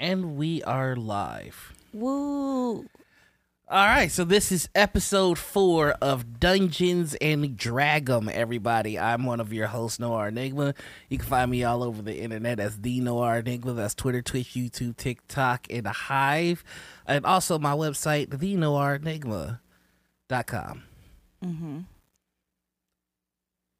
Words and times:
And 0.00 0.36
we 0.38 0.62
are 0.62 0.96
live. 0.96 1.74
Woo. 1.92 2.86
All 3.68 3.86
right, 3.86 4.10
so 4.10 4.24
this 4.24 4.50
is 4.50 4.66
episode 4.74 5.36
four 5.36 5.90
of 6.00 6.40
Dungeons 6.40 7.14
and 7.20 7.58
Dragum, 7.58 8.32
everybody. 8.32 8.98
I'm 8.98 9.26
one 9.26 9.40
of 9.40 9.52
your 9.52 9.66
hosts, 9.66 10.00
Noir 10.00 10.28
Enigma. 10.28 10.72
You 11.10 11.18
can 11.18 11.28
find 11.28 11.50
me 11.50 11.64
all 11.64 11.82
over 11.82 12.00
the 12.00 12.18
internet 12.18 12.58
as 12.58 12.80
the 12.80 13.02
Noir 13.02 13.40
Enigma. 13.40 13.74
That's 13.74 13.94
Twitter, 13.94 14.22
Twitch, 14.22 14.54
YouTube, 14.54 14.96
TikTok, 14.96 15.66
and 15.68 15.86
a 15.86 15.92
Hive. 15.92 16.64
And 17.06 17.26
also 17.26 17.58
my 17.58 17.74
website, 17.74 18.28
thenoirenigma.com. 18.28 20.82
Mm-hmm. 21.44 21.80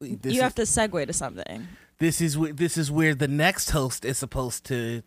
This 0.01 0.33
you 0.33 0.37
is, 0.37 0.41
have 0.41 0.53
to 0.55 0.61
segue 0.61 1.07
to 1.07 1.13
something. 1.13 1.67
this 1.97 2.21
is 2.21 2.37
this 2.53 2.77
is 2.77 2.91
where 2.91 3.15
the 3.15 3.27
next 3.27 3.71
host 3.71 4.05
is 4.05 4.19
supposed 4.19 4.65
to 4.65 5.01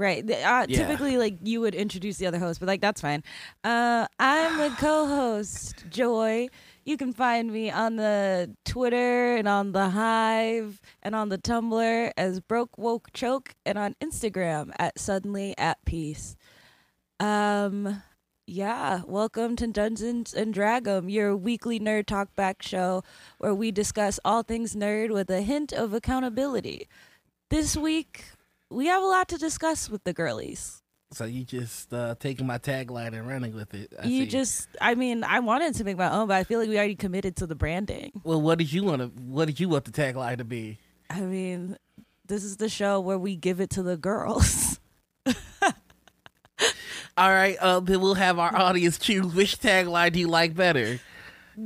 Right. 0.00 0.24
Uh, 0.24 0.64
Yeah. 0.66 0.78
Typically, 0.78 1.18
like 1.18 1.36
you 1.42 1.60
would 1.60 1.74
introduce 1.74 2.16
the 2.16 2.26
other 2.26 2.38
host, 2.38 2.58
but 2.58 2.66
like 2.66 2.80
that's 2.80 3.02
fine. 3.02 3.22
Uh, 3.62 4.06
I'm 4.18 4.56
the 4.56 4.74
co-host, 4.78 5.84
Joy. 5.90 6.48
You 6.86 6.96
can 6.96 7.12
find 7.12 7.52
me 7.52 7.70
on 7.70 7.96
the 7.96 8.56
Twitter 8.64 9.36
and 9.36 9.46
on 9.46 9.72
the 9.72 9.90
Hive 9.90 10.80
and 11.02 11.14
on 11.14 11.28
the 11.28 11.36
Tumblr 11.36 12.12
as 12.16 12.40
Broke 12.40 12.78
Woke 12.78 13.12
Choke 13.12 13.54
and 13.66 13.76
on 13.76 13.94
Instagram 14.00 14.72
at 14.78 14.98
Suddenly 14.98 15.54
at 15.58 15.84
Peace. 15.84 16.34
Um, 17.20 18.02
yeah. 18.46 19.02
Welcome 19.06 19.54
to 19.56 19.66
Dungeons 19.66 20.32
and 20.32 20.54
Dragum, 20.54 21.12
your 21.12 21.36
weekly 21.36 21.78
nerd 21.78 22.06
talk 22.06 22.34
back 22.34 22.62
show 22.62 23.04
where 23.36 23.54
we 23.54 23.70
discuss 23.70 24.18
all 24.24 24.44
things 24.44 24.74
nerd 24.74 25.10
with 25.10 25.28
a 25.28 25.42
hint 25.42 25.74
of 25.74 25.92
accountability. 25.92 26.88
This 27.50 27.76
week, 27.76 28.24
we 28.70 28.86
have 28.86 29.02
a 29.02 29.06
lot 29.06 29.28
to 29.28 29.36
discuss 29.38 29.90
with 29.90 30.04
the 30.04 30.12
girlies. 30.12 30.82
so 31.12 31.24
you 31.24 31.44
just 31.44 31.92
uh 31.92 32.14
taking 32.20 32.46
my 32.46 32.56
tagline 32.58 33.12
and 33.14 33.26
running 33.26 33.54
with 33.54 33.74
it. 33.74 33.92
I 34.00 34.06
you 34.06 34.24
see. 34.24 34.30
just, 34.30 34.68
I 34.80 34.94
mean, 34.94 35.24
I 35.24 35.40
wanted 35.40 35.74
to 35.74 35.84
make 35.84 35.96
my 35.98 36.10
own, 36.10 36.28
but 36.28 36.36
I 36.36 36.44
feel 36.44 36.60
like 36.60 36.68
we 36.68 36.76
already 36.78 36.94
committed 36.94 37.36
to 37.36 37.46
the 37.46 37.54
branding. 37.56 38.12
Well, 38.24 38.40
what 38.40 38.58
did 38.58 38.72
you 38.72 38.84
want 38.84 39.02
to? 39.02 39.08
What 39.22 39.46
did 39.46 39.58
you 39.60 39.68
want 39.68 39.84
the 39.86 39.90
tagline 39.92 40.38
to 40.38 40.44
be? 40.44 40.78
I 41.08 41.20
mean, 41.20 41.76
this 42.26 42.44
is 42.44 42.58
the 42.58 42.68
show 42.68 43.00
where 43.00 43.18
we 43.18 43.34
give 43.34 43.60
it 43.60 43.70
to 43.70 43.82
the 43.82 43.96
girls. 43.96 44.78
All 47.16 47.28
right, 47.28 47.56
uh, 47.60 47.80
then 47.80 48.00
we'll 48.00 48.14
have 48.14 48.38
our 48.38 48.54
audience 48.54 48.96
choose 48.98 49.34
which 49.34 49.58
tagline 49.58 50.12
do 50.12 50.20
you 50.20 50.28
like 50.28 50.54
better. 50.54 51.00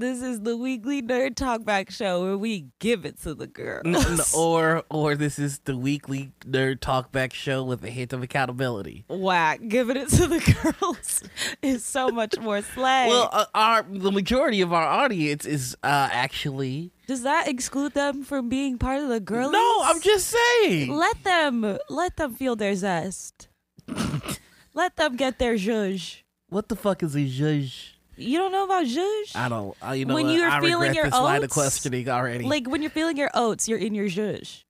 This 0.00 0.22
is 0.22 0.40
the 0.40 0.56
weekly 0.56 1.02
nerd 1.02 1.34
talkback 1.34 1.90
show 1.90 2.22
where 2.22 2.36
we 2.38 2.66
give 2.78 3.04
it 3.04 3.20
to 3.22 3.34
the 3.34 3.46
girls. 3.46 3.82
N- 3.86 4.18
or 4.36 4.82
or 4.90 5.14
this 5.14 5.38
is 5.38 5.60
the 5.60 5.76
weekly 5.76 6.32
nerd 6.44 6.80
talkback 6.80 7.32
show 7.32 7.62
with 7.64 7.84
a 7.84 7.90
hint 7.90 8.12
of 8.12 8.22
accountability. 8.22 9.04
Whack, 9.08 9.60
giving 9.68 9.96
it 9.96 10.08
to 10.10 10.26
the 10.26 10.40
girls 10.80 11.22
is 11.62 11.84
so 11.84 12.08
much 12.08 12.38
more 12.38 12.62
slay. 12.62 13.08
Well, 13.08 13.28
uh, 13.32 13.46
our 13.54 13.82
the 13.88 14.12
majority 14.12 14.60
of 14.60 14.72
our 14.72 14.86
audience 14.86 15.44
is 15.46 15.76
uh 15.82 16.08
actually 16.12 16.92
Does 17.06 17.22
that 17.22 17.48
exclude 17.48 17.94
them 17.94 18.24
from 18.24 18.48
being 18.48 18.78
part 18.78 19.00
of 19.02 19.08
the 19.08 19.20
girlies? 19.20 19.52
no. 19.52 19.80
I'm 19.84 20.00
just 20.00 20.28
saying. 20.62 20.90
let 20.94 21.22
them 21.24 21.78
let 21.88 22.16
them 22.16 22.34
feel 22.34 22.56
their 22.56 22.74
zest. 22.74 23.48
let 24.74 24.96
them 24.96 25.16
get 25.16 25.38
their 25.38 25.54
zhuzh. 25.54 26.22
What 26.48 26.68
the 26.68 26.76
fuck 26.76 27.02
is 27.02 27.14
a 27.14 27.20
zhuzh? 27.20 27.93
You 28.16 28.38
don't 28.38 28.52
know 28.52 28.64
about 28.64 28.84
zhuzh? 28.86 29.34
I 29.36 29.48
don't. 29.48 29.76
Uh, 29.86 29.92
you 29.92 30.04
know 30.04 30.14
When 30.14 30.26
what? 30.26 30.34
you're 30.34 30.48
I 30.50 30.60
feeling 30.60 30.94
your 30.94 31.04
this 31.04 31.14
line 31.14 31.38
of 31.38 31.44
oats, 31.44 31.52
questioning 31.54 32.08
already. 32.08 32.44
Like 32.44 32.68
when 32.68 32.80
you're 32.82 32.90
feeling 32.90 33.16
your 33.16 33.30
oats, 33.34 33.68
you're 33.68 33.78
in 33.78 33.94
your 33.94 34.06
zhuzh. 34.06 34.62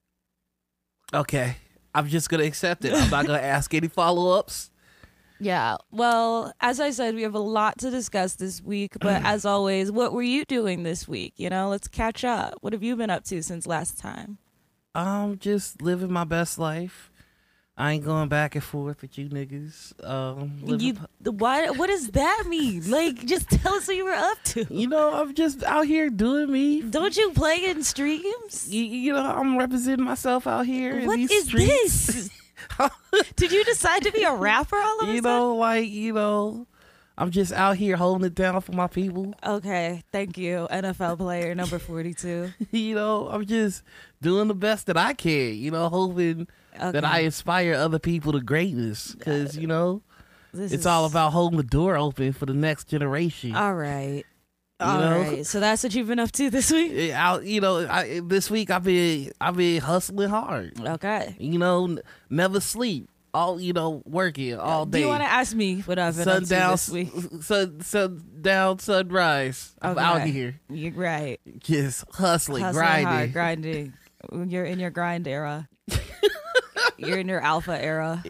okay, 1.12 1.56
I'm 1.94 2.08
just 2.08 2.28
gonna 2.28 2.44
accept 2.44 2.84
it. 2.84 2.92
I'm 2.94 3.10
not 3.10 3.26
gonna 3.26 3.38
ask 3.42 3.72
any 3.74 3.88
follow 3.88 4.38
ups. 4.38 4.70
Yeah. 5.40 5.76
Well, 5.90 6.52
as 6.60 6.80
I 6.80 6.90
said, 6.90 7.14
we 7.14 7.22
have 7.22 7.34
a 7.34 7.38
lot 7.40 7.78
to 7.78 7.90
discuss 7.90 8.36
this 8.36 8.62
week, 8.62 8.94
but 9.00 9.22
as 9.24 9.44
always, 9.44 9.90
what 9.90 10.12
were 10.12 10.22
you 10.22 10.44
doing 10.44 10.84
this 10.84 11.06
week? 11.06 11.34
You 11.36 11.50
know, 11.50 11.68
let's 11.68 11.88
catch 11.88 12.24
up. 12.24 12.54
What 12.60 12.72
have 12.72 12.82
you 12.82 12.96
been 12.96 13.10
up 13.10 13.24
to 13.24 13.42
since 13.42 13.66
last 13.66 13.98
time? 13.98 14.38
I'm 14.94 15.38
just 15.38 15.82
living 15.82 16.12
my 16.12 16.24
best 16.24 16.58
life. 16.58 17.10
I 17.76 17.92
ain't 17.92 18.04
going 18.04 18.28
back 18.28 18.54
and 18.54 18.62
forth 18.62 19.02
with 19.02 19.18
you 19.18 19.28
niggas. 19.28 19.92
Um, 20.08 20.60
You 20.64 20.96
the 21.20 21.32
what 21.32 21.76
what 21.76 21.88
does 21.88 22.08
that 22.08 22.44
mean? 22.46 22.82
Like 22.90 23.24
just 23.26 23.50
tell 23.50 23.74
us 23.74 23.88
what 23.88 23.96
you 23.96 24.04
were 24.04 24.12
up 24.12 24.38
to. 24.44 24.66
you 24.70 24.86
know, 24.86 25.12
I'm 25.12 25.34
just 25.34 25.64
out 25.64 25.86
here 25.86 26.08
doing 26.08 26.52
me. 26.52 26.82
Don't 26.82 27.16
you 27.16 27.32
play 27.32 27.64
in 27.64 27.82
streams? 27.82 28.72
You, 28.72 28.84
you 28.84 29.12
know, 29.12 29.24
I'm 29.24 29.58
representing 29.58 30.04
myself 30.04 30.46
out 30.46 30.66
here 30.66 30.98
in 30.98 31.08
these 31.10 31.30
is 31.32 31.46
streets. 31.46 32.06
this? 32.06 32.30
Did 33.36 33.50
you 33.50 33.64
decide 33.64 34.02
to 34.04 34.12
be 34.12 34.22
a 34.22 34.32
rapper 34.34 34.76
all 34.76 35.00
of 35.00 35.08
a 35.08 35.12
you 35.12 35.20
know, 35.20 35.56
like 35.56 35.88
you 35.88 36.12
know, 36.12 36.66
I'm 37.18 37.30
just 37.32 37.52
out 37.52 37.76
here 37.76 37.96
holding 37.96 38.26
it 38.26 38.34
down 38.36 38.60
for 38.60 38.72
my 38.72 38.86
people. 38.86 39.34
Okay, 39.44 40.02
thank 40.12 40.38
you, 40.38 40.68
NFL 40.70 41.18
player 41.18 41.54
number 41.56 41.80
forty-two. 41.80 42.52
you 42.70 42.94
know, 42.94 43.28
I'm 43.28 43.44
just 43.46 43.82
doing 44.22 44.46
the 44.46 44.54
best 44.54 44.86
that 44.86 44.96
I 44.96 45.12
can. 45.14 45.54
You 45.54 45.72
know, 45.72 45.88
hoping 45.88 46.46
that 46.78 47.04
I 47.04 47.20
inspire 47.20 47.74
other 47.74 47.98
people 47.98 48.32
to 48.32 48.40
greatness. 48.40 49.14
Because 49.14 49.56
you 49.56 49.66
know, 49.66 50.02
This 50.52 50.72
it's 50.72 50.80
is- 50.82 50.86
all 50.86 51.04
about 51.06 51.32
holding 51.32 51.56
the 51.56 51.62
door 51.62 51.96
open 51.96 52.32
for 52.32 52.46
the 52.46 52.54
next 52.54 52.88
generation. 52.88 53.54
All 53.54 53.74
right, 53.74 54.24
You 54.80 54.86
all 54.86 54.98
know? 55.00 55.20
right. 55.20 55.46
So 55.46 55.60
that's 55.60 55.82
what 55.82 55.94
you've 55.94 56.08
been 56.08 56.18
up 56.18 56.32
to 56.32 56.50
this 56.50 56.70
week. 56.70 57.12
I, 57.14 57.40
you 57.40 57.60
know, 57.60 57.86
I, 57.88 58.20
this 58.24 58.50
week 58.50 58.70
I've 58.70 58.84
been 58.84 59.30
I've 59.40 59.56
been 59.56 59.80
hustling 59.80 60.28
hard. 60.28 60.78
Okay. 60.80 61.36
You 61.38 61.58
know, 61.58 61.84
n- 61.84 62.00
never 62.30 62.60
sleep. 62.60 63.08
All 63.32 63.60
you 63.60 63.72
know, 63.72 64.00
working 64.06 64.56
all 64.56 64.86
day. 64.86 64.98
Do 64.98 65.04
you 65.06 65.08
want 65.08 65.24
to 65.24 65.28
ask 65.28 65.56
me 65.56 65.80
what 65.80 65.98
I've 65.98 66.16
been 66.16 66.28
up 66.28 66.38
to 66.42 66.46
sundown, 66.46 66.70
this 66.70 66.88
week? 66.88 67.10
sun, 67.42 67.80
sundown, 67.80 68.78
sunrise. 68.78 69.74
I'm 69.82 69.90
Okay. 69.98 70.00
out 70.04 70.20
here 70.22 70.60
You're 70.70 70.92
right. 70.92 71.40
just 71.58 72.04
hustling, 72.12 72.62
Hustling 72.62 72.84
grinding. 72.84 73.06
hard, 73.08 73.32
grinding. 73.32 73.92
You're 74.46 74.64
in 74.64 74.78
your 74.78 74.90
grind 74.90 75.26
era. 75.26 75.68
You're 76.96 77.18
in 77.18 77.28
your 77.28 77.40
alpha 77.40 77.80
era. 77.82 78.22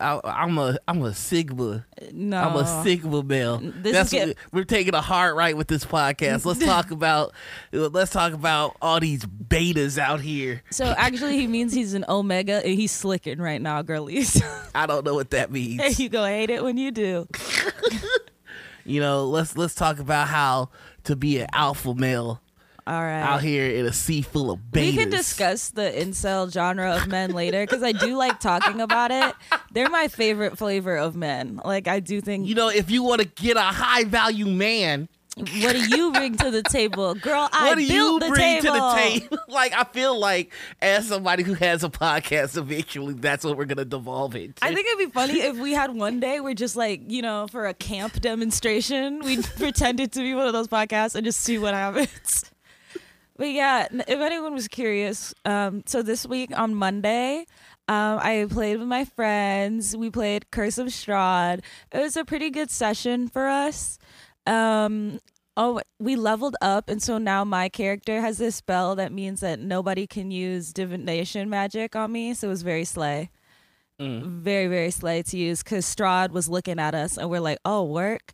I, 0.00 0.20
I'm 0.24 0.58
a 0.58 0.78
I'm 0.88 1.02
a 1.02 1.14
sigma. 1.14 1.86
No, 2.12 2.36
I'm 2.36 2.56
a 2.56 2.82
sigma 2.82 3.22
male. 3.22 3.58
This 3.62 3.92
That's 3.92 4.10
get- 4.10 4.36
we're 4.52 4.64
taking 4.64 4.94
a 4.94 5.00
hard 5.00 5.36
right 5.36 5.56
with 5.56 5.68
this 5.68 5.84
podcast. 5.84 6.44
Let's 6.44 6.64
talk 6.64 6.90
about 6.90 7.32
let's 7.72 8.10
talk 8.10 8.32
about 8.32 8.76
all 8.82 8.98
these 8.98 9.24
betas 9.24 9.98
out 9.98 10.20
here. 10.20 10.62
So 10.70 10.86
actually, 10.86 11.38
he 11.38 11.46
means 11.46 11.72
he's 11.72 11.94
an 11.94 12.04
omega, 12.08 12.64
and 12.64 12.74
he's 12.74 12.90
slicking 12.92 13.38
right 13.38 13.60
now, 13.62 13.80
girlies. 13.82 14.42
I 14.74 14.86
don't 14.86 15.04
know 15.04 15.14
what 15.14 15.30
that 15.30 15.52
means. 15.52 15.80
and 15.82 15.96
you 15.98 16.08
go 16.08 16.24
hate 16.24 16.50
it 16.50 16.64
when 16.64 16.76
you 16.76 16.90
do. 16.90 17.28
You 18.84 18.98
know, 19.00 19.26
let's 19.26 19.56
let's 19.56 19.76
talk 19.76 20.00
about 20.00 20.26
how 20.26 20.70
to 21.04 21.14
be 21.14 21.38
an 21.38 21.46
alpha 21.52 21.94
male 21.94 22.40
All 22.86 23.00
right. 23.00 23.20
out 23.20 23.42
here 23.42 23.66
in 23.66 23.86
a 23.86 23.92
sea 23.92 24.22
full 24.22 24.50
of 24.50 24.58
betas. 24.58 24.80
We 24.80 24.96
can 24.96 25.10
discuss 25.10 25.70
the 25.70 25.82
incel 25.82 26.52
genre 26.52 26.96
of 26.96 27.06
men 27.06 27.32
later 27.32 27.64
because 27.64 27.82
I 27.82 27.92
do 27.92 28.16
like 28.16 28.40
talking 28.40 28.80
about 28.80 29.10
it. 29.10 29.34
They're 29.72 29.90
my 29.90 30.08
favorite 30.08 30.58
flavor 30.58 30.96
of 30.96 31.14
men. 31.14 31.60
Like 31.64 31.86
I 31.86 32.00
do 32.00 32.20
think. 32.20 32.48
You 32.48 32.54
know, 32.54 32.68
if 32.68 32.90
you 32.90 33.02
want 33.02 33.20
to 33.22 33.28
get 33.28 33.56
a 33.56 33.60
high 33.60 34.04
value 34.04 34.46
man, 34.46 35.08
what 35.36 35.48
do 35.72 35.96
you 35.96 36.12
bring 36.12 36.36
to 36.36 36.50
the 36.50 36.62
table, 36.62 37.14
girl? 37.14 37.48
I 37.52 37.68
what 37.68 37.76
do 37.76 37.84
you 37.84 38.20
the 38.20 38.28
bring 38.28 38.60
table. 38.60 38.74
to 38.74 38.80
the 38.80 38.94
table? 38.94 39.38
like, 39.48 39.72
I 39.72 39.84
feel 39.84 40.18
like 40.18 40.52
as 40.82 41.08
somebody 41.08 41.42
who 41.42 41.54
has 41.54 41.82
a 41.82 41.88
podcast, 41.88 42.58
eventually 42.58 43.14
that's 43.14 43.42
what 43.42 43.56
we're 43.56 43.64
gonna 43.64 43.86
devolve 43.86 44.36
into. 44.36 44.62
I 44.62 44.74
think 44.74 44.86
it'd 44.86 44.98
be 44.98 45.10
funny 45.10 45.40
if 45.40 45.56
we 45.56 45.72
had 45.72 45.94
one 45.94 46.20
day 46.20 46.40
where 46.40 46.52
just 46.52 46.76
like, 46.76 47.10
you 47.10 47.22
know, 47.22 47.46
for 47.50 47.66
a 47.66 47.72
camp 47.72 48.20
demonstration, 48.20 49.20
we 49.20 49.40
pretended 49.56 50.12
to 50.12 50.20
be 50.20 50.34
one 50.34 50.46
of 50.46 50.52
those 50.52 50.68
podcasts 50.68 51.14
and 51.14 51.24
just 51.24 51.40
see 51.40 51.56
what 51.56 51.72
happens. 51.72 52.51
But 53.36 53.48
yeah, 53.48 53.86
if 53.90 54.20
anyone 54.20 54.54
was 54.54 54.68
curious, 54.68 55.34
um, 55.44 55.82
so 55.86 56.02
this 56.02 56.26
week 56.26 56.56
on 56.56 56.74
Monday, 56.74 57.46
um, 57.88 58.18
I 58.20 58.46
played 58.48 58.78
with 58.78 58.88
my 58.88 59.04
friends. 59.04 59.96
We 59.96 60.10
played 60.10 60.50
Curse 60.50 60.78
of 60.78 60.88
Strahd. 60.88 61.60
It 61.92 61.98
was 61.98 62.16
a 62.16 62.24
pretty 62.24 62.50
good 62.50 62.70
session 62.70 63.28
for 63.28 63.48
us. 63.48 63.98
Um, 64.46 65.20
oh, 65.56 65.80
we 65.98 66.16
leveled 66.16 66.56
up, 66.60 66.88
and 66.88 67.02
so 67.02 67.18
now 67.18 67.44
my 67.44 67.68
character 67.68 68.20
has 68.20 68.38
this 68.38 68.56
spell 68.56 68.96
that 68.96 69.12
means 69.12 69.40
that 69.40 69.60
nobody 69.60 70.06
can 70.06 70.30
use 70.30 70.72
divination 70.72 71.48
magic 71.48 71.96
on 71.96 72.12
me. 72.12 72.34
So 72.34 72.48
it 72.48 72.50
was 72.50 72.62
very 72.62 72.84
slay 72.84 73.30
very 74.02 74.66
very 74.66 74.90
slay 74.90 75.22
to 75.22 75.36
use 75.36 75.62
because 75.62 75.84
Strahd 75.84 76.30
was 76.30 76.48
looking 76.48 76.78
at 76.78 76.94
us 76.94 77.16
and 77.16 77.30
we're 77.30 77.40
like, 77.40 77.58
oh, 77.64 77.84
work. 77.84 78.32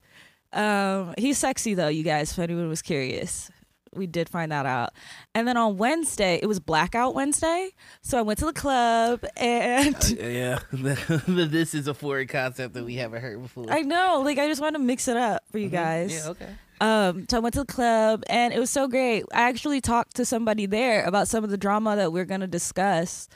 Um, 0.52 1.14
he's 1.18 1.38
sexy 1.38 1.74
though, 1.74 1.88
you 1.88 2.02
guys. 2.02 2.32
If 2.32 2.38
anyone 2.38 2.68
was 2.68 2.82
curious, 2.82 3.50
we 3.94 4.06
did 4.06 4.28
find 4.28 4.52
that 4.52 4.66
out. 4.66 4.90
And 5.34 5.46
then 5.46 5.56
on 5.56 5.76
Wednesday, 5.76 6.38
it 6.42 6.46
was 6.46 6.60
Blackout 6.60 7.14
Wednesday, 7.14 7.70
so 8.02 8.18
I 8.18 8.22
went 8.22 8.38
to 8.40 8.46
the 8.46 8.52
club 8.52 9.24
and. 9.36 9.96
yeah, 10.18 10.58
this 10.72 11.74
is 11.74 11.88
a 11.88 11.94
foreign 11.94 12.28
concept 12.28 12.74
that 12.74 12.84
we 12.84 12.96
haven't 12.96 13.20
heard 13.20 13.42
before. 13.42 13.66
I 13.70 13.82
know, 13.82 14.22
like 14.24 14.38
I 14.38 14.48
just 14.48 14.60
want 14.60 14.74
to 14.74 14.80
mix 14.80 15.08
it 15.08 15.16
up 15.16 15.44
for 15.50 15.58
you 15.58 15.68
guys. 15.68 16.12
Mm-hmm. 16.12 16.26
yeah, 16.26 16.30
okay. 16.30 16.54
Um, 16.80 17.26
so 17.28 17.38
I 17.38 17.40
went 17.40 17.54
to 17.54 17.60
the 17.60 17.66
club 17.66 18.22
and 18.28 18.52
it 18.54 18.58
was 18.58 18.70
so 18.70 18.86
great. 18.86 19.24
I 19.32 19.48
actually 19.48 19.80
talked 19.80 20.16
to 20.16 20.24
somebody 20.24 20.66
there 20.66 21.04
about 21.04 21.28
some 21.28 21.42
of 21.44 21.50
the 21.50 21.58
drama 21.58 21.96
that 21.96 22.12
we're 22.12 22.24
gonna 22.24 22.46
discuss. 22.46 23.28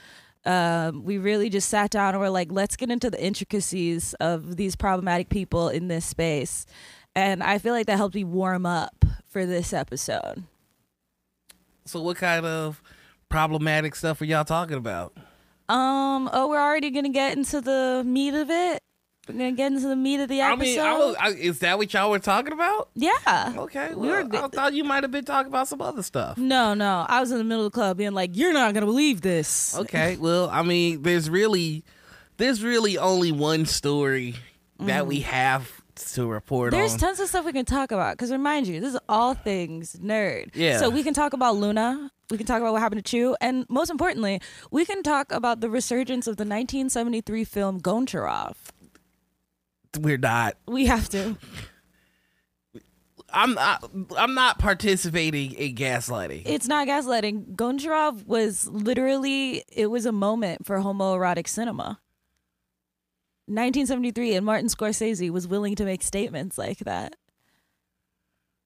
Um, 0.45 1.05
we 1.05 1.19
really 1.19 1.51
just 1.51 1.69
sat 1.69 1.91
down 1.91 2.15
and 2.15 2.21
we're 2.21 2.29
like, 2.29 2.51
let's 2.51 2.77
get 2.77 2.91
into 2.91 3.11
the 3.11 3.23
intricacies 3.23 4.15
of 4.15 4.57
these 4.57 4.77
problematic 4.77 5.29
people 5.29 5.69
in 5.69 5.89
this 5.89 6.05
space. 6.05 6.67
And 7.14 7.43
I 7.43 7.59
feel 7.59 7.73
like 7.75 7.87
that 7.87 7.97
helped 7.97 8.14
me 8.14 8.25
warm 8.25 8.64
up 8.67 9.05
for 9.29 9.44
this 9.47 9.73
episode. 9.73 10.44
So, 11.85 12.00
what 12.00 12.17
kind 12.17 12.47
of 12.47 12.82
problematic 13.29 13.94
stuff 13.94 14.20
are 14.20 14.25
y'all 14.25 14.44
talking 14.44 14.76
about? 14.76 15.17
Um, 15.69 16.29
oh, 16.32 16.49
we're 16.49 16.61
already 16.61 16.91
gonna 16.91 17.09
get 17.09 17.37
into 17.37 17.61
the 17.61 18.03
meat 18.06 18.35
of 18.35 18.50
it. 18.50 18.82
We're 19.29 19.35
gonna 19.35 19.53
get 19.53 19.73
into 19.73 19.88
the 19.88 19.97
meat 19.97 20.20
of 20.20 20.29
the 20.29 20.43
I 20.43 20.53
episode. 20.53 20.64
mean, 20.64 20.81
I 20.81 20.93
was, 20.99 21.17
I, 21.19 21.29
is 21.31 21.59
that 21.61 21.79
what 21.79 21.93
y'all 21.93 22.11
were 22.11 22.19
talking 22.19 22.53
about? 22.53 22.91
yeah. 22.94 23.55
Okay, 23.56 23.94
We 23.94 24.08
well, 24.08 24.26
were 24.29 24.37
I 24.44 24.49
thought 24.49 24.75
you 24.75 24.85
might 24.85 25.03
have 25.05 25.11
been 25.11 25.25
talking 25.25 25.49
about 25.50 25.69
some 25.69 25.81
other 25.81 26.03
stuff. 26.03 26.38
No, 26.38 26.75
no. 26.75 27.05
I 27.08 27.20
was 27.20 27.31
in 27.31 27.38
the 27.38 27.44
middle 27.44 27.65
of 27.67 27.73
the 27.73 27.75
club 27.75 27.97
being 27.99 28.12
like, 28.12 28.31
"You're 28.37 28.53
not 28.53 28.75
gonna 28.75 28.87
believe 28.87 29.20
this." 29.20 29.76
Okay, 29.76 30.17
well, 30.17 30.49
I 30.50 30.62
mean, 30.62 31.03
there's 31.03 31.29
really, 31.31 31.85
there's 32.37 32.62
really 32.62 32.97
only 32.99 33.32
one 33.32 33.67
story 33.67 34.35
that 34.81 35.06
we 35.06 35.20
have 35.20 35.81
to 36.13 36.27
report. 36.27 36.73
There's 36.73 36.95
on. 36.95 36.99
tons 36.99 37.21
of 37.21 37.29
stuff 37.29 37.45
we 37.45 37.53
can 37.53 37.65
talk 37.65 37.93
about. 37.93 38.17
Because 38.17 38.31
remind 38.31 38.67
you, 38.67 38.81
this 38.81 38.95
is 38.95 39.01
all 39.09 39.35
things 39.35 39.97
nerd. 40.03 40.51
Yeah. 40.55 40.79
So 40.79 40.91
we 40.91 41.03
can 41.03 41.15
talk 41.15 41.33
about 41.33 41.57
Luna. 41.57 42.11
We 42.31 42.37
can 42.37 42.47
talk 42.47 42.61
about 42.61 42.73
what 42.73 42.81
happened 42.81 43.05
to 43.05 43.11
Chew, 43.11 43.37
and 43.41 43.67
most 43.69 43.91
importantly, 43.91 44.41
we 44.71 44.87
can 44.87 45.03
talk 45.03 45.31
about 45.33 45.61
the 45.61 45.69
resurgence 45.69 46.27
of 46.27 46.37
the 46.37 46.45
1973 46.45 47.45
film 47.45 47.81
Goncharov. 47.81 48.55
we're 50.01 50.17
not. 50.17 50.57
We 50.67 50.87
have 50.87 51.09
to. 51.11 51.37
I'm 53.33 53.55
not. 53.55 53.91
I'm 54.17 54.35
not 54.35 54.59
participating 54.59 55.53
in 55.53 55.75
gaslighting. 55.75 56.43
It's 56.47 56.67
not 56.67 56.87
gaslighting. 56.87 57.55
Goncharov 57.55 58.27
was 58.27 58.67
literally. 58.67 59.65
It 59.69 59.87
was 59.87 60.07
a 60.07 60.13
moment 60.13 60.67
for 60.67 60.79
homoerotic 60.79 61.49
cinema. 61.49 61.99
1973, 63.47 64.35
and 64.37 64.47
Martin 64.47 64.69
Scorsese 64.69 65.31
was 65.31 65.49
willing 65.49 65.75
to 65.77 65.85
make 65.85 66.03
statements 66.03 66.59
like 66.59 66.79
that. 66.79 67.17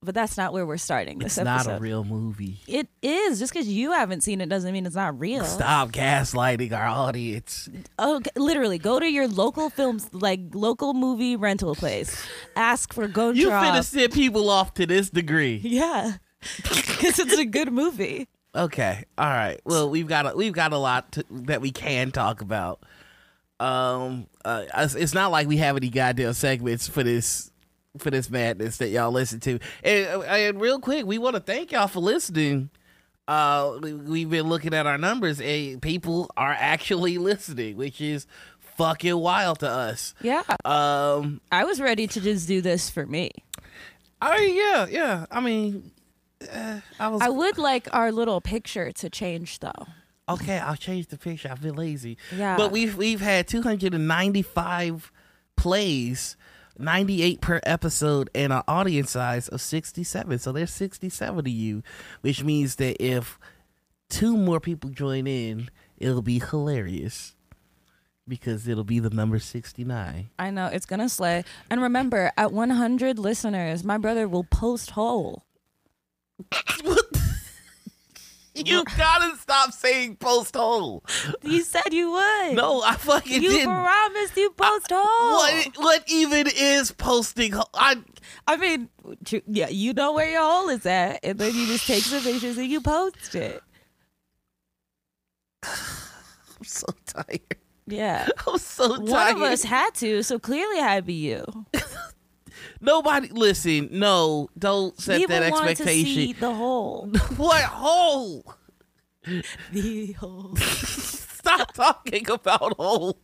But 0.03 0.15
that's 0.15 0.37
not 0.37 0.53
where 0.53 0.67
we're 0.67 0.77
starting 0.77 1.19
this 1.19 1.37
it's 1.39 1.45
not 1.45 1.67
a 1.67 1.79
real 1.81 2.05
movie. 2.05 2.61
It 2.69 2.89
is. 3.03 3.39
Just 3.39 3.53
because 3.53 3.67
you 3.67 3.93
haven't 3.93 4.21
seen 4.21 4.41
it 4.41 4.49
doesn't 4.49 4.73
mean 4.73 4.87
it's 4.87 4.95
not 4.95 5.19
real. 5.19 5.45
Stop 5.45 5.91
gaslighting 5.91 6.73
our 6.73 6.87
audience. 6.87 7.69
Oh, 7.99 8.21
literally, 8.37 8.79
go 8.79 9.01
to 9.01 9.11
your 9.11 9.27
local 9.27 9.71
films, 9.71 10.09
like 10.13 10.41
local 10.55 10.95
movie 10.95 11.35
rental 11.35 11.75
place. 11.75 12.25
Ask 12.55 12.93
for 12.93 13.09
Goncharov. 13.09 13.37
You 13.37 13.49
finna 13.49 13.83
send 13.83 14.13
people 14.13 14.49
off 14.51 14.75
to 14.75 14.87
this 14.87 15.11
degree. 15.11 15.61
Yeah, 15.65 16.19
because 16.57 17.19
it's 17.19 17.39
a 17.39 17.47
good 17.47 17.73
movie. 17.73 18.29
Okay. 18.55 19.05
All 19.19 19.27
right. 19.29 19.61
Well, 19.65 19.91
we've 19.91 20.07
got 20.07 20.27
a, 20.27 20.37
we've 20.37 20.53
got 20.53 20.73
a 20.73 20.79
lot 20.79 21.13
to, 21.13 21.25
that 21.31 21.61
we 21.61 21.71
can 21.71 22.11
talk 22.11 22.41
about. 22.41 22.83
Um, 23.61 24.27
uh, 24.45 24.65
it's- 24.79 25.15
not 25.15 25.31
like 25.31 25.49
we 25.49 25.57
have 25.59 25.77
any 25.77 25.89
goddamn 25.89 26.33
segments 26.35 26.89
for 26.89 27.03
this 27.03 27.51
for 27.99 28.11
this 28.11 28.29
madness 28.29 28.77
that 28.77 28.89
y'all 28.91 29.11
listen 29.11 29.41
to. 29.41 29.59
And, 29.83 30.23
and 30.25 30.61
real 30.61 30.79
quick, 30.79 31.07
we 31.07 31.17
want 31.17 31.35
to 31.35 31.41
thank 31.41 31.73
y'all 31.73 31.89
for 31.89 32.01
listening. 32.01 32.69
Uh, 33.27 33.79
we- 33.81 33.95
we've 33.95 34.29
been 34.31 34.49
looking 34.51 34.75
at 34.75 34.87
our 34.87 34.99
numbers, 34.99 35.41
and 35.41 35.81
people 35.81 36.31
are 36.37 36.53
actually 36.59 37.17
listening, 37.31 37.77
which 37.79 38.01
is 38.03 38.27
fucking 38.61 39.17
wild 39.17 39.61
to 39.61 39.69
us. 39.71 40.13
Yeah, 40.21 40.43
Um, 40.67 41.41
I 41.51 41.65
was 41.65 41.81
ready 41.81 42.07
to 42.09 42.21
just 42.21 42.47
do 42.47 42.61
this 42.61 42.91
for 42.91 43.07
me. 43.07 43.31
I 44.21 44.41
mean, 44.41 44.57
yeah, 44.57 44.87
yeah. 44.91 45.27
I 45.31 45.41
mean, 45.41 45.91
uh, 46.53 46.81
I 47.01 47.09
was 47.09 47.23
I 47.23 47.31
would 47.31 47.57
like 47.57 47.89
our 47.95 48.13
little 48.13 48.43
picture 48.43 48.93
to 48.93 49.09
change 49.09 49.61
though. 49.61 49.87
Okay, 50.29 50.59
I'll 50.59 50.77
change 50.77 51.07
the 51.07 51.19
picture. 51.19 51.49
I've 51.51 51.63
been 51.63 51.77
lazy. 51.77 52.19
Yeah. 52.37 52.57
But 52.57 52.73
we've 52.73 52.97
we've 52.97 53.21
had 53.21 53.47
295 53.47 55.13
plays, 55.57 56.37
98 56.79 57.41
per 57.41 57.61
episode, 57.63 58.29
and 58.35 58.53
an 58.53 58.63
audience 58.67 59.13
size 59.13 59.49
of 59.49 59.61
67. 59.61 60.39
So 60.41 60.53
there's 60.53 60.73
67 60.73 61.39
of 61.39 61.49
you, 61.49 61.83
which 62.23 62.43
means 62.43 62.77
that 62.77 63.03
if 63.03 63.39
two 64.09 64.37
more 64.37 64.59
people 64.59 64.91
join 64.91 65.27
in, 65.27 65.71
it'll 65.97 66.23
be 66.23 66.41
hilarious 66.41 67.35
because 68.29 68.67
it'll 68.67 68.83
be 68.85 68.99
the 68.99 69.11
number 69.11 69.39
69. 69.39 70.31
I 70.39 70.51
know 70.51 70.67
it's 70.67 70.87
gonna 70.87 71.09
slay. 71.09 71.45
And 71.71 71.81
remember, 71.81 72.33
at 72.37 72.51
100 72.53 73.19
listeners, 73.19 73.85
my 73.85 73.99
brother 73.99 74.27
will 74.27 74.45
post 74.45 74.91
whole. 74.91 75.45
you 78.65 78.85
gotta 78.97 79.37
stop 79.39 79.73
saying 79.73 80.17
post 80.17 80.57
hole. 80.57 81.05
You 81.43 81.63
said 81.63 81.93
you 81.93 82.11
would. 82.13 82.55
No, 82.55 82.83
I 82.83 82.95
fucking 82.97 83.43
you 83.43 83.51
didn't. 83.51 83.69
You 83.69 83.83
promised 83.83 84.37
you 84.37 84.51
post 84.51 84.87
whole. 84.91 85.37
What 85.37 85.77
what 85.77 86.05
even 86.09 86.47
is 86.55 86.93
posting? 86.93 87.53
ho- 87.53 87.69
I 87.75 87.97
I 88.47 88.57
mean, 88.57 88.89
yeah, 89.47 89.69
you 89.69 89.93
know 89.93 90.13
where 90.13 90.31
your 90.31 90.43
hole 90.43 90.69
is 90.69 90.87
at, 90.87 91.21
and 91.23 91.39
then 91.39 91.55
you 91.55 91.67
just 91.67 91.87
take 91.87 92.03
some 92.03 92.23
pictures 92.23 92.57
and 92.57 92.69
you 92.69 92.81
post 92.81 93.35
it. 93.35 93.63
I'm 95.63 96.65
so 96.65 96.87
tired. 97.07 97.41
Yeah. 97.87 98.29
I'm 98.47 98.59
so 98.59 98.97
tired. 98.97 99.09
One 99.09 99.37
of 99.37 99.43
us 99.43 99.63
had 99.63 99.95
to, 99.97 100.23
so 100.23 100.39
clearly 100.39 100.79
had 100.81 100.97
to 100.97 101.03
be 101.03 101.15
you. 101.15 101.45
Nobody 102.81 103.29
listen. 103.29 103.89
No, 103.93 104.49
don't 104.59 104.99
set 105.01 105.19
People 105.19 105.39
that 105.41 105.53
wanted 105.53 105.77
to 105.77 105.85
see 105.85 106.01
expectation. 106.33 106.41
the 106.41 106.55
hole. 106.55 107.11
What 107.37 107.63
hole? 107.65 108.55
the 109.73 110.13
hole. 110.13 110.57
Stop 110.57 111.73
talking 111.75 112.29
about 112.31 112.77
hole. 112.77 113.19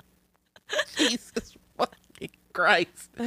Jesus 0.96 1.56
fucking 1.76 2.30
Christ. 2.52 3.10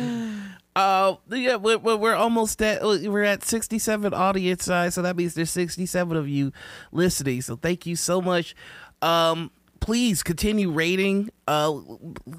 Uh, 0.78 1.16
yeah, 1.30 1.56
we're, 1.56 1.78
we're 1.78 1.96
we're 1.96 2.16
almost 2.16 2.62
at 2.62 2.84
we're 2.84 3.24
at 3.24 3.46
67 3.46 4.14
audience 4.14 4.66
size, 4.66 4.94
so 4.94 5.02
that 5.02 5.16
means 5.16 5.34
there's 5.34 5.50
67 5.50 6.18
of 6.18 6.28
you 6.28 6.52
listening. 6.92 7.42
So 7.42 7.56
thank 7.56 7.86
you 7.86 7.96
so 7.96 8.22
much. 8.22 8.58
Um, 9.02 9.52
please 9.86 10.24
continue 10.24 10.72
rating. 10.72 11.30
Uh, 11.48 11.80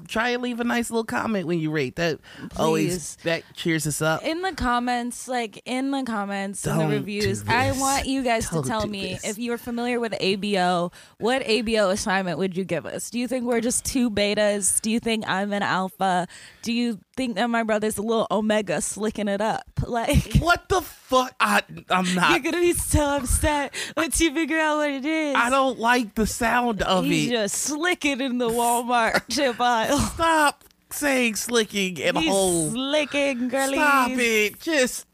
try 0.09 0.31
and 0.31 0.43
leave 0.43 0.59
a 0.59 0.65
nice 0.65 0.91
little 0.91 1.05
comment 1.05 1.47
when 1.47 1.59
you 1.59 1.71
rate. 1.71 1.95
That 1.95 2.19
always 2.57 3.15
that 3.23 3.43
cheers 3.53 3.87
us 3.87 4.01
up. 4.01 4.21
In 4.23 4.41
the 4.41 4.51
comments, 4.51 5.29
like 5.29 5.61
in 5.65 5.91
the 5.91 6.03
comments 6.03 6.63
Don't 6.63 6.77
the 6.77 6.87
reviews, 6.87 7.47
I 7.47 7.71
want 7.71 8.05
you 8.05 8.21
guys 8.21 8.49
Don't 8.49 8.63
to 8.63 8.69
tell 8.69 8.85
me 8.85 9.13
this. 9.13 9.23
if 9.23 9.37
you 9.37 9.53
are 9.53 9.57
familiar 9.57 9.97
with 10.01 10.11
ABO, 10.11 10.91
what 11.19 11.41
ABO 11.43 11.89
assignment 11.89 12.37
would 12.37 12.57
you 12.57 12.65
give 12.65 12.85
us? 12.85 13.09
Do 13.09 13.17
you 13.17 13.29
think 13.29 13.45
we're 13.45 13.61
just 13.61 13.85
two 13.85 14.11
betas? 14.11 14.81
Do 14.81 14.91
you 14.91 14.99
think 14.99 15.23
I'm 15.25 15.53
an 15.53 15.63
alpha? 15.63 16.27
Do 16.63 16.73
you 16.73 16.99
think 17.17 17.35
that 17.35 17.49
my 17.49 17.63
brother's 17.63 17.97
a 17.97 18.01
little 18.01 18.27
omega 18.31 18.79
slicking 18.81 19.27
it 19.27 19.41
up? 19.41 19.63
Like 19.87 20.37
What 20.39 20.69
the 20.69 20.81
fuck? 20.81 21.33
I 21.39 21.63
I'm 21.89 22.13
not. 22.15 22.29
you're 22.31 22.39
gonna 22.51 22.61
be 22.63 22.73
so 22.73 23.17
upset 23.17 23.73
once 23.95 24.19
you 24.21 24.33
figure 24.33 24.59
out 24.59 24.77
what 24.77 24.89
it 24.91 25.05
is. 25.05 25.35
I 25.35 25.49
don't 25.49 25.79
like 25.79 26.15
the 26.15 26.25
sound 26.27 26.81
of 26.83 27.03
He's 27.05 27.27
it. 27.29 27.31
just 27.31 27.55
slicking 27.55 28.21
in 28.21 28.37
the 28.37 28.49
Walmart 28.49 29.23
chip 29.29 29.59
aisle. 29.59 29.97
Stop 29.99 30.63
saying 30.91 31.35
slicking 31.35 32.01
and 32.01 32.17
He's 32.17 32.29
hole. 32.29 32.69
slicking, 32.71 33.49
girlies. 33.49 33.75
Stop 33.79 34.09
it. 34.11 34.59
Just 34.59 35.05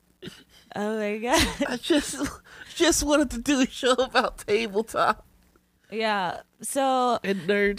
Oh 0.76 0.98
my 0.98 1.18
god. 1.18 1.48
I 1.70 1.78
just 1.78 2.16
just 2.76 3.04
wanted 3.04 3.30
to 3.32 3.38
do 3.40 3.62
a 3.62 3.68
show 3.68 3.94
about 3.94 4.40
tabletop 4.40 5.26
yeah. 5.94 6.42
So 6.62 7.20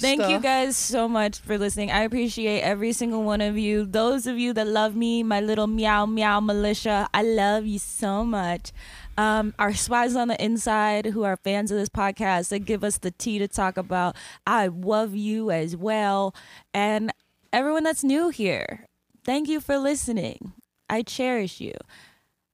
Thank 0.00 0.20
you 0.30 0.38
guys 0.40 0.76
so 0.76 1.08
much 1.08 1.38
for 1.40 1.58
listening. 1.58 1.90
I 1.90 2.02
appreciate 2.02 2.60
every 2.60 2.92
single 2.92 3.22
one 3.22 3.40
of 3.40 3.58
you. 3.58 3.84
Those 3.84 4.26
of 4.26 4.38
you 4.38 4.52
that 4.52 4.66
love 4.66 4.94
me, 4.94 5.22
my 5.22 5.40
little 5.40 5.66
meow 5.66 6.06
meow 6.06 6.40
militia, 6.40 7.08
I 7.12 7.22
love 7.22 7.66
you 7.66 7.78
so 7.78 8.24
much. 8.24 8.72
Um, 9.16 9.54
our 9.58 9.74
spies 9.74 10.16
on 10.16 10.28
the 10.28 10.42
inside 10.42 11.06
who 11.06 11.22
are 11.22 11.36
fans 11.36 11.70
of 11.70 11.78
this 11.78 11.88
podcast 11.88 12.48
that 12.48 12.60
give 12.60 12.82
us 12.82 12.98
the 12.98 13.10
tea 13.10 13.38
to 13.38 13.48
talk 13.48 13.76
about. 13.76 14.16
I 14.46 14.66
love 14.66 15.14
you 15.14 15.50
as 15.50 15.76
well. 15.76 16.34
And 16.72 17.12
everyone 17.52 17.84
that's 17.84 18.04
new 18.04 18.28
here, 18.28 18.86
thank 19.24 19.48
you 19.48 19.60
for 19.60 19.78
listening. 19.78 20.52
I 20.88 21.02
cherish 21.02 21.60
you. 21.60 21.74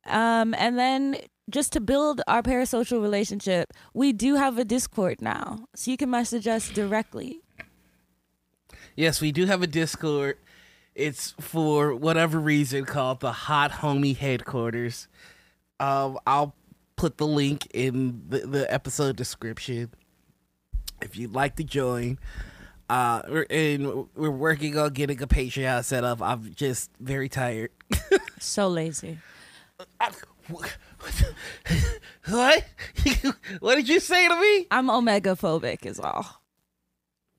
Um, 0.07 0.55
and 0.55 0.79
then 0.79 1.17
just 1.50 1.73
to 1.73 1.80
build 1.80 2.21
our 2.26 2.42
parasocial 2.42 3.02
relationship, 3.02 3.73
we 3.95 4.12
do 4.12 4.37
have 4.37 4.59
a 4.59 4.64
Discord 4.64 5.21
now. 5.21 5.66
So 5.75 5.90
you 5.90 5.97
can 5.97 6.11
message 6.11 6.47
us 6.47 6.69
directly. 6.71 7.40
Yes, 8.97 9.21
we 9.21 9.33
do 9.33 9.47
have 9.47 9.62
a 9.62 9.66
Discord. 9.66 10.38
It's 10.95 11.35
for 11.40 11.95
whatever 11.95 12.38
reason 12.38 12.85
called 12.85 13.21
the 13.21 13.33
Hot 13.33 13.71
Homie 13.71 14.16
Headquarters. 14.16 15.09
Um, 15.78 16.19
I'll 16.26 16.54
put 16.97 17.16
the 17.16 17.26
link 17.26 17.66
in 17.73 18.23
the, 18.28 18.40
the 18.40 18.73
episode 18.73 19.16
description 19.16 19.90
if 21.00 21.16
you'd 21.16 21.33
like 21.33 21.57
to 21.57 21.64
join. 21.64 22.19
Uh, 22.90 23.23
we're, 23.28 23.47
and 23.49 24.09
we're 24.16 24.30
working 24.30 24.76
on 24.76 24.92
getting 24.92 25.23
a 25.23 25.26
Patreon 25.26 25.85
set 25.85 26.02
up. 26.04 26.21
I'm 26.21 26.52
just 26.54 26.90
very 27.00 27.28
tired. 27.28 27.71
So 28.42 28.69
lazy. 28.69 29.19
I- 30.00 30.11
what? 32.28 32.64
what 33.61 33.75
did 33.76 33.88
you 33.88 34.00
say 34.00 34.28
to 34.28 34.40
me? 34.40 34.66
I'm 34.71 34.90
omega 34.90 35.30
phobic 35.30 35.87
is 35.87 35.99
all. 35.99 36.42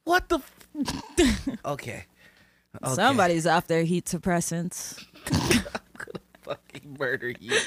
What 0.03 0.29
the? 0.29 0.39
F- 0.39 1.59
okay. 1.65 2.05
okay. 2.83 2.93
Somebody's 2.93 3.45
off 3.45 3.67
their 3.67 3.83
heat 3.83 4.05
suppressants. 4.05 5.03
I'm 5.31 5.63
gonna 5.97 6.21
fucking 6.41 6.97
murder 6.99 7.33
you. 7.39 7.57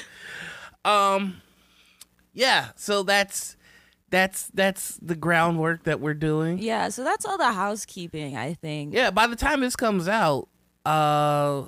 Um, 0.83 1.41
yeah. 2.33 2.69
So 2.75 3.03
that's 3.03 3.55
that's 4.09 4.47
that's 4.53 4.97
the 5.01 5.15
groundwork 5.15 5.83
that 5.83 5.99
we're 5.99 6.13
doing. 6.13 6.59
Yeah, 6.59 6.89
so 6.89 7.03
that's 7.03 7.25
all 7.25 7.37
the 7.37 7.51
housekeeping, 7.51 8.35
I 8.35 8.53
think. 8.53 8.93
Yeah. 8.93 9.11
By 9.11 9.27
the 9.27 9.35
time 9.35 9.61
this 9.61 9.75
comes 9.75 10.07
out, 10.07 10.49
uh, 10.85 11.63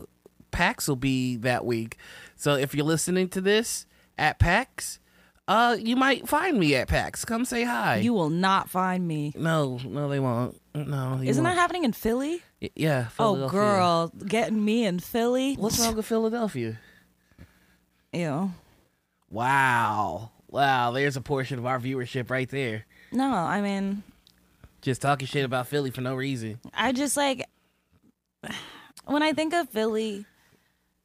PAX 0.51 0.87
will 0.87 0.95
be 0.95 1.37
that 1.37 1.65
week. 1.65 1.97
So 2.35 2.55
if 2.55 2.75
you're 2.75 2.85
listening 2.85 3.29
to 3.29 3.41
this 3.41 3.85
at 4.17 4.39
PAX, 4.39 4.99
uh, 5.47 5.77
you 5.79 5.95
might 5.95 6.27
find 6.27 6.59
me 6.59 6.75
at 6.75 6.87
PAX. 6.87 7.23
Come 7.25 7.45
say 7.45 7.63
hi. 7.63 7.97
You 7.97 8.13
will 8.13 8.29
not 8.29 8.69
find 8.69 9.07
me. 9.07 9.33
no, 9.35 9.79
no, 9.85 10.09
they 10.09 10.19
won't. 10.19 10.59
No, 10.75 11.19
Isn't 11.23 11.43
that 11.43 11.49
won't. 11.51 11.59
happening 11.59 11.83
in 11.85 11.93
Philly? 11.93 12.41
Y- 12.61 12.69
yeah. 12.75 13.07
Oh, 13.17 13.47
girl, 13.49 14.11
getting 14.27 14.63
me 14.63 14.85
in 14.85 14.99
Philly. 14.99 15.55
What's 15.55 15.79
wrong 15.79 15.95
with 15.95 16.05
Philadelphia? 16.05 16.79
Ew. 18.13 18.51
Wow. 19.29 20.31
Wow. 20.49 20.91
There's 20.91 21.17
a 21.17 21.21
portion 21.21 21.59
of 21.59 21.65
our 21.65 21.79
viewership 21.79 22.29
right 22.29 22.49
there. 22.49 22.85
No, 23.11 23.33
I 23.33 23.61
mean, 23.61 24.03
Just 24.81 25.01
talking 25.01 25.27
shit 25.27 25.45
about 25.45 25.67
Philly 25.67 25.91
for 25.91 26.01
no 26.01 26.15
reason. 26.15 26.59
I 26.73 26.91
just 26.91 27.17
like 27.17 27.45
when 29.05 29.23
I 29.23 29.33
think 29.33 29.53
of 29.53 29.69
Philly, 29.69 30.25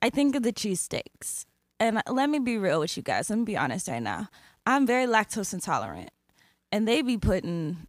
I 0.00 0.11
think 0.11 0.35
of 0.37 0.42
the 0.42 0.52
cheesesteaks. 0.52 1.47
And 1.83 2.01
let 2.09 2.31
me 2.31 2.39
be 2.39 2.59
real 2.59 2.79
with 2.79 2.97
you 2.97 3.03
guys. 3.03 3.29
Let 3.29 3.41
me 3.41 3.45
be 3.45 3.57
honest 3.57 3.89
right 3.89 4.01
now. 4.01 4.29
I'm 4.65 4.87
very 4.87 5.05
lactose 5.05 5.53
intolerant. 5.53 6.11
And 6.71 6.87
they 6.87 7.03
be 7.03 7.19
putting 7.19 7.89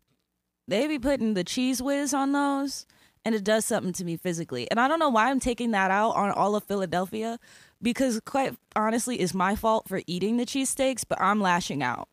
they 0.68 0.88
be 0.88 0.98
putting 0.98 1.36
the 1.36 1.44
Cheez 1.44 1.80
Whiz 1.80 2.12
on 2.12 2.32
those 2.32 2.88
and 3.24 3.36
it 3.36 3.44
does 3.44 3.66
something 3.66 3.94
to 3.94 4.04
me 4.04 4.18
physically. 4.18 4.68
And 4.72 4.80
I 4.80 4.88
don't 4.88 4.98
know 4.98 5.10
why 5.10 5.30
I'm 5.30 5.40
taking 5.40 5.72
that 5.72 5.92
out 5.92 6.16
on 6.16 6.32
all 6.32 6.56
of 6.56 6.64
Philadelphia 6.64 7.38
because 7.84 8.20
quite 8.22 8.56
honestly 8.76 9.18
it's 9.18 9.36
my 9.36 9.56
fault 9.56 9.88
for 9.88 10.02
eating 10.08 10.38
the 10.38 10.46
cheesesteaks, 10.48 11.04
but 11.08 11.22
I'm 11.22 11.40
lashing 11.40 11.84
out. 11.84 12.10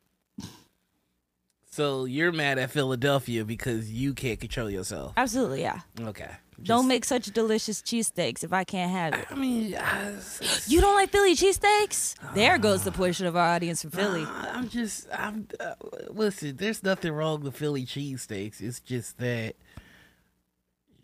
So 1.71 2.05
you're 2.05 2.31
mad 2.31 2.59
at 2.59 2.71
Philadelphia 2.71 3.47
because 3.47 3.91
you 3.91 4.13
can't 4.13 4.39
control 4.39 4.69
yourself. 4.69 5.15
Absolutely, 5.17 5.63
yeah. 5.63 5.81
Okay. 5.99 6.31
Don't 6.63 6.89
make 6.89 7.05
such 7.05 7.27
delicious 7.27 7.83
cheesesteaks 7.83 8.45
if 8.45 8.53
I 8.53 8.65
can't 8.65 8.91
have 8.91 9.15
it. 9.15 9.27
I 9.31 9.35
mean, 9.35 9.77
I, 9.77 10.15
You 10.67 10.81
don't 10.81 10.95
like 10.95 11.11
Philly 11.11 11.35
cheesesteaks? 11.35 12.15
There 12.35 12.59
goes 12.59 12.85
the 12.85 12.93
portion 12.93 13.27
of 13.27 13.37
our 13.37 13.47
audience 13.55 13.83
from 13.83 13.91
Philly. 13.91 14.25
I'm 14.27 14.69
just. 14.69 15.09
I'm. 15.13 15.49
Uh, 15.59 15.75
listen, 16.09 16.57
there's 16.57 16.83
nothing 16.83 17.13
wrong 17.13 17.41
with 17.43 17.57
Philly 17.57 17.85
cheesesteaks. 17.85 18.61
It's 18.61 18.81
just 18.81 19.19
that 19.19 19.55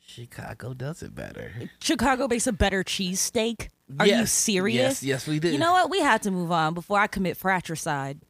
Chicago 0.05 0.73
does 0.75 1.03
it 1.03 1.15
better. 1.15 1.53
Chicago 1.81 2.29
makes 2.29 2.47
a 2.47 2.53
better 2.53 2.83
cheesesteak. 2.85 3.69
Are 3.99 4.07
you 4.07 4.27
serious? 4.27 5.03
Yes, 5.03 5.03
yes, 5.03 5.27
we 5.27 5.39
do. 5.39 5.51
You 5.51 5.59
know 5.59 5.73
what? 5.73 5.91
We 5.91 6.01
had 6.01 6.23
to 6.23 6.31
move 6.31 6.51
on 6.51 6.75
before 6.75 6.99
I 6.99 7.07
commit 7.07 7.37
fratricide. 7.37 8.21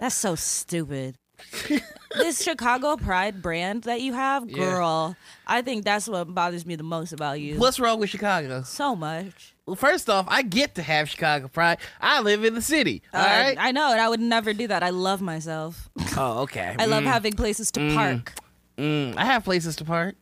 That's 0.00 0.14
so 0.14 0.34
stupid. 0.34 1.16
this 2.16 2.42
Chicago 2.42 2.96
Pride 2.96 3.40
brand 3.42 3.84
that 3.84 4.00
you 4.00 4.12
have, 4.12 4.48
Yeah. 4.48 4.56
girl, 4.56 5.16
I 5.46 5.62
think 5.62 5.84
that's 5.84 6.08
what 6.08 6.32
bothers 6.34 6.64
me 6.66 6.76
the 6.76 6.82
most 6.82 7.12
about 7.12 7.40
you. 7.40 7.58
What's 7.58 7.78
wrong 7.80 7.98
with 8.00 8.10
Chicago? 8.10 8.62
so 8.62 8.94
much. 8.96 9.54
Well, 9.66 9.76
first 9.76 10.10
off, 10.10 10.26
I 10.28 10.42
get 10.42 10.74
to 10.74 10.82
have 10.82 11.08
Chicago 11.08 11.46
pride. 11.48 11.78
I 12.00 12.20
live 12.20 12.44
in 12.44 12.54
the 12.54 12.62
city. 12.62 13.02
All 13.14 13.20
Uh, 13.20 13.24
right. 13.24 13.56
I 13.58 13.70
know, 13.70 13.92
and 13.92 14.00
I 14.00 14.08
would 14.08 14.20
never 14.20 14.52
do 14.52 14.66
that. 14.66 14.82
I 14.82 14.90
love 14.90 15.20
myself. 15.22 15.88
oh, 16.16 16.40
okay. 16.42 16.74
I 16.78 16.86
love 16.86 17.04
Mm, 17.04 17.06
having 17.06 17.32
places 17.34 17.70
to 17.72 17.94
park 17.94 18.34
mm, 18.76 19.14
I 19.16 19.24
have 19.24 19.44
places 19.44 19.76
to 19.76 19.84
park. 19.84 20.16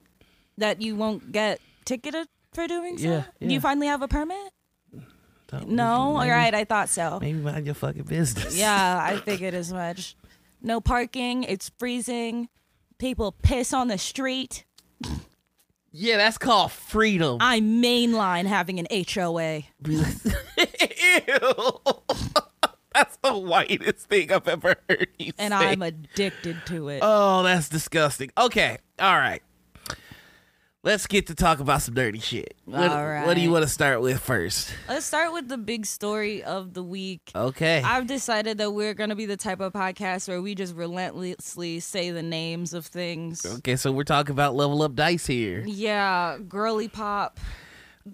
that 0.58 0.82
you 0.82 0.94
won't 0.94 1.32
get 1.32 1.58
ticketed 1.86 2.26
for 2.52 2.66
doing 2.68 2.98
so. 2.98 3.04
Yeah, 3.08 3.20
Do 3.40 3.46
yeah. 3.46 3.48
you 3.52 3.60
finally 3.60 3.86
have 3.86 4.02
a 4.02 4.08
permit? 4.08 4.52
Don't- 5.48 5.68
No, 5.70 6.16
all 6.18 6.28
right, 6.28 6.54
I 6.54 6.64
thought 6.64 6.88
so. 6.90 7.18
Maybe 7.20 7.38
mind 7.38 7.64
your 7.66 7.74
fucking 7.74 8.02
business. 8.04 8.56
Yeah, 8.56 9.00
I 9.02 9.16
figured 9.24 9.54
as 9.54 9.72
much. 9.72 10.16
No 10.62 10.81
parking. 10.81 11.45
It's 11.45 11.71
freezing. 11.79 12.49
People 12.99 13.33
piss 13.43 13.73
on 13.73 13.88
the 13.88 13.99
street. 13.99 14.64
Yeah, 15.93 16.19
that's 16.19 16.38
called 16.38 16.71
freedom. 16.71 17.38
I'm 17.40 17.83
mainline 17.83 18.47
having 18.47 18.79
an 18.79 18.87
HOA. 18.90 19.62
Ew. 19.88 20.05
that's 22.95 23.17
the 23.23 23.37
whitest 23.37 24.09
thing 24.09 24.31
I've 24.33 24.47
ever 24.47 24.76
heard 24.88 25.09
you 25.19 25.33
And 25.38 25.52
say. 25.52 25.59
I'm 25.59 25.83
addicted 25.83 26.57
to 26.67 26.88
it. 26.90 27.00
oh, 27.02 27.43
that's 27.43 27.69
disgusting. 27.69 28.31
Okay, 28.38 28.79
all 29.00 29.17
right. 29.17 29.43
Let's 30.82 31.06
get 31.06 31.26
to 31.26 31.34
talk 31.34 31.60
about 31.60 31.82
some 31.82 31.92
dirty 31.92 32.20
shit. 32.20 32.54
What, 32.64 32.90
what 32.90 33.34
do 33.34 33.42
you 33.42 33.50
want 33.50 33.64
to 33.64 33.68
start 33.68 34.00
with 34.00 34.18
first? 34.18 34.72
Let's 34.88 35.04
start 35.04 35.30
with 35.30 35.46
the 35.46 35.58
big 35.58 35.84
story 35.84 36.42
of 36.42 36.72
the 36.72 36.82
week. 36.82 37.20
Okay. 37.34 37.82
I've 37.84 38.06
decided 38.06 38.56
that 38.58 38.70
we're 38.70 38.94
going 38.94 39.10
to 39.10 39.16
be 39.16 39.26
the 39.26 39.37
type 39.37 39.60
of 39.60 39.75
podcast 39.75 40.26
where 40.26 40.40
we 40.40 40.54
just 40.54 40.75
relentlessly 40.75 41.80
say 41.80 42.12
the 42.12 42.22
names 42.22 42.72
of 42.72 42.87
things. 42.87 43.44
okay, 43.44 43.76
so 43.76 43.92
we're 43.92 44.04
talking 44.04 44.32
about 44.32 44.54
level 44.54 44.82
up 44.82 44.94
dice 44.94 45.26
here. 45.26 45.62
Yeah, 45.66 46.38
girly 46.49 46.88
pop. 46.88 47.38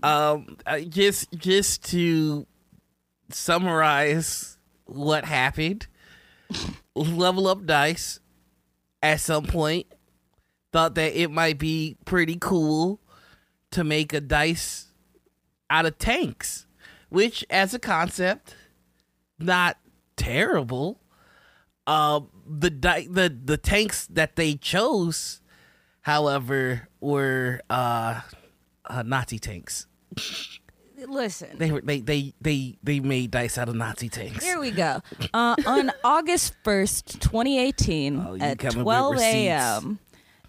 Um, 0.02 0.56
just 0.88 1.32
just 1.36 1.84
to 1.90 2.48
summarize 3.30 4.58
what 4.86 5.24
happened, 5.24 5.86
level 6.96 7.46
up 7.46 7.64
dice 7.64 8.18
at 9.04 9.20
some 9.20 9.44
point 9.44 9.86
thought 10.76 10.94
that 10.94 11.18
it 11.18 11.30
might 11.30 11.58
be 11.58 11.96
pretty 12.04 12.36
cool 12.38 13.00
to 13.70 13.82
make 13.82 14.12
a 14.12 14.20
dice 14.20 14.88
out 15.70 15.86
of 15.86 15.96
tanks, 15.96 16.66
which 17.08 17.42
as 17.48 17.72
a 17.72 17.78
concept, 17.78 18.54
not 19.38 19.78
terrible. 20.16 21.00
Um, 21.86 22.28
the 22.46 22.68
di- 22.68 23.08
the 23.10 23.34
the 23.42 23.56
tanks 23.56 24.06
that 24.08 24.36
they 24.36 24.52
chose, 24.52 25.40
however, 26.02 26.88
were 27.00 27.62
uh, 27.70 28.20
uh 28.84 29.02
Nazi 29.02 29.38
tanks. 29.38 29.86
Listen. 31.08 31.56
They 31.56 31.72
were 31.72 31.80
they 31.80 32.00
they 32.00 32.34
they 32.42 32.76
they 32.82 33.00
made 33.00 33.30
dice 33.30 33.56
out 33.56 33.70
of 33.70 33.76
Nazi 33.76 34.10
tanks. 34.10 34.44
Here 34.44 34.60
we 34.60 34.72
go. 34.72 35.00
Uh, 35.32 35.56
on 35.66 35.90
August 36.04 36.54
1st, 36.64 37.20
2018, 37.20 38.16
Oh, 38.18 38.36
at 38.40 38.58
12 38.58 39.18
a.m., 39.20 39.98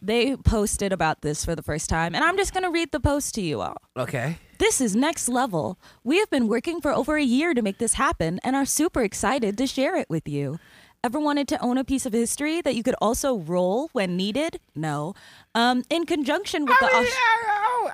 they 0.02 0.36
posted 0.36 0.94
about 0.94 1.22
this 1.22 1.44
for 1.44 1.56
the 1.56 1.62
first 1.64 1.90
time. 1.90 2.16
And 2.16 2.24
I'm 2.24 2.38
just 2.38 2.54
going 2.54 2.64
to 2.64 2.70
read 2.70 2.92
the 2.92 3.00
post 3.00 3.36
to 3.36 3.42
you 3.42 3.62
all. 3.62 3.78
Okay. 3.98 4.38
This 4.58 4.82
is 4.82 4.96
next 4.96 5.30
level. 5.30 5.80
We 6.04 6.20
have 6.20 6.30
been 6.30 6.48
working 6.48 6.82
for 6.82 6.92
over 6.92 7.16
a 7.16 7.24
year 7.24 7.54
to 7.54 7.62
make 7.62 7.78
this 7.78 7.94
happen 7.94 8.40
and 8.44 8.56
are 8.56 8.66
super 8.66 9.04
excited 9.04 9.58
to 9.58 9.68
share 9.68 9.96
it 9.96 10.10
with 10.10 10.28
you. 10.28 10.60
Ever 11.04 11.20
wanted 11.20 11.48
to 11.50 11.62
own 11.62 11.78
a 11.78 11.84
piece 11.84 12.06
of 12.06 12.14
history 12.14 12.62
that 12.62 12.76
you 12.76 12.82
could 12.82 12.96
also 13.00 13.38
roll 13.38 13.90
when 13.94 14.18
needed? 14.18 14.60
No. 14.76 15.14
Um, 15.54 15.84
in 15.90 16.06
conjunction 16.06 16.66
with 16.66 16.76
the. 16.80 16.88
Mean, 16.88 17.06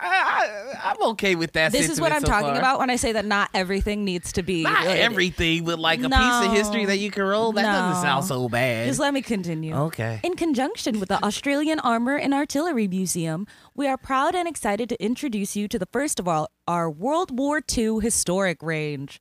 I, 0.01 0.93
am 0.99 1.09
okay 1.11 1.35
with 1.35 1.53
that. 1.53 1.71
this 1.71 1.89
is 1.89 1.99
what 1.99 2.11
I'm 2.11 2.21
so 2.21 2.27
talking 2.27 2.49
far. 2.49 2.57
about 2.57 2.79
when 2.79 2.89
I 2.89 2.95
say 2.95 3.11
that 3.13 3.25
not 3.25 3.49
everything 3.53 4.03
needs 4.03 4.33
to 4.33 4.43
be. 4.43 4.63
Not 4.63 4.83
related. 4.83 5.01
everything, 5.01 5.65
but 5.65 5.79
like 5.79 5.99
a 5.99 6.09
piece 6.09 6.45
of 6.45 6.51
history 6.51 6.85
that 6.85 6.97
you 6.97 7.11
can 7.11 7.23
roll. 7.23 7.51
That 7.53 7.63
doesn't 7.63 8.01
sound 8.01 8.25
so 8.25 8.49
bad. 8.49 8.87
Just 8.87 8.99
let 8.99 9.13
me 9.13 9.21
continue. 9.21 9.73
Okay. 9.73 10.19
In 10.23 10.35
conjunction 10.35 10.99
with 10.99 11.09
the 11.09 11.23
Australian 11.23 11.79
Armour 11.79 12.15
and 12.15 12.33
Artillery 12.33 12.87
Museum, 12.87 13.47
we 13.75 13.87
are 13.87 13.97
proud 13.97 14.35
and 14.35 14.47
excited 14.47 14.89
to 14.89 15.03
introduce 15.03 15.55
you 15.55 15.67
to 15.67 15.79
the 15.79 15.87
first 15.87 16.19
of 16.19 16.27
all 16.27 16.49
our 16.67 16.89
World 16.89 17.37
War 17.37 17.61
II 17.75 17.99
historic 17.99 18.61
range. 18.61 19.19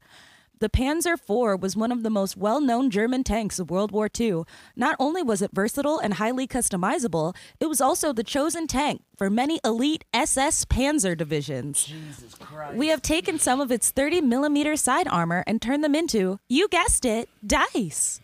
The 0.62 0.70
Panzer 0.70 1.14
IV 1.14 1.60
was 1.60 1.76
one 1.76 1.90
of 1.90 2.04
the 2.04 2.08
most 2.08 2.36
well 2.36 2.60
known 2.60 2.88
German 2.88 3.24
tanks 3.24 3.58
of 3.58 3.68
World 3.68 3.90
War 3.90 4.08
II. 4.08 4.44
Not 4.76 4.94
only 5.00 5.20
was 5.20 5.42
it 5.42 5.50
versatile 5.52 5.98
and 5.98 6.14
highly 6.14 6.46
customizable, 6.46 7.34
it 7.58 7.66
was 7.66 7.80
also 7.80 8.12
the 8.12 8.22
chosen 8.22 8.68
tank 8.68 9.02
for 9.16 9.28
many 9.28 9.58
elite 9.64 10.04
SS 10.14 10.64
Panzer 10.66 11.18
divisions. 11.18 11.82
Jesus 11.86 12.36
Christ. 12.36 12.76
We 12.76 12.86
have 12.90 13.02
taken 13.02 13.40
some 13.40 13.60
of 13.60 13.72
its 13.72 13.90
30 13.90 14.20
millimeter 14.20 14.76
side 14.76 15.08
armor 15.08 15.42
and 15.48 15.60
turned 15.60 15.82
them 15.82 15.96
into, 15.96 16.38
you 16.48 16.68
guessed 16.68 17.04
it, 17.04 17.28
dice. 17.44 18.20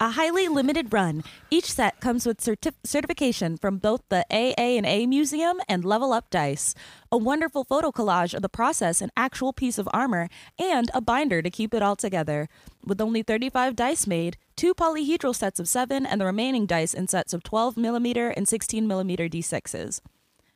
A 0.00 0.10
highly 0.10 0.46
limited 0.46 0.92
run. 0.92 1.24
Each 1.50 1.72
set 1.72 2.00
comes 2.00 2.24
with 2.24 2.38
certif- 2.38 2.76
certification 2.84 3.56
from 3.56 3.78
both 3.78 4.02
the 4.10 4.24
AA 4.30 4.78
and 4.78 4.86
A 4.86 5.06
Museum 5.06 5.60
and 5.68 5.84
Level 5.84 6.12
Up 6.12 6.30
Dice, 6.30 6.72
a 7.10 7.18
wonderful 7.18 7.64
photo 7.64 7.90
collage 7.90 8.32
of 8.32 8.40
the 8.40 8.48
process, 8.48 9.00
an 9.00 9.10
actual 9.16 9.52
piece 9.52 9.76
of 9.76 9.88
armor, 9.92 10.28
and 10.56 10.88
a 10.94 11.00
binder 11.00 11.42
to 11.42 11.50
keep 11.50 11.74
it 11.74 11.82
all 11.82 11.96
together. 11.96 12.48
With 12.86 13.00
only 13.00 13.24
35 13.24 13.74
dice 13.74 14.06
made, 14.06 14.36
two 14.54 14.72
polyhedral 14.72 15.34
sets 15.34 15.58
of 15.58 15.68
7 15.68 16.06
and 16.06 16.20
the 16.20 16.26
remaining 16.26 16.64
dice 16.64 16.94
in 16.94 17.08
sets 17.08 17.32
of 17.34 17.42
12 17.42 17.76
millimeter 17.76 18.28
and 18.28 18.46
16 18.46 18.86
millimeter 18.86 19.28
D6s. 19.28 20.00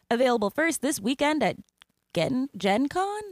Available 0.08 0.50
first 0.50 0.82
this 0.82 1.00
weekend 1.00 1.42
at 1.42 1.56
Gen, 2.14 2.48
Gen 2.56 2.88
Con? 2.88 3.22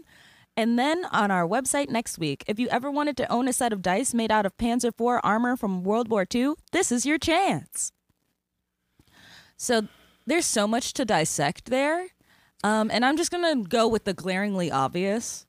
And 0.57 0.79
then 0.79 1.05
on 1.07 1.31
our 1.31 1.47
website 1.47 1.89
next 1.89 2.19
week. 2.19 2.45
If 2.47 2.59
you 2.59 2.69
ever 2.69 2.91
wanted 2.91 3.17
to 3.19 3.33
own 3.33 3.49
a 3.49 3.53
set 3.53 3.73
of 3.73 3.83
dice 3.83 4.13
made 4.13 4.31
out 4.31 4.45
of 4.45 4.57
Panzer 4.57 4.89
IV 4.89 5.21
armor 5.23 5.57
from 5.57 5.83
World 5.83 6.09
War 6.09 6.27
II, 6.33 6.55
this 6.73 6.93
is 6.93 7.07
your 7.07 7.19
chance. 7.19 7.93
So 9.57 9.89
there's 10.27 10.47
so 10.47 10.67
much 10.67 10.93
to 10.95 11.05
dissect 11.05 11.67
there. 11.67 12.09
Um, 12.63 12.91
and 12.91 13.05
I'm 13.05 13.17
just 13.17 13.31
going 13.31 13.63
to 13.63 13.69
go 13.69 13.89
with 13.89 14.05
the 14.05 14.13
glaringly 14.13 14.71
obvious. 14.71 15.47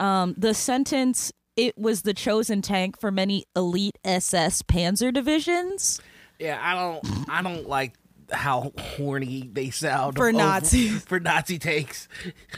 Um, 0.00 0.34
the 0.36 0.54
sentence, 0.54 1.32
it 1.56 1.78
was 1.78 2.02
the 2.02 2.14
chosen 2.14 2.62
tank 2.62 2.98
for 2.98 3.10
many 3.10 3.44
elite 3.54 3.98
SS 4.04 4.62
panzer 4.62 5.12
divisions. 5.12 6.00
Yeah, 6.38 6.58
I 6.60 6.74
don't 6.74 7.30
I 7.30 7.42
don't 7.42 7.68
like 7.68 7.92
how 8.32 8.72
horny 8.78 9.48
they 9.52 9.70
sound 9.70 10.16
For 10.16 10.32
Nazis. 10.32 11.02
for 11.06 11.20
Nazi 11.20 11.58
takes. 11.58 12.08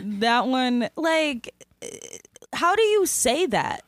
That 0.00 0.46
one, 0.46 0.88
like, 0.96 1.54
how 2.52 2.74
do 2.76 2.82
you 2.82 3.06
say 3.06 3.46
that? 3.46 3.82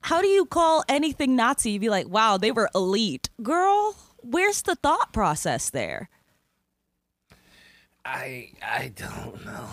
How 0.00 0.22
do 0.22 0.28
you 0.28 0.46
call 0.46 0.84
anything 0.88 1.36
Nazi? 1.36 1.72
You'd 1.72 1.80
Be 1.80 1.90
like, 1.90 2.08
wow, 2.08 2.38
they 2.38 2.52
were 2.52 2.70
elite. 2.74 3.30
Girl, 3.42 3.96
where's 4.18 4.62
the 4.62 4.76
thought 4.76 5.12
process 5.12 5.70
there? 5.70 6.08
I 8.04 8.52
I 8.62 8.92
don't 8.94 9.44
know. 9.44 9.68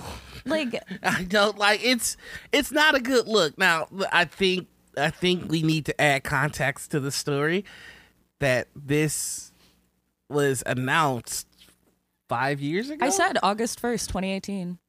Like, 0.45 0.83
I 1.03 1.23
don't 1.23 1.57
like 1.57 1.83
it's 1.83 2.17
it's 2.51 2.71
not 2.71 2.95
a 2.95 2.99
good 2.99 3.27
look. 3.27 3.57
Now, 3.57 3.87
I 4.11 4.25
think 4.25 4.67
I 4.97 5.09
think 5.09 5.49
we 5.49 5.61
need 5.61 5.85
to 5.85 6.01
add 6.01 6.23
context 6.23 6.91
to 6.91 6.99
the 6.99 7.11
story 7.11 7.63
that 8.39 8.67
this 8.75 9.44
was 10.29 10.63
announced 10.65 11.47
5 12.29 12.59
years 12.61 12.89
ago. 12.89 13.05
I 13.05 13.09
said 13.09 13.37
August 13.43 13.81
1st, 13.81 14.07
2018. 14.07 14.79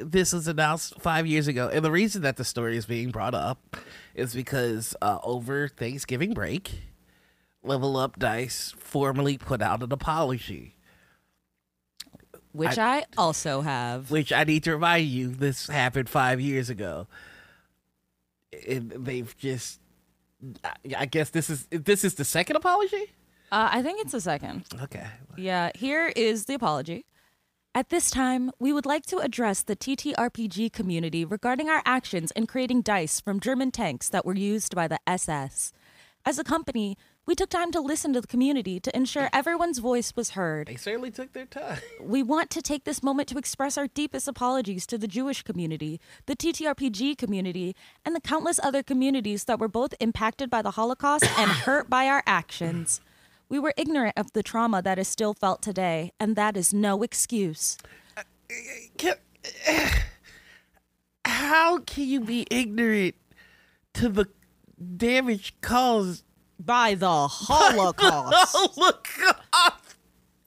this 0.00 0.32
was 0.32 0.46
announced 0.46 1.00
five 1.00 1.26
years 1.26 1.48
ago, 1.48 1.68
and 1.72 1.84
the 1.84 1.90
reason 1.90 2.22
that 2.22 2.36
the 2.36 2.44
story 2.44 2.76
is 2.76 2.86
being 2.86 3.10
brought 3.10 3.34
up 3.34 3.76
is 4.14 4.34
because 4.34 4.94
uh, 5.02 5.18
over 5.24 5.66
Thanksgiving 5.68 6.32
break, 6.32 6.70
Level 7.62 7.96
Up 7.96 8.18
Dice 8.18 8.72
formally 8.78 9.36
put 9.36 9.60
out 9.60 9.82
an 9.82 9.90
apology, 9.92 10.76
Which 12.52 12.78
I, 12.78 13.04
also 13.18 13.60
have. 13.62 14.10
which 14.10 14.32
I 14.32 14.44
need 14.44 14.64
to 14.64 14.72
remind 14.72 15.06
you 15.08 15.28
this 15.28 15.66
happened 15.66 16.08
five 16.08 16.40
years 16.40 16.70
ago. 16.70 17.06
And 18.68 18.90
they've 18.92 19.34
just, 19.38 19.80
I- 20.64 20.74
I 20.98 21.06
guess 21.06 21.30
this 21.30 21.50
is 21.50 21.66
this 21.70 22.04
is 22.04 22.14
the 22.14 22.24
second 22.24 22.56
apology. 22.56 23.12
Uh, 23.52 23.68
I 23.72 23.82
think 23.82 24.00
it's 24.00 24.12
the 24.12 24.20
second. 24.20 24.64
Okay, 24.82 25.06
Yeah, 25.36 25.70
here 25.74 26.12
is 26.14 26.44
the 26.44 26.54
apology. 26.54 27.04
At 27.74 27.88
this 27.88 28.10
time, 28.10 28.50
we 28.58 28.72
would 28.72 28.86
like 28.86 29.06
to 29.06 29.18
address 29.18 29.62
the 29.62 29.76
TTRPG 29.76 30.72
community 30.72 31.24
regarding 31.24 31.68
our 31.68 31.82
actions 31.84 32.32
in 32.32 32.46
creating 32.46 32.82
dice 32.82 33.20
from 33.20 33.38
German 33.38 33.70
tanks 33.70 34.08
that 34.08 34.26
were 34.26 34.34
used 34.36 34.74
by 34.74 34.88
the 34.88 34.98
SS. 35.06 35.72
As 36.26 36.38
a 36.38 36.44
company, 36.44 36.96
we 37.26 37.34
took 37.36 37.48
time 37.48 37.70
to 37.70 37.80
listen 37.80 38.12
to 38.12 38.20
the 38.20 38.26
community 38.26 38.80
to 38.80 38.94
ensure 38.96 39.30
everyone's 39.32 39.78
voice 39.78 40.12
was 40.16 40.30
heard. 40.30 40.66
they 40.66 40.74
certainly 40.76 41.12
took 41.12 41.32
their 41.32 41.46
time. 41.46 41.78
We 42.02 42.22
want 42.24 42.50
to 42.50 42.62
take 42.62 42.84
this 42.84 43.02
moment 43.02 43.28
to 43.28 43.38
express 43.38 43.78
our 43.78 43.86
deepest 43.86 44.26
apologies 44.26 44.84
to 44.88 44.98
the 44.98 45.06
Jewish 45.06 45.42
community, 45.42 46.00
the 46.26 46.34
TTRPG 46.36 47.16
community, 47.18 47.76
and 48.04 48.16
the 48.16 48.20
countless 48.20 48.58
other 48.62 48.82
communities 48.82 49.44
that 49.44 49.60
were 49.60 49.68
both 49.68 49.94
impacted 50.00 50.50
by 50.50 50.60
the 50.62 50.72
Holocaust 50.72 51.24
and 51.38 51.50
hurt 51.50 51.88
by 51.88 52.06
our 52.06 52.22
actions. 52.26 53.00
We 53.50 53.58
were 53.58 53.74
ignorant 53.76 54.14
of 54.16 54.32
the 54.32 54.42
trauma 54.42 54.80
that 54.80 54.98
is 54.98 55.08
still 55.08 55.34
felt 55.34 55.60
today, 55.60 56.12
and 56.18 56.36
that 56.36 56.56
is 56.56 56.72
no 56.72 57.02
excuse. 57.02 57.76
Can, 58.96 59.14
how 61.24 61.78
can 61.80 62.04
you 62.04 62.20
be 62.20 62.46
ignorant 62.50 63.16
to 63.94 64.08
the 64.08 64.26
damage 64.96 65.54
caused 65.60 66.24
By 66.58 66.94
the 66.94 67.26
Holocaust. 67.28 68.34
Oh, 68.54 68.68
look. 68.76 69.08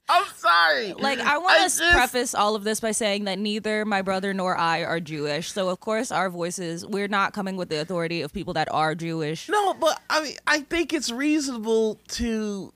I'm 0.06 0.26
sorry. 0.36 0.92
Like, 0.92 1.18
I 1.18 1.38
want 1.38 1.56
to 1.56 1.62
just- 1.64 1.94
preface 1.94 2.34
all 2.34 2.54
of 2.54 2.64
this 2.64 2.80
by 2.80 2.92
saying 2.92 3.24
that 3.24 3.38
neither 3.38 3.84
my 3.84 4.02
brother 4.02 4.32
nor 4.34 4.56
I 4.56 4.84
are 4.84 5.00
Jewish. 5.00 5.50
So, 5.50 5.68
of 5.70 5.80
course, 5.80 6.12
our 6.12 6.28
voices, 6.30 6.86
we're 6.86 7.08
not 7.08 7.32
coming 7.32 7.56
with 7.56 7.68
the 7.68 7.80
authority 7.80 8.20
of 8.22 8.32
people 8.32 8.52
that 8.54 8.68
are 8.72 8.94
Jewish. 8.94 9.48
No, 9.48 9.74
but 9.74 10.00
I 10.10 10.22
mean, 10.22 10.36
I 10.46 10.60
think 10.60 10.92
it's 10.92 11.10
reasonable 11.10 12.00
to. 12.08 12.72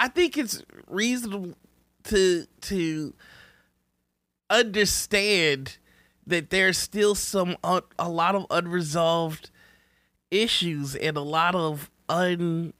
I 0.00 0.08
think 0.08 0.36
it's 0.36 0.62
reasonable 0.86 1.54
to 2.04 2.46
to 2.62 3.14
understand 4.50 5.78
that 6.26 6.50
there's 6.50 6.78
still 6.78 7.14
some 7.14 7.56
un, 7.64 7.82
a 7.98 8.08
lot 8.08 8.34
of 8.34 8.46
unresolved 8.50 9.50
issues 10.30 10.94
and 10.94 11.16
a 11.16 11.22
lot 11.22 11.54
of 11.54 11.90
unconfronted 12.08 12.72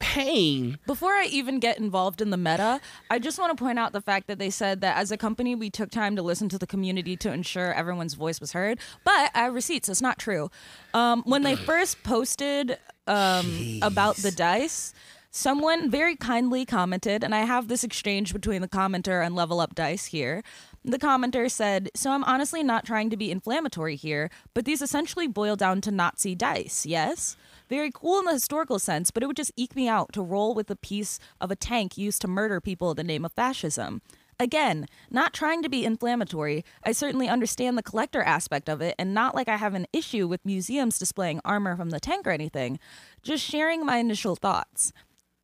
pain. 0.00 0.78
Before 0.86 1.12
I 1.12 1.26
even 1.26 1.60
get 1.60 1.78
involved 1.78 2.20
in 2.20 2.30
the 2.30 2.36
meta, 2.36 2.80
I 3.08 3.20
just 3.20 3.38
want 3.38 3.56
to 3.56 3.62
point 3.62 3.78
out 3.78 3.92
the 3.92 4.00
fact 4.00 4.26
that 4.26 4.38
they 4.38 4.50
said 4.50 4.80
that 4.80 4.96
as 4.96 5.12
a 5.12 5.16
company, 5.16 5.54
we 5.54 5.70
took 5.70 5.90
time 5.90 6.16
to 6.16 6.22
listen 6.22 6.48
to 6.48 6.58
the 6.58 6.66
community 6.66 7.16
to 7.18 7.32
ensure 7.32 7.72
everyone's 7.72 8.14
voice 8.14 8.40
was 8.40 8.52
heard. 8.52 8.80
But 9.04 9.30
I 9.34 9.40
have 9.44 9.54
receipts. 9.54 9.88
It's 9.88 10.02
not 10.02 10.18
true. 10.18 10.50
Um, 10.92 11.22
when 11.24 11.42
they 11.42 11.54
first 11.54 12.02
posted 12.02 12.78
um, 13.06 13.78
about 13.82 14.16
the 14.16 14.32
dice, 14.32 14.92
someone 15.30 15.90
very 15.90 16.16
kindly 16.16 16.64
commented, 16.64 17.22
and 17.22 17.34
I 17.34 17.40
have 17.40 17.68
this 17.68 17.84
exchange 17.84 18.32
between 18.32 18.62
the 18.62 18.68
commenter 18.68 19.24
and 19.24 19.34
Level 19.36 19.60
Up 19.60 19.74
Dice 19.74 20.06
here. 20.06 20.42
The 20.84 20.98
commenter 20.98 21.50
said, 21.50 21.90
So 21.94 22.10
I'm 22.10 22.24
honestly 22.24 22.62
not 22.62 22.86
trying 22.86 23.10
to 23.10 23.16
be 23.16 23.30
inflammatory 23.30 23.96
here, 23.96 24.30
but 24.54 24.64
these 24.64 24.80
essentially 24.80 25.26
boil 25.26 25.56
down 25.56 25.82
to 25.82 25.90
Nazi 25.90 26.34
dice, 26.34 26.86
yes? 26.86 27.36
Very 27.70 27.92
cool 27.94 28.18
in 28.18 28.24
the 28.24 28.32
historical 28.32 28.80
sense, 28.80 29.12
but 29.12 29.22
it 29.22 29.26
would 29.26 29.36
just 29.36 29.52
eke 29.56 29.76
me 29.76 29.88
out 29.88 30.12
to 30.12 30.22
roll 30.22 30.54
with 30.54 30.68
a 30.70 30.76
piece 30.76 31.20
of 31.40 31.52
a 31.52 31.56
tank 31.56 31.96
used 31.96 32.20
to 32.22 32.28
murder 32.28 32.60
people 32.60 32.90
in 32.90 32.96
the 32.96 33.04
name 33.04 33.24
of 33.24 33.32
fascism. 33.32 34.02
Again, 34.40 34.86
not 35.08 35.32
trying 35.32 35.62
to 35.62 35.68
be 35.68 35.84
inflammatory, 35.84 36.64
I 36.82 36.90
certainly 36.90 37.28
understand 37.28 37.78
the 37.78 37.82
collector 37.82 38.22
aspect 38.22 38.68
of 38.68 38.80
it, 38.80 38.96
and 38.98 39.14
not 39.14 39.36
like 39.36 39.48
I 39.48 39.56
have 39.56 39.74
an 39.74 39.86
issue 39.92 40.26
with 40.26 40.44
museums 40.44 40.98
displaying 40.98 41.40
armor 41.44 41.76
from 41.76 41.90
the 41.90 42.00
tank 42.00 42.26
or 42.26 42.30
anything, 42.30 42.80
just 43.22 43.44
sharing 43.44 43.86
my 43.86 43.98
initial 43.98 44.34
thoughts. 44.34 44.92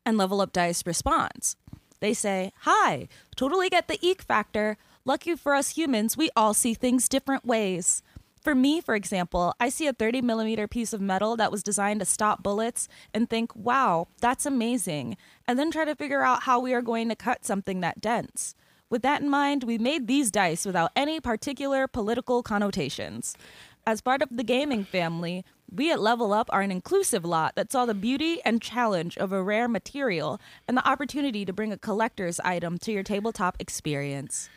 And 0.04 0.18
Level 0.18 0.40
Up 0.40 0.52
Dice 0.52 0.84
responds. 0.84 1.56
They 2.00 2.12
say, 2.12 2.52
Hi, 2.62 3.06
totally 3.36 3.68
get 3.68 3.86
the 3.86 3.98
eek 4.00 4.22
factor. 4.22 4.78
Lucky 5.04 5.36
for 5.36 5.54
us 5.54 5.76
humans, 5.76 6.16
we 6.16 6.30
all 6.34 6.54
see 6.54 6.74
things 6.74 7.08
different 7.08 7.44
ways. 7.44 8.02
For 8.46 8.54
me, 8.54 8.80
for 8.80 8.94
example, 8.94 9.54
I 9.58 9.68
see 9.70 9.88
a 9.88 9.92
30 9.92 10.22
millimeter 10.22 10.68
piece 10.68 10.92
of 10.92 11.00
metal 11.00 11.36
that 11.36 11.50
was 11.50 11.64
designed 11.64 11.98
to 11.98 12.06
stop 12.06 12.44
bullets 12.44 12.86
and 13.12 13.28
think, 13.28 13.50
wow, 13.56 14.06
that's 14.20 14.46
amazing, 14.46 15.16
and 15.48 15.58
then 15.58 15.72
try 15.72 15.84
to 15.84 15.96
figure 15.96 16.22
out 16.22 16.44
how 16.44 16.60
we 16.60 16.72
are 16.72 16.80
going 16.80 17.08
to 17.08 17.16
cut 17.16 17.44
something 17.44 17.80
that 17.80 18.00
dense. 18.00 18.54
With 18.88 19.02
that 19.02 19.20
in 19.20 19.28
mind, 19.28 19.64
we 19.64 19.78
made 19.78 20.06
these 20.06 20.30
dice 20.30 20.64
without 20.64 20.92
any 20.94 21.18
particular 21.18 21.88
political 21.88 22.44
connotations. 22.44 23.36
As 23.84 24.00
part 24.00 24.22
of 24.22 24.28
the 24.30 24.44
gaming 24.44 24.84
family, 24.84 25.44
we 25.68 25.90
at 25.90 25.98
Level 26.00 26.32
Up 26.32 26.48
are 26.52 26.62
an 26.62 26.70
inclusive 26.70 27.24
lot 27.24 27.56
that 27.56 27.72
saw 27.72 27.84
the 27.84 27.94
beauty 27.94 28.40
and 28.44 28.62
challenge 28.62 29.18
of 29.18 29.32
a 29.32 29.42
rare 29.42 29.66
material 29.66 30.40
and 30.68 30.76
the 30.76 30.88
opportunity 30.88 31.44
to 31.44 31.52
bring 31.52 31.72
a 31.72 31.78
collector's 31.78 32.38
item 32.38 32.78
to 32.78 32.92
your 32.92 33.02
tabletop 33.02 33.56
experience. 33.58 34.48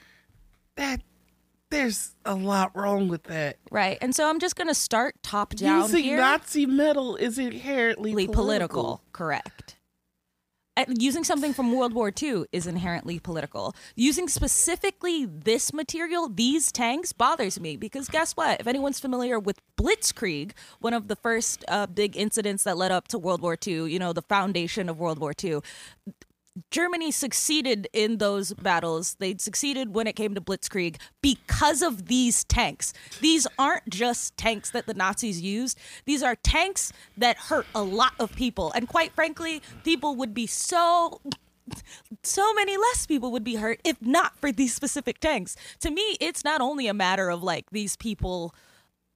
That 0.75 1.01
there's 1.69 2.15
a 2.25 2.35
lot 2.35 2.75
wrong 2.75 3.07
with 3.07 3.23
that. 3.23 3.57
Right. 3.71 3.97
And 4.01 4.15
so 4.15 4.29
I'm 4.29 4.39
just 4.39 4.55
going 4.55 4.67
to 4.67 4.75
start 4.75 5.15
top 5.23 5.55
down 5.55 5.81
Using 5.81 6.03
here. 6.03 6.17
Nazi 6.17 6.65
metal 6.65 7.15
is 7.15 7.37
inherently 7.37 8.11
Inherently 8.11 8.27
political. 8.27 9.03
Correct. 9.11 9.75
And 10.79 11.01
using 11.01 11.25
something 11.25 11.51
from 11.53 11.73
World 11.73 11.91
War 11.93 12.09
II 12.09 12.45
is 12.53 12.65
inherently 12.65 13.19
political. 13.19 13.75
Using 13.97 14.29
specifically 14.29 15.25
this 15.25 15.73
material, 15.73 16.29
these 16.29 16.71
tanks, 16.71 17.11
bothers 17.11 17.59
me 17.59 17.75
because 17.75 18.07
guess 18.07 18.31
what? 18.33 18.61
If 18.61 18.67
anyone's 18.67 18.97
familiar 18.97 19.37
with 19.39 19.59
Blitzkrieg, 19.75 20.51
one 20.79 20.93
of 20.93 21.09
the 21.09 21.17
first 21.17 21.65
uh, 21.67 21.85
big 21.87 22.15
incidents 22.15 22.63
that 22.63 22.77
led 22.77 22.93
up 22.93 23.09
to 23.09 23.19
World 23.19 23.41
War 23.41 23.57
II, 23.65 23.91
you 23.91 23.99
know, 23.99 24.13
the 24.13 24.21
foundation 24.21 24.87
of 24.87 24.97
World 24.97 25.19
War 25.19 25.33
II, 25.43 25.59
Germany 26.71 27.11
succeeded 27.11 27.87
in 27.93 28.17
those 28.17 28.53
battles. 28.53 29.15
They 29.19 29.37
succeeded 29.37 29.93
when 29.93 30.07
it 30.07 30.15
came 30.15 30.35
to 30.35 30.41
Blitzkrieg 30.41 30.97
because 31.21 31.81
of 31.81 32.07
these 32.07 32.43
tanks. 32.43 32.93
These 33.21 33.47
aren't 33.57 33.89
just 33.89 34.35
tanks 34.37 34.71
that 34.71 34.85
the 34.85 34.93
Nazis 34.93 35.41
used. 35.41 35.77
These 36.05 36.23
are 36.23 36.35
tanks 36.35 36.91
that 37.17 37.37
hurt 37.37 37.65
a 37.73 37.83
lot 37.83 38.13
of 38.19 38.35
people. 38.35 38.71
And 38.73 38.87
quite 38.87 39.13
frankly, 39.13 39.61
people 39.83 40.15
would 40.15 40.33
be 40.33 40.47
so 40.47 41.21
so 42.23 42.51
many 42.55 42.75
less 42.77 43.05
people 43.05 43.31
would 43.31 43.43
be 43.43 43.55
hurt 43.55 43.79
if 43.83 44.01
not 44.01 44.35
for 44.39 44.51
these 44.51 44.73
specific 44.73 45.19
tanks. 45.19 45.55
To 45.81 45.91
me, 45.91 46.17
it's 46.19 46.43
not 46.43 46.61
only 46.61 46.87
a 46.87 46.95
matter 46.95 47.29
of 47.29 47.43
like 47.43 47.69
these 47.71 47.95
people 47.95 48.55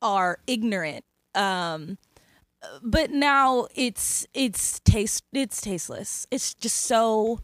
are 0.02 0.38
ignorant. 0.46 1.04
Um 1.34 1.98
but 2.82 3.12
now 3.12 3.68
it's 3.76 4.26
it's 4.34 4.80
taste 4.82 5.24
it's 5.34 5.62
tasteless. 5.62 6.28
It's 6.32 6.54
just 6.54 6.78
so 6.82 7.40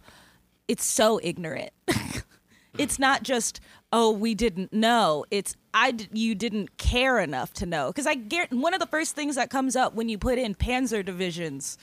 it's 0.67 0.85
so 0.85 1.19
ignorant. 1.23 1.71
it's 2.77 2.99
not 2.99 3.23
just 3.23 3.59
oh 3.91 4.11
we 4.11 4.35
didn't 4.35 4.71
know. 4.73 5.25
It's 5.31 5.55
I 5.73 5.95
you 6.13 6.35
didn't 6.35 6.77
care 6.77 7.19
enough 7.19 7.53
to 7.55 7.65
know 7.65 7.87
because 7.87 8.07
I 8.07 8.15
get 8.15 8.51
one 8.51 8.73
of 8.73 8.79
the 8.79 8.87
first 8.87 9.15
things 9.15 9.35
that 9.35 9.49
comes 9.49 9.75
up 9.75 9.93
when 9.95 10.09
you 10.09 10.17
put 10.17 10.37
in 10.37 10.55
Panzer 10.55 11.03
divisions. 11.03 11.77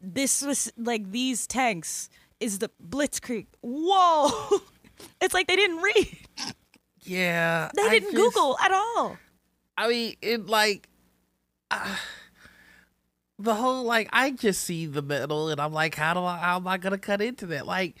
This 0.00 0.42
was 0.42 0.72
like 0.76 1.10
these 1.10 1.46
tanks 1.46 2.08
is 2.40 2.58
the 2.60 2.70
Blitzkrieg. 2.86 3.46
Whoa. 3.62 4.60
it's 5.20 5.34
like 5.34 5.46
they 5.48 5.56
didn't 5.56 5.82
read. 5.82 6.16
Yeah, 7.02 7.70
They 7.74 7.88
didn't 7.88 8.12
just- 8.12 8.34
Google 8.34 8.56
at 8.62 8.70
all. 8.72 9.16
I 9.76 9.88
mean, 9.88 10.16
it 10.20 10.46
like 10.46 10.88
uh, 11.70 11.96
the 13.38 13.54
whole 13.54 13.84
like 13.84 14.08
I 14.12 14.32
just 14.32 14.62
see 14.62 14.86
the 14.86 15.02
metal 15.02 15.48
and 15.48 15.60
I'm 15.60 15.72
like, 15.72 15.94
how 15.94 16.14
do 16.14 16.24
I? 16.24 16.38
How 16.38 16.56
am 16.56 16.66
I 16.66 16.76
gonna 16.76 16.98
cut 16.98 17.20
into 17.20 17.46
that? 17.46 17.66
Like, 17.66 17.96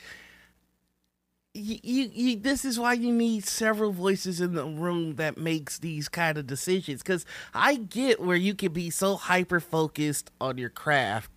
you, 1.54 1.78
you, 1.82 2.10
you 2.12 2.36
this 2.36 2.64
is 2.64 2.78
why 2.78 2.94
you 2.94 3.12
need 3.12 3.46
several 3.46 3.92
voices 3.92 4.40
in 4.40 4.54
the 4.54 4.64
room 4.64 5.16
that 5.16 5.38
makes 5.38 5.78
these 5.78 6.08
kind 6.08 6.38
of 6.38 6.46
decisions. 6.46 7.02
Because 7.02 7.24
I 7.54 7.76
get 7.76 8.20
where 8.20 8.36
you 8.36 8.54
can 8.54 8.72
be 8.72 8.90
so 8.90 9.16
hyper 9.16 9.60
focused 9.60 10.30
on 10.40 10.58
your 10.58 10.70
craft 10.70 11.30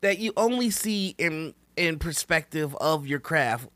that 0.00 0.18
you 0.18 0.32
only 0.36 0.70
see 0.70 1.14
in 1.18 1.54
in 1.76 1.98
perspective 1.98 2.74
of 2.76 3.06
your 3.06 3.20
craft. 3.20 3.68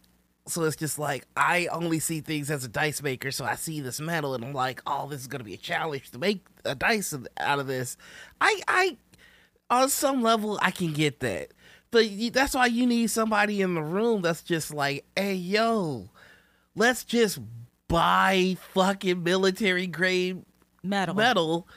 So 0.50 0.64
it's 0.64 0.76
just 0.76 0.98
like 0.98 1.26
I 1.36 1.66
only 1.66 1.98
see 1.98 2.20
things 2.20 2.50
as 2.50 2.64
a 2.64 2.68
dice 2.68 3.02
maker. 3.02 3.30
So 3.30 3.44
I 3.44 3.54
see 3.54 3.80
this 3.80 4.00
metal 4.00 4.34
and 4.34 4.44
I'm 4.44 4.52
like, 4.52 4.82
oh, 4.86 5.08
this 5.08 5.20
is 5.20 5.26
gonna 5.26 5.44
be 5.44 5.54
a 5.54 5.58
challenge 5.58 6.10
to 6.10 6.18
make 6.18 6.46
a 6.64 6.74
dice 6.74 7.14
out 7.38 7.58
of 7.58 7.66
this. 7.66 7.96
I 8.40 8.60
I 8.68 8.96
on 9.70 9.88
some 9.88 10.22
level 10.22 10.58
I 10.62 10.70
can 10.70 10.92
get 10.92 11.20
that, 11.20 11.52
but 11.90 12.06
that's 12.32 12.54
why 12.54 12.66
you 12.66 12.86
need 12.86 13.08
somebody 13.08 13.62
in 13.62 13.74
the 13.74 13.82
room 13.82 14.22
that's 14.22 14.42
just 14.42 14.74
like, 14.74 15.04
hey, 15.16 15.34
yo, 15.34 16.10
let's 16.74 17.04
just 17.04 17.38
buy 17.88 18.56
fucking 18.74 19.22
military 19.22 19.86
grade 19.86 20.42
Metal. 20.82 21.14
metal, 21.14 21.68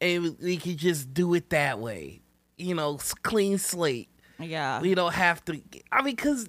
and 0.00 0.36
we 0.40 0.56
can 0.56 0.76
just 0.76 1.12
do 1.14 1.34
it 1.34 1.50
that 1.50 1.78
way. 1.78 2.22
You 2.56 2.74
know, 2.74 2.98
clean 3.22 3.58
slate. 3.58 4.08
Yeah. 4.40 4.80
We 4.80 4.94
don't 4.94 5.14
have 5.14 5.44
to. 5.44 5.60
I 5.92 6.02
mean, 6.02 6.16
because 6.16 6.48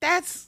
that's 0.00 0.47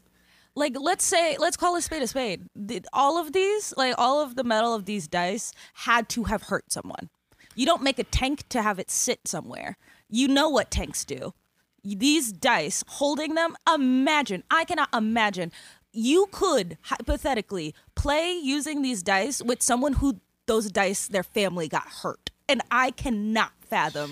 like 0.61 0.77
let's 0.79 1.05
say 1.05 1.37
let's 1.39 1.57
call 1.57 1.75
a 1.75 1.83
spade 1.83 2.03
a 2.03 2.07
spade. 2.07 2.47
The- 2.55 2.85
all 2.93 3.19
of 3.19 3.33
these 3.33 3.75
like 3.77 3.95
all 3.99 4.21
of 4.21 4.37
the 4.37 4.45
metal 4.45 4.75
of 4.75 4.85
these 4.85 5.09
dice 5.09 5.53
had 5.87 6.09
to 6.11 6.25
have 6.25 6.45
hurt 6.45 6.71
someone. 6.71 7.09
You 7.57 7.67
don't 7.67 7.83
make 7.83 7.99
a 7.99 8.05
tank 8.05 8.49
to 8.51 8.63
have 8.63 8.79
it 8.79 8.91
sit 8.91 9.27
somewhere. 9.27 9.77
You 10.09 10.29
know 10.29 10.49
what 10.49 10.71
tanks 10.71 11.05
do. 11.05 11.35
These 11.83 12.33
dice 12.33 12.85
holding 12.87 13.35
them 13.35 13.57
imagine 13.73 14.45
i 14.51 14.65
cannot 14.65 14.91
imagine. 14.95 15.51
You 15.93 16.29
could 16.31 16.79
hypothetically 16.83 17.75
play 17.97 18.33
using 18.33 18.83
these 18.83 19.03
dice 19.03 19.43
with 19.43 19.63
someone 19.63 19.95
who 19.95 20.21
those 20.47 20.71
dice 20.71 21.09
their 21.09 21.25
family 21.25 21.69
got 21.69 21.89
hurt 22.03 22.30
and 22.51 22.63
i 22.71 22.91
cannot 22.91 23.53
fathom 23.61 24.11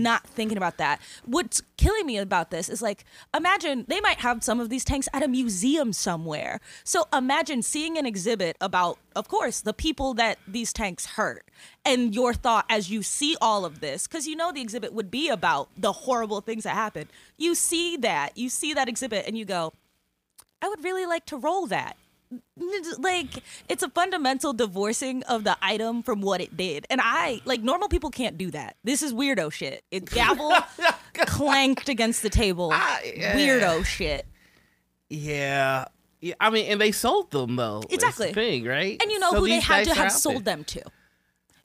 not 0.00 0.24
thinking 0.24 0.56
about 0.56 0.78
that 0.78 1.00
what's 1.24 1.60
killing 1.76 2.06
me 2.06 2.16
about 2.16 2.52
this 2.52 2.68
is 2.68 2.80
like 2.80 3.04
imagine 3.36 3.84
they 3.88 4.00
might 4.00 4.18
have 4.18 4.42
some 4.44 4.60
of 4.60 4.68
these 4.68 4.84
tanks 4.84 5.08
at 5.12 5.20
a 5.20 5.26
museum 5.26 5.92
somewhere 5.92 6.60
so 6.84 7.08
imagine 7.12 7.60
seeing 7.60 7.98
an 7.98 8.06
exhibit 8.06 8.56
about 8.60 8.98
of 9.16 9.26
course 9.26 9.60
the 9.62 9.72
people 9.72 10.14
that 10.14 10.38
these 10.46 10.72
tanks 10.72 11.06
hurt 11.06 11.44
and 11.84 12.14
your 12.14 12.32
thought 12.32 12.64
as 12.68 12.88
you 12.88 13.02
see 13.02 13.36
all 13.40 13.64
of 13.64 13.80
this 13.80 14.06
because 14.06 14.28
you 14.28 14.36
know 14.36 14.52
the 14.52 14.60
exhibit 14.60 14.92
would 14.92 15.10
be 15.10 15.28
about 15.28 15.68
the 15.76 15.92
horrible 15.92 16.40
things 16.40 16.62
that 16.62 16.74
happened. 16.74 17.10
you 17.36 17.56
see 17.56 17.96
that 17.96 18.38
you 18.38 18.48
see 18.48 18.72
that 18.72 18.88
exhibit 18.88 19.26
and 19.26 19.36
you 19.36 19.44
go 19.44 19.72
I 20.62 20.68
would 20.68 20.84
really 20.84 21.06
like 21.06 21.26
to 21.26 21.36
roll 21.36 21.66
that. 21.68 21.96
Like 22.98 23.42
it's 23.68 23.82
a 23.82 23.88
fundamental 23.90 24.52
divorcing 24.52 25.22
of 25.24 25.44
the 25.44 25.56
item 25.62 26.02
from 26.02 26.20
what 26.20 26.40
it 26.40 26.56
did. 26.56 26.86
And 26.90 27.00
I 27.02 27.40
like 27.44 27.62
normal 27.62 27.88
people 27.88 28.10
can't 28.10 28.38
do 28.38 28.50
that. 28.52 28.76
This 28.84 29.02
is 29.02 29.12
weirdo 29.12 29.52
shit. 29.52 29.82
It 29.90 30.04
gavel 30.10 30.52
clanked 31.14 31.88
against 31.88 32.22
the 32.22 32.30
table. 32.30 32.70
I- 32.72 33.14
yeah. 33.16 33.36
Weirdo 33.36 33.84
shit. 33.84 34.26
yeah. 35.08 35.86
Yeah, 36.22 36.34
I 36.38 36.50
mean, 36.50 36.66
and 36.70 36.78
they 36.78 36.92
sold 36.92 37.30
them 37.30 37.56
though. 37.56 37.80
That's 37.88 38.18
the 38.18 38.24
Exactly. 38.26 38.32
thing, 38.34 38.64
right? 38.66 39.00
And 39.00 39.10
you 39.10 39.18
know 39.18 39.30
So 39.30 39.38
who 39.40 39.46
they 39.48 39.58
had 39.58 39.86
to 39.86 39.94
have 39.94 40.12
sold 40.12 40.44
there. 40.44 40.54
them 40.56 40.64
to. 40.64 40.82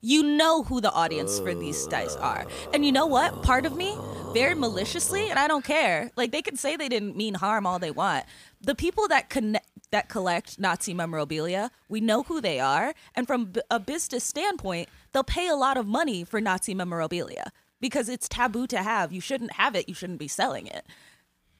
You 0.00 0.22
know 0.22 0.62
who 0.62 0.80
the 0.80 0.90
audience 0.90 1.38
for 1.40 1.54
these 1.54 1.86
dice 1.88 2.16
are. 2.16 2.46
And 2.72 2.82
you 2.82 2.90
know 2.90 3.04
what? 3.04 3.42
Part 3.42 3.66
of 3.66 3.76
me, 3.76 3.94
very 4.32 4.54
maliciously, 4.54 5.28
and 5.28 5.38
I 5.38 5.46
don't 5.46 5.62
care. 5.64 6.10
Like 6.16 6.32
they 6.32 6.40
can 6.40 6.56
say 6.56 6.74
they 6.76 6.88
didn't 6.88 7.16
mean 7.18 7.34
harm 7.34 7.66
all 7.66 7.78
they 7.78 7.90
want. 7.90 8.24
The 8.62 8.74
people 8.74 9.08
that 9.08 9.28
connect 9.28 9.66
that 9.90 10.08
collect 10.08 10.58
Nazi 10.58 10.92
memorabilia, 10.94 11.70
we 11.88 12.00
know 12.00 12.24
who 12.24 12.40
they 12.40 12.60
are, 12.60 12.94
and 13.14 13.26
from 13.26 13.52
a 13.70 13.78
business 13.78 14.24
standpoint, 14.24 14.88
they'll 15.12 15.24
pay 15.24 15.48
a 15.48 15.54
lot 15.54 15.76
of 15.76 15.86
money 15.86 16.24
for 16.24 16.40
Nazi 16.40 16.74
memorabilia 16.74 17.52
because 17.80 18.08
it's 18.08 18.28
taboo 18.28 18.66
to 18.68 18.82
have. 18.82 19.12
You 19.12 19.20
shouldn't 19.20 19.52
have 19.52 19.74
it. 19.74 19.88
You 19.88 19.94
shouldn't 19.94 20.18
be 20.18 20.28
selling 20.28 20.66
it. 20.66 20.86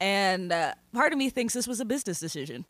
And 0.00 0.52
uh, 0.52 0.74
part 0.92 1.12
of 1.12 1.18
me 1.18 1.30
thinks 1.30 1.54
this 1.54 1.66
was 1.66 1.80
a 1.80 1.84
business 1.84 2.20
decision. 2.20 2.66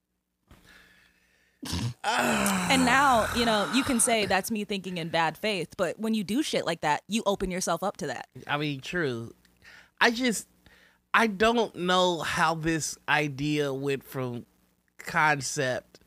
And 2.05 2.85
now, 2.85 3.27
you 3.35 3.45
know, 3.45 3.69
you 3.75 3.83
can 3.83 3.99
say 4.01 4.27
that's 4.27 4.51
me 4.51 4.65
thinking 4.65 4.99
in 4.99 5.09
bad 5.09 5.37
faith, 5.37 5.71
but 5.77 5.99
when 5.99 6.15
you 6.15 6.23
do 6.23 6.43
shit 6.43 6.67
like 6.67 6.83
that, 6.83 7.03
you 7.09 7.23
open 7.27 7.51
yourself 7.51 7.83
up 7.83 7.97
to 7.99 8.07
that. 8.09 8.29
I 8.47 8.57
mean, 8.59 8.81
true. 8.81 9.33
I 10.01 10.11
just, 10.11 10.47
I 11.15 11.27
don't 11.27 11.75
know 11.75 12.21
how 12.21 12.55
this 12.55 12.99
idea 13.09 13.73
went 13.73 14.05
from 14.05 14.47
concept 15.07 16.01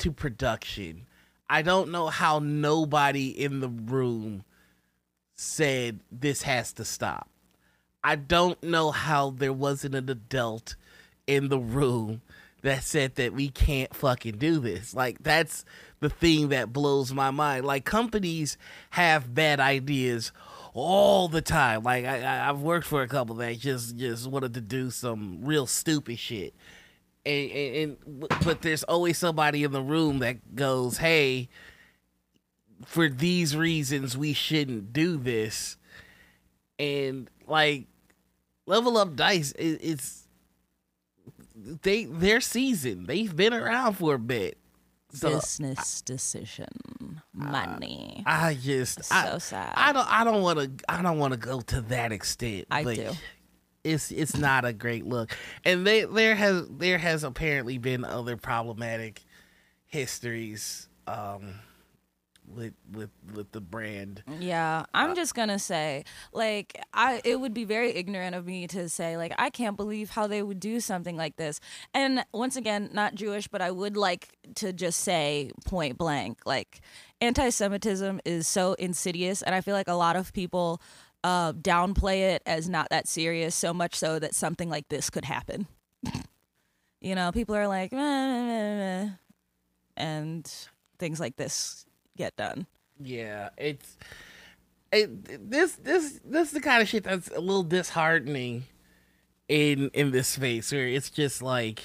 to 0.00 0.12
production. 0.12 1.06
I 1.48 1.62
don't 1.62 1.90
know 1.90 2.08
how 2.08 2.40
nobody 2.40 3.28
in 3.28 3.60
the 3.60 3.68
room 3.68 4.44
said 5.34 6.00
this 6.10 6.42
has 6.42 6.72
to 6.74 6.84
stop. 6.84 7.28
I 8.02 8.16
don't 8.16 8.62
know 8.62 8.90
how 8.90 9.30
there 9.30 9.52
wasn't 9.52 9.94
an 9.94 10.10
adult 10.10 10.76
in 11.26 11.48
the 11.48 11.58
room 11.58 12.20
that 12.62 12.82
said 12.82 13.14
that 13.16 13.32
we 13.32 13.48
can't 13.48 13.94
fucking 13.94 14.38
do 14.38 14.58
this. 14.58 14.94
Like 14.94 15.22
that's 15.22 15.64
the 16.00 16.10
thing 16.10 16.48
that 16.48 16.72
blows 16.72 17.12
my 17.12 17.30
mind. 17.30 17.64
Like 17.64 17.84
companies 17.84 18.58
have 18.90 19.34
bad 19.34 19.60
ideas 19.60 20.32
all 20.74 21.28
the 21.28 21.42
time. 21.42 21.82
Like 21.82 22.04
I, 22.04 22.48
I've 22.48 22.60
worked 22.60 22.86
for 22.86 23.02
a 23.02 23.08
couple 23.08 23.36
that 23.36 23.58
just 23.58 23.96
just 23.96 24.26
wanted 24.26 24.54
to 24.54 24.60
do 24.60 24.90
some 24.90 25.40
real 25.42 25.66
stupid 25.66 26.18
shit. 26.18 26.54
And, 27.26 27.50
and, 27.50 27.96
and 28.10 28.28
but 28.44 28.62
there's 28.62 28.82
always 28.84 29.18
somebody 29.18 29.64
in 29.64 29.72
the 29.72 29.82
room 29.82 30.18
that 30.18 30.54
goes, 30.54 30.98
"Hey, 30.98 31.48
for 32.84 33.08
these 33.08 33.56
reasons 33.56 34.16
we 34.16 34.32
shouldn't 34.32 34.92
do 34.92 35.16
this." 35.16 35.76
And 36.78 37.30
like 37.46 37.86
level 38.66 38.96
up 38.96 39.14
dice 39.16 39.52
it, 39.52 39.80
it's 39.82 40.26
they 41.82 42.04
they're 42.04 42.40
seasoned. 42.40 43.06
They've 43.06 43.34
been 43.34 43.54
around 43.54 43.94
for 43.94 44.14
a 44.14 44.18
bit. 44.18 44.58
So 45.12 45.30
business 45.30 46.02
decision. 46.02 47.22
Money. 47.32 48.24
I 48.26 48.54
just 48.54 49.04
So 49.04 49.14
I, 49.14 49.38
sad. 49.38 49.72
I 49.76 49.92
don't 49.92 50.12
I 50.12 50.24
don't 50.24 50.42
want 50.42 50.58
to 50.58 50.92
I 50.92 51.02
don't 51.02 51.18
want 51.18 51.32
to 51.32 51.38
go 51.38 51.60
to 51.60 51.80
that 51.82 52.10
extent. 52.10 52.66
I 52.70 52.82
but 52.82 52.96
do. 52.96 53.12
It's 53.84 54.10
it's 54.10 54.36
not 54.36 54.64
a 54.64 54.72
great 54.72 55.06
look, 55.06 55.36
and 55.64 55.86
they 55.86 56.04
there 56.04 56.34
has 56.34 56.66
there 56.70 56.98
has 56.98 57.22
apparently 57.22 57.78
been 57.78 58.04
other 58.04 58.36
problematic 58.36 59.22
histories 59.86 60.88
um 61.06 61.60
with 62.46 62.72
with 62.92 63.10
with 63.34 63.52
the 63.52 63.60
brand. 63.60 64.22
Yeah, 64.38 64.84
I'm 64.92 65.14
just 65.14 65.34
gonna 65.34 65.58
say, 65.58 66.04
like, 66.32 66.78
I 66.92 67.20
it 67.24 67.40
would 67.40 67.54
be 67.54 67.64
very 67.64 67.94
ignorant 67.94 68.34
of 68.34 68.46
me 68.46 68.66
to 68.68 68.88
say, 68.88 69.16
like, 69.16 69.34
I 69.38 69.50
can't 69.50 69.76
believe 69.76 70.10
how 70.10 70.26
they 70.26 70.42
would 70.42 70.60
do 70.60 70.80
something 70.80 71.16
like 71.16 71.36
this. 71.36 71.60
And 71.92 72.24
once 72.32 72.56
again, 72.56 72.90
not 72.92 73.14
Jewish, 73.14 73.48
but 73.48 73.62
I 73.62 73.70
would 73.70 73.96
like 73.96 74.36
to 74.56 74.72
just 74.72 75.00
say 75.00 75.50
point 75.64 75.98
blank, 75.98 76.40
like, 76.44 76.80
anti-Semitism 77.20 78.20
is 78.24 78.46
so 78.46 78.74
insidious, 78.74 79.42
and 79.42 79.54
I 79.54 79.60
feel 79.60 79.74
like 79.74 79.88
a 79.88 79.94
lot 79.94 80.16
of 80.16 80.32
people 80.32 80.80
uh, 81.24 81.52
downplay 81.54 82.34
it 82.34 82.42
as 82.46 82.68
not 82.68 82.88
that 82.90 83.08
serious, 83.08 83.54
so 83.56 83.74
much 83.74 83.96
so 83.96 84.18
that 84.20 84.34
something 84.34 84.68
like 84.70 84.88
this 84.90 85.10
could 85.10 85.24
happen. 85.24 85.66
you 87.00 87.14
know, 87.16 87.32
people 87.32 87.56
are 87.56 87.66
like, 87.66 87.90
meh, 87.92 87.98
meh, 87.98 88.76
meh, 89.06 89.10
and 89.96 90.52
things 90.98 91.18
like 91.18 91.34
this 91.36 91.86
get 92.16 92.36
done. 92.36 92.66
Yeah, 93.02 93.48
it's 93.58 93.96
it, 94.92 95.50
this 95.50 95.72
this 95.76 96.20
this 96.24 96.48
is 96.48 96.52
the 96.54 96.60
kind 96.60 96.80
of 96.82 96.88
shit 96.88 97.02
that's 97.04 97.28
a 97.28 97.40
little 97.40 97.64
disheartening 97.64 98.64
in 99.48 99.90
in 99.94 100.10
this 100.12 100.28
space 100.28 100.70
where 100.72 100.86
it's 100.86 101.10
just 101.10 101.42
like 101.42 101.82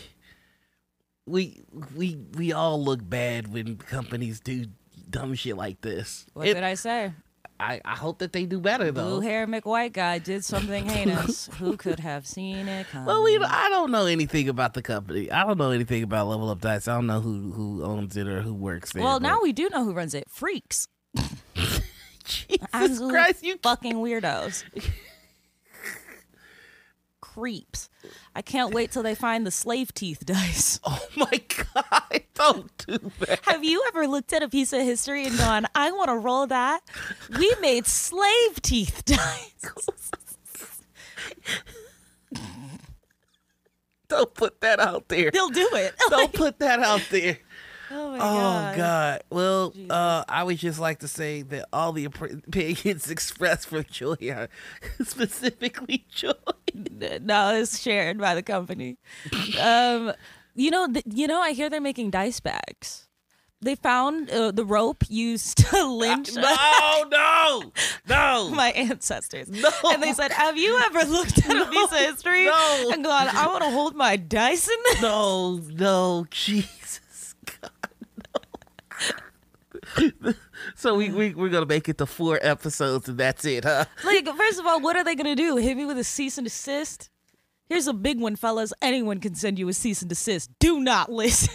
we 1.25 1.61
we 1.95 2.17
we 2.37 2.51
all 2.53 2.83
look 2.83 2.99
bad 3.07 3.51
when 3.51 3.77
companies 3.77 4.39
do 4.39 4.65
dumb 5.09 5.33
shit 5.33 5.57
like 5.57 5.81
this. 5.81 6.25
What 6.33 6.47
It- 6.47 6.53
did 6.55 6.63
I 6.63 6.75
say? 6.75 7.13
I 7.59 7.81
I 7.83 7.95
hope 7.95 8.19
that 8.19 8.31
they 8.33 8.45
do 8.45 8.59
better 8.59 8.91
though. 8.91 9.17
Blue 9.17 9.19
hair 9.21 9.45
McWhite 9.47 9.93
guy 9.93 10.19
did 10.19 10.45
something 10.45 10.85
heinous. 10.87 11.47
Who 11.59 11.75
could 11.77 11.99
have 11.99 12.25
seen 12.25 12.67
it 12.67 12.87
coming? 12.89 13.05
Well, 13.05 13.23
we 13.23 13.37
I 13.37 13.69
don't 13.69 13.91
know 13.91 14.05
anything 14.05 14.47
about 14.49 14.73
the 14.73 14.81
company. 14.81 15.29
I 15.31 15.45
don't 15.45 15.57
know 15.57 15.71
anything 15.71 16.03
about 16.03 16.27
Level 16.27 16.49
Up 16.49 16.61
Dice. 16.61 16.87
I 16.87 16.95
don't 16.95 17.07
know 17.07 17.19
who 17.21 17.51
who 17.51 17.83
owns 17.83 18.15
it 18.17 18.27
or 18.27 18.41
who 18.41 18.53
works 18.53 18.93
there. 18.93 19.03
Well, 19.03 19.19
but- 19.19 19.27
now 19.27 19.39
we 19.41 19.51
do 19.51 19.69
know 19.69 19.83
who 19.83 19.93
runs 19.93 20.13
it. 20.13 20.29
Freaks. 20.29 20.87
Jesus 22.23 22.67
Absolute 22.73 23.09
Christ, 23.11 23.43
you 23.43 23.57
fucking 23.61 23.95
weirdos. 23.95 24.63
creeps. 27.39 27.89
I 28.35 28.41
can't 28.41 28.73
wait 28.73 28.91
till 28.91 29.03
they 29.03 29.15
find 29.15 29.45
the 29.45 29.51
slave 29.51 29.93
teeth 29.93 30.25
dice. 30.25 30.79
Oh 30.91 31.05
my 31.15 31.41
god! 31.73 32.23
Don't 32.33 32.71
do 32.87 33.11
that. 33.19 33.39
Have 33.45 33.63
you 33.63 33.83
ever 33.87 34.07
looked 34.07 34.33
at 34.33 34.41
a 34.41 34.49
piece 34.49 34.73
of 34.73 34.81
history 34.81 35.25
and 35.25 35.37
gone, 35.37 35.65
I 35.75 35.91
want 35.91 36.09
to 36.09 36.15
roll 36.15 36.47
that? 36.47 36.81
We 37.37 37.53
made 37.61 37.85
slave 37.85 38.61
teeth 38.61 39.03
dice. 39.05 39.89
Don't 44.07 44.33
put 44.33 44.61
that 44.61 44.79
out 44.79 45.07
there. 45.09 45.29
They'll 45.31 45.49
do 45.49 45.69
it. 45.73 45.93
Don't 46.09 46.33
put 46.33 46.59
that 46.59 46.79
out 46.79 47.03
there. 47.11 47.37
Oh 47.91 48.11
my 48.11 48.15
Oh 48.17 48.19
god. 48.19 48.77
God! 48.77 49.23
Well, 49.29 49.73
uh, 49.89 50.23
I 50.27 50.43
would 50.43 50.57
just 50.57 50.79
like 50.79 50.99
to 50.99 51.07
say 51.07 51.41
that 51.43 51.67
all 51.73 51.91
the 51.91 52.05
opinions 52.05 53.09
expressed 53.11 53.67
from 53.67 53.85
are 54.29 54.49
specifically 55.03 56.05
Joy. 56.09 56.33
No, 57.21 57.55
it's 57.55 57.79
shared 57.79 58.17
by 58.19 58.35
the 58.35 58.43
company. 58.43 58.97
um, 59.61 60.13
you 60.55 60.71
know, 60.71 60.87
th- 60.87 61.05
you 61.07 61.27
know, 61.27 61.39
I 61.41 61.51
hear 61.51 61.69
they're 61.69 61.81
making 61.81 62.11
dice 62.11 62.39
bags. 62.39 63.05
They 63.61 63.75
found 63.75 64.29
uh, 64.29 64.51
the 64.51 64.63
rope 64.63 65.03
used 65.09 65.57
to 65.57 65.85
lynch 65.93 66.33
No, 66.33 67.03
no, 67.11 67.71
no, 68.07 68.49
my 68.53 68.69
ancestors. 68.71 69.49
no. 69.49 69.69
And 69.91 70.01
they 70.01 70.13
said, 70.13 70.31
"Have 70.31 70.57
you 70.57 70.79
ever 70.85 71.03
looked 71.03 71.37
at 71.39 71.51
a 71.51 71.65
piece 71.69 71.91
of 71.91 71.97
history 71.97 72.45
no. 72.45 72.89
and 72.93 73.03
gone, 73.03 73.27
I 73.27 73.47
want 73.47 73.63
to 73.65 73.69
hold 73.69 73.95
my 73.95 74.15
dice 74.15 74.69
in 74.69 74.77
this?" 74.85 75.01
no, 75.01 75.57
no, 75.73 76.25
Jesus 76.31 77.35
God, 77.45 77.71
no. 77.78 77.78
so 80.75 80.95
we, 80.95 81.09
we 81.09 81.33
we're 81.33 81.49
gonna 81.49 81.65
make 81.65 81.89
it 81.89 81.97
to 81.99 82.05
four 82.05 82.39
episodes 82.41 83.09
and 83.09 83.17
that's 83.17 83.45
it, 83.45 83.63
huh? 83.65 83.85
Like, 84.05 84.27
first 84.27 84.59
of 84.59 84.65
all, 84.65 84.79
what 84.81 84.95
are 84.95 85.03
they 85.03 85.15
gonna 85.15 85.35
do? 85.35 85.55
Hit 85.57 85.75
me 85.77 85.85
with 85.85 85.97
a 85.97 86.03
cease 86.03 86.37
and 86.37 86.45
desist? 86.45 87.09
Here's 87.67 87.87
a 87.87 87.93
big 87.93 88.19
one, 88.19 88.35
fellas. 88.35 88.73
Anyone 88.81 89.19
can 89.19 89.35
send 89.35 89.59
you 89.59 89.69
a 89.69 89.73
cease 89.73 90.01
and 90.01 90.09
desist. 90.09 90.49
Do 90.59 90.79
not 90.79 91.11
listen. 91.11 91.53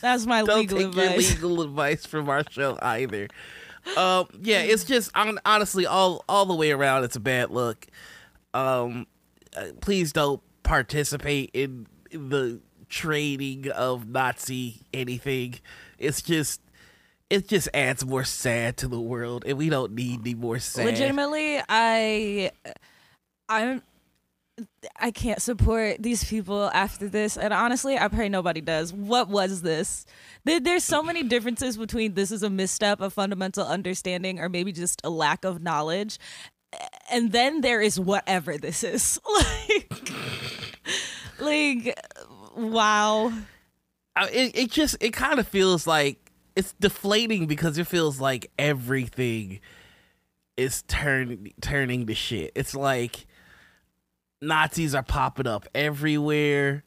That's 0.00 0.26
my 0.26 0.42
Don't 0.44 0.60
legal 0.60 0.78
take 0.78 0.86
advice. 0.88 1.40
your 1.40 1.48
legal 1.50 1.62
advice 1.62 2.06
from 2.06 2.28
our 2.28 2.44
show 2.48 2.78
either. 2.80 3.28
Um, 3.96 4.26
yeah, 4.42 4.60
it's 4.60 4.84
just 4.84 5.10
hon- 5.14 5.40
honestly 5.44 5.86
all 5.86 6.24
all 6.28 6.46
the 6.46 6.54
way 6.54 6.70
around. 6.70 7.04
It's 7.04 7.16
a 7.16 7.20
bad 7.20 7.50
look. 7.50 7.86
Um, 8.54 9.06
uh, 9.56 9.66
please 9.80 10.12
don't 10.12 10.40
participate 10.62 11.50
in 11.52 11.86
the 12.12 12.60
trading 12.88 13.70
of 13.70 14.08
Nazi 14.08 14.82
anything. 14.92 15.54
It's 15.98 16.22
just 16.22 16.60
it 17.30 17.48
just 17.48 17.68
adds 17.74 18.04
more 18.06 18.24
sad 18.24 18.76
to 18.78 18.88
the 18.88 19.00
world, 19.00 19.44
and 19.46 19.58
we 19.58 19.68
don't 19.68 19.92
need 19.92 20.20
any 20.20 20.34
more 20.34 20.58
sad. 20.58 20.86
Legitimately, 20.86 21.60
I, 21.68 22.50
I'm. 23.48 23.82
I 24.98 25.12
can't 25.12 25.40
support 25.40 26.02
these 26.02 26.24
people 26.24 26.68
after 26.74 27.08
this, 27.08 27.36
and 27.36 27.54
honestly, 27.54 27.96
I 27.96 28.08
pray 28.08 28.28
nobody 28.28 28.60
does. 28.60 28.92
What 28.92 29.28
was 29.28 29.62
this? 29.62 30.04
There, 30.44 30.58
there's 30.58 30.82
so 30.82 31.00
many 31.00 31.22
differences 31.22 31.76
between 31.76 32.14
this 32.14 32.32
is 32.32 32.42
a 32.42 32.50
misstep, 32.50 33.00
a 33.00 33.08
fundamental 33.08 33.64
understanding, 33.64 34.40
or 34.40 34.48
maybe 34.48 34.72
just 34.72 35.00
a 35.04 35.10
lack 35.10 35.44
of 35.44 35.62
knowledge, 35.62 36.18
and 37.10 37.30
then 37.30 37.60
there 37.60 37.80
is 37.80 38.00
whatever 38.00 38.56
this 38.56 38.82
is. 38.82 39.20
Like, 41.38 41.86
like, 41.86 42.00
wow. 42.58 43.32
I- 44.16 44.28
it 44.30 44.56
it 44.56 44.70
just 44.70 44.96
it 45.00 45.12
kind 45.12 45.38
of 45.38 45.46
feels 45.48 45.86
like 45.86 46.30
it's 46.56 46.72
deflating 46.80 47.46
because 47.46 47.78
it 47.78 47.86
feels 47.86 48.20
like 48.20 48.50
everything 48.58 49.60
is 50.56 50.82
turning 50.82 51.52
turning 51.60 52.06
to 52.06 52.14
shit. 52.14 52.52
It's 52.54 52.74
like 52.74 53.26
Nazis 54.42 54.94
are 54.94 55.02
popping 55.02 55.46
up 55.46 55.66
everywhere. 55.74 56.84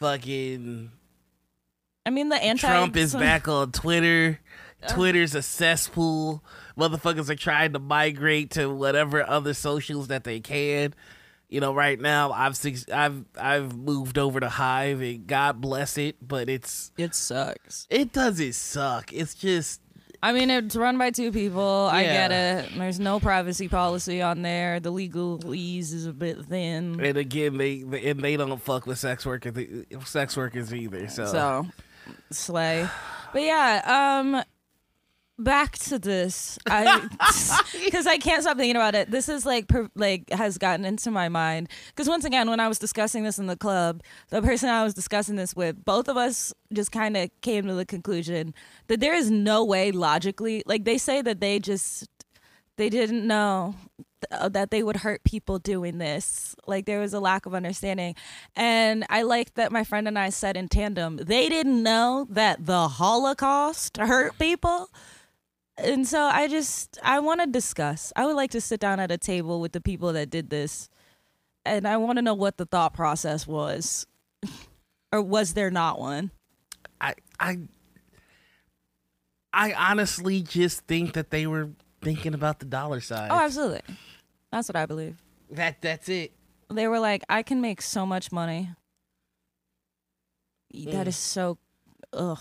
Fucking 0.00 0.90
I 2.06 2.10
mean, 2.10 2.28
the 2.28 2.42
anti 2.42 2.66
Trump 2.66 2.96
is 2.96 3.14
back 3.14 3.48
on 3.48 3.72
Twitter. 3.72 4.40
Uh. 4.82 4.94
Twitter's 4.94 5.34
a 5.34 5.42
cesspool. 5.42 6.42
Motherfuckers 6.76 7.28
are 7.28 7.34
trying 7.34 7.72
to 7.72 7.78
migrate 7.78 8.52
to 8.52 8.68
whatever 8.72 9.28
other 9.28 9.54
socials 9.54 10.08
that 10.08 10.24
they 10.24 10.40
can. 10.40 10.94
You 11.48 11.60
know, 11.60 11.72
right 11.74 11.98
now 11.98 12.32
I've 12.32 12.58
I've 12.92 13.24
I've 13.40 13.76
moved 13.76 14.18
over 14.18 14.38
to 14.40 14.48
Hive 14.48 15.00
and 15.00 15.26
God 15.26 15.60
bless 15.60 15.96
it, 15.96 16.16
but 16.20 16.48
it's 16.48 16.92
It 16.98 17.14
sucks. 17.14 17.86
it 17.90 18.12
doesn't 18.12 18.54
suck. 18.54 19.12
It's 19.12 19.34
just 19.34 19.80
I 20.22 20.32
mean, 20.32 20.50
it's 20.50 20.74
run 20.74 20.98
by 20.98 21.10
two 21.10 21.30
people. 21.30 21.88
I 21.92 22.02
get 22.02 22.32
it. 22.32 22.70
There's 22.76 22.98
no 22.98 23.20
privacy 23.20 23.68
policy 23.68 24.20
on 24.20 24.42
there. 24.42 24.80
The 24.80 24.90
legal 24.90 25.38
legalese 25.38 25.92
is 25.94 26.06
a 26.06 26.12
bit 26.12 26.44
thin. 26.44 27.00
and 27.00 27.16
again 27.16 27.56
they 27.56 27.80
and 28.04 28.20
they 28.20 28.36
don't 28.36 28.60
fuck 28.60 28.86
with 28.86 28.98
sex 28.98 29.24
workers 29.24 29.84
sex 30.04 30.36
workers 30.36 30.74
either. 30.74 31.08
So, 31.08 31.26
So, 31.26 31.66
slay. 32.30 32.88
But 33.32 33.42
yeah, 33.42 34.20
um, 34.20 34.42
back 35.38 35.78
to 35.78 35.98
this. 35.98 36.58
I 36.66 37.08
because 37.84 38.06
I 38.06 38.18
can't 38.18 38.42
stop 38.42 38.56
thinking 38.56 38.76
about 38.76 38.94
it. 38.94 39.10
This 39.10 39.28
is 39.28 39.46
like 39.46 39.68
per, 39.68 39.88
like 39.94 40.30
has 40.30 40.58
gotten 40.58 40.84
into 40.84 41.10
my 41.10 41.28
mind. 41.28 41.68
Because 41.88 42.08
once 42.08 42.24
again, 42.24 42.50
when 42.50 42.60
I 42.60 42.68
was 42.68 42.78
discussing 42.78 43.24
this 43.24 43.38
in 43.38 43.46
the 43.46 43.56
club, 43.56 44.02
the 44.30 44.42
person 44.42 44.68
I 44.68 44.82
was 44.84 44.94
discussing 44.94 45.36
this 45.36 45.54
with, 45.54 45.84
both 45.84 46.08
of 46.08 46.16
us 46.16 46.52
just 46.72 46.92
kind 46.92 47.16
of 47.16 47.30
came 47.40 47.66
to 47.66 47.74
the 47.74 47.86
conclusion 47.86 48.54
that 48.88 49.00
there 49.00 49.14
is 49.14 49.30
no 49.30 49.64
way 49.64 49.92
logically, 49.92 50.62
like 50.66 50.84
they 50.84 50.98
say 50.98 51.22
that 51.22 51.40
they 51.40 51.58
just 51.58 52.08
they 52.76 52.88
didn't 52.88 53.26
know 53.26 53.74
th- 53.98 54.40
uh, 54.40 54.48
that 54.48 54.70
they 54.70 54.82
would 54.82 54.96
hurt 54.96 55.24
people 55.24 55.58
doing 55.58 55.98
this. 55.98 56.54
Like 56.66 56.86
there 56.86 57.00
was 57.00 57.12
a 57.12 57.20
lack 57.20 57.44
of 57.46 57.54
understanding. 57.54 58.14
And 58.56 59.04
I 59.10 59.22
like 59.22 59.54
that 59.54 59.72
my 59.72 59.84
friend 59.84 60.06
and 60.08 60.18
I 60.18 60.30
said 60.30 60.56
in 60.56 60.68
tandem, 60.68 61.16
they 61.16 61.48
didn't 61.48 61.82
know 61.82 62.26
that 62.30 62.66
the 62.66 62.88
Holocaust 62.88 63.96
hurt 63.96 64.38
people. 64.38 64.90
And 65.78 66.06
so 66.06 66.20
I 66.22 66.48
just 66.48 66.98
I 67.02 67.20
want 67.20 67.40
to 67.40 67.46
discuss. 67.46 68.12
I 68.16 68.26
would 68.26 68.34
like 68.36 68.50
to 68.52 68.60
sit 68.60 68.80
down 68.80 68.98
at 69.00 69.10
a 69.12 69.18
table 69.18 69.60
with 69.60 69.72
the 69.72 69.80
people 69.80 70.12
that 70.14 70.28
did 70.30 70.50
this. 70.50 70.88
And 71.64 71.86
I 71.86 71.96
want 71.98 72.16
to 72.18 72.22
know 72.22 72.34
what 72.34 72.56
the 72.56 72.66
thought 72.66 72.94
process 72.94 73.46
was. 73.46 74.06
or 75.12 75.22
was 75.22 75.54
there 75.54 75.70
not 75.70 75.98
one? 76.00 76.30
I 77.00 77.14
I 77.38 77.58
I 79.52 79.72
honestly 79.74 80.42
just 80.42 80.80
think 80.86 81.12
that 81.14 81.30
they 81.30 81.46
were 81.46 81.70
thinking 82.02 82.34
about 82.34 82.58
the 82.58 82.66
dollar 82.66 83.00
sign. 83.00 83.30
Oh, 83.30 83.38
absolutely. 83.40 83.82
That's 84.52 84.68
what 84.68 84.76
I 84.76 84.86
believe. 84.86 85.22
that 85.50 85.80
that's 85.80 86.08
it. 86.08 86.32
they 86.70 86.86
were 86.88 87.00
like, 87.00 87.22
I 87.28 87.42
can 87.42 87.60
make 87.60 87.80
so 87.82 88.04
much 88.04 88.30
money. 88.32 88.70
That 90.72 91.06
Mm. 91.06 91.08
is 91.08 91.16
so, 91.16 91.56
ugh. 92.12 92.38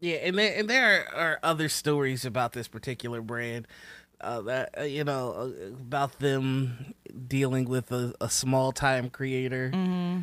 Yeah, 0.00 0.16
and 0.16 0.38
there 0.38 0.54
and 0.56 0.68
there 0.70 1.08
are 1.14 1.38
other 1.42 1.68
stories 1.68 2.24
about 2.24 2.52
this 2.52 2.68
particular 2.68 3.20
brand. 3.20 3.66
Uh, 4.20 4.40
that 4.42 4.74
uh, 4.78 4.82
you 4.82 5.04
know 5.04 5.32
uh, 5.32 5.66
about 5.72 6.18
them 6.18 6.94
dealing 7.28 7.68
with 7.68 7.92
a, 7.92 8.12
a 8.20 8.28
small 8.28 8.72
time 8.72 9.10
creator 9.10 9.70
Mm-hmm. 9.72 10.22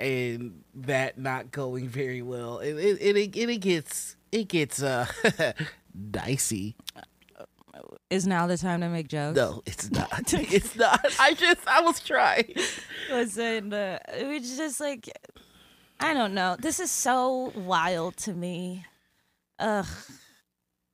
and 0.00 0.64
that 0.74 1.18
not 1.18 1.50
going 1.52 1.88
very 1.88 2.20
well. 2.22 2.58
It 2.58 2.74
it 2.74 2.98
it, 3.00 3.36
it, 3.36 3.48
it 3.50 3.58
gets 3.58 4.16
it 4.32 4.48
gets 4.48 4.82
uh 4.82 5.06
dicey. 6.10 6.76
Is 8.10 8.26
now 8.26 8.46
the 8.46 8.56
time 8.56 8.80
to 8.80 8.88
make 8.88 9.06
jokes? 9.08 9.36
No, 9.36 9.62
it's 9.66 9.90
not. 9.90 10.32
it's 10.32 10.74
not. 10.76 11.04
I 11.20 11.34
just 11.34 11.60
I 11.66 11.80
was 11.82 12.00
trying. 12.00 12.54
Listen, 13.10 13.72
uh, 13.72 13.98
it 14.16 14.26
was 14.26 14.56
just 14.56 14.80
like, 14.80 15.08
I 16.00 16.14
don't 16.14 16.34
know. 16.34 16.56
This 16.58 16.80
is 16.80 16.90
so 16.90 17.52
wild 17.54 18.16
to 18.18 18.32
me. 18.32 18.84
Ugh. 19.58 19.86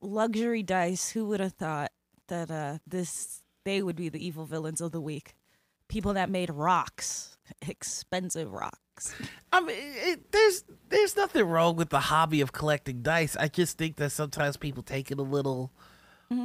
Luxury 0.01 0.63
dice. 0.63 1.11
Who 1.11 1.27
would 1.27 1.41
have 1.41 1.53
thought 1.53 1.93
that 2.29 2.51
uh, 2.51 2.79
this 2.87 3.43
they 3.65 3.83
would 3.83 3.97
be 3.97 4.09
the 4.09 4.25
evil 4.25 4.45
villains 4.45 4.81
of 4.81 4.93
the 4.93 5.01
week? 5.01 5.35
People 5.89 6.15
that 6.15 6.31
made 6.31 6.51
rocks, 6.51 7.37
expensive 7.69 8.53
rocks. 8.53 9.15
I 9.53 9.61
mean, 9.61 9.77
it, 9.79 10.33
there's 10.33 10.65
there's 10.89 11.17
nothing 11.17 11.45
wrong 11.45 11.77
with 11.77 11.91
the 11.91 12.01
hobby 12.01 12.41
of 12.41 12.53
collecting 12.53 13.03
dice. 13.03 13.37
I 13.37 13.49
just 13.49 13.79
think 13.79 13.97
that 13.97 14.13
sometimes 14.13 14.57
people 14.57 14.83
take 14.83 15.11
it 15.11 15.19
a 15.19 15.23
little 15.23 15.73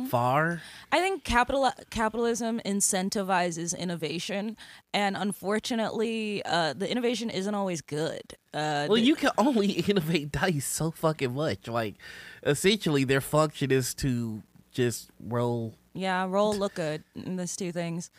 far. 0.09 0.61
I 0.91 0.99
think 0.99 1.23
capital 1.23 1.71
capitalism 1.89 2.61
incentivizes 2.65 3.77
innovation, 3.77 4.57
and 4.93 5.15
unfortunately, 5.17 6.41
uh, 6.45 6.73
the 6.73 6.89
innovation 6.89 7.29
isn't 7.29 7.53
always 7.55 7.81
good. 7.81 8.21
Uh, 8.53 8.85
Well, 8.89 8.95
the- 8.95 9.01
you 9.01 9.15
can 9.15 9.31
only 9.37 9.71
innovate 9.71 10.31
dice 10.31 10.65
so 10.65 10.91
fucking 10.91 11.33
much. 11.33 11.67
Like, 11.67 11.95
essentially, 12.43 13.03
their 13.03 13.21
function 13.21 13.71
is 13.71 13.93
to 13.95 14.41
just 14.71 15.09
roll. 15.19 15.75
yeah, 15.93 16.25
roll 16.29 16.53
look 16.55 16.75
good. 16.75 17.03
in 17.15 17.35
Those 17.35 17.55
two 17.55 17.71
things. 17.71 18.09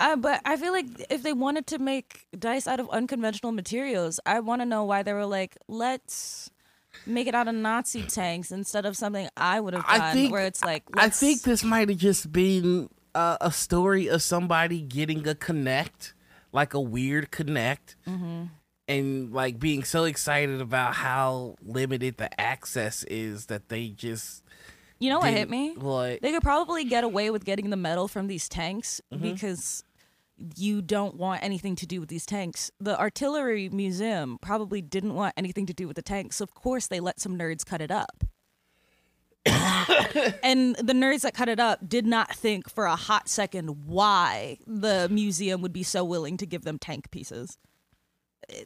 Uh, 0.00 0.14
but 0.14 0.40
I 0.44 0.56
feel 0.56 0.72
like 0.72 0.86
if 1.10 1.24
they 1.24 1.32
wanted 1.32 1.66
to 1.68 1.78
make 1.80 2.26
dice 2.38 2.68
out 2.68 2.78
of 2.78 2.88
unconventional 2.90 3.50
materials, 3.50 4.20
I 4.24 4.38
want 4.40 4.62
to 4.62 4.66
know 4.66 4.84
why 4.84 5.02
they 5.02 5.12
were 5.12 5.26
like, 5.26 5.56
let's 5.66 6.50
make 7.06 7.26
it 7.26 7.34
out 7.34 7.48
of 7.48 7.54
Nazi 7.54 8.02
tanks 8.02 8.50
instead 8.50 8.86
of 8.86 8.96
something 8.96 9.28
I 9.36 9.60
would 9.60 9.74
have 9.74 9.86
done, 9.86 10.00
I 10.00 10.12
think 10.12 10.32
where 10.32 10.46
it's 10.46 10.64
like, 10.64 10.84
I 10.94 11.08
think 11.08 11.42
this 11.42 11.62
might 11.64 11.88
have 11.88 11.98
just 11.98 12.32
been 12.32 12.88
uh, 13.14 13.36
a 13.40 13.50
story 13.52 14.08
of 14.08 14.22
somebody 14.22 14.80
getting 14.82 15.26
a 15.26 15.34
connect 15.34 16.14
like 16.52 16.74
a 16.74 16.80
weird 16.80 17.30
connect. 17.30 17.96
Mm-hmm. 18.06 18.44
And 18.88 19.32
like 19.34 19.58
being 19.58 19.84
so 19.84 20.04
excited 20.04 20.62
about 20.62 20.94
how 20.94 21.56
limited 21.62 22.16
the 22.16 22.40
access 22.40 23.04
is 23.04 23.46
that 23.46 23.68
they 23.68 23.88
just 23.88 24.42
You 24.98 25.10
know 25.10 25.18
what 25.18 25.30
hit 25.30 25.50
me? 25.50 25.74
What? 25.76 26.22
They 26.22 26.32
could 26.32 26.42
probably 26.42 26.84
get 26.84 27.04
away 27.04 27.28
with 27.30 27.44
getting 27.44 27.68
the 27.68 27.76
metal 27.76 28.08
from 28.08 28.28
these 28.28 28.48
tanks 28.48 29.02
Mm-hmm. 29.12 29.22
because 29.22 29.84
you 30.56 30.82
don't 30.82 31.16
want 31.16 31.42
anything 31.42 31.76
to 31.76 31.86
do 31.86 32.00
with 32.00 32.08
these 32.08 32.26
tanks. 32.26 32.70
The 32.80 32.98
artillery 32.98 33.68
museum 33.68 34.38
probably 34.40 34.80
didn't 34.80 35.14
want 35.14 35.34
anything 35.36 35.66
to 35.66 35.74
do 35.74 35.86
with 35.86 35.96
the 35.96 36.02
tanks. 36.02 36.36
So 36.36 36.44
of 36.44 36.54
course 36.54 36.86
they 36.86 37.00
let 37.00 37.20
some 37.20 37.38
nerds 37.38 37.64
cut 37.64 37.80
it 37.80 37.90
up. 37.90 38.24
and 39.46 40.76
the 40.76 40.92
nerds 40.92 41.22
that 41.22 41.34
cut 41.34 41.48
it 41.48 41.60
up 41.60 41.88
did 41.88 42.06
not 42.06 42.34
think 42.34 42.68
for 42.68 42.84
a 42.84 42.96
hot 42.96 43.28
second 43.28 43.86
why 43.86 44.58
the 44.66 45.08
museum 45.10 45.62
would 45.62 45.72
be 45.72 45.82
so 45.82 46.04
willing 46.04 46.36
to 46.36 46.46
give 46.46 46.64
them 46.64 46.78
tank 46.78 47.10
pieces. 47.10 47.56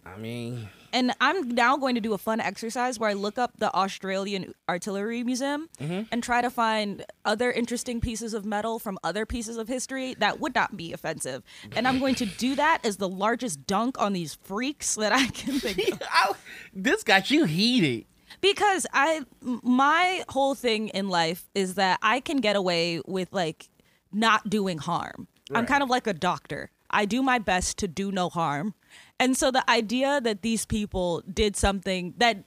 I 0.06 0.16
mean, 0.16 0.68
And 0.92 1.12
I'm 1.20 1.48
now 1.48 1.76
going 1.76 1.94
to 1.94 2.00
do 2.00 2.12
a 2.12 2.18
fun 2.18 2.40
exercise 2.40 2.98
where 2.98 3.10
I 3.10 3.14
look 3.14 3.38
up 3.38 3.56
the 3.58 3.72
Australian 3.74 4.54
Artillery 4.68 5.24
Museum 5.24 5.68
mm-hmm. 5.80 6.02
and 6.12 6.22
try 6.22 6.40
to 6.40 6.50
find 6.50 7.04
other 7.24 7.50
interesting 7.50 8.00
pieces 8.00 8.34
of 8.34 8.44
metal 8.44 8.78
from 8.78 8.98
other 9.02 9.26
pieces 9.26 9.56
of 9.56 9.68
history 9.68 10.14
that 10.14 10.40
would 10.40 10.54
not 10.54 10.76
be 10.76 10.92
offensive. 10.92 11.42
And 11.74 11.88
I'm 11.88 11.98
going 11.98 12.14
to 12.16 12.26
do 12.26 12.54
that 12.56 12.84
as 12.84 12.98
the 12.98 13.08
largest 13.08 13.66
dunk 13.66 14.00
on 14.00 14.12
these 14.12 14.34
freaks 14.42 14.94
that 14.96 15.12
I 15.12 15.26
can 15.26 15.58
think 15.58 16.00
of. 16.28 16.38
This 16.72 17.02
got 17.02 17.30
you 17.30 17.44
heated. 17.44 18.06
Because 18.40 18.86
I 18.92 19.22
my 19.42 20.24
whole 20.28 20.54
thing 20.54 20.88
in 20.88 21.08
life 21.08 21.48
is 21.54 21.74
that 21.74 21.98
I 22.02 22.20
can 22.20 22.38
get 22.38 22.56
away 22.56 23.00
with 23.06 23.28
like 23.32 23.68
not 24.10 24.48
doing 24.48 24.78
harm. 24.78 25.28
I'm 25.54 25.66
kind 25.66 25.82
of 25.82 25.90
like 25.90 26.06
a 26.06 26.14
doctor. 26.14 26.70
I 26.92 27.04
do 27.04 27.22
my 27.22 27.38
best 27.38 27.78
to 27.78 27.88
do 27.88 28.12
no 28.12 28.28
harm. 28.28 28.74
And 29.18 29.36
so 29.36 29.50
the 29.50 29.68
idea 29.70 30.20
that 30.20 30.42
these 30.42 30.66
people 30.66 31.22
did 31.32 31.56
something 31.56 32.14
that 32.18 32.44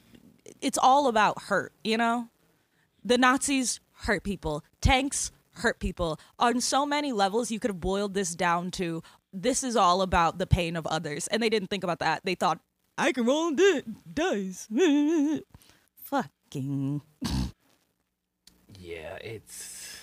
it's 0.61 0.77
all 0.77 1.07
about 1.07 1.43
hurt, 1.43 1.73
you 1.83 1.97
know? 1.97 2.29
The 3.03 3.17
Nazis 3.17 3.79
hurt 3.93 4.23
people. 4.23 4.63
Tanks 4.81 5.31
hurt 5.51 5.79
people. 5.79 6.19
On 6.39 6.59
so 6.59 6.85
many 6.85 7.11
levels 7.11 7.51
you 7.51 7.59
could 7.59 7.69
have 7.69 7.79
boiled 7.79 8.13
this 8.13 8.35
down 8.35 8.71
to 8.71 9.01
this 9.31 9.63
is 9.63 9.75
all 9.75 10.01
about 10.01 10.37
the 10.37 10.47
pain 10.47 10.75
of 10.75 10.85
others. 10.87 11.27
And 11.27 11.41
they 11.41 11.49
didn't 11.49 11.69
think 11.69 11.83
about 11.83 11.99
that. 11.99 12.21
They 12.23 12.35
thought 12.35 12.59
I 12.97 13.11
can 13.11 13.25
roll 13.25 13.51
di- 13.51 13.83
dice. 14.13 14.67
Fucking. 16.03 17.01
Yeah, 18.79 19.17
it's 19.21 19.99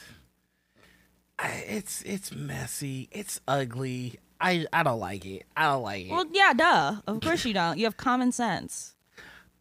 it's 1.42 2.02
it's 2.02 2.32
messy. 2.32 3.08
It's 3.10 3.40
ugly. 3.48 4.18
I 4.42 4.66
I 4.72 4.82
don't 4.82 4.98
like 5.00 5.24
it. 5.24 5.44
I 5.56 5.68
don't 5.68 5.82
like 5.82 6.06
it. 6.06 6.10
Well, 6.10 6.26
yeah, 6.32 6.52
duh. 6.52 6.96
Of 7.06 7.20
course 7.20 7.44
you 7.44 7.54
don't. 7.54 7.78
You 7.78 7.84
have 7.84 7.96
common 7.96 8.32
sense. 8.32 8.94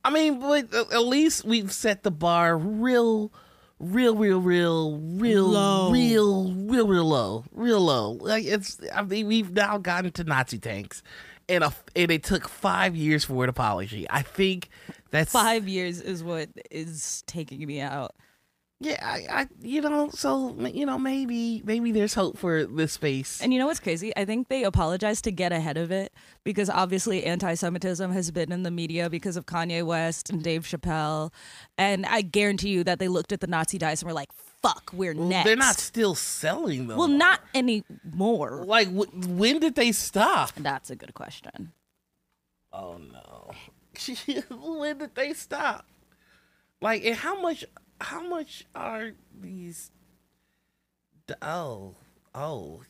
I 0.03 0.09
mean, 0.09 0.39
but 0.39 0.73
at 0.73 1.05
least 1.05 1.45
we've 1.45 1.71
set 1.71 2.01
the 2.01 2.09
bar 2.09 2.57
real, 2.57 3.31
real, 3.79 4.15
real, 4.15 4.41
real, 4.41 4.97
real, 4.97 5.47
Low. 5.47 5.91
real, 5.91 6.51
real, 6.51 6.87
real 6.87 7.05
low, 7.05 7.45
real 7.53 7.79
low. 7.79 8.13
Like 8.13 8.45
it's. 8.45 8.79
I 8.93 9.03
mean, 9.03 9.27
we've 9.27 9.51
now 9.51 9.77
gotten 9.77 10.11
to 10.13 10.23
Nazi 10.23 10.57
tanks, 10.57 11.03
and 11.47 11.63
a, 11.63 11.73
and 11.95 12.09
it 12.11 12.23
took 12.23 12.49
five 12.49 12.95
years 12.95 13.23
for 13.23 13.43
an 13.43 13.49
apology. 13.49 14.07
I 14.09 14.23
think 14.23 14.69
that's 15.11 15.31
Five 15.31 15.67
years 15.67 16.01
is 16.01 16.23
what 16.23 16.49
is 16.71 17.23
taking 17.27 17.65
me 17.67 17.81
out. 17.81 18.15
Yeah, 18.83 18.97
I, 18.99 19.41
I, 19.41 19.47
you 19.61 19.79
know, 19.79 20.09
so 20.09 20.55
you 20.59 20.87
know, 20.87 20.97
maybe, 20.97 21.61
maybe 21.63 21.91
there's 21.91 22.15
hope 22.15 22.35
for 22.35 22.65
this 22.65 22.93
space. 22.93 23.39
And 23.39 23.53
you 23.53 23.59
know 23.59 23.67
what's 23.67 23.79
crazy? 23.79 24.11
I 24.17 24.25
think 24.25 24.47
they 24.47 24.63
apologized 24.63 25.23
to 25.25 25.31
get 25.31 25.51
ahead 25.51 25.77
of 25.77 25.91
it 25.91 26.11
because 26.43 26.67
obviously 26.67 27.23
anti 27.23 27.53
Semitism 27.53 28.11
has 28.11 28.31
been 28.31 28.51
in 28.51 28.63
the 28.63 28.71
media 28.71 29.07
because 29.07 29.37
of 29.37 29.45
Kanye 29.45 29.85
West 29.85 30.31
and 30.31 30.43
Dave 30.43 30.63
Chappelle. 30.63 31.31
And 31.77 32.07
I 32.07 32.23
guarantee 32.23 32.69
you 32.69 32.83
that 32.85 32.97
they 32.97 33.07
looked 33.07 33.31
at 33.31 33.39
the 33.39 33.45
Nazi 33.45 33.77
dice 33.77 34.01
and 34.01 34.07
were 34.07 34.15
like, 34.15 34.31
fuck, 34.33 34.89
we're 34.93 35.13
Well, 35.13 35.27
next. 35.27 35.45
They're 35.45 35.55
not 35.55 35.75
still 35.75 36.15
selling 36.15 36.87
them. 36.87 36.97
Well, 36.97 37.07
not 37.07 37.41
anymore. 37.53 38.63
like 38.65 38.87
wh- 38.87 39.13
when 39.29 39.59
did 39.59 39.75
they 39.75 39.91
stop? 39.91 40.53
That's 40.55 40.89
a 40.89 40.95
good 40.95 41.13
question. 41.13 41.71
Oh 42.73 42.97
no, 42.97 43.51
when 44.79 44.97
did 44.97 45.13
they 45.13 45.33
stop? 45.33 45.85
Like, 46.81 47.05
and 47.05 47.15
how 47.15 47.39
much? 47.39 47.63
How 48.01 48.27
much 48.27 48.65
are 48.73 49.11
these? 49.39 49.91
d- 51.27 51.35
Oh, 51.41 51.95
oh, 52.33 52.81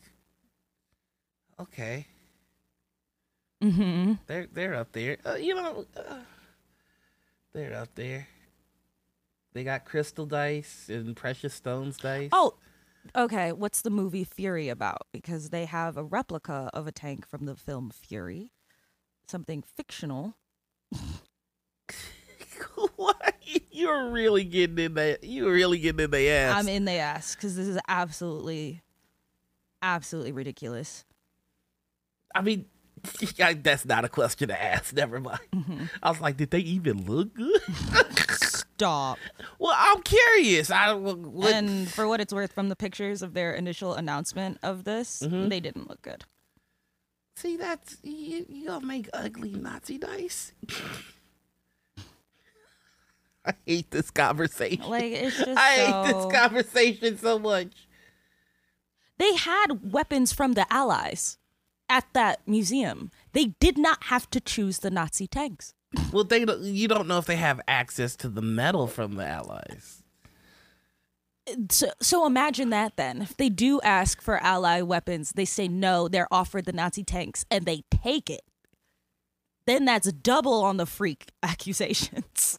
okay. 1.60 2.06
Mm-hmm. 3.62 4.14
They're 4.26 4.46
they're 4.52 4.74
up 4.74 4.92
there. 4.92 5.18
Uh, 5.24 5.34
you 5.34 5.54
know, 5.54 5.84
uh, 5.96 6.20
they're 7.52 7.74
up 7.76 7.94
there. 7.94 8.26
They 9.52 9.64
got 9.64 9.84
crystal 9.84 10.24
dice 10.26 10.88
and 10.88 11.14
precious 11.14 11.52
stones 11.52 11.98
dice. 11.98 12.30
Oh, 12.32 12.54
okay. 13.14 13.52
What's 13.52 13.82
the 13.82 13.90
movie 13.90 14.24
Fury 14.24 14.70
about? 14.70 15.02
Because 15.12 15.50
they 15.50 15.66
have 15.66 15.96
a 15.98 16.02
replica 16.04 16.70
of 16.72 16.86
a 16.86 16.92
tank 16.92 17.26
from 17.28 17.44
the 17.44 17.54
film 17.54 17.90
Fury, 17.90 18.50
something 19.28 19.62
fictional. 19.62 20.36
You're 23.70 24.10
really 24.10 24.44
getting 24.44 24.78
in 24.78 24.94
that. 24.94 25.24
You're 25.24 25.52
really 25.52 25.78
getting 25.78 26.00
in 26.04 26.10
the 26.10 26.28
ass. 26.28 26.56
I'm 26.56 26.68
in 26.68 26.84
the 26.84 26.92
ass 26.92 27.34
because 27.34 27.56
this 27.56 27.66
is 27.66 27.78
absolutely, 27.88 28.82
absolutely 29.82 30.32
ridiculous. 30.32 31.04
I 32.34 32.42
mean, 32.42 32.66
that's 33.62 33.84
not 33.84 34.04
a 34.04 34.08
question 34.08 34.48
to 34.48 34.62
ask. 34.62 34.94
Never 34.94 35.20
mind. 35.20 35.40
Mm-hmm. 35.54 35.84
I 36.02 36.10
was 36.10 36.20
like, 36.20 36.36
did 36.36 36.50
they 36.50 36.60
even 36.60 37.04
look 37.06 37.34
good? 37.34 37.60
Stop. 38.30 39.18
well, 39.58 39.74
I'm 39.76 40.02
curious. 40.02 40.70
I 40.70 40.92
what, 40.94 41.52
And 41.52 41.88
for 41.90 42.06
what 42.08 42.20
it's 42.20 42.32
worth, 42.32 42.52
from 42.52 42.68
the 42.68 42.76
pictures 42.76 43.22
of 43.22 43.34
their 43.34 43.52
initial 43.52 43.94
announcement 43.94 44.58
of 44.62 44.84
this, 44.84 45.22
Mhm. 45.24 45.48
they 45.50 45.60
didn't 45.60 45.88
look 45.88 46.02
good. 46.02 46.24
see 47.34 47.56
that's 47.56 47.96
you, 48.02 48.44
you 48.48 48.66
gonna 48.66 48.86
make 48.86 49.08
ugly 49.12 49.50
Nazi 49.50 49.98
dice. 49.98 50.52
I 53.46 53.54
hate 53.66 53.90
this 53.90 54.10
conversation. 54.10 54.88
Like 54.88 55.12
it's 55.12 55.36
just 55.44 55.58
I 55.58 55.70
hate 55.74 56.12
this 56.12 56.32
conversation 56.32 57.18
so 57.18 57.38
much. 57.38 57.88
They 59.18 59.34
had 59.36 59.92
weapons 59.92 60.32
from 60.32 60.52
the 60.52 60.66
Allies 60.72 61.38
at 61.88 62.06
that 62.12 62.40
museum. 62.46 63.10
They 63.32 63.46
did 63.60 63.78
not 63.78 64.04
have 64.04 64.28
to 64.30 64.40
choose 64.40 64.78
the 64.78 64.90
Nazi 64.90 65.26
tanks. 65.26 65.74
Well, 66.12 66.24
they 66.24 66.44
don't, 66.44 66.62
you 66.62 66.88
don't 66.88 67.06
know 67.06 67.18
if 67.18 67.26
they 67.26 67.36
have 67.36 67.60
access 67.68 68.16
to 68.16 68.28
the 68.28 68.40
metal 68.40 68.86
from 68.86 69.16
the 69.16 69.26
Allies. 69.26 70.02
So, 71.70 71.88
so 72.00 72.26
imagine 72.26 72.70
that 72.70 72.96
then. 72.96 73.20
If 73.22 73.36
they 73.36 73.48
do 73.50 73.80
ask 73.82 74.22
for 74.22 74.42
ally 74.42 74.80
weapons, 74.80 75.32
they 75.32 75.44
say 75.44 75.68
no, 75.68 76.08
they're 76.08 76.32
offered 76.32 76.64
the 76.64 76.72
Nazi 76.72 77.04
tanks 77.04 77.44
and 77.50 77.66
they 77.66 77.82
take 77.90 78.30
it. 78.30 78.42
Then 79.66 79.84
that's 79.84 80.10
double 80.12 80.64
on 80.64 80.76
the 80.76 80.86
freak 80.86 81.30
accusations. 81.42 82.58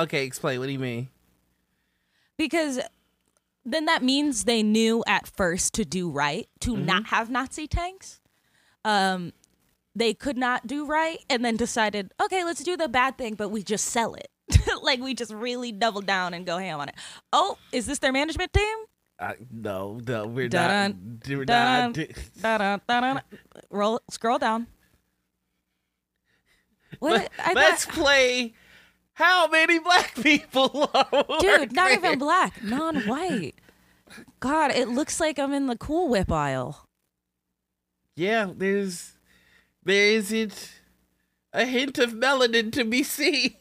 Okay, 0.00 0.24
explain. 0.24 0.58
What 0.60 0.66
do 0.66 0.72
you 0.72 0.78
mean? 0.78 1.08
because 2.40 2.80
then 3.66 3.84
that 3.84 4.02
means 4.02 4.44
they 4.44 4.62
knew 4.62 5.04
at 5.06 5.26
first 5.26 5.74
to 5.74 5.84
do 5.84 6.08
right, 6.10 6.48
to 6.60 6.74
not 6.74 7.08
have 7.08 7.28
Nazi 7.28 7.66
tanks. 7.68 8.22
Um, 8.82 9.34
they 9.94 10.14
could 10.14 10.38
not 10.38 10.66
do 10.66 10.86
right 10.86 11.18
and 11.28 11.44
then 11.44 11.58
decided, 11.58 12.12
okay, 12.22 12.42
let's 12.42 12.64
do 12.64 12.78
the 12.78 12.88
bad 12.88 13.18
thing, 13.18 13.34
but 13.34 13.50
we 13.50 13.62
just 13.62 13.84
sell 13.84 14.14
it. 14.14 14.28
like 14.82 15.00
we 15.00 15.12
just 15.12 15.34
really 15.34 15.70
double 15.70 16.00
down 16.00 16.32
and 16.32 16.46
go 16.46 16.56
ham 16.56 16.80
on 16.80 16.88
it. 16.88 16.94
Oh, 17.30 17.58
is 17.72 17.84
this 17.84 17.98
their 17.98 18.10
management 18.12 18.54
team? 18.54 18.76
Uh, 19.18 19.34
no, 19.52 20.00
no, 20.06 20.26
we're 20.26 20.48
Dun, 20.48 21.20
not. 21.20 21.28
We're 21.28 21.44
dun, 21.44 21.92
not. 21.92 22.08
Da-dun, 22.40 22.80
da-dun. 22.88 23.22
Roll, 23.68 24.00
scroll 24.10 24.38
down. 24.38 24.66
What? 26.98 27.30
I 27.38 27.52
Let's 27.52 27.84
thought, 27.84 27.94
play. 27.94 28.54
How 29.14 29.48
many 29.48 29.78
black 29.78 30.14
people 30.22 30.90
are 30.94 31.24
dude, 31.40 31.72
not 31.72 31.92
even 31.92 32.18
black, 32.18 32.62
non-white. 32.62 33.54
God, 34.40 34.72
it 34.72 34.88
looks 34.88 35.20
like 35.20 35.38
I'm 35.38 35.52
in 35.52 35.66
the 35.66 35.76
Cool 35.76 36.08
Whip 36.08 36.32
aisle. 36.32 36.84
Yeah, 38.16 38.50
there's 38.54 39.12
there 39.84 40.12
isn't 40.14 40.72
a 41.52 41.64
hint 41.64 41.98
of 41.98 42.12
melanin 42.12 42.72
to 42.72 42.84
be 42.84 43.02
seen. 43.02 43.54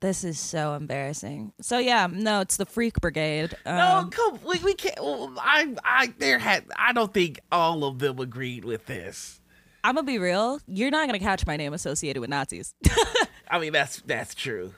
This 0.00 0.24
is 0.24 0.38
so 0.40 0.74
embarrassing. 0.74 1.52
So 1.60 1.78
yeah, 1.78 2.08
no, 2.10 2.40
it's 2.40 2.56
the 2.56 2.66
Freak 2.66 3.00
Brigade. 3.00 3.54
No, 3.64 3.98
Um, 3.98 4.10
come, 4.10 4.38
we, 4.44 4.58
we 4.58 4.74
can't. 4.74 4.98
I, 4.98 5.74
I, 5.84 6.12
there 6.18 6.38
had. 6.38 6.64
I 6.76 6.92
don't 6.92 7.14
think 7.14 7.38
all 7.52 7.84
of 7.84 7.98
them 8.00 8.18
agreed 8.18 8.64
with 8.64 8.86
this. 8.86 9.40
I'm 9.84 9.94
gonna 9.94 10.06
be 10.06 10.18
real. 10.18 10.60
You're 10.66 10.90
not 10.90 11.06
gonna 11.06 11.20
catch 11.20 11.46
my 11.46 11.56
name 11.56 11.72
associated 11.72 12.20
with 12.20 12.28
Nazis. 12.28 12.74
I 13.50 13.58
mean, 13.58 13.72
that's 13.72 14.00
that's 14.06 14.34
true. 14.34 14.74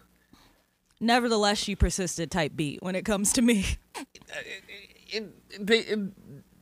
Nevertheless, 1.01 1.59
she 1.59 1.75
persisted. 1.77 2.31
Type 2.31 2.53
B 2.55 2.79
when 2.83 2.95
it 2.95 3.05
comes 3.05 3.33
to 3.35 3.43
me. 3.43 3.65
Uh, 4.33 4.39
it, 5.13 5.67
they, 5.67 5.79
it- 5.81 5.99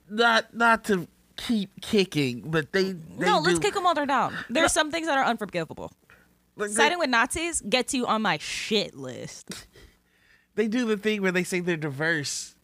not 0.08 0.54
not 0.54 0.84
to 0.84 1.06
keep 1.36 1.70
kicking, 1.82 2.50
but 2.50 2.72
they, 2.72 2.92
they 2.92 3.26
no, 3.26 3.40
let's 3.40 3.58
kick 3.58 3.74
them 3.74 3.84
while 3.84 3.92
they're 3.94 4.06
down. 4.06 4.34
There's 4.48 4.72
some 4.72 4.90
things 4.90 5.06
that 5.06 5.18
are 5.18 5.24
unforgivable. 5.24 5.92
like, 6.56 6.70
they- 6.70 6.74
Siding 6.74 6.98
with 6.98 7.10
Nazis 7.10 7.60
gets 7.60 7.92
you 7.92 8.06
on 8.06 8.22
my 8.22 8.38
shit 8.38 8.94
list. 8.96 9.66
they 10.54 10.66
do 10.66 10.86
the 10.86 10.96
thing 10.96 11.20
where 11.20 11.30
they 11.30 11.44
say 11.44 11.60
they're 11.60 11.76
diverse 11.76 12.56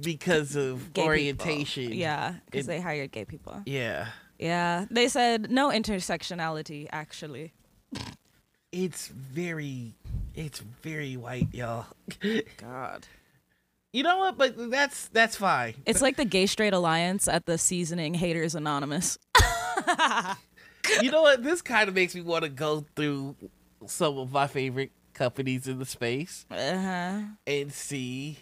because 0.00 0.56
of 0.56 0.92
Gay 0.94 1.02
people. 1.02 1.08
orientation. 1.08 1.92
Yeah, 1.92 2.36
because 2.50 2.66
they 2.66 2.80
hired 2.80 3.12
gay 3.12 3.26
people. 3.26 3.62
Yeah. 3.66 4.06
Yeah, 4.38 4.86
they 4.90 5.08
said 5.08 5.50
no 5.50 5.68
intersectionality. 5.68 6.86
Actually, 6.90 7.52
It's 8.72 9.08
very 9.08 9.94
it's 10.34 10.60
very 10.82 11.16
white, 11.16 11.48
y'all. 11.52 11.86
God, 12.58 13.06
you 13.92 14.02
know 14.02 14.18
what? 14.18 14.36
But 14.38 14.70
that's 14.70 15.08
that's 15.08 15.36
fine. 15.36 15.74
it's 15.86 16.02
like 16.02 16.16
the 16.16 16.24
Gay 16.24 16.46
Straight 16.46 16.74
Alliance 16.74 17.28
at 17.28 17.46
the 17.46 17.56
Seasoning 17.58 18.14
Haters 18.14 18.54
Anonymous. 18.54 19.18
you 21.02 21.10
know 21.10 21.22
what? 21.22 21.42
This 21.42 21.62
kind 21.62 21.88
of 21.88 21.94
makes 21.94 22.14
me 22.14 22.20
want 22.20 22.44
to 22.44 22.50
go 22.50 22.84
through 22.94 23.36
some 23.86 24.18
of 24.18 24.32
my 24.32 24.46
favorite 24.46 24.92
companies 25.14 25.66
in 25.66 25.78
the 25.78 25.86
space 25.86 26.46
Uh 26.50 26.78
huh. 26.78 27.20
and 27.46 27.72
see 27.72 28.38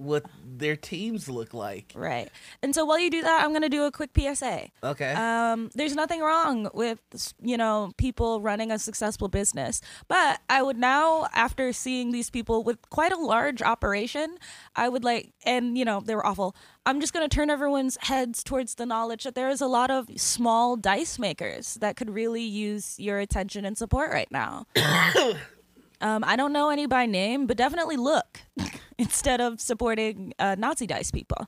what 0.00 0.24
their 0.44 0.76
teams 0.76 1.28
look 1.28 1.52
like. 1.52 1.92
Right. 1.94 2.30
And 2.62 2.74
so 2.74 2.84
while 2.84 2.98
you 2.98 3.10
do 3.10 3.22
that, 3.22 3.44
I'm 3.44 3.52
gonna 3.52 3.68
do 3.68 3.84
a 3.84 3.92
quick 3.92 4.10
PSA. 4.18 4.68
Okay. 4.82 5.12
Um, 5.12 5.70
there's 5.74 5.94
nothing 5.94 6.20
wrong 6.20 6.70
with 6.72 7.00
you 7.42 7.56
know 7.56 7.92
people 7.98 8.40
running 8.40 8.70
a 8.70 8.78
successful 8.78 9.28
business, 9.28 9.80
but 10.08 10.40
I 10.48 10.62
would 10.62 10.78
now, 10.78 11.28
after 11.34 11.72
seeing 11.72 12.12
these 12.12 12.30
people 12.30 12.64
with 12.64 12.78
quite 12.90 13.12
a 13.12 13.18
large 13.18 13.62
operation, 13.62 14.38
I 14.74 14.88
would 14.88 15.04
like, 15.04 15.32
and 15.44 15.76
you 15.76 15.84
know 15.84 16.00
they 16.00 16.14
were 16.14 16.26
awful. 16.26 16.56
I'm 16.86 17.00
just 17.00 17.12
gonna 17.12 17.28
turn 17.28 17.50
everyone's 17.50 17.98
heads 18.00 18.42
towards 18.42 18.76
the 18.76 18.86
knowledge 18.86 19.24
that 19.24 19.34
there 19.34 19.50
is 19.50 19.60
a 19.60 19.66
lot 19.66 19.90
of 19.90 20.08
small 20.16 20.76
dice 20.76 21.18
makers 21.18 21.74
that 21.74 21.96
could 21.96 22.10
really 22.10 22.42
use 22.42 22.98
your 22.98 23.18
attention 23.18 23.64
and 23.64 23.76
support 23.76 24.10
right 24.10 24.30
now. 24.30 24.66
um, 26.00 26.24
I 26.26 26.36
don't 26.36 26.52
know 26.52 26.70
any 26.70 26.86
by 26.86 27.06
name, 27.06 27.46
but 27.46 27.56
definitely 27.56 27.96
look 27.96 28.40
instead 28.98 29.40
of 29.40 29.60
supporting 29.60 30.32
uh, 30.38 30.56
Nazi 30.58 30.86
dice 30.86 31.10
people. 31.10 31.46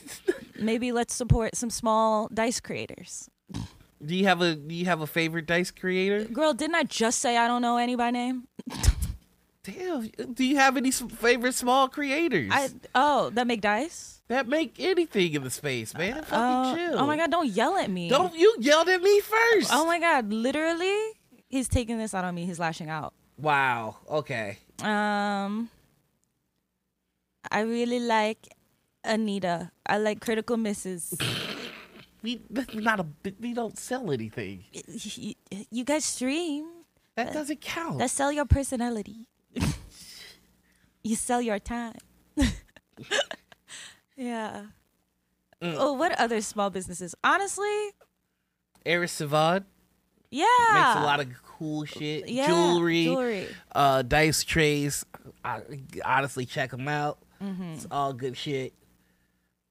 Maybe 0.58 0.92
let's 0.92 1.14
support 1.14 1.56
some 1.56 1.70
small 1.70 2.28
dice 2.32 2.60
creators. 2.60 3.28
do 4.04 4.14
you 4.14 4.24
have 4.26 4.40
a 4.40 4.54
do 4.54 4.74
you 4.74 4.84
have 4.84 5.00
a 5.00 5.06
favorite 5.06 5.46
dice 5.46 5.70
creator? 5.70 6.24
Girl, 6.24 6.54
didn't 6.54 6.76
I 6.76 6.84
just 6.84 7.20
say 7.20 7.36
I 7.36 7.48
don't 7.48 7.62
know 7.62 7.76
any 7.76 7.96
by 7.96 8.10
name? 8.10 8.44
Damn. 9.64 10.08
Do 10.34 10.44
you 10.44 10.56
have 10.56 10.76
any 10.76 10.90
favorite 10.90 11.54
small 11.54 11.88
creators 11.88 12.50
I 12.52 12.68
oh 12.94 13.30
that 13.30 13.46
make 13.46 13.62
dice. 13.62 14.20
that 14.28 14.46
make 14.46 14.76
anything 14.78 15.32
in 15.32 15.42
the 15.42 15.50
space, 15.50 15.94
man? 15.94 16.22
Fucking 16.22 16.28
Oh, 16.32 16.74
chill. 16.76 16.98
oh 16.98 17.06
my 17.06 17.16
god! 17.16 17.30
Don't 17.30 17.48
yell 17.48 17.76
at 17.78 17.90
me. 17.90 18.10
Don't 18.10 18.34
you 18.34 18.54
yelled 18.60 18.88
at 18.90 19.00
me 19.02 19.20
first. 19.20 19.70
Oh 19.72 19.86
my 19.86 19.98
god! 19.98 20.30
Literally, 20.30 20.94
he's 21.48 21.66
taking 21.66 21.96
this 21.96 22.12
out 22.12 22.24
on 22.26 22.34
me. 22.34 22.44
He's 22.44 22.58
lashing 22.60 22.90
out. 22.90 23.14
Wow. 23.38 23.96
Okay. 24.08 24.58
Um, 24.82 25.68
I 27.50 27.60
really 27.60 28.00
like 28.00 28.48
Anita. 29.04 29.70
I 29.86 29.98
like 29.98 30.20
Critical 30.20 30.56
Misses. 30.56 31.14
We 32.24 32.40
that's 32.48 32.74
not 32.74 33.00
a 33.00 33.02
bi- 33.04 33.36
we 33.38 33.52
don't 33.52 33.78
sell 33.78 34.10
anything. 34.10 34.64
you, 34.72 35.34
you 35.70 35.84
guys 35.84 36.06
stream. 36.06 36.64
That 37.16 37.34
doesn't 37.34 37.60
count. 37.60 37.98
That 37.98 38.08
sell 38.08 38.32
your 38.32 38.46
personality. 38.46 39.28
you 41.04 41.16
sell 41.16 41.42
your 41.42 41.58
time. 41.58 41.96
yeah. 44.16 44.72
Mm. 45.60 45.76
Oh, 45.76 45.92
what 45.92 46.18
other 46.18 46.40
small 46.40 46.70
businesses? 46.70 47.14
Honestly, 47.22 47.92
Eris 48.86 49.20
Savad 49.20 49.64
yeah. 50.30 50.44
makes 50.72 50.96
a 50.96 51.04
lot 51.04 51.20
of 51.20 51.28
cool 51.58 51.84
shit. 51.84 52.28
yeah, 52.28 52.46
Jewelry, 52.48 53.04
Jewelry. 53.04 53.46
uh, 53.74 54.02
dice 54.02 54.44
trays. 54.44 55.04
I, 55.44 55.60
honestly, 56.04 56.46
check 56.46 56.70
them 56.70 56.88
out. 56.88 57.18
Mm-hmm. 57.42 57.72
It's 57.74 57.86
all 57.90 58.12
good 58.12 58.36
shit. 58.36 58.72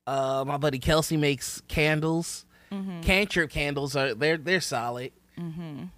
Uh, 0.06 0.44
my 0.46 0.58
buddy 0.58 0.80
Kelsey 0.80 1.18
makes 1.18 1.62
candles. 1.68 2.46
Mm-hmm. 2.72 3.02
Cantrip 3.02 3.50
candles 3.50 3.96
are 3.96 4.14
they're 4.14 4.38
they're 4.38 4.62
solid 4.62 5.12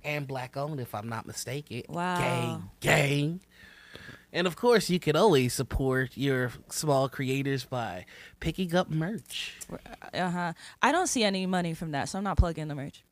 and 0.03 0.27
black 0.27 0.55
owned 0.57 0.79
if 0.79 0.95
I'm 0.95 1.09
not 1.09 1.25
mistaken. 1.25 1.83
Wow. 1.89 2.17
gang, 2.17 2.69
gang. 2.79 3.41
And 4.31 4.47
of 4.47 4.55
course, 4.57 4.89
you 4.89 4.99
can 4.99 5.15
always 5.15 5.53
support 5.53 6.11
your 6.15 6.51
small 6.69 7.07
creators 7.07 7.63
by 7.63 8.05
picking 8.39 8.75
up 8.75 8.89
merch. 8.89 9.55
Uh 10.13 10.29
huh. 10.29 10.53
I 10.81 10.91
don't 10.91 11.07
see 11.07 11.23
any 11.23 11.45
money 11.45 11.73
from 11.73 11.91
that, 11.91 12.09
so 12.09 12.17
I'm 12.17 12.23
not 12.23 12.37
plugging 12.37 12.67
the 12.67 12.75
merch. 12.75 13.03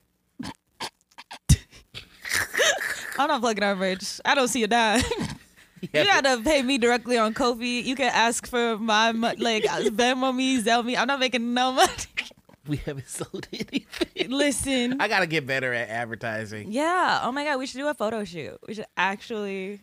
I'm 3.19 3.27
not 3.27 3.41
plugging 3.41 3.63
our 3.63 3.75
merch. 3.75 4.19
I 4.25 4.35
don't 4.35 4.47
see 4.47 4.63
a 4.63 4.67
dime. 4.67 5.01
You 5.93 6.05
gotta 6.05 6.41
pay 6.41 6.61
me 6.61 6.77
directly 6.77 7.17
on 7.17 7.33
Ko-fi. 7.33 7.81
You 7.81 7.93
can 7.97 8.09
ask 8.13 8.47
for 8.47 8.77
my 8.77 9.11
mo- 9.11 9.33
like 9.37 9.65
Venmo 9.65 10.33
me, 10.33 10.61
Zelle 10.63 10.85
me. 10.85 10.95
I'm 10.95 11.07
not 11.07 11.19
making 11.19 11.53
no 11.53 11.73
money. 11.73 11.91
we 12.69 12.77
haven't 12.77 13.09
sold 13.09 13.49
anything. 13.51 14.29
Listen, 14.31 15.01
I 15.01 15.09
gotta 15.09 15.27
get 15.27 15.45
better 15.45 15.73
at 15.73 15.89
advertising. 15.89 16.71
yeah. 16.71 17.19
Oh 17.23 17.33
my 17.33 17.43
god, 17.43 17.59
we 17.59 17.65
should 17.65 17.79
do 17.79 17.87
a 17.89 17.93
photo 17.93 18.23
shoot. 18.23 18.57
We 18.65 18.75
should 18.75 18.85
actually 18.95 19.81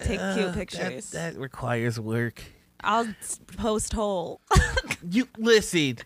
take 0.00 0.20
Uh, 0.20 0.36
cute 0.36 0.54
pictures. 0.54 1.10
That, 1.10 1.36
requires 1.36 1.98
work. 1.98 2.40
I'll 2.84 3.08
post 3.56 3.92
whole. 3.92 4.40
You 5.10 5.26
listen. 5.36 5.98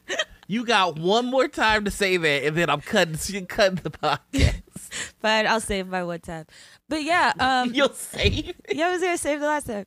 You 0.51 0.64
got 0.64 0.99
one 0.99 1.26
more 1.26 1.46
time 1.46 1.84
to 1.84 1.90
say 1.90 2.16
that, 2.16 2.44
and 2.44 2.57
then 2.57 2.70
I'm 2.70 2.80
cutting. 2.80 3.46
Cutting 3.46 3.80
the 3.82 3.90
podcast. 3.90 4.62
but 5.20 5.44
I'll 5.46 5.61
save 5.61 5.88
my 5.88 6.03
one 6.03 6.20
time. 6.20 6.46
But 6.88 7.03
yeah, 7.03 7.32
um, 7.38 7.74
You'll 7.74 7.92
save. 7.92 8.49
it. 8.49 8.57
yeah, 8.72 8.88
I 8.88 8.92
was 8.92 9.03
gonna 9.03 9.18
save 9.18 9.40
the 9.40 9.46
last 9.46 9.66
time. 9.66 9.84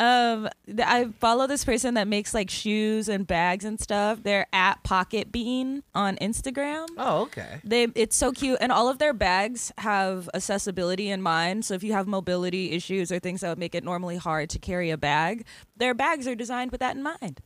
Um, 0.00 0.48
I 0.78 1.10
follow 1.20 1.46
this 1.46 1.62
person 1.64 1.94
that 1.94 2.08
makes 2.08 2.32
like 2.34 2.48
shoes 2.50 3.08
and 3.08 3.26
bags 3.26 3.64
and 3.66 3.78
stuff. 3.78 4.22
They're 4.22 4.46
at 4.52 4.82
Pocket 4.82 5.30
Bean 5.30 5.82
on 5.94 6.16
Instagram. 6.16 6.86
Oh, 6.96 7.22
okay. 7.22 7.60
They 7.62 7.84
it's 7.94 8.16
so 8.16 8.32
cute, 8.32 8.58
and 8.60 8.72
all 8.72 8.88
of 8.88 8.98
their 8.98 9.12
bags 9.12 9.70
have 9.78 10.28
accessibility 10.34 11.08
in 11.10 11.22
mind. 11.22 11.66
So 11.66 11.74
if 11.74 11.84
you 11.84 11.92
have 11.92 12.08
mobility 12.08 12.72
issues 12.72 13.12
or 13.12 13.20
things 13.20 13.42
that 13.42 13.50
would 13.50 13.58
make 13.58 13.76
it 13.76 13.84
normally 13.84 14.16
hard 14.16 14.50
to 14.50 14.58
carry 14.58 14.90
a 14.90 14.96
bag, 14.98 15.44
their 15.76 15.94
bags 15.94 16.26
are 16.26 16.34
designed 16.34 16.72
with 16.72 16.80
that 16.80 16.96
in 16.96 17.02
mind. 17.04 17.40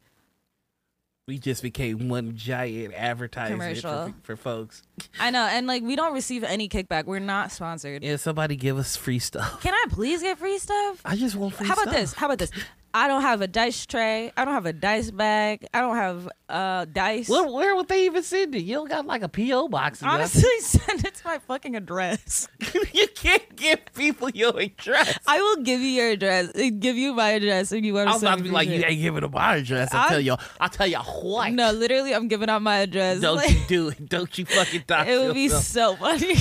We 1.26 1.38
just 1.38 1.62
became 1.62 2.10
one 2.10 2.36
giant 2.36 2.92
advertisement 2.92 3.78
for, 3.78 4.12
for 4.22 4.36
folks. 4.36 4.82
I 5.18 5.30
know, 5.30 5.46
and 5.46 5.66
like 5.66 5.82
we 5.82 5.96
don't 5.96 6.12
receive 6.12 6.44
any 6.44 6.68
kickback. 6.68 7.06
We're 7.06 7.18
not 7.18 7.50
sponsored. 7.50 8.04
Yeah, 8.04 8.16
somebody 8.16 8.56
give 8.56 8.76
us 8.76 8.94
free 8.94 9.18
stuff. 9.18 9.62
Can 9.62 9.72
I 9.72 9.86
please 9.88 10.20
get 10.20 10.36
free 10.36 10.58
stuff? 10.58 11.00
I 11.02 11.16
just 11.16 11.34
want 11.34 11.54
free 11.54 11.64
stuff. 11.64 11.78
How 11.78 11.82
about 11.82 11.92
stuff. 11.94 12.02
this? 12.02 12.14
How 12.14 12.26
about 12.26 12.38
this? 12.38 12.50
I 12.96 13.08
don't 13.08 13.22
have 13.22 13.40
a 13.40 13.48
dice 13.48 13.84
tray. 13.86 14.30
I 14.36 14.44
don't 14.44 14.54
have 14.54 14.66
a 14.66 14.72
dice 14.72 15.10
bag. 15.10 15.66
I 15.74 15.80
don't 15.80 15.96
have 15.96 16.28
uh 16.48 16.84
dice. 16.84 17.28
Where, 17.28 17.44
where 17.50 17.74
would 17.74 17.88
they 17.88 18.06
even 18.06 18.22
send 18.22 18.54
it? 18.54 18.62
You 18.62 18.74
don't 18.76 18.88
got 18.88 19.04
like 19.04 19.22
a 19.22 19.28
PO 19.28 19.66
box. 19.68 20.00
Honestly, 20.00 20.48
send 20.60 21.04
it 21.04 21.14
to 21.16 21.26
my 21.26 21.38
fucking 21.40 21.74
address. 21.74 22.46
you 22.92 23.08
can't 23.08 23.56
give 23.56 23.80
people 23.96 24.30
your 24.30 24.56
address. 24.60 25.18
I 25.26 25.40
will 25.40 25.62
give 25.64 25.80
you 25.80 25.88
your 25.88 26.10
address. 26.10 26.50
uh, 26.54 26.70
Give 26.78 26.96
you 26.96 27.14
my 27.14 27.30
address 27.30 27.72
if 27.72 27.84
you 27.84 27.94
want 27.94 28.10
to 28.10 28.12
send 28.12 28.12
it. 28.12 28.12
I 28.12 28.12
to 28.12 28.12
was 28.14 28.20
send 28.20 28.28
about 28.28 28.36
to 28.38 28.42
be 28.44 28.50
like, 28.50 28.68
shit. 28.68 28.78
you 28.78 28.84
ain't 28.86 29.00
giving 29.02 29.20
them 29.22 29.30
my 29.32 29.56
address. 29.56 29.88
I'll 29.92 30.06
I- 30.06 30.08
tell 30.10 30.20
you. 30.20 30.36
I'll 30.60 30.68
tell 30.68 30.86
you 30.86 30.98
what. 30.98 31.52
No, 31.52 31.72
literally, 31.72 32.14
I'm 32.14 32.28
giving 32.28 32.48
out 32.48 32.62
my 32.62 32.78
address. 32.78 33.20
don't 33.20 33.36
Like, 33.38 33.50
you 33.50 33.60
do 33.66 33.88
it. 33.88 34.08
Don't 34.08 34.38
you 34.38 34.44
fucking 34.46 34.82
talk 34.86 35.06
it 35.08 35.18
would 35.18 35.34
be 35.34 35.48
so 35.48 35.96
funny. 35.96 36.36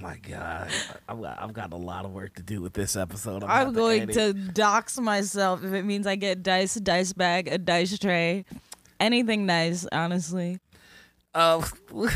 Oh 0.00 0.02
my 0.02 0.16
god, 0.16 0.70
I've 1.08 1.20
got, 1.20 1.42
I've 1.42 1.52
got 1.52 1.72
a 1.72 1.76
lot 1.76 2.04
of 2.06 2.12
work 2.12 2.34
to 2.36 2.42
do 2.42 2.62
with 2.62 2.72
this 2.72 2.96
episode. 2.96 3.44
I'm, 3.44 3.68
I'm 3.68 3.72
going 3.74 4.02
edit. 4.02 4.14
to 4.14 4.32
dox 4.32 4.98
myself 4.98 5.62
if 5.62 5.72
it 5.74 5.82
means 5.84 6.06
I 6.06 6.16
get 6.16 6.42
dice, 6.42 6.74
dice 6.76 7.12
bag, 7.12 7.48
a 7.48 7.58
dice 7.58 7.98
tray, 7.98 8.44
anything 8.98 9.44
nice. 9.44 9.86
Honestly, 9.92 10.58
Uh, 11.34 11.62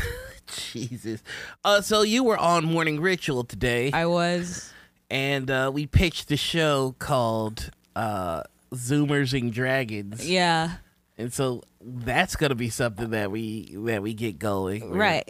Jesus. 0.47 1.21
Uh, 1.63 1.81
so 1.81 2.01
you 2.01 2.23
were 2.23 2.37
on 2.37 2.65
Morning 2.65 2.99
Ritual 3.01 3.43
today, 3.43 3.91
I 3.91 4.05
was. 4.07 4.71
and 5.09 5.49
uh, 5.51 5.69
we 5.73 5.85
pitched 5.85 6.31
a 6.31 6.37
show 6.37 6.95
called 6.97 7.69
uh, 7.95 8.41
Zoomers 8.73 9.39
and 9.39 9.53
Dragons, 9.53 10.27
Yeah, 10.27 10.77
and 11.19 11.31
so 11.31 11.61
that's 11.81 12.35
gonna 12.35 12.55
be 12.55 12.69
something 12.69 13.11
that 13.11 13.29
we 13.31 13.75
that 13.75 14.01
we 14.01 14.13
get 14.15 14.39
going. 14.39 14.89
right. 14.91 15.29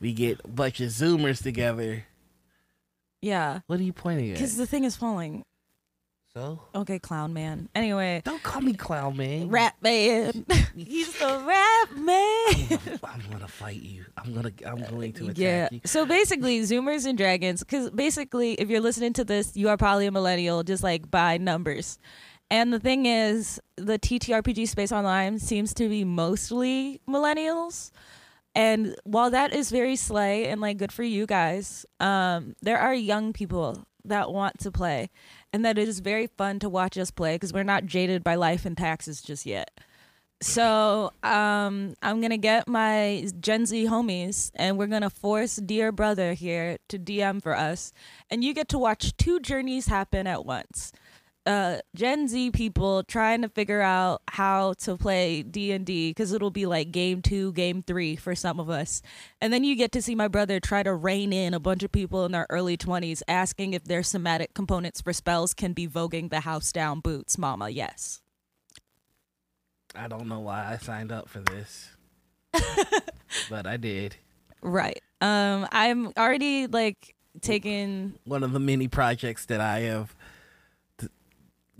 We 0.00 0.12
get 0.12 0.40
a 0.44 0.48
bunch 0.48 0.80
of 0.80 0.88
Zoomers 0.88 1.42
together. 1.42 2.04
Yeah, 3.22 3.60
What 3.66 3.78
are 3.80 3.82
you 3.82 3.92
pointing 3.92 4.30
at? 4.30 4.36
because 4.36 4.56
the 4.56 4.66
thing 4.66 4.84
is 4.84 4.96
falling. 4.96 5.44
So 6.32 6.60
Okay, 6.74 7.00
clown 7.00 7.32
man. 7.32 7.68
Anyway, 7.74 8.22
don't 8.24 8.42
call 8.42 8.62
me 8.62 8.72
clown 8.72 9.16
man. 9.16 9.48
rap 9.48 9.76
man. 9.82 10.46
He's 10.76 11.12
the 11.18 11.42
rap 11.44 11.96
man. 11.96 12.98
I'm 13.04 13.22
gonna 13.30 13.48
fight 13.48 13.82
you. 13.82 14.04
I'm 14.16 14.32
gonna 14.32 14.52
I'm 14.64 14.80
going 14.84 15.12
to 15.14 15.24
attack 15.24 15.38
yeah. 15.38 15.68
you. 15.72 15.80
So 15.84 16.06
basically, 16.06 16.60
Zoomers 16.60 17.04
and 17.04 17.18
Dragons, 17.18 17.60
because 17.64 17.90
basically, 17.90 18.54
if 18.54 18.70
you're 18.70 18.80
listening 18.80 19.12
to 19.14 19.24
this, 19.24 19.56
you 19.56 19.68
are 19.68 19.76
probably 19.76 20.06
a 20.06 20.12
millennial, 20.12 20.62
just 20.62 20.84
like 20.84 21.10
by 21.10 21.36
numbers. 21.36 21.98
And 22.48 22.72
the 22.72 22.80
thing 22.80 23.06
is, 23.06 23.60
the 23.76 23.98
TTRPG 23.98 24.68
space 24.68 24.92
online 24.92 25.38
seems 25.40 25.74
to 25.74 25.88
be 25.88 26.04
mostly 26.04 27.00
millennials. 27.08 27.90
And 28.54 28.96
while 29.04 29.30
that 29.30 29.52
is 29.54 29.70
very 29.70 29.96
slay 29.96 30.48
and 30.48 30.60
like 30.60 30.78
good 30.78 30.92
for 30.92 31.04
you 31.04 31.26
guys, 31.26 31.86
um, 32.00 32.54
there 32.62 32.78
are 32.78 32.94
young 32.94 33.32
people 33.32 33.84
that 34.04 34.32
want 34.32 34.58
to 34.60 34.70
play, 34.72 35.10
and 35.52 35.64
that 35.64 35.78
it 35.78 35.88
is 35.88 36.00
very 36.00 36.26
fun 36.26 36.58
to 36.60 36.68
watch 36.68 36.96
us 36.98 37.10
play 37.10 37.34
because 37.34 37.52
we're 37.52 37.62
not 37.62 37.86
jaded 37.86 38.24
by 38.24 38.34
life 38.34 38.64
and 38.64 38.76
taxes 38.76 39.22
just 39.22 39.46
yet. 39.46 39.70
So 40.42 41.12
um, 41.22 41.94
I'm 42.02 42.20
gonna 42.22 42.38
get 42.38 42.66
my 42.66 43.26
Gen 43.40 43.66
Z 43.66 43.86
homies, 43.86 44.50
and 44.54 44.78
we're 44.78 44.86
gonna 44.86 45.10
force 45.10 45.56
dear 45.56 45.92
brother 45.92 46.32
here 46.32 46.78
to 46.88 46.98
DM 46.98 47.42
for 47.42 47.54
us, 47.54 47.92
and 48.30 48.42
you 48.42 48.54
get 48.54 48.68
to 48.70 48.78
watch 48.78 49.16
two 49.18 49.38
journeys 49.40 49.86
happen 49.86 50.26
at 50.26 50.46
once. 50.46 50.92
Uh, 51.46 51.78
Gen 51.94 52.28
Z 52.28 52.50
people 52.50 53.02
trying 53.02 53.40
to 53.42 53.48
figure 53.48 53.80
out 53.80 54.20
how 54.28 54.74
to 54.74 54.96
play 54.96 55.42
D 55.42 55.72
and 55.72 55.86
D 55.86 56.10
because 56.10 56.32
it'll 56.32 56.50
be 56.50 56.66
like 56.66 56.92
game 56.92 57.22
two, 57.22 57.52
game 57.52 57.82
three 57.82 58.14
for 58.14 58.34
some 58.34 58.60
of 58.60 58.68
us, 58.68 59.00
and 59.40 59.52
then 59.52 59.64
you 59.64 59.74
get 59.74 59.90
to 59.92 60.02
see 60.02 60.14
my 60.14 60.28
brother 60.28 60.60
try 60.60 60.82
to 60.82 60.94
rein 60.94 61.32
in 61.32 61.54
a 61.54 61.60
bunch 61.60 61.82
of 61.82 61.90
people 61.90 62.26
in 62.26 62.32
their 62.32 62.46
early 62.50 62.76
twenties, 62.76 63.22
asking 63.26 63.72
if 63.72 63.84
their 63.84 64.02
somatic 64.02 64.52
components 64.52 65.00
for 65.00 65.14
spells 65.14 65.54
can 65.54 65.72
be 65.72 65.88
voguing 65.88 66.28
the 66.28 66.40
house 66.40 66.72
down 66.72 67.00
boots. 67.00 67.38
Mama, 67.38 67.70
yes. 67.70 68.20
I 69.94 70.08
don't 70.08 70.28
know 70.28 70.40
why 70.40 70.72
I 70.72 70.76
signed 70.76 71.10
up 71.10 71.28
for 71.28 71.40
this, 71.40 71.90
but 73.50 73.66
I 73.66 73.76
did. 73.76 74.16
Right. 74.62 75.02
Um, 75.20 75.66
I'm 75.72 76.12
already 76.16 76.66
like 76.66 77.14
taking. 77.40 78.14
One 78.24 78.42
of 78.42 78.52
the 78.52 78.60
many 78.60 78.88
projects 78.88 79.46
that 79.46 79.60
I 79.60 79.80
have 79.80 80.14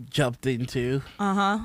jumped 0.09 0.46
into 0.46 1.03
Uh 1.18 1.34
huh. 1.34 1.59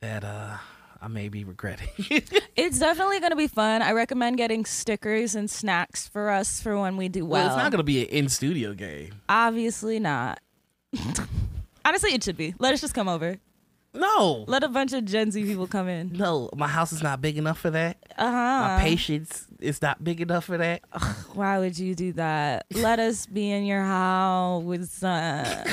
that 0.00 0.24
uh 0.24 0.56
I 1.00 1.08
may 1.08 1.28
be 1.28 1.44
regretting. 1.44 1.88
It's 2.56 2.78
definitely 2.78 3.20
gonna 3.20 3.36
be 3.36 3.48
fun. 3.48 3.82
I 3.82 3.92
recommend 3.92 4.38
getting 4.38 4.64
stickers 4.64 5.34
and 5.34 5.50
snacks 5.50 6.08
for 6.08 6.30
us 6.30 6.58
for 6.62 6.80
when 6.80 6.96
we 6.96 7.08
do 7.08 7.26
well. 7.26 7.42
well, 7.44 7.54
it's 7.54 7.62
not 7.62 7.70
gonna 7.70 7.82
be 7.84 8.00
an 8.02 8.08
in 8.08 8.28
studio 8.30 8.72
game. 8.72 9.12
Obviously 9.28 9.98
not. 10.00 10.40
Honestly, 11.84 12.12
it 12.14 12.24
should 12.24 12.36
be. 12.38 12.54
Let 12.58 12.72
us 12.74 12.80
just 12.80 12.94
come 12.94 13.08
over. 13.08 13.36
No, 13.94 14.44
Let 14.46 14.62
a 14.62 14.68
bunch 14.68 14.92
of 14.92 15.04
Gen 15.06 15.30
Z 15.30 15.42
people 15.44 15.66
come 15.66 15.88
in. 15.88 16.12
no, 16.12 16.50
my 16.54 16.66
house 16.68 16.92
is 16.92 17.02
not 17.02 17.22
big 17.22 17.38
enough 17.38 17.58
for 17.58 17.70
that. 17.70 17.96
Uh 18.18 18.30
huh. 18.30 18.76
My 18.76 18.78
patience 18.82 19.46
is 19.58 19.80
not 19.80 20.02
big 20.04 20.20
enough 20.20 20.44
for 20.44 20.58
that. 20.58 20.82
Why 21.34 21.58
would 21.58 21.78
you 21.78 21.94
do 21.94 22.12
that? 22.14 22.66
Let 22.74 22.98
us 22.98 23.24
be 23.26 23.50
in 23.50 23.64
your 23.64 23.82
house 23.82 24.62
with 24.64 24.98
uh, 25.02 25.64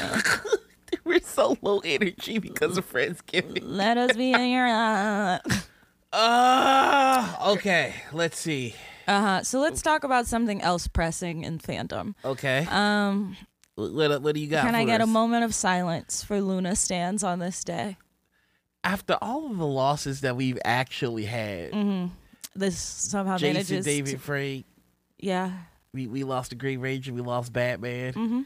We're 1.05 1.21
so 1.21 1.57
low 1.61 1.79
energy 1.79 2.37
because 2.39 2.77
of 2.77 2.91
Friendsgiving. 2.91 3.59
Let 3.63 3.97
us 3.97 4.15
be 4.15 4.31
in 4.31 4.49
your 4.51 4.67
uh 4.67 5.39
Uh, 6.11 7.35
okay, 7.53 7.93
let's 8.13 8.39
see. 8.39 8.75
huh. 9.07 9.43
So 9.43 9.59
let's 9.59 9.81
talk 9.81 10.03
about 10.03 10.27
something 10.27 10.61
else 10.61 10.87
pressing 10.87 11.43
in 11.43 11.57
fandom. 11.59 12.13
Okay, 12.23 12.67
Um, 12.69 13.35
what, 13.75 13.91
what, 13.93 14.21
what 14.21 14.35
do 14.35 14.39
you 14.41 14.47
got? 14.47 14.63
can 14.65 14.75
I 14.75 14.83
for 14.83 14.87
get 14.87 15.01
a 15.01 15.05
us? 15.05 15.09
moment 15.09 15.43
of 15.43 15.53
silence 15.55 16.23
for 16.23 16.39
LOONA 16.39 16.75
stands 16.75 17.23
on 17.23 17.39
this 17.39 17.63
day? 17.63 17.97
After 18.83 19.17
all 19.21 19.49
of 19.49 19.57
the 19.57 19.65
losses 19.67 20.21
that 20.21 20.35
we've 20.35 20.59
actually 20.63 21.25
had, 21.25 21.71
Mm-hmm. 21.71 22.07
This 22.55 22.77
somehow 22.77 23.37
Jason 23.37 23.53
manages. 23.53 23.85
David 23.85 24.11
to- 24.11 24.17
Frey, 24.19 24.65
yeah. 25.17 25.51
we, 25.93 26.05
we 26.05 26.23
lost 26.23 26.51
the 26.51 26.55
Green 26.55 26.79
Ranger, 26.79 27.11
we 27.11 27.21
lost 27.21 27.51
Batman, 27.51 28.13
Mm-hmm. 28.13 28.41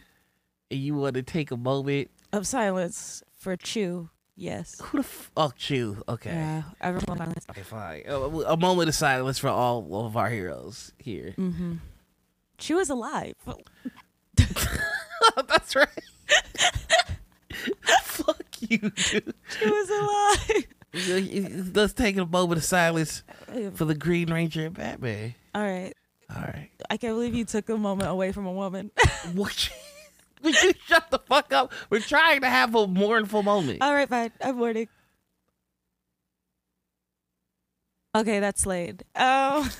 and 0.72 0.80
you 0.80 0.96
want 0.96 1.16
to 1.16 1.24
take 1.24 1.52
a 1.52 1.58
moment. 1.58 2.10
Of 2.38 2.46
silence 2.46 3.24
for 3.36 3.58
Chuu. 3.58 4.10
Yes. 4.36 4.80
Who 4.80 5.00
the 5.00 5.04
fuck 5.04 5.58
Chuu? 5.58 6.04
Okay. 6.08 6.30
Yeah. 6.30 6.62
Everyone 6.80 7.18
silence. 7.18 7.48
Okay, 7.50 7.64
fine. 7.64 8.04
A, 8.06 8.14
a 8.14 8.56
moment 8.56 8.90
of 8.90 8.94
silence 8.94 9.40
for 9.40 9.48
all 9.48 10.06
of 10.06 10.16
our 10.16 10.30
heroes 10.30 10.92
here. 11.00 11.34
Mm-hmm. 11.36 11.78
Chuu 12.60 12.80
is 12.80 12.92
alive. 12.92 13.34
That's 15.48 15.76
right. 15.76 15.88
Fuck 18.04 18.44
you, 18.60 18.78
dude. 18.78 19.34
Chuu 19.50 19.72
is 19.72 19.90
alive. 19.90 21.74
Let's 21.76 21.94
take 21.94 22.18
a 22.18 22.26
moment 22.28 22.60
of 22.60 22.64
silence 22.66 23.24
for 23.74 23.86
the 23.86 23.96
Green 23.96 24.32
Ranger 24.32 24.68
and 24.68 24.76
Batman. 24.76 25.34
All 25.56 25.64
right. 25.64 25.94
All 26.36 26.44
right. 26.44 26.70
I 26.92 26.98
can't 26.98 27.16
believe 27.16 27.34
you 27.34 27.46
took 27.46 27.68
a 27.70 27.78
moment 27.78 28.12
away 28.12 28.32
from 28.32 28.46
a 28.46 28.52
woman. 28.52 28.92
What? 29.34 29.72
You 30.64 30.74
shut 30.86 31.10
the 31.12 31.20
fuck 31.20 31.54
up? 31.54 31.72
We're 31.90 32.00
trying 32.00 32.42
to 32.42 32.50
have 32.50 32.74
a 32.76 32.88
mournful 32.88 33.44
moment. 33.44 33.82
All 33.82 33.94
right, 33.94 34.08
fine. 34.10 34.32
I'm 34.42 34.58
mourning. 34.58 34.88
Okay, 38.16 38.40
that's 38.40 38.62
Slade. 38.62 39.04
Oh. 39.16 39.70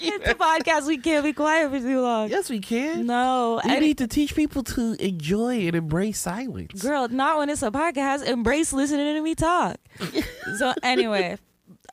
it's 0.00 0.28
a 0.28 0.34
podcast. 0.34 0.86
We 0.86 0.98
can't 0.98 1.24
be 1.24 1.32
quiet 1.32 1.70
for 1.70 1.80
too 1.80 2.00
long. 2.00 2.28
yes, 2.28 2.48
we 2.50 2.60
can. 2.60 3.06
No, 3.06 3.60
We 3.64 3.70
I- 3.72 3.78
need 3.80 3.98
to 3.98 4.06
teach 4.06 4.34
people 4.36 4.62
to 4.64 4.94
enjoy 5.04 5.66
and 5.66 5.74
embrace 5.74 6.20
silence. 6.20 6.80
girl, 6.82 7.08
not 7.08 7.38
when 7.38 7.50
it's 7.50 7.62
a 7.62 7.70
podcast. 7.70 8.24
Embrace 8.26 8.72
listening 8.72 9.14
to 9.16 9.20
me 9.22 9.34
talk. 9.34 9.76
so 10.58 10.72
anyway, 10.84 11.38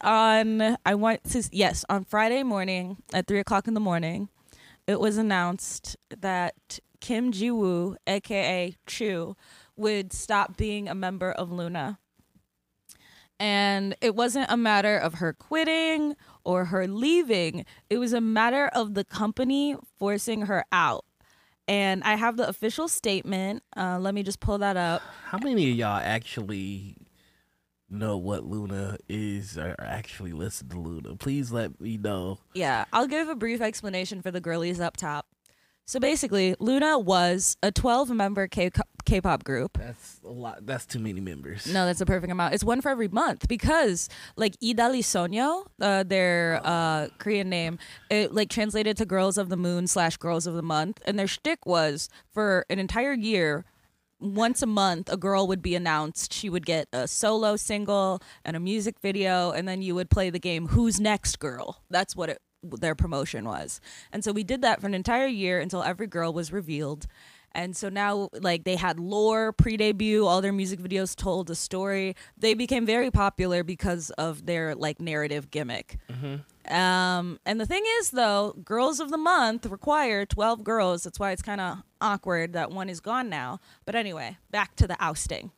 on 0.02 0.78
I 0.86 0.94
want 0.96 1.24
to 1.32 1.50
yes 1.52 1.84
on 1.90 2.04
Friday 2.04 2.44
morning 2.44 2.98
at 3.14 3.26
three 3.28 3.40
o'clock 3.40 3.68
in 3.68 3.74
the 3.74 3.80
morning, 3.80 4.30
it 4.88 5.00
was 5.00 5.18
announced 5.18 5.98
that 6.10 6.80
Kim 7.02 7.32
Ji 7.32 7.52
Woo, 7.52 7.98
aka 8.08 8.76
Chuu, 8.88 9.36
would 9.76 10.14
stop 10.14 10.58
being 10.58 10.88
a 10.88 10.96
member 10.96 11.32
of 11.32 11.52
LOONA. 11.52 12.00
And 13.40 13.96
it 14.00 14.16
wasn't 14.16 14.50
a 14.50 14.56
matter 14.56 14.98
of 14.98 15.16
her 15.16 15.34
quitting 15.34 16.16
or 16.46 16.66
her 16.66 16.88
leaving. 16.88 17.66
It 17.90 17.98
was 17.98 18.14
a 18.14 18.22
matter 18.22 18.68
of 18.68 18.94
the 18.94 19.04
company 19.04 19.76
forcing 20.00 20.44
her 20.44 20.64
out. 20.72 21.04
And 21.68 22.04
I 22.04 22.16
have 22.16 22.38
the 22.38 22.48
official 22.48 22.88
statement. 22.88 23.64
Uh, 23.76 24.00
let 24.00 24.14
me 24.14 24.24
just 24.24 24.40
pull 24.40 24.60
that 24.60 24.78
up. 24.78 25.02
How 25.26 25.40
many 25.40 25.72
of 25.72 25.78
y'all 25.78 26.00
actually 26.02 26.96
know 27.90 28.18
what 28.18 28.44
LOONA 28.44 28.98
is 29.08 29.58
or 29.58 29.76
actually 29.80 30.34
listen 30.34 30.70
to 30.70 30.80
LOONA? 30.80 31.16
Please 31.18 31.52
let 31.52 31.80
me 31.80 31.98
know. 31.98 32.40
Yeah, 32.54 32.86
I'll 32.94 33.08
give 33.08 33.30
a 33.30 33.36
brief 33.36 33.62
explanation 33.62 34.22
for 34.22 34.32
the 34.32 34.42
girlies 34.42 34.80
up 34.80 34.98
top. 34.98 35.28
So 35.88 36.00
basically, 36.00 36.56
LOONA 36.60 36.98
was 36.98 37.58
a 37.62 37.72
12 37.72 38.10
member 38.10 38.48
K- 38.48 38.72
K-pop 39.06 39.44
group. 39.44 39.78
That's 39.78 40.20
a 40.26 40.32
lot. 40.32 40.66
That's 40.66 40.84
too 40.88 40.98
many 40.98 41.22
members. 41.22 41.72
No, 41.72 41.86
that's 41.86 42.02
a 42.02 42.08
perfect 42.08 42.32
amount. 42.32 42.56
It's 42.56 42.64
one 42.64 42.82
for 42.82 42.90
every 42.90 43.08
month 43.08 43.48
because, 43.48 44.10
like, 44.36 44.60
Idali 44.62 45.02
Sonyo, 45.04 45.68
uh, 45.80 46.02
their 46.02 46.60
uh, 46.64 47.10
Korean 47.20 47.50
name, 47.50 47.78
it 48.10 48.34
like 48.34 48.50
translated 48.50 48.98
to 48.98 49.06
Girls 49.06 49.38
of 49.38 49.50
the 49.50 49.58
Moon 49.58 49.86
slash 49.86 50.18
Girls 50.18 50.48
of 50.48 50.56
the 50.56 50.64
Month, 50.64 51.02
and 51.06 51.20
their 51.20 51.28
shtick 51.28 51.68
was 51.68 52.10
for 52.34 52.66
an 52.72 52.80
entire 52.80 53.14
year. 53.14 53.64
Once 54.20 54.62
a 54.62 54.68
month, 54.68 55.12
a 55.12 55.18
girl 55.18 55.48
would 55.48 55.62
be 55.62 55.76
announced. 55.76 56.34
She 56.34 56.50
would 56.50 56.66
get 56.66 56.88
a 56.94 57.08
solo 57.08 57.56
single 57.56 58.22
and 58.44 58.56
a 58.56 58.60
music 58.60 59.00
video, 59.00 59.52
and 59.52 59.68
then 59.68 59.82
you 59.82 59.96
would 59.96 60.10
play 60.10 60.30
the 60.30 60.40
game 60.40 60.68
"Who's 60.70 61.00
Next, 61.00 61.40
Girl." 61.40 61.82
That's 61.90 62.16
what 62.16 62.30
it, 62.30 62.42
their 62.64 62.96
promotion 62.96 63.46
was. 63.46 63.82
And 64.12 64.24
so 64.24 64.32
we 64.32 64.44
did 64.44 64.62
that 64.62 64.82
for 64.82 64.88
an 64.88 64.94
entire 64.94 65.28
year 65.28 65.60
until 65.60 65.84
every 65.84 66.08
girl 66.08 66.34
was 66.34 66.52
revealed. 66.54 67.08
And 67.52 67.76
so 67.76 67.88
now, 67.88 68.30
like, 68.34 68.66
they 68.66 68.76
had 68.76 69.00
lore 69.00 69.54
pre 69.54 69.78
debut, 69.78 70.26
all 70.26 70.42
their 70.42 70.52
music 70.52 70.80
videos 70.80 71.16
told 71.16 71.50
a 71.50 71.56
story. 71.56 72.16
They 72.38 72.54
became 72.54 72.86
very 72.86 73.10
popular 73.12 73.64
because 73.64 74.10
of 74.12 74.46
their, 74.46 74.76
like, 74.76 75.00
narrative 75.00 75.52
gimmick. 75.52 75.98
Mm-hmm. 76.12 76.36
Um, 76.70 77.40
and 77.46 77.60
the 77.60 77.66
thing 77.66 77.84
is, 78.00 78.12
though, 78.12 78.54
Girls 78.64 79.00
of 79.00 79.12
the 79.12 79.18
Month 79.18 79.66
require 79.66 80.26
12 80.26 80.64
girls. 80.64 81.04
That's 81.04 81.20
why 81.20 81.32
it's 81.32 81.42
kind 81.42 81.62
of 81.62 81.78
awkward 82.02 82.54
that 82.54 82.72
one 82.72 82.90
is 82.90 83.00
gone 83.00 83.30
now. 83.30 83.60
But 83.86 83.96
anyway, 83.96 84.38
back 84.52 84.76
to 84.78 84.88
the 84.88 84.96
ousting. 85.04 85.52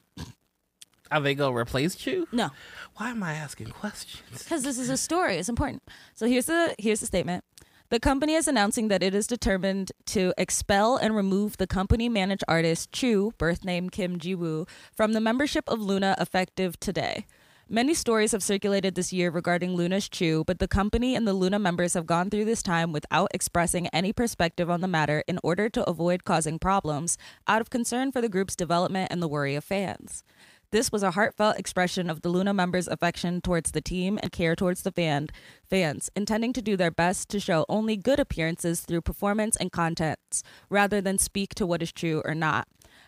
Are 1.10 1.22
they 1.22 1.36
gonna 1.36 1.56
replace 1.56 2.06
you? 2.06 2.28
No, 2.34 2.50
Why 2.98 3.12
am 3.12 3.24
I 3.24 3.34
asking 3.34 3.68
questions? 3.68 4.44
because 4.44 4.64
this 4.64 4.78
is 4.78 4.90
a 4.90 4.98
story. 4.98 5.38
It's 5.38 5.48
important. 5.48 5.82
So 6.16 6.28
here's 6.28 6.48
the 6.48 6.76
here's 6.80 7.00
the 7.00 7.06
statement. 7.06 7.46
The 7.90 8.02
company 8.02 8.34
is 8.34 8.50
announcing 8.50 8.90
that 8.90 9.02
it 9.02 9.16
is 9.16 9.26
determined 9.28 9.94
to 10.08 10.34
expel 10.38 10.98
and 10.98 11.16
remove 11.16 11.56
the 11.56 11.68
company 11.68 12.10
managed 12.10 12.44
artist 12.46 12.92
Chuu, 12.92 13.38
birth 13.38 13.64
name 13.64 13.90
Kim 13.90 14.20
Ji-woo, 14.20 14.66
from 14.94 15.14
the 15.14 15.22
membership 15.22 15.64
of 15.70 15.80
LOONA 15.80 16.18
effective 16.20 16.78
today. 16.82 17.26
Many 17.70 17.96
stories 17.96 18.32
have 18.32 18.44
circulated 18.44 18.96
this 18.96 19.12
year 19.12 19.30
regarding 19.30 19.76
LOONA's 19.76 20.08
Chuu, 20.08 20.46
but 20.46 20.60
the 20.60 20.70
company 20.70 21.16
and 21.16 21.28
the 21.28 21.34
LOONA 21.34 21.60
members 21.60 21.96
have 21.96 22.06
gone 22.06 22.30
through 22.30 22.46
this 22.46 22.64
time 22.64 22.94
without 22.94 23.30
expressing 23.34 23.88
any 23.88 24.14
perspective 24.14 24.70
on 24.70 24.80
the 24.80 24.88
matter 24.88 25.22
in 25.28 25.38
order 25.44 25.68
to 25.72 25.84
avoid 25.84 26.24
causing 26.24 26.60
problems 26.60 27.18
out 27.46 27.60
of 27.60 27.70
concern 27.70 28.10
for 28.14 28.22
the 28.22 28.30
group's 28.30 28.56
development 28.56 29.12
and 29.12 29.22
the 29.22 29.28
worry 29.28 29.54
of 29.54 29.66
fans. 29.66 30.24
This 30.72 30.94
was 30.94 31.04
a 31.04 31.12
heartfelt 31.12 31.60
expression 31.60 32.10
of 32.10 32.22
the 32.22 32.30
LOONA 32.30 32.54
members' 32.54 32.88
affection 32.88 33.42
towards 33.42 33.72
the 33.72 33.82
team 33.82 34.18
and 34.24 34.32
care 34.32 34.56
towards 34.56 34.84
the 34.84 34.92
fan, 34.94 35.28
fans, 35.70 36.10
intending 36.16 36.54
to 36.54 36.62
do 36.62 36.78
their 36.78 36.92
best 36.92 37.28
to 37.30 37.40
show 37.40 37.66
only 37.68 37.98
good 37.98 38.20
appearances 38.20 38.80
through 38.80 39.02
performance 39.02 39.58
and 39.58 39.74
contents, 39.74 40.42
rather 40.70 41.02
than 41.02 41.18
speak 41.18 41.54
to 41.56 41.66
what 41.66 41.82
is 41.82 41.92
true 41.92 42.22
or 42.24 42.34
not. 42.34 42.66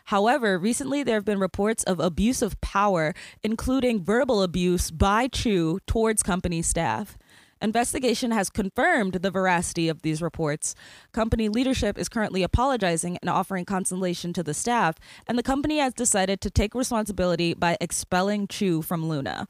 However, 0.10 0.58
recently 0.58 1.04
there 1.04 1.18
have 1.18 1.26
been 1.26 1.40
reports 1.40 1.84
of 1.84 2.00
abuse 2.00 2.42
of 2.42 2.60
power, 2.62 3.14
including 3.44 4.04
verbal 4.04 4.42
abuse 4.42 4.90
by 4.90 5.28
Chuu 5.28 5.78
towards 5.86 6.24
company 6.24 6.64
staff. 6.64 7.16
Investigation 7.62 8.32
has 8.32 8.50
confirmed 8.50 9.14
the 9.14 9.30
veracity 9.30 9.88
of 9.88 10.02
these 10.02 10.20
reports. 10.20 10.74
Company 11.12 11.48
leadership 11.48 11.96
is 12.00 12.10
currently 12.10 12.42
apologizing 12.42 13.20
and 13.22 13.30
offering 13.30 13.66
consolation 13.66 14.34
to 14.34 14.42
the 14.42 14.56
staff, 14.56 14.96
and 15.28 15.38
the 15.38 15.44
company 15.44 15.78
has 15.78 15.94
decided 15.94 16.42
to 16.42 16.50
take 16.50 16.74
responsibility 16.74 17.54
by 17.54 17.78
expelling 17.80 18.48
Chuu 18.48 18.84
from 18.84 19.08
LOONA. 19.08 19.48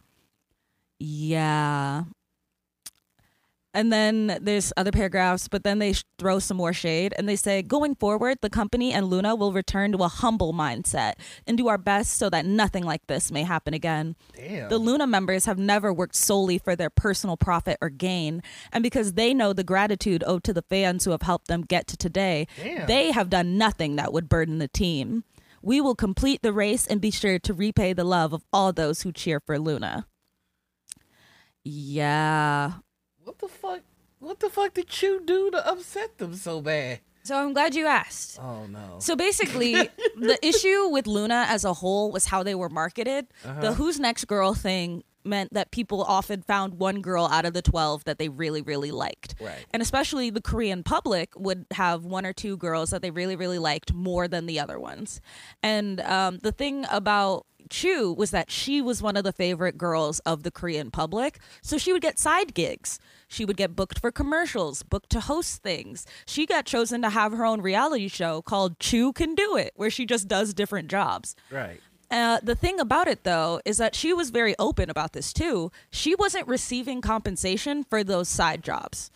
Yeah, 1.00 2.04
and 3.74 3.94
then 3.94 4.38
there's 4.42 4.74
other 4.78 4.92
paragraphs, 4.92 5.48
but 5.48 5.64
then 5.64 5.80
they 5.80 5.94
sh- 5.94 6.04
throw 6.18 6.40
some 6.40 6.58
more 6.58 6.74
shade 6.74 7.14
and 7.18 7.30
they 7.30 7.36
say, 7.36 7.62
going 7.62 7.96
forward, 7.96 8.40
the 8.42 8.50
company 8.50 8.92
and 8.92 9.08
LOONA 9.08 9.36
will 9.36 9.54
return 9.54 9.92
to 9.92 10.00
a 10.00 10.08
humble 10.08 10.54
mindset 10.54 11.14
and 11.46 11.58
do 11.58 11.68
our 11.68 11.78
best 11.78 12.18
so 12.18 12.30
that 12.30 12.46
nothing 12.46 12.84
like 12.84 13.06
this 13.08 13.32
may 13.32 13.44
happen 13.44 13.74
again. 13.74 14.16
Damn. 14.36 14.70
The 14.70 14.80
LOONA 14.80 15.06
members 15.08 15.46
have 15.46 15.60
never 15.60 15.94
worked 15.94 16.16
solely 16.16 16.58
for 16.58 16.76
their 16.76 16.90
personal 16.90 17.38
profit 17.38 17.78
or 17.82 17.90
gain, 17.90 18.42
and 18.72 18.82
because 18.82 19.14
they 19.14 19.34
know 19.34 19.54
the 19.54 19.64
gratitude 19.64 20.24
owed 20.26 20.44
to 20.46 20.54
the 20.54 20.64
fans 20.64 21.06
who 21.06 21.12
have 21.12 21.22
helped 21.22 21.48
them 21.48 21.62
get 21.62 21.86
to 21.88 21.98
today, 21.98 22.48
Damn. 22.62 22.88
they 22.88 23.12
have 23.12 23.30
done 23.30 23.58
nothing 23.58 23.98
that 23.98 24.12
would 24.12 24.28
burden 24.28 24.58
the 24.58 24.68
team. 24.68 25.24
We 25.62 25.82
will 25.82 25.96
complete 25.96 26.42
the 26.42 26.54
race 26.54 26.88
and 26.88 27.02
be 27.02 27.12
sure 27.12 27.38
to 27.38 27.54
repay 27.54 27.94
the 27.94 28.04
love 28.04 28.34
of 28.34 28.44
all 28.52 28.72
those 28.72 29.02
who 29.02 29.12
cheer 29.12 29.40
for 29.40 29.60
LOONA. 29.60 30.08
Yeah, 31.64 32.74
What 33.30 33.38
the 33.38 33.48
fuck? 33.48 33.82
What 34.18 34.40
the 34.40 34.50
fuck 34.50 34.74
did 34.74 35.04
you 35.04 35.22
do 35.24 35.52
to 35.52 35.70
upset 35.70 36.18
them 36.18 36.34
so 36.34 36.62
bad? 36.62 37.02
So 37.22 37.38
I'm 37.38 37.54
glad 37.54 37.76
you 37.76 37.86
asked. 37.86 38.40
Oh 38.42 38.66
no. 38.66 38.96
So 38.98 39.16
basically, 39.16 39.74
the 40.18 40.40
issue 40.42 40.88
with 40.88 41.06
LOONA 41.06 41.46
as 41.48 41.64
a 41.64 41.76
whole 41.76 42.12
was 42.12 42.26
how 42.26 42.42
they 42.42 42.56
were 42.56 42.70
marketed. 42.70 43.28
The 43.44 43.74
Who's 43.74 44.00
Next 44.00 44.26
Girl 44.26 44.56
thing 44.56 45.04
meant 45.24 45.54
that 45.54 45.70
people 45.70 46.02
often 46.02 46.42
found 46.42 46.80
one 46.80 47.02
girl 47.02 47.28
out 47.28 47.46
of 47.46 47.54
the 47.54 47.62
12 47.62 48.06
that 48.06 48.18
they 48.18 48.30
really, 48.30 48.64
really 48.64 48.90
liked. 48.90 49.36
Right. 49.40 49.64
And 49.72 49.84
especially 49.84 50.32
the 50.32 50.42
Korean 50.42 50.82
public 50.82 51.30
would 51.36 51.68
have 51.70 52.06
one 52.06 52.26
or 52.26 52.34
two 52.34 52.58
girls 52.58 52.90
that 52.90 53.04
they 53.04 53.12
really, 53.12 53.36
really 53.36 53.60
liked 53.60 53.94
more 53.94 54.28
than 54.28 54.48
the 54.48 54.60
other 54.60 54.80
ones. 54.80 55.22
And 55.62 56.02
um, 56.02 56.40
the 56.40 56.52
thing 56.52 56.88
about 56.90 57.46
Chuu 57.70 58.16
was 58.16 58.32
that 58.32 58.50
she 58.50 58.82
was 58.82 59.02
one 59.02 59.16
of 59.16 59.24
the 59.24 59.32
favorite 59.32 59.78
girls 59.78 60.20
of 60.20 60.44
the 60.44 60.52
Korean 60.52 60.90
public. 60.90 61.40
So 61.62 61.78
she 61.78 61.94
would 61.94 62.02
get 62.02 62.18
side 62.18 62.54
gigs. 62.54 63.00
She 63.30 63.46
would 63.46 63.58
get 63.58 63.76
booked 63.76 64.00
for 64.00 64.12
commercials, 64.12 64.84
booked 64.84 65.12
to 65.12 65.20
host 65.22 65.62
things. 65.62 66.06
She 66.26 66.46
got 66.46 66.66
chosen 66.66 67.02
to 67.04 67.10
have 67.10 67.32
her 67.32 67.46
own 67.46 67.62
reality 67.62 68.08
show 68.08 68.42
called 68.42 68.80
Chuu 68.80 69.14
Can 69.14 69.36
Do 69.36 69.56
It, 69.56 69.72
where 69.76 69.92
she 69.92 70.06
just 70.06 70.28
does 70.28 70.54
different 70.54 70.90
jobs. 70.90 71.36
Right. 71.52 71.80
Uh, 72.12 72.40
the 72.42 72.56
thing 72.56 72.80
about 72.80 73.08
it, 73.08 73.24
though, 73.24 73.62
is 73.66 73.78
that 73.78 73.94
she 73.94 74.14
was 74.14 74.32
very 74.32 74.56
open 74.58 74.90
about 74.90 75.14
this 75.14 75.32
too. 75.32 75.72
She 75.92 76.16
wasn't 76.16 76.48
receiving 76.48 77.02
compensation 77.02 77.84
for 77.84 78.04
those 78.04 78.28
side 78.28 78.64
jobs. 78.64 79.12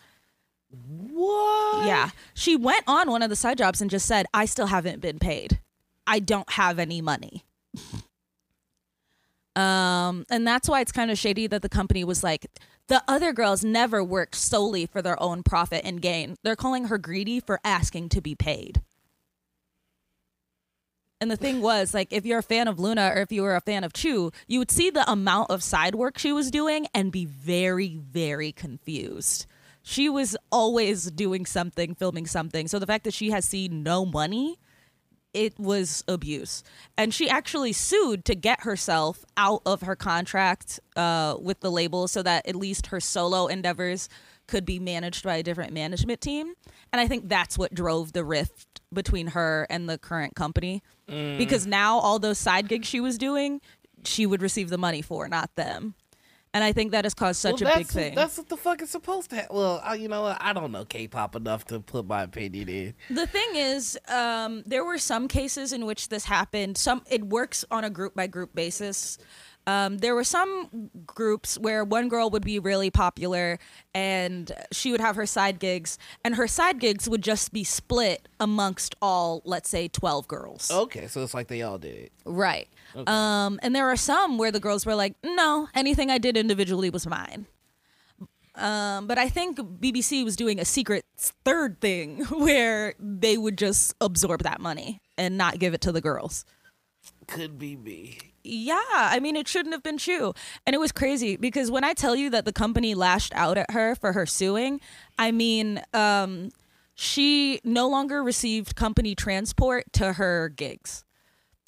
What? 0.70 1.86
Yeah. 1.86 2.10
She 2.34 2.54
went 2.56 2.84
on 2.86 3.10
one 3.10 3.22
of 3.22 3.30
the 3.30 3.36
side 3.36 3.58
jobs 3.58 3.80
and 3.80 3.90
just 3.90 4.06
said, 4.06 4.26
I 4.32 4.44
still 4.44 4.66
haven't 4.66 5.00
been 5.00 5.18
paid. 5.18 5.60
I 6.06 6.20
don't 6.20 6.50
have 6.52 6.78
any 6.78 7.00
money. 7.00 7.44
um, 9.56 10.24
and 10.30 10.46
that's 10.46 10.68
why 10.68 10.80
it's 10.80 10.92
kind 10.92 11.10
of 11.10 11.18
shady 11.18 11.48
that 11.48 11.62
the 11.62 11.68
company 11.68 12.04
was 12.04 12.22
like, 12.22 12.46
the 12.88 13.02
other 13.08 13.32
girls 13.32 13.64
never 13.64 14.02
worked 14.04 14.34
solely 14.34 14.86
for 14.86 15.00
their 15.00 15.20
own 15.22 15.42
profit 15.42 15.82
and 15.84 16.02
gain. 16.02 16.36
They're 16.42 16.56
calling 16.56 16.86
her 16.86 16.98
greedy 16.98 17.40
for 17.40 17.60
asking 17.64 18.10
to 18.10 18.20
be 18.20 18.34
paid. 18.34 18.82
And 21.20 21.30
the 21.30 21.36
thing 21.36 21.62
was, 21.62 21.94
like, 21.94 22.12
if 22.12 22.26
you're 22.26 22.40
a 22.40 22.42
fan 22.42 22.68
of 22.68 22.78
LOONA 22.78 23.12
or 23.14 23.22
if 23.22 23.32
you 23.32 23.42
were 23.42 23.56
a 23.56 23.60
fan 23.60 23.84
of 23.84 23.94
Chuu, 23.94 24.34
you 24.46 24.58
would 24.58 24.70
see 24.70 24.90
the 24.90 25.10
amount 25.10 25.50
of 25.50 25.62
side 25.62 25.94
work 25.94 26.18
she 26.18 26.32
was 26.32 26.50
doing 26.50 26.86
and 26.92 27.10
be 27.10 27.24
very, 27.24 27.96
very 27.96 28.52
confused. 28.52 29.46
She 29.82 30.08
was 30.08 30.36
always 30.52 31.10
doing 31.10 31.46
something, 31.46 31.94
filming 31.94 32.26
something. 32.26 32.68
So 32.68 32.78
the 32.78 32.86
fact 32.86 33.04
that 33.04 33.14
she 33.14 33.30
has 33.30 33.46
seen 33.46 33.82
no 33.82 34.04
money, 34.04 34.58
it 35.34 35.58
was 35.58 36.04
abuse. 36.08 36.62
And 36.96 37.12
she 37.12 37.28
actually 37.28 37.72
sued 37.72 38.24
to 38.26 38.34
get 38.34 38.62
herself 38.62 39.24
out 39.36 39.62
of 39.66 39.82
her 39.82 39.96
contract 39.96 40.80
uh, 40.96 41.36
with 41.40 41.60
the 41.60 41.70
label 41.70 42.08
so 42.08 42.22
that 42.22 42.46
at 42.46 42.54
least 42.54 42.86
her 42.86 43.00
solo 43.00 43.48
endeavors 43.48 44.08
could 44.46 44.64
be 44.64 44.78
managed 44.78 45.24
by 45.24 45.36
a 45.36 45.42
different 45.42 45.72
management 45.72 46.20
team. 46.20 46.54
And 46.92 47.00
I 47.00 47.08
think 47.08 47.28
that's 47.28 47.58
what 47.58 47.74
drove 47.74 48.12
the 48.12 48.24
rift 48.24 48.80
between 48.92 49.28
her 49.28 49.66
and 49.68 49.88
the 49.88 49.98
current 49.98 50.36
company. 50.36 50.82
Because 51.38 51.66
now 51.66 51.98
all 51.98 52.18
those 52.18 52.38
side 52.38 52.68
gigs 52.68 52.86
she 52.86 53.00
was 53.00 53.18
doing, 53.18 53.60
she 54.04 54.26
would 54.26 54.42
receive 54.42 54.68
the 54.70 54.78
money 54.78 55.02
for, 55.02 55.28
not 55.28 55.54
them. 55.56 55.94
And 56.54 56.62
I 56.62 56.72
think 56.72 56.92
that 56.92 57.04
has 57.04 57.14
caused 57.14 57.40
such 57.40 57.60
well, 57.60 57.74
a 57.74 57.78
big 57.78 57.88
thing. 57.88 58.14
That's 58.14 58.38
what 58.38 58.48
the 58.48 58.56
fuck 58.56 58.80
is 58.80 58.88
supposed 58.88 59.30
to 59.30 59.36
happen. 59.36 59.56
Well, 59.56 59.80
I, 59.84 59.96
you 59.96 60.06
know 60.06 60.22
what? 60.22 60.38
I 60.40 60.52
don't 60.52 60.70
know 60.70 60.84
K-pop 60.84 61.34
enough 61.34 61.64
to 61.66 61.80
put 61.80 62.06
my 62.06 62.22
opinion 62.22 62.68
in. 62.68 62.94
The 63.10 63.26
thing 63.26 63.56
is, 63.56 63.98
um, 64.06 64.62
there 64.64 64.84
were 64.84 64.98
some 64.98 65.26
cases 65.26 65.72
in 65.72 65.84
which 65.84 66.10
this 66.10 66.24
happened. 66.24 66.78
Some 66.78 67.02
it 67.10 67.24
works 67.24 67.64
on 67.72 67.82
a 67.82 67.90
group 67.90 68.14
by 68.14 68.28
group 68.28 68.54
basis. 68.54 69.18
Um, 69.66 69.98
there 69.98 70.14
were 70.14 70.24
some 70.24 70.90
groups 71.06 71.58
where 71.58 71.84
one 71.84 72.08
girl 72.08 72.30
would 72.30 72.44
be 72.44 72.58
really 72.58 72.90
popular 72.90 73.58
and 73.94 74.52
she 74.72 74.92
would 74.92 75.00
have 75.00 75.16
her 75.16 75.26
side 75.26 75.58
gigs, 75.58 75.98
and 76.24 76.34
her 76.34 76.46
side 76.46 76.78
gigs 76.78 77.08
would 77.08 77.22
just 77.22 77.52
be 77.52 77.64
split 77.64 78.28
amongst 78.40 78.94
all, 79.00 79.40
let's 79.44 79.70
say, 79.70 79.88
12 79.88 80.28
girls. 80.28 80.70
Okay, 80.70 81.06
so 81.06 81.22
it's 81.22 81.34
like 81.34 81.48
they 81.48 81.62
all 81.62 81.78
did. 81.78 82.10
Right. 82.24 82.68
Um, 83.06 83.58
and 83.62 83.74
there 83.74 83.88
are 83.88 83.96
some 83.96 84.38
where 84.38 84.52
the 84.52 84.60
girls 84.60 84.86
were 84.86 84.94
like, 84.94 85.14
no, 85.24 85.68
anything 85.74 86.10
I 86.10 86.18
did 86.18 86.36
individually 86.36 86.90
was 86.90 87.06
mine. 87.06 87.46
Um, 88.56 89.08
but 89.08 89.18
I 89.18 89.28
think 89.28 89.58
BBC 89.58 90.24
was 90.24 90.36
doing 90.36 90.60
a 90.60 90.64
secret 90.64 91.04
third 91.16 91.80
thing 91.80 92.24
where 92.30 92.94
they 93.00 93.36
would 93.36 93.58
just 93.58 93.94
absorb 94.00 94.42
that 94.42 94.60
money 94.60 95.00
and 95.18 95.36
not 95.36 95.58
give 95.58 95.74
it 95.74 95.80
to 95.82 95.92
the 95.92 96.00
girls. 96.00 96.44
Could 97.26 97.58
be 97.58 97.76
me. 97.76 98.18
Yeah, 98.44 98.80
I 98.90 99.20
mean, 99.20 99.36
it 99.36 99.48
shouldn't 99.48 99.74
have 99.74 99.82
been 99.82 99.98
true. 99.98 100.34
And 100.66 100.74
it 100.74 100.78
was 100.78 100.92
crazy 100.92 101.36
because 101.36 101.70
when 101.70 101.82
I 101.82 101.94
tell 101.94 102.14
you 102.14 102.30
that 102.30 102.44
the 102.44 102.52
company 102.52 102.94
lashed 102.94 103.32
out 103.34 103.56
at 103.56 103.70
her 103.70 103.94
for 103.94 104.12
her 104.12 104.26
suing, 104.26 104.80
I 105.18 105.32
mean, 105.32 105.82
um, 105.94 106.50
she 106.94 107.60
no 107.64 107.88
longer 107.88 108.22
received 108.22 108.76
company 108.76 109.14
transport 109.14 109.92
to 109.94 110.14
her 110.14 110.50
gigs. 110.50 111.04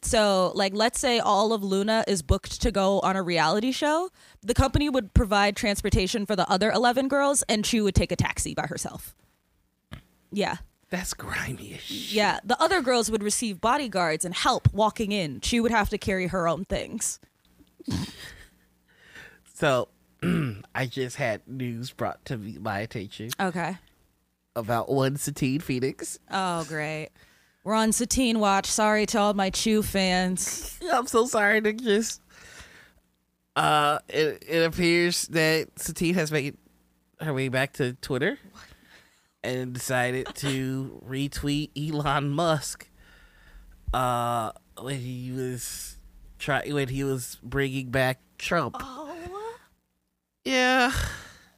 So, 0.07 0.53
like, 0.55 0.73
let's 0.75 1.01
say 1.01 1.19
all 1.19 1.53
of 1.53 1.63
LOONA 1.65 2.05
is 2.07 2.23
booked 2.23 2.63
to 2.63 2.71
go 2.71 3.01
on 3.01 3.17
a 3.17 3.23
reality 3.23 3.73
show. 3.73 4.11
The 4.43 4.55
company 4.55 4.89
would 4.89 5.13
provide 5.15 5.57
transportation 5.57 6.27
for 6.27 6.37
the 6.37 6.49
other 6.49 6.71
11 6.71 7.09
girls, 7.09 7.43
and 7.49 7.67
she 7.67 7.81
would 7.81 7.95
take 7.95 8.13
a 8.13 8.17
taxi 8.17 8.55
by 8.55 8.67
herself. 8.67 9.15
Yeah. 10.31 10.57
That's 10.91 11.13
grimy 11.15 11.75
as 11.75 11.81
shit. 11.81 12.13
Yeah. 12.13 12.39
The 12.45 12.61
other 12.63 12.81
girls 12.81 13.11
would 13.11 13.23
receive 13.23 13.61
bodyguards 13.61 14.25
and 14.25 14.33
help 14.35 14.73
walking 14.73 15.11
in. 15.11 15.41
She 15.41 15.59
would 15.61 15.73
have 15.73 15.89
to 15.91 15.99
carry 15.99 16.29
her 16.29 16.47
own 16.49 16.65
things. 16.65 17.19
So, 19.55 19.89
I 20.75 20.87
just 20.87 21.17
had 21.17 21.41
news 21.49 21.91
brought 21.91 22.23
to 22.27 22.37
me, 22.37 22.59
my 22.61 22.81
attention 22.81 23.31
Okay. 23.41 23.79
about 24.55 24.91
one 24.91 25.17
Satine 25.17 25.61
Phoenix. 25.61 26.19
Oh, 26.31 26.65
great. 26.65 27.09
We're 27.67 27.75
on 27.75 27.91
Satine 27.91 28.39
Watch. 28.39 28.67
Sorry 28.67 29.07
to 29.07 29.19
all 29.19 29.35
my 29.35 29.51
Chuu 29.51 29.85
fans. 29.85 30.79
I'm 30.93 31.09
so 31.09 31.27
sorry 31.27 31.61
to 31.63 31.73
just. 31.73 32.23
Uh, 33.57 33.99
it 34.09 34.45
it 34.49 34.65
appears 34.65 35.27
that 35.29 35.77
Satine 35.77 36.15
has 36.15 36.31
made 36.31 36.57
her 37.21 37.35
way 37.35 37.49
back 37.49 37.73
to 37.73 37.95
Twitter 37.95 38.39
and 39.43 39.73
decided 39.73 40.29
to 40.37 41.03
retweet 41.05 41.71
Elon 41.77 42.31
Musk. 42.31 42.89
Uh, 43.93 44.53
when 44.81 45.01
he 45.01 45.33
was 45.33 45.97
try 46.39 46.63
when 46.69 46.87
he 46.87 47.03
was 47.03 47.37
bringing 47.43 47.91
back 47.91 48.21
Trump. 48.39 48.77
Oh. 48.79 49.57
Yeah, 50.45 50.93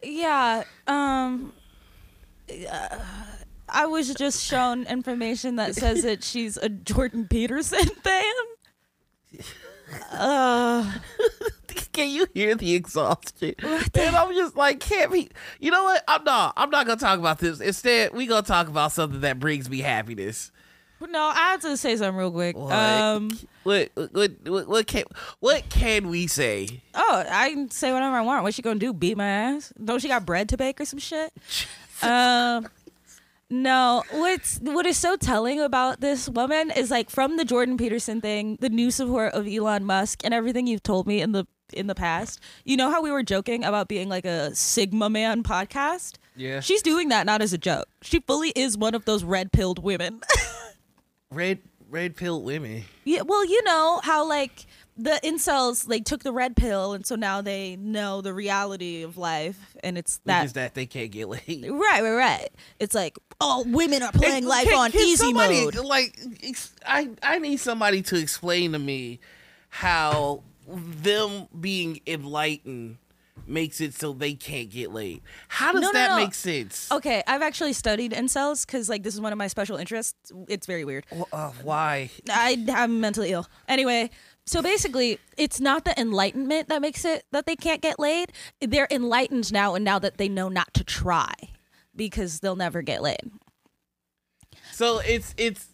Yeah. 0.03 0.65
Um. 0.87 1.53
uh, 2.51 2.99
I 3.71 3.87
was 3.87 4.15
just 4.15 4.45
shown 4.45 4.85
information 4.87 5.57
that 5.57 5.75
says 5.75 6.03
that 6.03 6.23
she's 6.25 6.57
a 6.57 6.69
Jordan 6.69 7.27
Peterson 7.29 7.87
fan. 8.03 8.25
Uh, 10.13 10.93
can 11.93 12.11
you 12.11 12.27
hear 12.35 12.55
the 12.55 12.75
exhaustion? 12.75 13.55
And 13.63 14.17
I'm 14.17 14.35
just 14.35 14.57
like, 14.57 14.81
can't 14.81 15.13
be. 15.13 15.31
You 15.61 15.71
know 15.71 15.85
what? 15.85 16.03
I'm 16.07 16.25
not. 16.25 16.55
I'm 16.57 16.71
not 16.71 16.87
gonna 16.87 17.01
talk 17.01 17.19
about 17.19 17.39
this. 17.39 17.61
Instead, 17.61 18.13
we 18.15 18.27
gonna 18.27 18.43
talk 18.43 18.69
about 18.69 18.93
something 18.93 19.21
that 19.21 19.39
brings 19.39 19.69
me 19.71 19.81
happiness. 19.81 20.51
no, 21.01 21.21
I 21.23 21.53
have 21.53 21.61
to 21.63 21.77
say 21.77 21.97
something 21.97 22.17
real 22.17 22.31
quick. 22.31 22.57
What? 22.57 22.73
Um. 22.73 23.31
what, 23.63 23.91
what, 23.95 24.33
what, 24.45 24.69
what 24.69 24.87
can, 24.87 25.05
what 25.41 25.69
can 25.69 26.09
we 26.09 26.27
say? 26.27 26.83
Oh, 26.95 27.25
I 27.29 27.51
can 27.51 27.71
say 27.71 27.93
whatever 27.93 28.17
I 28.17 28.23
want. 28.23 28.43
What's 28.43 28.57
she 28.57 28.63
gonna 28.63 28.79
do? 28.79 28.93
Beat 28.93 29.17
my 29.17 29.27
ass? 29.27 29.73
Don't 29.83 30.01
she 30.01 30.09
got 30.09 30.27
bread 30.27 30.49
to 30.51 30.57
bake 30.57 30.81
or 30.81 30.85
some 30.85 30.99
shit? 30.99 31.33
Um. 32.01 32.69
No, 33.51 34.03
what's 34.11 34.59
what 34.59 34.85
is 34.85 34.99
so 34.99 35.17
telling 35.17 35.59
about 35.61 36.01
this 36.01 36.29
woman 36.29 36.71
is 36.71 36.91
like 36.91 37.09
from 37.09 37.39
the 37.39 37.45
Jordan 37.47 37.79
Peterson 37.79 38.21
thing, 38.21 38.59
the 38.61 38.69
new 38.69 38.91
support 38.91 39.33
of 39.33 39.49
Elon 39.49 39.85
Musk, 39.85 40.21
and 40.23 40.35
everything 40.35 40.67
you've 40.67 40.83
told 40.83 41.07
me 41.07 41.23
in 41.23 41.33
the 41.33 41.47
in 41.73 41.87
the 41.87 41.95
past. 41.95 42.41
You 42.65 42.77
know 42.77 42.91
how 42.91 43.01
we 43.03 43.11
were 43.11 43.23
joking 43.23 43.65
about 43.65 43.89
being 43.89 44.09
like 44.11 44.27
a 44.27 44.55
Sigma 44.55 45.09
Man 45.09 45.43
podcast? 45.43 46.17
Yeah. 46.37 46.61
She's 46.61 46.83
doing 46.83 47.09
that 47.09 47.25
not 47.25 47.41
as 47.41 47.53
a 47.55 47.59
joke. 47.59 47.87
She 48.03 48.21
fully 48.21 48.51
is 48.51 48.77
one 48.77 48.95
of 48.95 49.07
those 49.07 49.25
red 49.37 49.51
pilled 49.51 49.83
women. 49.83 50.21
Red 51.31 51.61
red 51.91 52.17
pill 52.17 52.43
women. 52.43 52.85
yeah, 53.05 53.23
well, 53.23 53.47
you 53.47 53.63
know 53.65 54.01
how 54.05 54.29
like 54.29 54.67
the 54.99 55.21
incels 55.25 55.89
like 55.89 56.05
took 56.05 56.23
the 56.25 56.33
red 56.33 56.57
pill, 56.57 56.93
and 56.93 57.07
so 57.07 57.15
now 57.15 57.41
they 57.41 57.77
know 57.77 58.21
the 58.21 58.35
reality 58.35 59.03
of 59.03 59.17
life, 59.17 59.77
and 59.85 59.97
it's 59.97 60.17
Which 60.19 60.27
that. 60.27 60.45
is 60.47 60.53
that 60.55 60.75
they 60.75 60.87
can't 60.87 61.11
get 61.13 61.29
laid. 61.29 61.41
Right, 61.71 62.03
right, 62.03 62.11
right. 62.17 62.49
It's 62.81 62.95
like, 62.95 63.17
oh, 63.41 63.65
women 63.69 64.03
are 64.03 64.13
playing 64.13 64.39
And 64.39 64.47
life 64.47 64.67
can- 64.69 64.79
on 64.79 64.91
can 64.91 65.01
easy 65.01 65.17
somebody, 65.25 65.65
mode. 65.65 65.77
Like, 65.77 66.19
ex- 66.43 66.75
I 66.85 67.11
I 67.23 67.39
need 67.39 67.59
somebody 67.61 68.03
to 68.03 68.17
explain 68.19 68.73
to 68.73 68.79
me 68.79 69.21
how 69.71 70.43
them 70.67 71.47
being 71.59 72.01
enlightened 72.07 72.99
makes 73.47 73.81
it 73.81 73.95
so 73.95 74.13
they 74.13 74.35
can't 74.35 74.69
get 74.69 74.93
laid. 74.93 75.23
How 75.47 75.73
does 75.73 75.81
No, 75.81 75.87
no, 75.89 75.93
that 75.93 76.09
no. 76.11 76.17
make 76.17 76.35
sense? 76.35 76.91
Okay, 76.93 77.23
I've 77.27 77.41
actually 77.41 77.73
studied 77.73 78.13
incels 78.13 78.67
because 78.67 78.89
like 78.91 79.03
this 79.03 79.15
is 79.15 79.21
one 79.21 79.33
of 79.33 79.39
my 79.39 79.47
special 79.47 79.77
interests. 79.79 80.33
It's 80.49 80.67
very 80.67 80.85
weird. 80.85 81.07
Uh, 81.33 81.53
why? 81.63 82.11
I, 82.29 82.63
I'm 82.75 83.01
mentally 83.01 83.31
ill. 83.33 83.47
Anyway, 83.67 84.11
so 84.49 84.63
basically, 84.63 85.19
it's 85.37 85.61
not 85.61 85.85
the 85.85 85.99
enlightenment 86.01 86.69
that 86.69 86.81
makes 86.81 87.05
it 87.05 87.25
that 87.33 87.47
they 87.47 87.57
can't 87.57 87.83
get 87.83 87.99
laid. 87.99 88.33
They're 88.61 88.89
enlightened 88.91 89.53
now, 89.53 89.75
and 89.75 89.85
now 89.85 89.99
that 89.99 90.17
they 90.17 90.29
know 90.29 90.49
not 90.49 90.73
to 90.75 90.85
try 90.85 91.33
because 91.95 92.41
they'll 92.41 92.57
never 92.57 92.81
get 92.81 93.03
laid. 93.03 93.31
So 94.73 95.01
it's 95.01 95.35
it's 95.37 95.69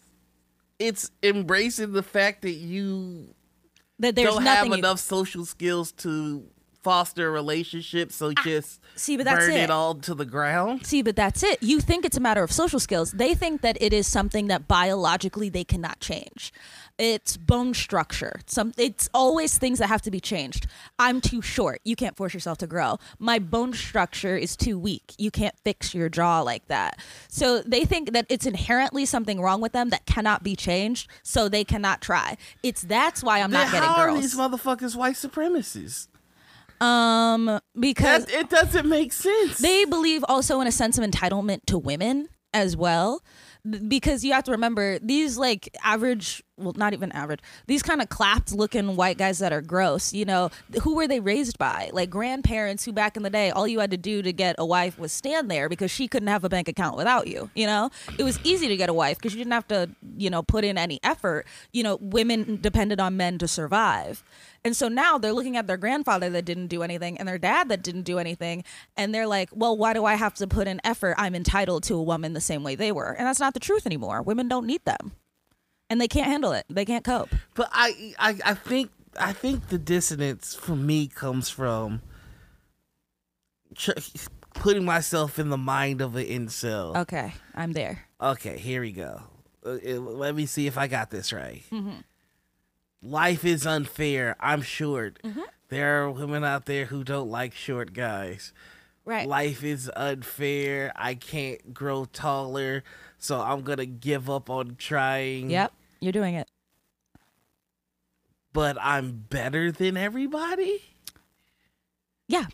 it's 0.79 1.11
embracing 1.23 1.93
the 1.93 2.03
fact 2.03 2.41
that 2.41 2.53
you 2.53 3.33
That 3.99 4.15
there's 4.15 4.33
don't 4.33 4.43
have 4.43 4.71
enough 4.71 4.99
social 4.99 5.45
skills 5.45 5.91
to 5.93 6.45
foster 6.83 7.27
a 7.27 7.31
relationship, 7.31 8.11
so 8.11 8.31
ah, 8.37 8.43
just 8.43 8.79
see, 8.95 9.17
but 9.17 9.25
that's 9.25 9.47
burn 9.47 9.55
it. 9.55 9.63
it 9.63 9.69
all 9.71 9.95
to 9.95 10.13
the 10.13 10.25
ground. 10.25 10.85
See, 10.85 11.01
but 11.01 11.15
that's 11.15 11.41
it. 11.41 11.61
You 11.63 11.79
think 11.79 12.05
it's 12.05 12.15
a 12.15 12.19
matter 12.19 12.43
of 12.43 12.51
social 12.51 12.79
skills. 12.79 13.11
They 13.11 13.33
think 13.33 13.61
that 13.61 13.75
it 13.81 13.91
is 13.91 14.05
something 14.05 14.47
that 14.47 14.67
biologically 14.67 15.49
they 15.49 15.63
cannot 15.63 15.99
change. 15.99 16.53
It's 16.97 17.35
bone 17.35 17.73
structure. 17.73 18.39
Some 18.45 18.71
it's 18.77 19.09
always 19.13 19.57
things 19.57 19.79
that 19.79 19.87
have 19.87 20.01
to 20.03 20.11
be 20.11 20.21
changed. 20.21 20.65
I'm 20.97 21.19
too 21.19 21.41
short. 21.41 21.81
You 21.83 21.95
can't 21.97 22.15
force 22.15 22.33
yourself 22.33 22.57
to 22.59 22.67
grow. 22.67 22.99
My 23.19 23.37
bone 23.37 23.73
structure 23.73 24.37
is 24.37 24.55
too 24.55 24.79
weak. 24.79 25.13
You 25.17 25.29
can't 25.29 25.55
fix 25.65 25.93
your 25.93 26.07
jaw 26.07 26.39
like 26.41 26.67
that. 26.69 26.99
So 27.27 27.61
they 27.61 27.83
think 27.83 28.13
that 28.13 28.25
it's 28.29 28.45
inherently 28.45 29.05
something 29.05 29.41
wrong 29.41 29.59
with 29.59 29.73
them 29.73 29.89
that 29.89 30.05
cannot 30.05 30.41
be 30.43 30.55
changed, 30.55 31.09
so 31.21 31.49
they 31.49 31.65
cannot 31.65 32.01
try. 32.01 32.37
It's 32.63 32.81
that's 32.83 33.21
why 33.21 33.41
I'm 33.41 33.51
Then 33.51 33.65
not 33.65 33.71
getting 33.73 33.89
how 33.89 33.95
are 33.95 34.15
these 34.15 34.35
motherfuckers 34.35 34.95
white 34.95 35.15
supremacists? 35.15 36.07
um 36.81 37.59
because 37.79 38.25
That, 38.25 38.33
it 38.33 38.49
doesn't 38.49 38.87
make 38.87 39.13
sense. 39.13 39.59
they 39.59 39.85
believe 39.85 40.25
also 40.27 40.59
in 40.59 40.67
a 40.67 40.71
sense 40.73 40.97
of 40.97 41.09
entitlement 41.09 41.61
to 41.67 41.77
women 41.77 42.27
as 42.53 42.75
well 42.75 43.21
because 43.87 44.25
you 44.25 44.33
have 44.33 44.43
to 44.43 44.51
remember 44.51 44.99
these 44.99 45.37
like 45.37 45.69
average 45.83 46.43
well 46.57 46.73
not 46.75 46.93
even 46.93 47.11
average 47.11 47.39
these 47.67 47.83
kind 47.83 48.01
of 48.01 48.09
clapped 48.09 48.51
looking 48.53 48.95
white 48.95 49.17
guys 49.17 49.39
that 49.39 49.51
are 49.51 49.61
gross 49.61 50.13
you 50.13 50.25
know 50.25 50.49
who 50.83 50.95
were 50.95 51.07
they 51.07 51.19
raised 51.19 51.57
by 51.57 51.89
like 51.93 52.09
grandparents 52.09 52.85
who 52.85 52.91
back 52.91 53.17
in 53.17 53.23
the 53.23 53.29
day 53.29 53.49
all 53.51 53.67
you 53.67 53.79
had 53.79 53.91
to 53.91 53.97
do 53.97 54.21
to 54.21 54.31
get 54.31 54.55
a 54.57 54.65
wife 54.65 54.97
was 54.97 55.11
stand 55.11 55.49
there 55.49 55.67
because 55.69 55.91
she 55.91 56.07
couldn't 56.07 56.27
have 56.27 56.43
a 56.43 56.49
bank 56.49 56.67
account 56.67 56.95
without 56.97 57.27
you 57.27 57.49
you 57.55 57.65
know 57.65 57.89
it 58.17 58.23
was 58.23 58.39
easy 58.43 58.67
to 58.67 58.77
get 58.77 58.89
a 58.89 58.93
wife 58.93 59.17
because 59.17 59.33
you 59.33 59.39
didn't 59.39 59.53
have 59.53 59.67
to 59.67 59.89
you 60.17 60.29
know 60.29 60.41
put 60.41 60.63
in 60.63 60.77
any 60.77 60.99
effort 61.03 61.45
you 61.73 61.83
know 61.83 61.97
women 62.01 62.59
depended 62.61 62.99
on 62.99 63.17
men 63.17 63.37
to 63.37 63.47
survive 63.47 64.23
and 64.65 64.75
so 64.75 64.87
now 64.87 65.19
they're 65.19 65.31
looking 65.31 65.57
at 65.57 65.67
their 65.67 65.77
grandfather 65.77 66.27
that 66.31 66.43
didn't 66.43 66.67
do 66.67 66.81
anything 66.81 67.19
and 67.19 67.27
their 67.27 67.37
dad 67.37 67.69
that 67.69 67.83
didn't 67.83 68.01
do 68.01 68.17
anything. 68.17 68.63
And 68.97 69.13
they're 69.13 69.27
like, 69.27 69.49
well, 69.53 69.77
why 69.77 69.93
do 69.93 70.05
I 70.05 70.15
have 70.15 70.33
to 70.35 70.47
put 70.47 70.67
in 70.67 70.81
effort? 70.83 71.13
I'm 71.19 71.35
entitled 71.35 71.83
to 71.83 71.93
a 71.93 72.01
woman 72.01 72.33
the 72.33 72.41
same 72.41 72.63
way 72.63 72.73
they 72.73 72.91
were. 72.91 73.11
And 73.11 73.27
that's 73.27 73.39
not 73.39 73.53
the 73.53 73.59
truth 73.59 73.85
anymore. 73.85 74.23
Women 74.23 74.47
don't 74.47 74.65
need 74.65 74.83
them. 74.83 75.11
And 75.89 76.01
they 76.01 76.07
can't 76.07 76.27
handle 76.27 76.51
it. 76.51 76.65
They 76.69 76.85
can't 76.85 77.03
cope. 77.03 77.29
But 77.53 77.69
I, 77.71 78.13
I, 78.17 78.35
I 78.43 78.53
think, 78.55 78.91
I 79.19 79.33
think 79.33 79.69
the 79.69 79.77
dissonance 79.77 80.55
for 80.55 80.75
me 80.75 81.07
comes 81.07 81.49
from 81.49 82.01
tr- 83.75 83.91
putting 84.55 84.83
myself 84.85 85.37
in 85.37 85.49
the 85.49 85.57
mind 85.57 86.01
of 86.01 86.15
an 86.15 86.25
incel. 86.25 86.95
Okay, 86.97 87.33
I'm 87.53 87.73
there. 87.73 88.05
Okay, 88.19 88.57
here 88.57 88.81
we 88.81 88.91
go. 88.91 89.21
Uh, 89.65 89.77
uh, 89.85 89.99
let 89.99 90.35
me 90.35 90.45
see 90.45 90.67
if 90.67 90.77
I 90.77 90.87
got 90.87 91.11
this 91.11 91.31
right. 91.31 91.63
Mm-hmm. 91.71 91.99
Life 93.03 93.45
is 93.45 93.67
unfair. 93.67 94.35
I'm 94.39 94.61
short. 94.61 95.19
Mm-hmm. 95.23 95.41
There 95.69 96.03
are 96.03 96.11
women 96.11 96.43
out 96.43 96.65
there 96.65 96.85
who 96.85 97.03
don't 97.03 97.29
like 97.29 97.53
short 97.53 97.93
guys. 97.93 98.53
Right. 99.03 99.27
Life 99.27 99.63
is 99.63 99.91
unfair. 99.95 100.91
I 100.95 101.13
can't 101.13 101.73
grow 101.73 102.05
taller, 102.05 102.83
so 103.25 103.41
I'm 103.41 103.61
gonna 103.61 103.85
give 103.85 104.29
up 104.29 104.49
on 104.49 104.75
trying. 104.77 105.49
Yep, 105.49 105.73
you're 105.99 106.11
doing 106.11 106.35
it. 106.35 106.47
But 108.53 108.77
I'm 108.79 109.25
better 109.29 109.71
than 109.71 109.97
everybody. 109.97 110.81
Yeah. 112.27 112.45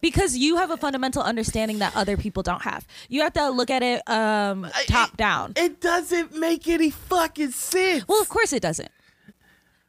Because 0.00 0.36
you 0.36 0.56
have 0.56 0.70
a 0.70 0.76
fundamental 0.76 1.22
understanding 1.22 1.78
that 1.78 1.96
other 1.96 2.16
people 2.16 2.42
don't 2.42 2.62
have. 2.62 2.86
You 3.08 3.22
have 3.22 3.32
to 3.34 3.50
look 3.50 3.70
at 3.70 3.82
it 3.82 4.02
um, 4.08 4.66
top 4.86 5.16
down. 5.16 5.52
It 5.56 5.80
doesn't 5.80 6.34
make 6.34 6.68
any 6.68 6.90
fucking 6.90 7.52
sense. 7.52 8.06
Well, 8.08 8.20
of 8.20 8.28
course 8.28 8.52
it 8.52 8.60
doesn't. 8.60 8.90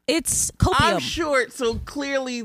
It's 0.06 0.52
copium. 0.52 0.76
I'm 0.80 1.00
short, 1.00 1.52
so 1.52 1.76
clearly, 1.76 2.44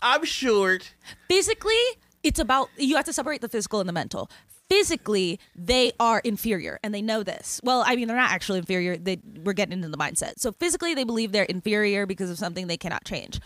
I'm 0.00 0.24
short. 0.24 0.94
physically 1.28 1.74
it's 2.22 2.38
about 2.38 2.68
you 2.76 2.96
have 2.96 3.04
to 3.04 3.12
separate 3.12 3.40
the 3.40 3.48
physical 3.48 3.80
and 3.80 3.88
the 3.88 3.92
mental 3.92 4.30
physically 4.72 5.38
they 5.54 5.92
are 6.00 6.20
inferior 6.20 6.78
and 6.82 6.94
they 6.94 7.02
know 7.02 7.22
this. 7.22 7.60
Well 7.62 7.84
i 7.86 7.94
mean 7.96 8.08
they're 8.08 8.16
not 8.16 8.30
actually 8.30 8.58
inferior. 8.58 8.96
They 8.96 9.18
we're 9.44 9.52
getting 9.52 9.72
into 9.74 9.88
the 9.88 9.98
mindset. 9.98 10.34
So 10.38 10.52
physically 10.52 10.94
they 10.94 11.04
believe 11.04 11.32
they're 11.32 11.44
inferior 11.44 12.06
because 12.06 12.30
of 12.30 12.38
something 12.38 12.66
they 12.66 12.76
cannot 12.76 13.04
change. 13.04 13.40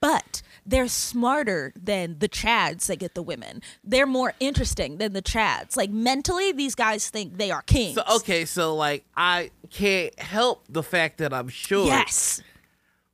But 0.00 0.42
they're 0.64 0.88
smarter 0.88 1.72
than 1.76 2.18
the 2.20 2.28
chads 2.28 2.86
that 2.86 2.98
get 2.98 3.14
the 3.14 3.22
women. 3.22 3.60
They're 3.84 4.06
more 4.06 4.32
interesting 4.40 4.96
than 4.96 5.12
the 5.12 5.22
chads. 5.22 5.76
Like 5.76 5.90
mentally 5.90 6.52
these 6.52 6.74
guys 6.74 7.10
think 7.10 7.36
they 7.36 7.50
are 7.50 7.62
kings. 7.62 7.96
So 7.96 8.02
okay, 8.16 8.44
so 8.44 8.74
like 8.74 9.04
I 9.16 9.50
can't 9.70 10.18
help 10.18 10.64
the 10.68 10.82
fact 10.82 11.18
that 11.18 11.34
I'm 11.34 11.48
short. 11.48 11.88
yes 11.88 12.42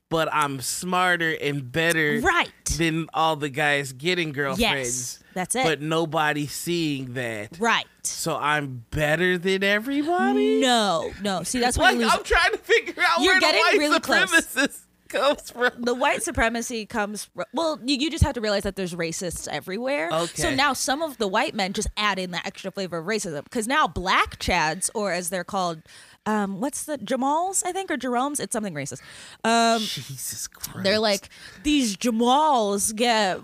but 0.08 0.28
I'm 0.32 0.60
smarter 0.60 1.32
and 1.40 1.70
better 1.72 2.20
Right. 2.22 2.50
than 2.78 3.08
all 3.14 3.36
the 3.36 3.48
guys 3.48 3.92
getting 3.92 4.32
girlfriends. 4.32 4.60
yes 4.60 5.18
that's 5.34 5.54
it 5.54 5.64
But 5.64 5.80
nobody 5.82 6.46
seeing 6.46 7.14
that. 7.14 7.58
right 7.58 7.86
So 8.04 8.36
I'm 8.36 8.84
better 8.90 9.36
than 9.38 9.62
everybody? 9.64 10.60
no 10.60 11.12
no 11.22 11.42
see 11.42 11.58
that's 11.60 11.76
why 11.78 11.90
Like 11.92 12.12
I'm 12.18 12.24
trying 12.24 12.52
to 12.52 12.58
figure 12.58 13.02
out 13.06 13.20
You're 13.20 13.34
where 13.34 13.40
getting 13.40 13.60
the 13.62 13.66
white 13.68 13.78
really 13.78 14.00
close. 14.00 14.84
comes 15.08 15.50
from. 15.52 15.70
the 15.78 15.94
white 15.94 16.22
supremacy 16.22 16.84
comes 16.84 17.26
fr- 17.26 17.42
well 17.52 17.78
you, 17.84 17.96
you 17.96 18.10
just 18.10 18.24
have 18.24 18.34
to 18.34 18.40
realize 18.40 18.64
that 18.64 18.74
there's 18.76 18.94
racists 18.94 19.46
everywhere 19.48 20.08
Okay. 20.12 20.42
so 20.42 20.54
now 20.54 20.72
some 20.72 21.00
of 21.00 21.18
the 21.18 21.28
white 21.28 21.54
men 21.54 21.72
just 21.72 21.88
add 21.96 22.18
in 22.18 22.32
that 22.32 22.44
extra 22.46 22.70
flavor 22.72 22.98
of 22.98 23.06
racism 23.06 23.44
because 23.44 23.68
now 23.68 23.86
black 23.86 24.38
chads 24.40 24.90
or 24.94 25.12
as 25.12 25.30
they're 25.30 25.44
called 25.44 25.80
um, 26.26 26.60
what's 26.60 26.84
the 26.84 26.98
jamals 26.98 27.62
i 27.64 27.72
think 27.72 27.90
or 27.90 27.96
jerome's 27.96 28.40
it's 28.40 28.52
something 28.52 28.74
racist 28.74 29.00
um, 29.44 29.80
Jesus 29.80 30.46
Christ. 30.48 30.82
they're 30.84 30.98
like 30.98 31.28
these 31.62 31.96
jamals 31.96 32.94
get 32.94 33.40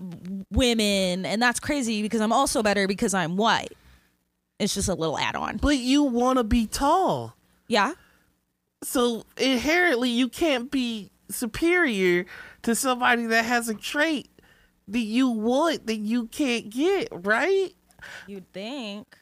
women 0.51 1.25
and 1.25 1.41
that's 1.41 1.61
crazy 1.61 2.03
because 2.03 2.21
i'm 2.21 2.33
also 2.33 2.63
better 2.63 2.87
because 2.89 3.15
i'm 3.15 3.37
white 3.37 3.73
it's 4.59 4.75
just 4.75 4.89
a 4.89 4.95
little 4.95 5.19
add-on 5.19 5.57
But 5.57 5.79
you 5.79 6.03
want 6.05 6.39
to 6.39 6.45
be 6.45 6.67
tall. 6.67 7.35
yeah 7.69 7.95
So 8.85 9.25
inherently 9.37 10.11
you 10.11 10.29
can't 10.29 10.71
be 10.71 11.11
superior 11.31 12.27
to 12.63 12.75
somebody 12.75 13.27
that 13.27 13.45
has 13.45 13.69
a 13.69 13.75
trait 13.75 14.29
that 14.89 14.99
you 15.01 15.29
want 15.31 15.87
that 15.87 15.97
you 15.97 16.27
can't 16.27 16.69
get, 16.71 17.09
right? 17.13 17.71
You'd 18.27 18.53
think. 18.53 19.17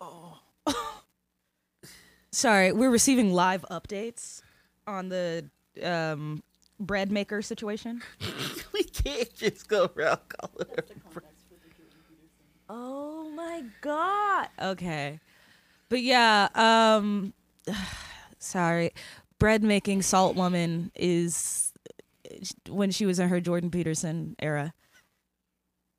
Sorry, 2.32 2.72
we're 2.72 2.90
receiving 2.90 3.32
live 3.32 3.64
updates 3.70 4.42
on 4.86 5.08
the 5.08 5.46
um, 5.82 6.42
bread 6.78 7.10
maker 7.10 7.42
situation. 7.42 8.02
we 8.72 8.84
can't 8.84 9.34
just 9.34 9.68
go 9.68 9.90
around 9.96 10.20
calling 10.28 10.68
her. 10.76 11.22
Oh 12.68 13.28
my 13.34 13.64
god. 13.80 14.48
Okay. 14.62 15.18
But 15.88 16.02
yeah, 16.02 16.48
um 16.54 17.34
sorry. 18.38 18.92
Bread 19.40 19.62
making 19.64 20.02
salt 20.02 20.36
woman 20.36 20.92
is 20.94 21.72
when 22.68 22.90
she 22.90 23.06
was 23.06 23.18
in 23.18 23.28
her 23.28 23.40
Jordan 23.40 23.70
Peterson 23.70 24.36
era. 24.38 24.72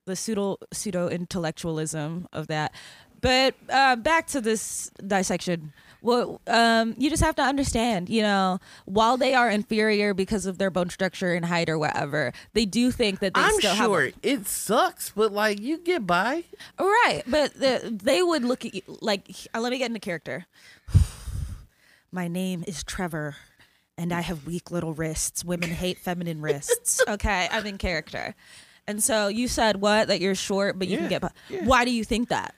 The 0.05 0.15
pseudo 0.15 0.57
pseudo 0.71 1.09
intellectualism 1.09 2.27
of 2.32 2.47
that. 2.47 2.73
But 3.19 3.55
uh, 3.69 3.97
back 3.97 4.27
to 4.27 4.41
this 4.41 4.91
dissection. 5.05 5.73
Well, 6.04 6.41
um, 6.47 6.95
you 6.97 7.12
just 7.12 7.22
have 7.22 7.36
to 7.36 7.43
understand, 7.43 8.10
you 8.10 8.24
know, 8.24 8.60
while 8.86 9.18
they 9.18 9.36
are 9.36 9.49
inferior 9.49 10.16
because 10.16 10.47
of 10.47 10.58
their 10.58 10.72
bone 10.72 10.89
structure 10.89 11.34
and 11.34 11.45
height 11.45 11.70
or 11.70 11.78
whatever, 11.78 12.34
they 12.54 12.66
do 12.66 12.89
think 12.89 13.20
that 13.20 13.36
they 13.36 13.41
I'm 13.41 13.54
still 13.60 13.76
sure 13.76 14.06
have. 14.06 14.14
it 14.24 14.47
sucks, 14.47 15.12
but 15.12 15.32
like 15.32 15.60
you 15.62 15.78
get 15.78 16.08
by. 16.08 16.43
Right, 16.80 17.22
but 17.28 17.54
the, 17.54 17.97
they 18.04 18.24
would 18.24 18.43
look 18.43 18.66
at 18.66 18.74
you 18.74 18.82
like. 18.99 19.30
Uh, 19.54 19.60
let 19.62 19.72
me 19.72 19.78
get 19.78 19.88
into 19.91 19.99
character. 19.99 20.47
My 22.12 22.28
name 22.28 22.64
is 22.68 22.84
Trevor, 22.84 23.36
and 23.97 24.12
I 24.12 24.22
have 24.22 24.45
weak 24.45 24.72
little 24.72 24.93
wrists. 24.93 25.45
Women 25.45 25.70
hate 25.70 25.97
feminine 25.99 26.41
wrists. 26.41 27.02
Okay, 27.08 27.47
I'm 27.52 27.66
in 27.66 27.78
character. 27.78 28.36
And 28.88 29.04
so 29.04 29.28
you 29.28 29.47
said 29.47 29.80
what? 29.82 30.08
That 30.08 30.20
you're 30.20 30.36
short, 30.36 30.78
but 30.80 30.88
you 30.88 30.97
can 30.97 31.08
get 31.10 31.22
by. 31.22 31.30
yeah. 31.49 31.64
Why 31.66 31.86
do 31.86 31.91
you 31.91 32.04
think 32.04 32.30
that? 32.30 32.56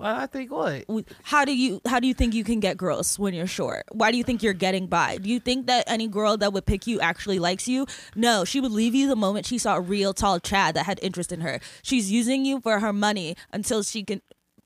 Well, 0.00 0.16
I 0.16 0.24
think 0.24 0.50
what? 0.50 0.86
how 1.24 1.44
do 1.44 1.54
you 1.54 1.82
how 1.86 2.00
do 2.00 2.06
you 2.08 2.14
think 2.14 2.32
you 2.32 2.42
can 2.42 2.58
get 2.58 2.78
girls 2.78 3.18
when 3.18 3.34
you're 3.34 3.46
short? 3.46 3.84
Why 3.92 4.10
do 4.10 4.16
you 4.16 4.24
think 4.24 4.42
you're 4.42 4.54
getting 4.54 4.86
by? 4.86 5.18
Do 5.18 5.28
you 5.28 5.38
think 5.38 5.66
that 5.66 5.84
any 5.86 6.08
girl 6.08 6.38
that 6.38 6.54
would 6.54 6.64
pick 6.64 6.86
you 6.86 7.00
actually 7.00 7.38
likes 7.38 7.68
you? 7.68 7.86
No, 8.16 8.46
she 8.46 8.62
would 8.62 8.72
leave 8.72 8.94
you 8.94 9.08
the 9.08 9.14
moment 9.16 9.44
she 9.44 9.58
saw 9.58 9.76
a 9.76 9.80
real 9.80 10.14
tall 10.14 10.40
Chad 10.40 10.74
that 10.74 10.86
had 10.86 10.98
interest 11.02 11.32
in 11.32 11.42
her. 11.42 11.60
She's 11.82 12.10
using 12.10 12.46
you 12.46 12.62
for 12.62 12.80
her 12.80 12.94
money 12.94 13.36
until 13.52 13.82
she 13.82 14.02
can 14.02 14.22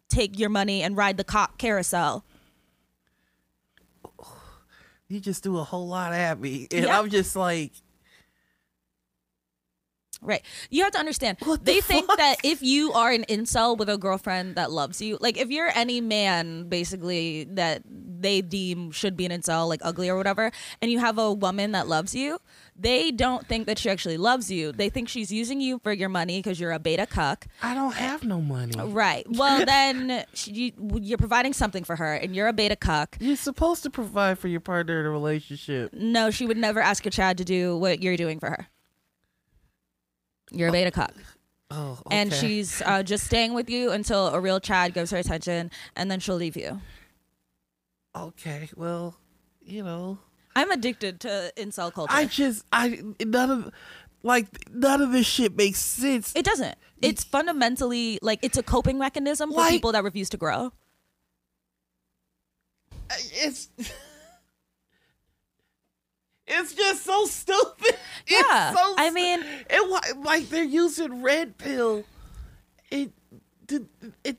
take 0.08 0.38
your 0.38 0.50
money 0.50 0.82
and 0.84 0.96
ride 0.96 1.16
the 1.16 1.24
cock 1.24 1.58
carousel. 1.58 2.24
You 5.08 5.20
just 5.20 5.42
do 5.44 5.58
a 5.58 5.64
whole 5.64 5.86
lot 5.86 6.12
at 6.14 6.40
me, 6.40 6.66
and 6.70 6.86
Yeah. 6.86 6.98
I'm 6.98 7.10
just 7.10 7.36
like, 7.36 7.72
Right. 10.24 10.42
You 10.70 10.82
have 10.84 10.92
to 10.92 10.98
understand. 10.98 11.36
What 11.44 11.64
the 11.64 11.72
they 11.72 11.80
think 11.82 12.06
fuck? 12.06 12.16
that 12.16 12.38
if 12.42 12.62
you 12.62 12.92
are 12.92 13.10
an 13.10 13.24
incel 13.28 13.76
with 13.76 13.90
a 13.90 13.98
girlfriend 13.98 14.56
that 14.56 14.70
loves 14.72 15.02
you, 15.02 15.18
like 15.20 15.36
if 15.36 15.50
you're 15.50 15.70
any 15.74 16.00
man 16.00 16.68
basically 16.68 17.44
that 17.44 17.82
they 17.86 18.40
deem 18.40 18.90
should 18.90 19.16
be 19.16 19.26
an 19.26 19.32
incel, 19.32 19.68
like 19.68 19.80
ugly 19.82 20.08
or 20.08 20.16
whatever, 20.16 20.50
and 20.80 20.90
you 20.90 20.98
have 20.98 21.18
a 21.18 21.30
woman 21.30 21.72
that 21.72 21.88
loves 21.88 22.14
you, 22.14 22.38
they 22.74 23.10
don't 23.10 23.46
think 23.46 23.66
that 23.66 23.78
she 23.78 23.90
actually 23.90 24.16
loves 24.16 24.50
you. 24.50 24.72
They 24.72 24.88
think 24.88 25.10
she's 25.10 25.30
using 25.30 25.60
you 25.60 25.78
for 25.84 25.92
your 25.92 26.08
money 26.08 26.38
because 26.38 26.58
you're 26.58 26.72
a 26.72 26.78
beta 26.78 27.06
cuck. 27.06 27.46
I 27.62 27.74
don't 27.74 27.94
have 27.94 28.24
no 28.24 28.40
money. 28.40 28.72
Right. 28.82 29.26
Well, 29.28 29.64
then 29.66 30.24
she, 30.32 30.52
you, 30.52 30.72
you're 31.02 31.18
providing 31.18 31.52
something 31.52 31.84
for 31.84 31.96
her, 31.96 32.14
and 32.14 32.34
you're 32.34 32.48
a 32.48 32.52
beta 32.54 32.76
cuck. 32.76 33.18
You're 33.20 33.36
supposed 33.36 33.82
to 33.82 33.90
provide 33.90 34.38
for 34.38 34.48
your 34.48 34.60
partner 34.60 35.00
in 35.00 35.06
a 35.06 35.10
relationship. 35.10 35.92
No, 35.92 36.30
she 36.30 36.46
would 36.46 36.56
never 36.56 36.80
ask 36.80 37.04
a 37.04 37.10
Chad 37.10 37.36
to 37.38 37.44
do 37.44 37.76
what 37.76 38.02
you're 38.02 38.16
doing 38.16 38.40
for 38.40 38.48
her. 38.48 38.68
You're 40.50 40.68
a 40.68 40.72
beta 40.72 40.90
cuck. 40.90 41.14
Oh, 41.70 41.98
okay. 42.06 42.16
and 42.16 42.32
she's 42.32 42.82
uh, 42.82 43.02
just 43.02 43.24
staying 43.24 43.54
with 43.54 43.68
you 43.70 43.90
until 43.90 44.28
a 44.28 44.38
real 44.40 44.60
Chad 44.60 44.94
gives 44.94 45.10
her 45.10 45.16
attention, 45.16 45.70
and 45.96 46.10
then 46.10 46.20
she'll 46.20 46.36
leave 46.36 46.56
you. 46.56 46.80
okay. 48.14 48.68
Well, 48.76 49.16
you 49.64 49.82
know, 49.82 50.18
I'm 50.54 50.70
addicted 50.70 51.20
to 51.20 51.52
incel 51.56 51.92
culture. 51.92 52.12
I 52.14 52.26
just 52.26 52.64
I 52.72 53.00
none 53.24 53.50
of 53.50 53.70
like 54.22 54.46
none 54.70 55.00
of 55.02 55.10
this 55.12 55.26
shit 55.26 55.56
makes 55.56 55.80
sense. 55.80 56.32
it 56.36 56.44
doesn't. 56.44 56.76
It's 57.02 57.24
fundamentally 57.24 58.18
like 58.22 58.38
it's 58.42 58.56
a 58.58 58.62
coping 58.62 58.98
mechanism 58.98 59.50
for 59.50 59.56
Like- 59.56 59.70
people 59.72 59.92
that 59.92 60.04
refuse 60.04 60.28
to 60.30 60.36
grow. 60.36 60.72
It's 63.32 63.68
it's 66.46 66.74
just 66.74 67.04
so 67.04 67.24
stupid. 67.26 67.96
Yeah, 68.26 68.70
It's 68.70 68.80
so 68.80 68.94
I 68.96 69.10
mean- 69.10 69.44
it 69.68 70.16
like 70.24 70.48
they're 70.48 70.64
using 70.64 71.22
red 71.22 71.58
pill. 71.58 72.04
It 72.90 73.12
did 73.66 73.86
it. 74.24 74.38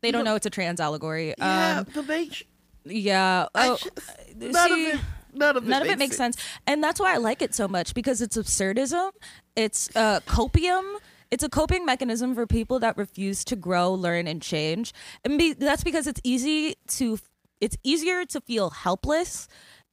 They 0.00 0.10
don't 0.10 0.24
No. 0.24 0.30
know 0.30 0.36
it's 0.36 0.46
a 0.46 0.50
trans 0.50 0.80
allegory. 0.80 1.34
Yeah, 1.36 1.78
Um, 1.80 1.86
the 1.92 2.02
make. 2.04 2.48
yeah. 2.84 3.46
Oh, 3.54 3.76
just- 3.76 3.84
see, 3.84 4.48
none 4.48 4.72
of 4.72 4.78
it. 4.78 5.00
None 5.34 5.56
of 5.58 5.64
it. 5.64 5.68
none 5.68 5.82
of 5.82 5.88
makes 5.88 5.92
it 5.94 5.98
makes 5.98 6.16
sense. 6.16 6.36
and 6.66 6.82
that's 6.82 6.98
why 6.98 7.12
I 7.12 7.18
like 7.18 7.42
it 7.42 7.54
so 7.54 7.68
much 7.68 7.92
because 7.92 8.22
it's 8.22 8.36
absurdism. 8.38 9.10
It's 9.56 9.94
uh, 9.94 10.20
copium. 10.20 10.96
It's 11.30 11.44
a 11.44 11.50
coping 11.50 11.84
mechanism 11.84 12.34
for 12.34 12.46
people 12.46 12.78
that 12.78 12.96
refuse 12.96 13.44
to 13.44 13.56
grow, 13.56 13.92
learn, 13.92 14.26
and 14.26 14.40
change. 14.40 14.94
And 15.24 15.36
be, 15.36 15.52
that's 15.52 15.84
because 15.84 16.06
it's 16.06 16.20
easy 16.24 16.76
to. 16.96 17.18
It's 17.60 17.76
easier 17.84 18.24
to 18.24 18.40
feel 18.40 18.70
helpless 18.70 19.48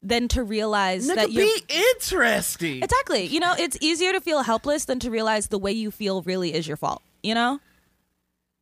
than 0.06 0.28
to 0.30 0.44
realize 0.44 1.10
Nigga, 1.10 1.16
that 1.16 1.32
you're. 1.32 1.46
be 1.46 1.64
interesting. 1.70 2.84
Exactly. 2.84 3.26
You 3.26 3.40
know, 3.40 3.56
it's 3.58 3.78
easier 3.82 4.12
to 4.12 4.22
feel 4.22 4.44
helpless 4.44 4.86
than 4.86 5.00
to 5.00 5.10
realize 5.10 5.48
the 5.48 5.58
way 5.58 5.72
you 5.72 5.92
feel 5.92 6.22
really 6.22 6.54
is 6.54 6.68
your 6.68 6.78
fault. 6.78 7.02
You 7.24 7.34
know? 7.34 7.60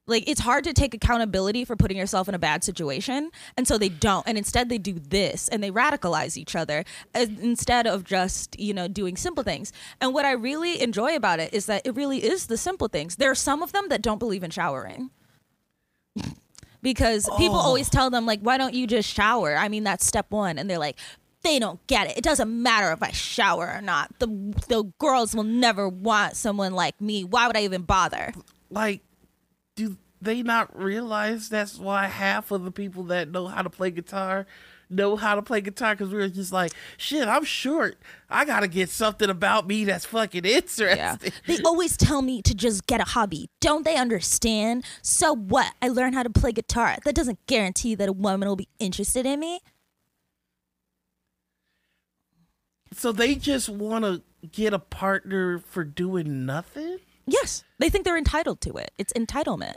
Like 0.05 0.27
it's 0.27 0.41
hard 0.41 0.65
to 0.65 0.73
take 0.73 0.93
accountability 0.93 1.63
for 1.63 1.75
putting 1.75 1.97
yourself 1.97 2.27
in 2.27 2.35
a 2.35 2.39
bad 2.39 2.63
situation, 2.63 3.31
and 3.55 3.65
so 3.65 3.77
they 3.77 3.87
don't. 3.87 4.27
And 4.27 4.37
instead 4.37 4.67
they 4.67 4.77
do 4.77 4.99
this 4.99 5.47
and 5.47 5.63
they 5.63 5.71
radicalize 5.71 6.35
each 6.35 6.55
other 6.55 6.83
as- 7.13 7.29
instead 7.29 7.87
of 7.87 8.03
just, 8.03 8.59
you 8.59 8.73
know, 8.73 8.89
doing 8.89 9.15
simple 9.15 9.45
things. 9.45 9.71
And 10.01 10.13
what 10.13 10.25
I 10.25 10.31
really 10.33 10.81
enjoy 10.81 11.15
about 11.15 11.39
it 11.39 11.53
is 11.53 11.67
that 11.67 11.87
it 11.87 11.95
really 11.95 12.21
is 12.23 12.47
the 12.47 12.57
simple 12.57 12.89
things. 12.89 13.15
There 13.15 13.31
are 13.31 13.35
some 13.35 13.63
of 13.63 13.71
them 13.71 13.87
that 13.89 14.01
don't 14.01 14.19
believe 14.19 14.43
in 14.43 14.51
showering. 14.51 15.09
because 16.83 17.29
people 17.37 17.55
oh. 17.55 17.61
always 17.61 17.89
tell 17.89 18.09
them 18.09 18.25
like 18.25 18.41
why 18.41 18.57
don't 18.57 18.73
you 18.75 18.85
just 18.85 19.11
shower 19.11 19.55
i 19.55 19.69
mean 19.69 19.83
that's 19.83 20.05
step 20.05 20.25
one 20.29 20.59
and 20.59 20.69
they're 20.69 20.77
like 20.77 20.97
they 21.43 21.59
don't 21.59 21.85
get 21.87 22.07
it. 22.07 22.17
It 22.17 22.23
doesn't 22.23 22.49
matter 22.49 22.91
if 22.91 23.03
i 23.03 23.11
shower 23.11 23.73
or 23.75 23.81
not. 23.81 24.17
The 24.19 24.27
the 24.67 24.91
girls 24.99 25.35
will 25.35 25.43
never 25.43 25.87
want 25.87 26.35
someone 26.35 26.73
like 26.73 26.99
me. 26.99 27.23
Why 27.23 27.47
would 27.47 27.57
i 27.57 27.63
even 27.63 27.83
bother? 27.83 28.33
Like, 28.69 29.01
do 29.75 29.97
they 30.21 30.41
not 30.41 30.75
realize 30.77 31.49
that's 31.49 31.77
why 31.77 32.07
half 32.07 32.51
of 32.51 32.63
the 32.63 32.71
people 32.71 33.03
that 33.03 33.29
know 33.29 33.47
how 33.47 33.61
to 33.61 33.69
play 33.69 33.91
guitar 33.91 34.45
know 34.89 35.15
how 35.15 35.35
to 35.35 35.41
play 35.41 35.59
guitar? 35.59 35.95
Because 35.95 36.13
we 36.13 36.19
were 36.19 36.29
just 36.29 36.53
like, 36.53 36.71
shit, 36.97 37.27
I'm 37.27 37.43
short. 37.43 37.97
I 38.29 38.45
gotta 38.45 38.67
get 38.67 38.89
something 38.89 39.29
about 39.29 39.67
me 39.67 39.85
that's 39.85 40.05
fucking 40.05 40.45
interesting. 40.45 40.97
yeah 40.97 41.17
they 41.47 41.57
always 41.65 41.97
tell 41.97 42.21
me 42.21 42.41
to 42.43 42.53
just 42.53 42.87
get 42.87 43.01
a 43.01 43.05
hobby. 43.05 43.49
Don't 43.59 43.83
they 43.85 43.95
understand? 43.95 44.85
So 45.01 45.35
what? 45.35 45.73
I 45.81 45.89
learned 45.89 46.15
how 46.15 46.23
to 46.23 46.29
play 46.29 46.51
guitar. 46.51 46.97
That 47.05 47.15
doesn't 47.15 47.39
guarantee 47.47 47.95
that 47.95 48.07
a 48.07 48.13
woman 48.13 48.47
will 48.47 48.55
be 48.55 48.69
interested 48.79 49.25
in 49.25 49.39
me 49.39 49.59
So 52.95 53.11
they 53.11 53.35
just 53.35 53.69
want 53.69 54.05
to 54.05 54.21
get 54.51 54.73
a 54.73 54.79
partner 54.79 55.59
for 55.59 55.83
doing 55.83 56.45
nothing. 56.45 56.97
yes 57.25 57.63
they 57.79 57.89
think 57.89 58.03
they're 58.05 58.17
entitled 58.17 58.59
to 58.61 58.73
it 58.75 58.91
it's 58.97 59.13
entitlement 59.13 59.75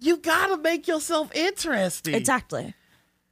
You 0.00 0.18
gotta 0.18 0.58
make 0.58 0.86
yourself 0.86 1.34
interesting. 1.34 2.14
exactly 2.14 2.74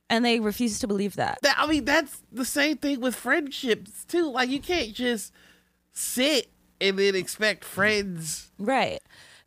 and 0.08 0.24
they 0.24 0.40
refuse 0.40 0.78
to 0.80 0.86
believe 0.86 1.16
that 1.16 1.38
That 1.42 1.56
I 1.58 1.66
mean, 1.66 1.84
that's 1.84 2.22
the 2.32 2.44
same 2.44 2.76
thing 2.78 3.00
with 3.00 3.14
friendships 3.14 4.04
too. 4.04 4.30
Like 4.30 4.48
you 4.50 4.60
can't 4.60 4.92
just 4.94 5.32
sit 5.92 6.50
and 6.80 6.98
then 6.98 7.14
expect 7.14 7.64
friends. 7.64 8.50
Right. 8.58 9.00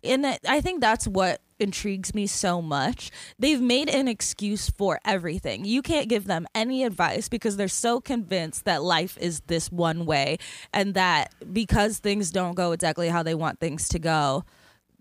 And 0.08 0.26
I- 0.48 0.62
think 0.62 0.82
that's 0.82 1.08
what 1.08 1.42
intrigues 1.60 2.14
me 2.14 2.28
so 2.28 2.62
much. 2.62 3.12
They've 3.40 3.62
made 3.62 3.90
an 3.90 4.08
excuse 4.08 4.70
for 4.70 5.00
everything. 5.06 5.66
You 5.66 5.82
can't 5.82 6.08
give 6.08 6.26
them 6.26 6.48
any 6.54 6.84
advice 6.84 7.30
because 7.30 7.58
they're 7.58 7.68
so 7.68 8.00
convinced 8.00 8.66
that 8.66 8.84
life 8.84 9.18
is 9.20 9.42
this 9.48 9.72
one 9.72 10.06
way 10.06 10.38
and 10.74 10.94
that 10.94 11.34
because 11.52 12.00
things 12.00 12.32
don't 12.32 12.56
go 12.56 12.72
exactly 12.74 13.10
how 13.10 13.24
they 13.24 13.36
want 13.36 13.60
things 13.60 13.90
to 13.90 14.00
go, 14.00 14.44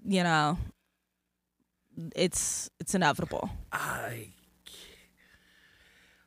you 0.05 0.23
know, 0.23 0.59
it's 2.15 2.71
it's 2.81 2.95
inevitable. 2.95 3.51
I. 3.73 4.29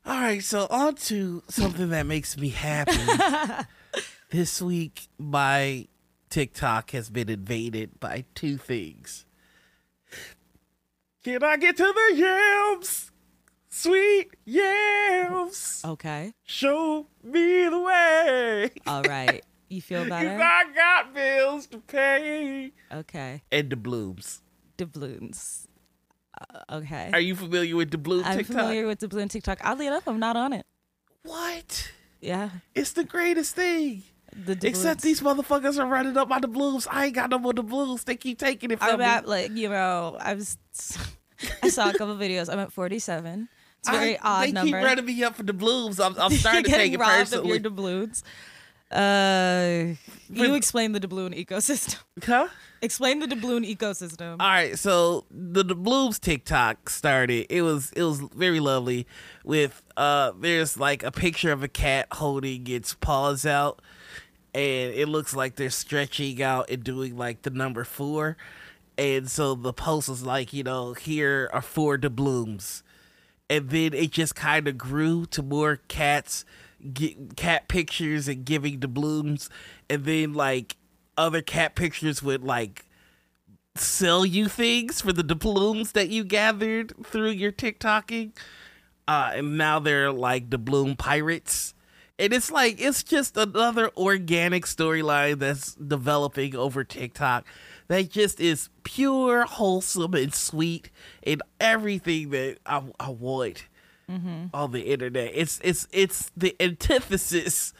All 0.05 0.15
right, 0.19 0.43
so 0.43 0.65
on 0.71 0.95
to 0.95 1.43
something 1.49 1.89
that 1.89 2.05
makes 2.05 2.35
me 2.37 2.49
happy. 2.49 2.97
this 4.31 4.61
week, 4.61 5.07
my 5.19 5.87
TikTok 6.29 6.91
has 6.91 7.09
been 7.09 7.29
invaded 7.29 7.99
by 7.99 8.25
two 8.35 8.57
things. 8.57 9.25
Can 11.23 11.43
I 11.43 11.57
get 11.57 11.75
to 11.77 11.83
the 11.83 12.15
yams? 12.15 13.11
Sweet 13.69 14.31
yams. 14.45 15.81
Okay. 15.85 16.33
Show 16.43 17.07
me 17.23 17.69
the 17.69 17.79
way. 17.79 18.69
All 18.87 19.03
right. 19.03 19.43
You 19.69 19.81
feel 19.81 20.05
better? 20.09 20.39
I 20.41 20.63
got 20.73 21.13
bills 21.13 21.67
to 21.67 21.79
pay. 21.79 22.71
Okay. 22.91 23.43
And 23.51 23.69
the 23.69 23.75
blooms. 23.75 24.41
Doubloons. 24.77 25.67
Uh, 26.39 26.77
okay. 26.77 27.09
Are 27.13 27.19
you 27.19 27.35
familiar 27.35 27.75
with 27.75 27.91
the 27.91 27.97
bloom 27.97 28.23
I'm 28.25 28.37
TikTok? 28.37 28.55
familiar 28.55 28.87
with 28.87 28.99
doubloon 28.99 29.29
TikTok. 29.29 29.59
Oddly 29.63 29.87
enough, 29.87 30.07
I'm 30.07 30.19
not 30.19 30.35
on 30.37 30.53
it. 30.53 30.65
What? 31.23 31.91
Yeah. 32.21 32.49
It's 32.73 32.93
the 32.93 33.03
greatest 33.03 33.55
thing. 33.55 34.03
The 34.33 34.57
Except 34.67 35.01
these 35.01 35.21
motherfuckers 35.21 35.77
are 35.79 35.85
running 35.87 36.15
up 36.17 36.27
my 36.27 36.39
doubloons. 36.39 36.87
I 36.89 37.05
ain't 37.05 37.15
got 37.15 37.29
no 37.29 37.39
more 37.39 37.53
doubloons. 37.53 38.03
They 38.03 38.15
keep 38.15 38.39
taking 38.39 38.71
it 38.71 38.79
from 38.79 38.87
me. 38.87 38.93
I'm 38.93 38.99
me. 38.99 39.05
at 39.05 39.27
like 39.27 39.51
you 39.51 39.69
know 39.69 40.17
I 40.19 40.33
was 40.35 40.57
I 41.63 41.69
saw 41.69 41.89
a 41.89 41.93
couple 41.93 42.15
videos. 42.15 42.51
I'm 42.51 42.59
at 42.59 42.71
47. 42.71 43.49
It's 43.79 43.87
a 43.87 43.91
very 43.91 44.17
I- 44.17 44.21
odd 44.23 44.47
they 44.47 44.51
number. 44.51 44.77
keep 44.77 44.85
running 44.85 45.05
me 45.05 45.23
up 45.23 45.35
for 45.35 45.43
doubloons. 45.43 45.99
I'm, 45.99 46.15
I'm 46.19 46.31
starting 46.31 46.63
to 46.65 46.71
take 46.71 46.93
it 46.93 46.99
robbed 46.99 47.11
of 47.21 47.27
personally. 47.29 47.49
your 47.49 47.59
doubloons. 47.59 48.23
Uh, 48.91 49.93
you 50.31 50.55
explain 50.55 50.93
the 50.93 50.99
doubloon 50.99 51.33
ecosystem. 51.35 51.97
Huh? 52.25 52.47
explain 52.81 53.19
the 53.19 53.27
doubloon 53.27 53.63
ecosystem. 53.65 54.31
All 54.39 54.47
right, 54.47 54.77
so 54.77 55.25
the, 55.31 55.63
the 55.63 55.75
Blooms 55.75 56.17
TikTok 56.19 56.89
started. 56.89 57.45
It 57.49 57.61
was 57.61 57.91
it 57.95 58.03
was 58.03 58.19
very 58.35 58.59
lovely. 58.59 59.05
With 59.43 59.81
uh, 59.95 60.31
there's 60.39 60.77
like 60.77 61.03
a 61.03 61.11
picture 61.11 61.51
of 61.51 61.61
a 61.63 61.67
cat 61.67 62.07
holding 62.13 62.67
its 62.67 62.95
paws 62.95 63.45
out, 63.45 63.81
and 64.53 64.93
it 64.93 65.07
looks 65.07 65.35
like 65.35 65.55
they're 65.55 65.69
stretching 65.69 66.41
out 66.41 66.69
and 66.69 66.83
doing 66.83 67.17
like 67.17 67.43
the 67.43 67.49
number 67.49 67.83
four. 67.83 68.37
And 68.97 69.29
so 69.29 69.55
the 69.55 69.73
post 69.73 70.09
was 70.09 70.23
like, 70.23 70.51
you 70.51 70.63
know, 70.63 70.93
here 70.93 71.49
are 71.53 71.61
four 71.61 71.97
doubloons, 71.97 72.83
and 73.49 73.69
then 73.69 73.93
it 73.93 74.11
just 74.11 74.35
kind 74.35 74.67
of 74.67 74.77
grew 74.77 75.25
to 75.27 75.41
more 75.41 75.77
cats, 75.87 76.43
get, 76.93 77.37
cat 77.37 77.67
pictures 77.67 78.27
and 78.27 78.43
giving 78.45 78.79
doubloons, 78.79 79.49
and 79.89 80.05
then 80.05 80.33
like 80.33 80.75
other 81.17 81.41
cat 81.41 81.75
pictures 81.75 82.21
would 82.21 82.43
like 82.43 82.85
sell 83.75 84.25
you 84.25 84.47
things 84.47 85.01
for 85.01 85.13
the 85.13 85.23
doubloons 85.23 85.93
that 85.93 86.09
you 86.09 86.23
gathered 86.23 86.93
through 87.05 87.29
your 87.29 87.51
TikToking. 87.51 88.31
Uh, 89.07 89.31
and 89.35 89.57
now 89.57 89.79
they're 89.79 90.11
like 90.11 90.49
doubloon 90.49 90.97
pirates. 90.97 91.73
And 92.19 92.33
it's 92.33 92.51
like 92.51 92.79
it's 92.81 93.01
just 93.01 93.37
another 93.37 93.89
organic 93.97 94.65
storyline 94.65 95.39
that's 95.39 95.73
developing 95.75 96.55
over 96.55 96.83
TikTok 96.83 97.45
that 97.87 98.11
just 98.11 98.39
is 98.39 98.69
pure, 98.83 99.45
wholesome, 99.45 100.13
and 100.13 100.33
sweet, 100.33 100.91
and 101.23 101.41
everything 101.59 102.29
that 102.31 102.57
I, 102.65 102.83
I 102.99 103.09
want 103.09 103.67
on 104.53 104.71
the 104.71 104.81
internet. 104.81 105.31
It's 105.33 105.59
it's 105.63 105.87
it's 105.91 106.29
the 106.35 106.55
antithesis 106.59 107.73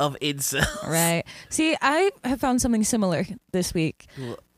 of 0.00 0.16
incel. 0.20 0.66
Right. 0.86 1.22
See, 1.48 1.76
I 1.80 2.10
have 2.24 2.40
found 2.40 2.60
something 2.60 2.82
similar 2.84 3.24
this 3.52 3.72
week. 3.72 4.06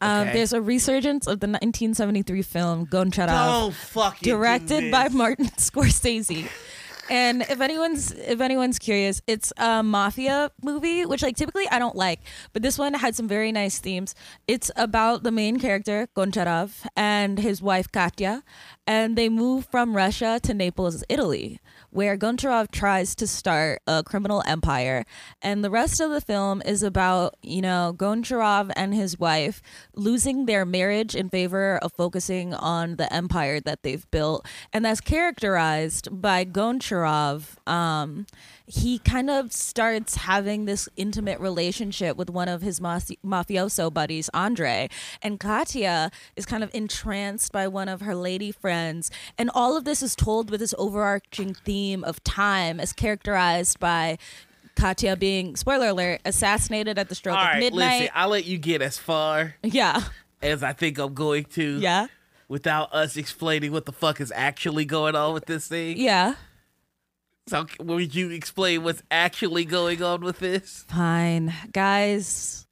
Um, 0.00 0.26
there's 0.28 0.52
a 0.52 0.60
resurgence 0.60 1.26
of 1.26 1.40
the 1.40 1.46
1973 1.46 2.42
film 2.42 2.86
Goncharov, 2.86 3.74
directed 4.20 4.90
by. 4.90 5.08
Martin 5.08 5.46
Scorsese. 5.58 6.48
And 7.10 7.42
if 7.42 7.60
anyone's 7.60 8.12
if 8.12 8.40
anyone's 8.40 8.78
curious, 8.78 9.20
it's 9.26 9.52
a 9.56 9.82
mafia 9.82 10.50
movie, 10.62 11.04
which 11.04 11.22
like 11.22 11.36
typically 11.36 11.68
I 11.70 11.78
don't 11.78 11.96
like, 11.96 12.20
but 12.52 12.62
this 12.62 12.78
one 12.78 12.94
had 12.94 13.14
some 13.14 13.28
very 13.28 13.52
nice 13.52 13.78
themes. 13.78 14.14
It's 14.48 14.70
about 14.76 15.22
the 15.22 15.30
main 15.30 15.58
character 15.58 16.08
Goncharov 16.16 16.86
and 16.96 17.38
his 17.38 17.60
wife 17.60 17.92
Katya, 17.92 18.42
and 18.86 19.16
they 19.16 19.28
move 19.28 19.66
from 19.70 19.96
Russia 19.96 20.40
to 20.42 20.54
Naples, 20.54 21.04
Italy, 21.08 21.60
where 21.94 22.18
Goncharov 22.18 22.72
tries 22.72 23.14
to 23.14 23.26
start 23.28 23.80
a 23.86 24.02
criminal 24.02 24.42
empire. 24.46 25.04
And 25.40 25.62
the 25.62 25.70
rest 25.70 26.00
of 26.00 26.10
the 26.10 26.20
film 26.20 26.60
is 26.66 26.82
about, 26.82 27.36
you 27.40 27.62
know, 27.62 27.94
Goncharov 27.96 28.72
and 28.74 28.92
his 28.92 29.16
wife 29.16 29.62
losing 29.94 30.46
their 30.46 30.66
marriage 30.66 31.14
in 31.14 31.30
favor 31.30 31.78
of 31.78 31.92
focusing 31.92 32.52
on 32.52 32.96
the 32.96 33.10
empire 33.12 33.60
that 33.60 33.84
they've 33.84 34.10
built. 34.10 34.44
And 34.72 34.84
that's 34.84 35.00
characterized 35.00 36.08
by 36.10 36.44
Goncharov. 36.44 37.64
Um, 37.68 38.26
he 38.66 38.98
kind 38.98 39.28
of 39.28 39.52
starts 39.52 40.16
having 40.16 40.64
this 40.64 40.88
intimate 40.96 41.38
relationship 41.38 42.16
with 42.16 42.30
one 42.30 42.48
of 42.48 42.62
his 42.62 42.80
mafi- 42.80 43.18
mafioso 43.24 43.92
buddies, 43.92 44.30
Andre. 44.32 44.88
And 45.22 45.38
Katya 45.38 46.10
is 46.34 46.46
kind 46.46 46.64
of 46.64 46.70
entranced 46.74 47.52
by 47.52 47.68
one 47.68 47.88
of 47.88 48.00
her 48.00 48.14
lady 48.14 48.52
friends. 48.52 49.10
And 49.36 49.50
all 49.54 49.76
of 49.76 49.84
this 49.84 50.02
is 50.02 50.16
told 50.16 50.50
with 50.50 50.60
this 50.60 50.74
overarching 50.78 51.54
theme 51.54 52.02
of 52.04 52.24
time, 52.24 52.80
as 52.80 52.94
characterized 52.94 53.78
by 53.80 54.16
Katya 54.76 55.16
being, 55.16 55.56
spoiler 55.56 55.88
alert, 55.88 56.22
assassinated 56.24 56.98
at 56.98 57.10
the 57.10 57.14
stroke 57.14 57.38
of 57.38 57.58
midnight. 57.58 58.00
listen, 58.00 58.08
I'll 58.14 58.30
let 58.30 58.46
you 58.46 58.56
get 58.56 58.80
as 58.80 58.96
far 58.96 59.56
yeah. 59.62 60.04
as 60.42 60.62
I 60.62 60.72
think 60.72 60.98
I'm 60.98 61.12
going 61.12 61.44
to. 61.44 61.78
Yeah. 61.78 62.06
Without 62.46 62.92
us 62.94 63.16
explaining 63.16 63.72
what 63.72 63.86
the 63.86 63.92
fuck 63.92 64.20
is 64.20 64.32
actually 64.34 64.84
going 64.84 65.16
on 65.16 65.32
with 65.32 65.46
this 65.46 65.66
thing. 65.66 65.96
Yeah. 65.96 66.34
So, 67.46 67.66
would 67.78 68.14
you 68.14 68.30
explain 68.30 68.84
what's 68.84 69.02
actually 69.10 69.64
going 69.66 70.02
on 70.02 70.22
with 70.22 70.38
this? 70.38 70.84
Fine. 70.88 71.52
Guys, 71.72 72.66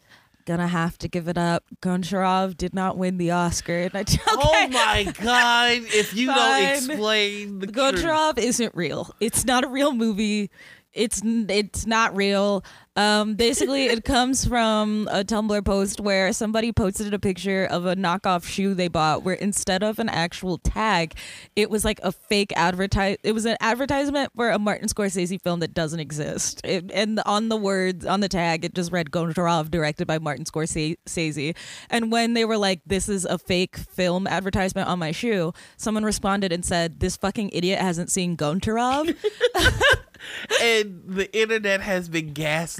gonna 0.46 0.66
have 0.66 0.96
to 0.98 1.08
give 1.08 1.28
it 1.28 1.36
up. 1.36 1.64
Goncharov 1.82 2.56
did 2.56 2.72
not 2.74 2.96
win 2.96 3.18
the 3.18 3.32
Oscar. 3.32 3.80
And 3.80 3.94
I, 3.94 4.00
okay. 4.00 4.18
Oh 4.28 4.68
my 4.68 5.12
god! 5.20 5.82
If 5.84 6.14
you 6.14 6.26
don't 6.26 6.62
explain 6.70 7.58
the 7.58 7.66
truth. 7.66 7.96
Goncharov 7.96 8.38
isn't 8.38 8.74
real. 8.74 9.14
It's 9.20 9.44
not 9.44 9.64
a 9.64 9.68
real 9.68 9.92
movie. 9.92 10.50
It's 10.94 11.22
it's 11.24 11.86
not 11.86 12.16
real. 12.16 12.64
Um, 12.94 13.34
basically, 13.36 13.86
it 13.86 14.04
comes 14.04 14.44
from 14.44 15.08
a 15.10 15.24
Tumblr 15.24 15.64
post 15.64 15.98
where 15.98 16.32
somebody 16.32 16.72
posted 16.72 17.14
a 17.14 17.18
picture 17.18 17.64
of 17.64 17.86
a 17.86 17.96
knockoff 17.96 18.44
shoe 18.44 18.74
they 18.74 18.88
bought, 18.88 19.22
where 19.22 19.34
instead 19.34 19.82
of 19.82 19.98
an 19.98 20.10
actual 20.10 20.58
tag, 20.58 21.14
it 21.56 21.70
was 21.70 21.86
like 21.86 22.00
a 22.02 22.12
fake 22.12 22.52
advertise. 22.54 23.16
It 23.22 23.32
was 23.32 23.46
an 23.46 23.56
advertisement 23.60 24.32
for 24.36 24.50
a 24.50 24.58
Martin 24.58 24.88
Scorsese 24.88 25.40
film 25.40 25.60
that 25.60 25.72
doesn't 25.72 26.00
exist. 26.00 26.60
It, 26.64 26.90
and 26.92 27.20
on 27.24 27.48
the 27.48 27.56
words 27.56 28.04
on 28.04 28.20
the 28.20 28.28
tag, 28.28 28.64
it 28.64 28.74
just 28.74 28.92
read 28.92 29.10
Goncharov, 29.10 29.70
directed 29.70 30.06
by 30.06 30.18
Martin 30.18 30.44
Scorsese. 30.44 31.56
And 31.88 32.12
when 32.12 32.34
they 32.34 32.44
were 32.44 32.58
like, 32.58 32.82
"This 32.84 33.08
is 33.08 33.24
a 33.24 33.38
fake 33.38 33.76
film 33.76 34.26
advertisement 34.26 34.88
on 34.88 34.98
my 34.98 35.12
shoe," 35.12 35.54
someone 35.78 36.04
responded 36.04 36.52
and 36.52 36.62
said, 36.64 37.00
"This 37.00 37.16
fucking 37.16 37.50
idiot 37.54 37.80
hasn't 37.80 38.10
seen 38.10 38.36
Goncharov." 38.36 39.16
and 40.62 41.02
the 41.06 41.34
internet 41.36 41.80
has 41.80 42.08
been 42.08 42.32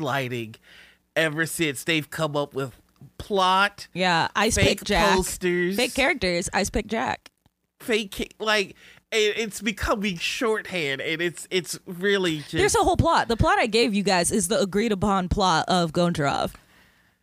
gaslighting 0.02 0.56
ever 1.16 1.46
since 1.46 1.84
they've 1.84 2.08
come 2.10 2.36
up 2.36 2.54
with 2.54 2.72
plot, 3.18 3.88
yeah, 3.92 4.28
Ice 4.36 4.56
Pick 4.56 4.84
Jack, 4.84 5.16
posters, 5.16 5.76
fake 5.76 5.94
characters, 5.94 6.48
Ice 6.52 6.70
Pick 6.70 6.86
Jack. 6.86 7.30
fake 7.80 8.34
like 8.38 8.76
it, 9.10 9.34
it's 9.36 9.60
becoming 9.60 10.16
shorthand, 10.18 11.00
and 11.00 11.20
it's 11.20 11.46
it's 11.50 11.78
really 11.86 12.38
just 12.38 12.52
There's 12.52 12.74
a 12.74 12.82
whole 12.82 12.96
plot. 12.96 13.28
The 13.28 13.36
plot 13.36 13.58
I 13.58 13.66
gave 13.66 13.94
you 13.94 14.02
guys 14.02 14.30
is 14.30 14.48
the 14.48 14.60
agreed 14.60 14.92
upon 14.92 15.28
plot 15.28 15.64
of 15.68 15.92
Goncharov, 15.92 16.52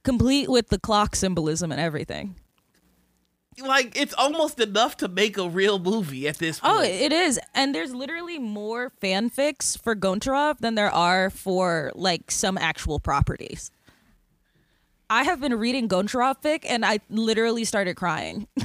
complete 0.04 0.50
with 0.50 0.70
the 0.70 0.80
clock 0.80 1.16
symbolism 1.16 1.72
and 1.72 1.82
everything. 1.82 2.36
Like 3.62 3.96
it's 3.96 4.14
almost 4.14 4.60
enough 4.60 4.98
to 4.98 5.08
make 5.08 5.38
a 5.38 5.48
real 5.48 5.80
movie 5.80 6.28
at 6.28 6.38
this 6.38 6.60
oh, 6.64 6.78
point. 6.78 6.80
Oh, 6.80 6.84
it 6.84 7.12
is. 7.12 7.40
And 7.54 7.74
there's 7.74 7.94
literally 7.94 8.40
more 8.40 8.92
fanfics 9.02 9.82
for 9.82 9.96
Goncharov 9.96 10.60
than 10.60 10.76
there 10.76 10.92
are 10.92 11.30
for 11.30 11.92
like 11.96 12.32
some 12.32 12.58
actual 12.58 13.00
properties. 13.00 13.72
I 15.10 15.24
have 15.24 15.42
been 15.42 15.58
reading 15.58 15.90
Goncharov 15.90 16.42
fic 16.42 16.66
and 16.68 16.86
I 16.86 17.00
literally 17.10 17.66
started 17.66 17.96
crying. 17.96 18.48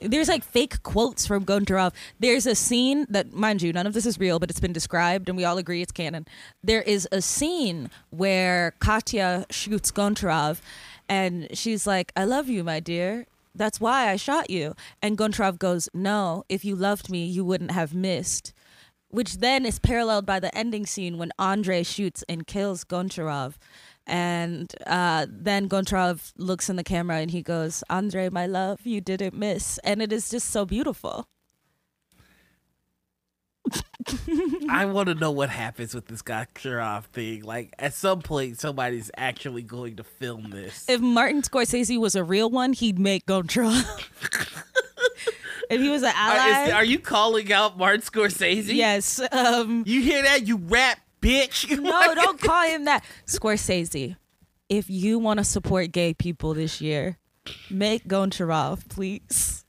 There's 0.00 0.28
like 0.28 0.44
fake 0.44 0.82
quotes 0.82 1.26
from 1.26 1.46
Goncharov. 1.46 1.92
There's 2.18 2.46
a 2.46 2.54
scene 2.54 3.06
that, 3.08 3.32
mind 3.32 3.62
you, 3.62 3.72
none 3.72 3.86
of 3.86 3.94
this 3.94 4.04
is 4.04 4.18
real, 4.18 4.38
but 4.38 4.50
it's 4.50 4.60
been 4.60 4.74
described 4.74 5.28
and 5.28 5.38
we 5.38 5.44
all 5.44 5.56
agree 5.56 5.80
it's 5.80 5.92
canon. 5.92 6.26
There 6.62 6.82
is 6.82 7.08
a 7.10 7.22
scene 7.22 7.90
where 8.10 8.74
Katya 8.78 9.46
shoots 9.48 9.90
Goncharov 9.90 10.60
and 11.08 11.48
she's 11.54 11.86
like, 11.86 12.12
I 12.14 12.24
love 12.24 12.48
you, 12.48 12.62
my 12.62 12.78
dear. 12.78 13.26
That's 13.54 13.80
why 13.80 14.08
I 14.08 14.16
shot 14.16 14.50
you. 14.50 14.74
And 15.02 15.18
Goncharov 15.18 15.58
goes, 15.58 15.88
No, 15.92 16.44
if 16.48 16.64
you 16.64 16.76
loved 16.76 17.10
me, 17.10 17.24
you 17.24 17.44
wouldn't 17.44 17.72
have 17.72 17.94
missed. 17.94 18.52
Which 19.08 19.38
then 19.38 19.66
is 19.66 19.80
paralleled 19.80 20.24
by 20.24 20.38
the 20.38 20.56
ending 20.56 20.86
scene 20.86 21.18
when 21.18 21.32
Andre 21.38 21.82
shoots 21.82 22.22
and 22.28 22.46
kills 22.46 22.84
Goncharov. 22.84 23.54
And 24.06 24.72
uh, 24.86 25.26
then 25.28 25.68
Goncharov 25.68 26.32
looks 26.36 26.68
in 26.68 26.76
the 26.76 26.84
camera 26.84 27.16
and 27.16 27.30
he 27.30 27.42
goes, 27.42 27.82
Andre, 27.90 28.28
my 28.28 28.46
love, 28.46 28.80
you 28.84 29.00
didn't 29.00 29.34
miss. 29.34 29.78
And 29.78 30.00
it 30.00 30.12
is 30.12 30.30
just 30.30 30.50
so 30.50 30.64
beautiful. 30.64 31.26
I 34.68 34.86
want 34.86 35.08
to 35.08 35.14
know 35.14 35.30
what 35.30 35.50
happens 35.50 35.94
with 35.94 36.06
this 36.06 36.22
Goncharov 36.22 37.04
thing. 37.06 37.42
Like, 37.42 37.74
at 37.78 37.94
some 37.94 38.20
point, 38.22 38.58
somebody's 38.58 39.10
actually 39.16 39.62
going 39.62 39.96
to 39.96 40.04
film 40.04 40.50
this. 40.50 40.84
If 40.88 41.00
Martin 41.00 41.42
Scorsese 41.42 41.98
was 41.98 42.14
a 42.14 42.24
real 42.24 42.50
one, 42.50 42.72
he'd 42.72 42.98
make 42.98 43.26
Goncharov. 43.26 43.84
if 45.70 45.80
he 45.80 45.88
was 45.88 46.02
an 46.02 46.08
Are, 46.08 46.12
ally. 46.16 46.64
is- 46.66 46.72
are 46.72 46.84
you 46.84 46.98
calling 46.98 47.52
out 47.52 47.78
Martin 47.78 48.00
Scorsese? 48.00 48.74
yes. 48.74 49.20
Um, 49.32 49.84
You 49.86 50.00
hear 50.00 50.22
that, 50.22 50.46
you 50.46 50.56
rap 50.56 50.98
bitch? 51.20 51.68
no, 51.80 52.14
don't 52.14 52.40
call 52.40 52.64
him 52.66 52.84
that. 52.86 53.04
Scorsese, 53.26 54.16
if 54.68 54.88
you 54.88 55.18
want 55.18 55.38
to 55.38 55.44
support 55.44 55.92
gay 55.92 56.14
people 56.14 56.54
this 56.54 56.80
year, 56.80 57.18
make 57.70 58.04
Goncharov, 58.06 58.88
please. 58.88 59.64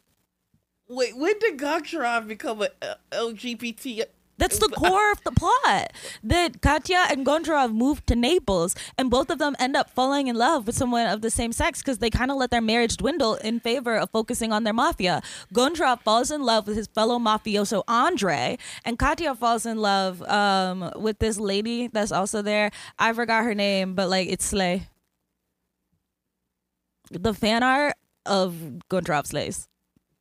Wait, 0.92 1.16
when 1.16 1.40
did 1.40 1.58
Goncharov 1.58 2.28
become 2.28 2.62
a 2.62 2.98
LGBT 3.14 4.04
That's 4.38 4.60
the 4.60 4.68
core 4.76 5.10
of 5.14 5.24
the 5.24 5.32
plot. 5.32 5.94
That 6.22 6.62
Katya 6.62 7.06
and 7.10 7.26
Goncharov 7.26 7.74
moved 7.74 8.08
to 8.08 8.16
Naples, 8.18 8.76
and 8.98 9.10
both 9.10 9.30
of 9.30 9.40
them 9.40 9.56
end 9.58 9.78
up 9.78 9.90
falling 9.90 10.28
in 10.28 10.36
love 10.36 10.68
with 10.68 10.76
someone 10.76 11.08
of 11.08 11.22
the 11.22 11.30
same 11.30 11.54
sex 11.54 11.80
because 11.80 12.00
they 12.00 12.10
kind 12.10 12.30
of 12.30 12.36
let 12.36 12.52
their 12.52 12.60
marriage 12.60 12.98
dwindle 12.98 13.36
in 13.36 13.62
favor 13.62 13.96
of 13.96 14.10
focusing 14.10 14.52
on 14.52 14.66
their 14.66 14.74
mafia. 14.74 15.22
Goncharov 15.54 16.02
falls 16.02 16.30
in 16.30 16.42
love 16.42 16.68
with 16.68 16.76
his 16.76 16.88
fellow 16.88 17.18
mafioso 17.20 17.84
Andre, 17.88 18.58
and 18.84 19.00
Katya 19.00 19.34
falls 19.36 19.66
in 19.66 19.78
love 19.78 20.22
um, 20.24 20.92
with 20.98 21.20
this 21.20 21.40
lady 21.40 21.88
that's 21.88 22.12
also 22.12 22.42
there. 22.42 22.70
I 23.00 23.14
forgot 23.14 23.46
her 23.46 23.56
name, 23.56 23.96
but 23.96 24.10
like 24.10 24.28
it's 24.28 24.44
Slay. 24.44 24.88
The 27.12 27.34
fan 27.34 27.64
art 27.64 27.96
of 28.26 28.82
Goncharov 28.90 29.28
slays. 29.28 29.70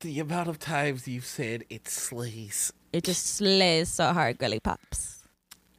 The 0.00 0.18
amount 0.20 0.48
of 0.48 0.58
times 0.58 1.06
you've 1.06 1.26
said 1.26 1.64
it 1.68 1.86
slays. 1.88 2.72
It 2.92 3.04
just 3.04 3.26
slays 3.36 3.88
so 3.90 4.12
hard, 4.12 4.38
girly 4.38 4.58
pops. 4.60 5.24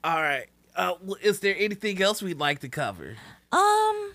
All 0.03 0.22
right. 0.22 0.45
Uh, 0.76 0.93
is 1.22 1.39
there 1.39 1.55
anything 1.57 2.01
else 2.01 2.22
we'd 2.22 2.39
like 2.39 2.59
to 2.59 2.69
cover? 2.69 3.15
Um, 3.51 4.13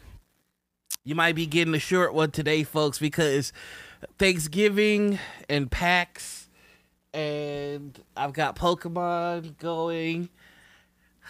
You 1.04 1.14
might 1.14 1.34
be 1.34 1.46
getting 1.46 1.74
a 1.74 1.78
short 1.80 2.14
one 2.14 2.30
today, 2.30 2.62
folks, 2.62 2.98
because 2.98 3.52
Thanksgiving 4.18 5.18
and 5.48 5.70
PAX, 5.70 6.48
and 7.12 7.98
I've 8.16 8.32
got 8.32 8.56
Pokemon 8.56 9.58
going. 9.58 10.28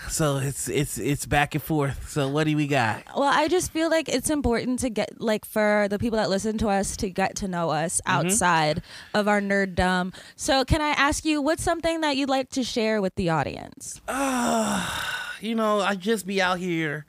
So 0.08 0.36
it's 0.36 0.68
it's 0.68 0.98
it's 0.98 1.26
back 1.26 1.54
and 1.54 1.62
forth. 1.62 2.10
So 2.10 2.28
what 2.28 2.44
do 2.44 2.56
we 2.56 2.66
got? 2.66 3.02
well, 3.16 3.32
I 3.32 3.48
just 3.48 3.72
feel 3.72 3.90
like 3.90 4.08
it's 4.08 4.30
important 4.30 4.78
to 4.80 4.90
get 4.90 5.20
like 5.20 5.44
for 5.44 5.86
the 5.88 5.98
people 5.98 6.18
that 6.18 6.30
listen 6.30 6.58
to 6.58 6.68
us 6.68 6.96
to 6.98 7.10
get 7.10 7.36
to 7.36 7.48
know 7.48 7.70
us 7.70 8.00
mm-hmm. 8.00 8.26
outside 8.26 8.82
of 9.14 9.28
our 9.28 9.40
nerddom. 9.40 10.14
So, 10.36 10.64
can 10.64 10.80
I 10.80 10.90
ask 10.90 11.24
you 11.24 11.40
what's 11.42 11.62
something 11.62 12.02
that 12.02 12.16
you'd 12.16 12.28
like 12.28 12.50
to 12.50 12.62
share 12.62 13.00
with 13.00 13.14
the 13.14 13.30
audience? 13.30 14.00
You 15.38 15.54
know, 15.54 15.80
I 15.80 15.96
just 15.96 16.26
be 16.26 16.40
out 16.40 16.58
here 16.58 17.04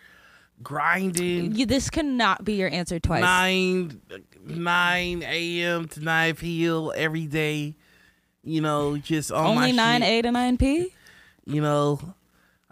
grinding 0.61 1.55
You, 1.55 1.65
this 1.65 1.89
cannot 1.89 2.43
be 2.43 2.55
your 2.55 2.69
answer 2.69 2.99
twice. 2.99 3.21
nine 3.21 4.01
nine 4.43 5.23
a.m. 5.23 5.88
to 5.88 6.01
nine 6.01 6.35
p.m. 6.35 6.91
every 6.95 7.25
day. 7.25 7.75
You 8.43 8.61
know, 8.61 8.97
just 8.97 9.31
on 9.31 9.55
my 9.55 9.63
Only 9.63 9.71
nine 9.73 10.01
shit. 10.01 10.09
A 10.09 10.21
to 10.23 10.31
nine 10.31 10.57
P. 10.57 10.93
You 11.45 11.61
know, 11.61 12.15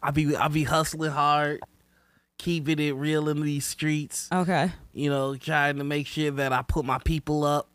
I 0.06 0.12
be 0.12 0.36
I 0.36 0.48
be 0.50 0.64
hustling 0.64 1.10
hard, 1.12 1.62
keeping 2.38 2.78
it 2.80 2.92
real 2.92 3.28
in 3.28 3.42
these 3.42 3.66
streets. 3.66 4.30
Okay. 4.32 4.72
You 4.94 5.10
know, 5.10 5.36
trying 5.36 5.78
to 5.78 5.84
make 5.84 6.06
sure 6.06 6.30
that 6.32 6.54
I 6.54 6.62
put 6.62 6.86
my 6.86 7.00
people 7.00 7.44
up. 7.44 7.68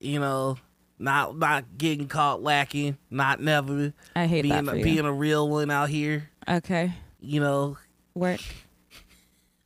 You 0.00 0.18
know, 0.18 0.56
not 0.98 1.38
not 1.38 1.78
getting 1.78 2.08
caught 2.08 2.42
lacking, 2.42 2.98
not 3.10 3.40
never 3.40 3.92
I 4.16 4.26
hate 4.26 4.42
being 4.42 4.64
that 4.64 4.72
for 4.72 4.76
you. 4.76 4.82
being 4.84 5.04
a 5.04 5.12
real 5.12 5.48
one 5.48 5.70
out 5.70 5.88
here. 5.88 6.30
okay. 6.48 6.92
You 7.20 7.38
know, 7.40 7.78
Work. 8.14 8.40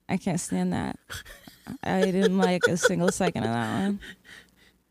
I 0.08 0.18
can't 0.18 0.38
stand 0.38 0.74
that. 0.74 0.98
I 1.82 2.02
didn't 2.02 2.36
like 2.36 2.64
a 2.68 2.76
single 2.76 3.10
second 3.10 3.44
of 3.44 3.48
that 3.50 3.80
one. 3.82 4.00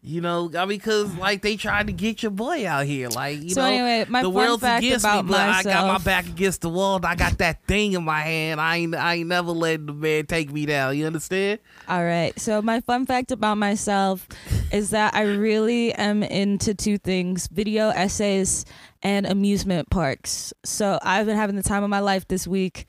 You 0.05 0.21
know, 0.21 0.51
I 0.55 0.65
mean, 0.65 0.77
because 0.77 1.15
like 1.15 1.41
they 1.41 1.57
tried 1.57 1.87
to 1.87 1.93
get 1.93 2.21
your 2.21 2.31
boy 2.31 2.67
out 2.67 2.85
here, 2.85 3.09
like 3.09 3.41
you 3.41 3.49
So 3.49 3.61
know, 3.61 3.67
anyway, 3.67 4.05
my 4.07 4.21
the 4.21 4.27
fun 4.27 4.33
world's 4.35 4.61
fact 4.61 4.83
against 4.85 5.03
about 5.03 5.25
me, 5.25 5.31
but 5.31 5.39
I 5.41 5.63
got 5.63 5.87
my 5.87 5.97
back 5.97 6.27
against 6.27 6.61
the 6.61 6.69
wall. 6.69 7.03
I 7.03 7.15
got 7.15 7.39
that 7.39 7.63
thing 7.65 7.93
in 7.93 8.03
my 8.03 8.21
hand. 8.21 8.61
I 8.61 8.77
ain't 8.77 8.93
I 8.93 9.15
ain't 9.15 9.29
never 9.29 9.51
letting 9.51 9.87
the 9.87 9.93
man 9.93 10.27
take 10.27 10.51
me 10.51 10.67
down. 10.67 10.95
You 10.95 11.07
understand? 11.07 11.59
All 11.87 12.03
right. 12.03 12.39
So 12.39 12.61
my 12.61 12.81
fun 12.81 13.07
fact 13.07 13.31
about 13.31 13.57
myself 13.57 14.27
is 14.71 14.91
that 14.91 15.15
I 15.15 15.23
really 15.23 15.91
am 15.93 16.21
into 16.21 16.75
two 16.75 16.99
things: 16.99 17.47
video 17.47 17.89
essays 17.89 18.63
and 19.01 19.25
amusement 19.25 19.89
parks. 19.89 20.53
So 20.63 20.99
I've 21.01 21.25
been 21.25 21.37
having 21.37 21.55
the 21.55 21.63
time 21.63 21.83
of 21.83 21.89
my 21.89 21.99
life 21.99 22.27
this 22.27 22.47
week. 22.47 22.85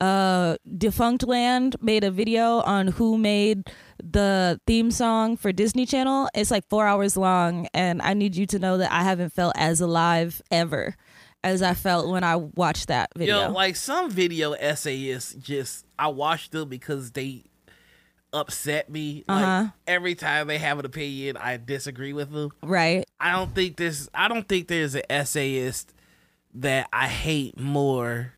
Uh, 0.00 0.56
Defunctland 0.68 1.80
made 1.82 2.04
a 2.04 2.10
video 2.10 2.60
on 2.60 2.88
who 2.88 3.18
made 3.18 3.70
the 4.02 4.58
theme 4.66 4.90
song 4.90 5.36
for 5.36 5.52
Disney 5.52 5.84
Channel. 5.84 6.28
It's 6.34 6.50
like 6.50 6.66
four 6.68 6.86
hours 6.86 7.16
long, 7.16 7.68
and 7.74 8.00
I 8.00 8.14
need 8.14 8.34
you 8.34 8.46
to 8.46 8.58
know 8.58 8.78
that 8.78 8.90
I 8.90 9.02
haven't 9.02 9.34
felt 9.34 9.52
as 9.56 9.80
alive 9.80 10.40
ever 10.50 10.96
as 11.44 11.62
I 11.62 11.74
felt 11.74 12.08
when 12.08 12.24
I 12.24 12.36
watched 12.36 12.88
that 12.88 13.10
video. 13.16 13.42
Yo, 13.42 13.50
like 13.52 13.76
some 13.76 14.10
video 14.10 14.52
essayists 14.52 15.34
just 15.34 15.86
I 15.98 16.08
watch 16.08 16.50
them 16.50 16.68
because 16.68 17.12
they 17.12 17.44
upset 18.32 18.90
me. 18.90 19.24
Uh-huh. 19.28 19.62
Like 19.62 19.70
every 19.86 20.14
time 20.14 20.46
they 20.46 20.58
have 20.58 20.78
an 20.78 20.86
opinion, 20.86 21.36
I 21.36 21.56
disagree 21.58 22.12
with 22.12 22.30
them. 22.30 22.50
right? 22.62 23.04
I 23.18 23.32
don't 23.32 23.54
think 23.54 23.76
this 23.76 24.08
I 24.14 24.28
don't 24.28 24.48
think 24.48 24.68
there's 24.68 24.94
an 24.94 25.02
essayist 25.10 25.92
that 26.54 26.88
I 26.92 27.06
hate 27.06 27.58
more 27.58 28.34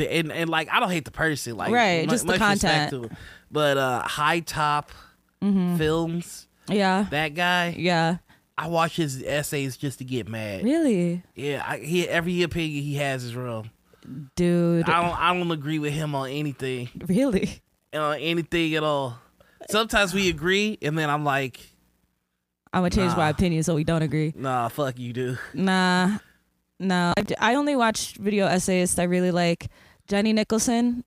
than 0.00 0.08
and, 0.08 0.32
and 0.32 0.50
like 0.50 0.68
I 0.70 0.80
don't 0.80 0.90
hate 0.90 1.04
the 1.04 1.10
person, 1.10 1.56
like 1.56 1.72
Right, 1.72 2.04
mu- 2.06 2.10
just 2.10 2.26
the 2.26 2.36
content. 2.38 3.12
But 3.50 3.76
uh 3.76 4.02
high 4.02 4.40
top 4.40 4.90
films, 5.40 6.48
Yeah. 6.68 7.06
that 7.10 7.34
guy, 7.34 7.74
Yeah. 7.78 8.18
I 8.58 8.68
watch 8.68 8.96
his 8.96 9.22
essays 9.22 9.76
just 9.78 9.98
to 10.00 10.04
get 10.04 10.28
mad. 10.28 10.62
Really? 10.64 11.22
Yeah, 11.34 11.64
I, 11.66 11.78
he 11.78 12.06
every 12.06 12.42
opinion 12.42 12.82
he 12.82 12.96
has 12.96 13.24
is 13.24 13.34
wrong. 13.34 13.70
Dude. 14.36 14.88
I 14.88 15.02
don't 15.02 15.18
I 15.18 15.32
don't 15.34 15.50
agree 15.50 15.78
with 15.78 15.92
him 15.92 16.14
on 16.14 16.28
anything. 16.28 16.88
Really? 17.06 17.60
on 17.94 18.18
anything 18.18 18.74
at 18.74 18.82
all. 18.82 19.18
Sometimes 19.70 20.14
we 20.14 20.28
agree, 20.28 20.78
and 20.82 20.96
then 20.98 21.10
I'm 21.10 21.24
like, 21.24 21.58
I'm 22.72 22.80
gonna 22.82 22.90
change 22.90 23.16
my 23.16 23.28
opinion 23.30 23.62
so 23.62 23.74
we 23.74 23.84
don't 23.84 24.02
agree. 24.02 24.32
nah, 24.36 24.68
fuck 24.68 24.98
you, 24.98 25.12
dude. 25.12 25.38
Nah, 25.54 26.18
no. 26.78 27.12
I, 27.16 27.22
d- 27.22 27.34
I 27.38 27.54
only 27.56 27.74
watch 27.76 28.14
video 28.16 28.46
essayists 28.46 28.98
I 28.98 29.04
really 29.04 29.30
like. 29.32 29.68
Jenny 30.10 30.32
Nicholson. 30.32 31.04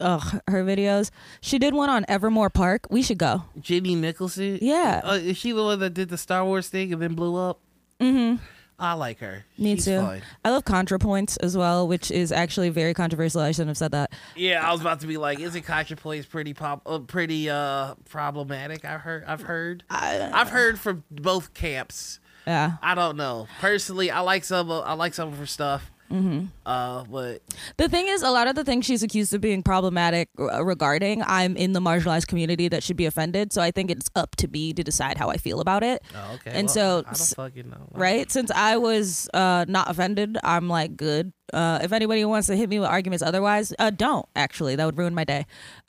Ugh, 0.00 0.40
her 0.48 0.64
videos. 0.64 1.10
She 1.42 1.58
did 1.58 1.74
one 1.74 1.90
on 1.90 2.06
Evermore 2.08 2.48
Park. 2.48 2.86
We 2.88 3.02
should 3.02 3.18
go. 3.18 3.44
Jenny 3.60 3.94
Nicholson. 3.94 4.58
Yeah. 4.62 5.02
Uh, 5.04 5.12
is 5.12 5.36
she 5.36 5.52
the 5.52 5.62
one 5.62 5.78
that 5.80 5.92
did 5.92 6.08
the 6.08 6.16
Star 6.16 6.42
Wars 6.42 6.70
thing 6.70 6.90
and 6.94 7.02
then 7.02 7.14
blew 7.14 7.36
up? 7.36 7.60
Mm-hmm. 8.00 8.42
I 8.78 8.94
like 8.94 9.18
her. 9.18 9.44
Me 9.58 9.74
She's 9.74 9.84
too. 9.84 9.98
Fun. 10.00 10.22
I 10.42 10.48
love 10.48 10.64
ContraPoints 10.64 11.36
as 11.42 11.54
well, 11.54 11.86
which 11.86 12.10
is 12.10 12.32
actually 12.32 12.70
very 12.70 12.94
controversial. 12.94 13.42
I 13.42 13.50
shouldn't 13.52 13.68
have 13.68 13.76
said 13.76 13.90
that. 13.92 14.10
Yeah, 14.34 14.66
I 14.66 14.72
was 14.72 14.80
about 14.80 15.00
to 15.00 15.06
be 15.06 15.18
like, 15.18 15.38
isn't 15.38 15.66
ContraPoints 15.66 16.26
pretty 16.26 16.54
pop, 16.54 16.80
uh, 16.86 17.00
pretty 17.00 17.50
uh 17.50 17.94
problematic? 18.08 18.86
I 18.86 18.96
heard. 18.96 19.24
I've 19.26 19.42
heard. 19.42 19.84
I, 19.90 20.30
I've 20.32 20.48
heard 20.48 20.80
from 20.80 21.04
both 21.10 21.52
camps. 21.52 22.20
yeah. 22.46 22.76
I 22.80 22.94
don't 22.94 23.18
know. 23.18 23.48
Personally, 23.60 24.10
I 24.10 24.20
like 24.20 24.44
some. 24.44 24.70
Of, 24.70 24.82
I 24.86 24.94
like 24.94 25.12
some 25.12 25.28
of 25.30 25.36
her 25.38 25.44
stuff. 25.44 25.89
Mm-hmm. 26.10 26.46
Uh, 26.66 27.04
but 27.04 27.42
The 27.76 27.88
thing 27.88 28.08
is, 28.08 28.22
a 28.22 28.30
lot 28.30 28.48
of 28.48 28.54
the 28.56 28.64
things 28.64 28.84
she's 28.84 29.02
accused 29.02 29.32
of 29.32 29.40
being 29.40 29.62
problematic 29.62 30.28
uh, 30.38 30.64
regarding, 30.64 31.22
I'm 31.24 31.56
in 31.56 31.72
the 31.72 31.80
marginalized 31.80 32.26
community 32.26 32.68
that 32.68 32.82
should 32.82 32.96
be 32.96 33.06
offended. 33.06 33.52
So 33.52 33.62
I 33.62 33.70
think 33.70 33.90
it's 33.90 34.10
up 34.16 34.36
to 34.36 34.48
me 34.48 34.72
to 34.72 34.82
decide 34.82 35.16
how 35.16 35.30
I 35.30 35.36
feel 35.36 35.60
about 35.60 35.82
it. 35.82 36.02
oh, 36.14 36.34
okay. 36.34 36.50
And 36.50 36.66
well, 36.66 36.74
so, 36.74 36.98
I 37.06 37.12
don't 37.12 37.34
fucking 37.36 37.70
know. 37.70 37.88
right? 37.92 38.30
Since 38.30 38.50
I 38.50 38.76
was 38.76 39.28
uh, 39.32 39.64
not 39.68 39.88
offended, 39.88 40.36
I'm 40.42 40.68
like 40.68 40.96
good. 40.96 41.32
Uh, 41.52 41.80
if 41.82 41.92
anybody 41.92 42.24
wants 42.24 42.46
to 42.46 42.56
hit 42.56 42.68
me 42.68 42.78
with 42.78 42.88
arguments 42.88 43.22
otherwise, 43.22 43.72
uh, 43.78 43.90
don't 43.90 44.26
actually. 44.36 44.76
That 44.76 44.86
would 44.86 44.98
ruin 44.98 45.14
my 45.14 45.24
day. 45.24 45.46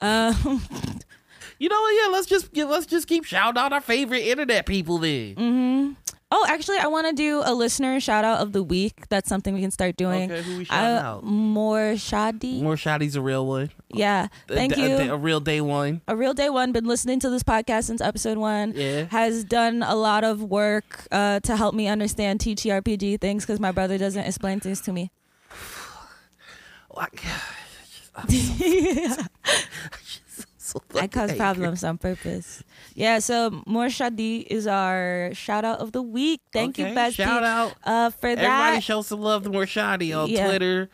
You 1.62 1.68
know 1.68 1.80
what? 1.80 1.94
Yeah, 2.02 2.08
let's 2.10 2.26
just 2.26 2.48
yeah, 2.54 2.64
let's 2.64 2.86
just 2.86 3.06
keep 3.06 3.24
shouting 3.24 3.56
out 3.56 3.72
our 3.72 3.80
favorite 3.80 4.22
internet 4.22 4.66
people 4.66 4.98
then. 4.98 5.36
Mm-hmm. 5.36 5.92
oh, 6.32 6.46
actually, 6.48 6.78
I 6.78 6.88
want 6.88 7.06
to 7.06 7.12
do 7.12 7.40
a 7.44 7.54
listener 7.54 8.00
shout 8.00 8.24
out 8.24 8.40
of 8.40 8.50
the 8.52 8.64
week. 8.64 9.08
That's 9.10 9.28
something 9.28 9.54
we 9.54 9.60
can 9.60 9.70
start 9.70 9.96
doing. 9.96 10.32
Okay, 10.32 10.42
who 10.42 10.58
we 10.58 10.64
shouting 10.64 10.96
Uh, 11.04 11.08
out? 11.08 11.22
More 11.24 11.92
Shadi. 11.94 12.60
Mor 12.60 12.74
Shadi's 12.74 13.14
a 13.14 13.20
real 13.20 13.46
one. 13.46 13.70
Yeah. 13.94 14.26
Thank 14.48 14.76
a- 14.76 14.80
you. 14.80 14.88
A, 14.88 15.14
a 15.14 15.16
real 15.16 15.38
day 15.38 15.60
one. 15.60 16.00
a 16.08 16.16
real 16.16 16.34
day 16.34 16.50
one 16.50 16.72
been 16.72 16.86
listening 16.86 17.20
to 17.20 17.30
this 17.30 17.44
podcast 17.44 17.84
since 17.84 18.00
episode 18.00 18.38
one 18.38 18.72
Yeah. 18.74 19.04
has 19.12 19.44
done 19.44 19.84
a 19.84 19.94
lot 19.94 20.24
of 20.24 20.42
work 20.42 21.06
uh, 21.12 21.38
to 21.40 21.56
help 21.56 21.76
me 21.76 21.86
understand 21.86 22.40
TTRPG 22.40 23.20
things 23.20 23.44
because 23.46 23.60
my 23.60 23.70
brother 23.70 23.98
doesn't 23.98 24.24
explain 24.24 24.58
things 24.58 24.80
to 24.80 24.92
me 24.92 25.12
Like, 26.96 27.22
so 28.28 29.22
i 30.94 31.06
cause 31.06 31.32
problems 31.34 31.82
on 31.84 31.98
purpose 31.98 32.62
yeah 32.94 33.18
so 33.18 33.62
more 33.66 33.86
shadi 33.86 34.46
is 34.48 34.66
our 34.66 35.30
shout 35.34 35.64
out 35.64 35.78
of 35.80 35.92
the 35.92 36.02
week 36.02 36.40
thank 36.52 36.78
you 36.78 36.86
bestie 36.86 37.14
Shout 37.14 37.42
out. 37.44 37.74
uh, 37.84 38.10
for 38.10 38.28
Everybody 38.28 38.76
that 38.76 38.82
show 38.82 39.02
some 39.02 39.20
love 39.20 39.42
to 39.44 39.50
Mor 39.50 39.64
Shadi 39.66 40.16
on 40.16 40.28
Yeah. 40.28 40.48
Twitter, 40.48 40.88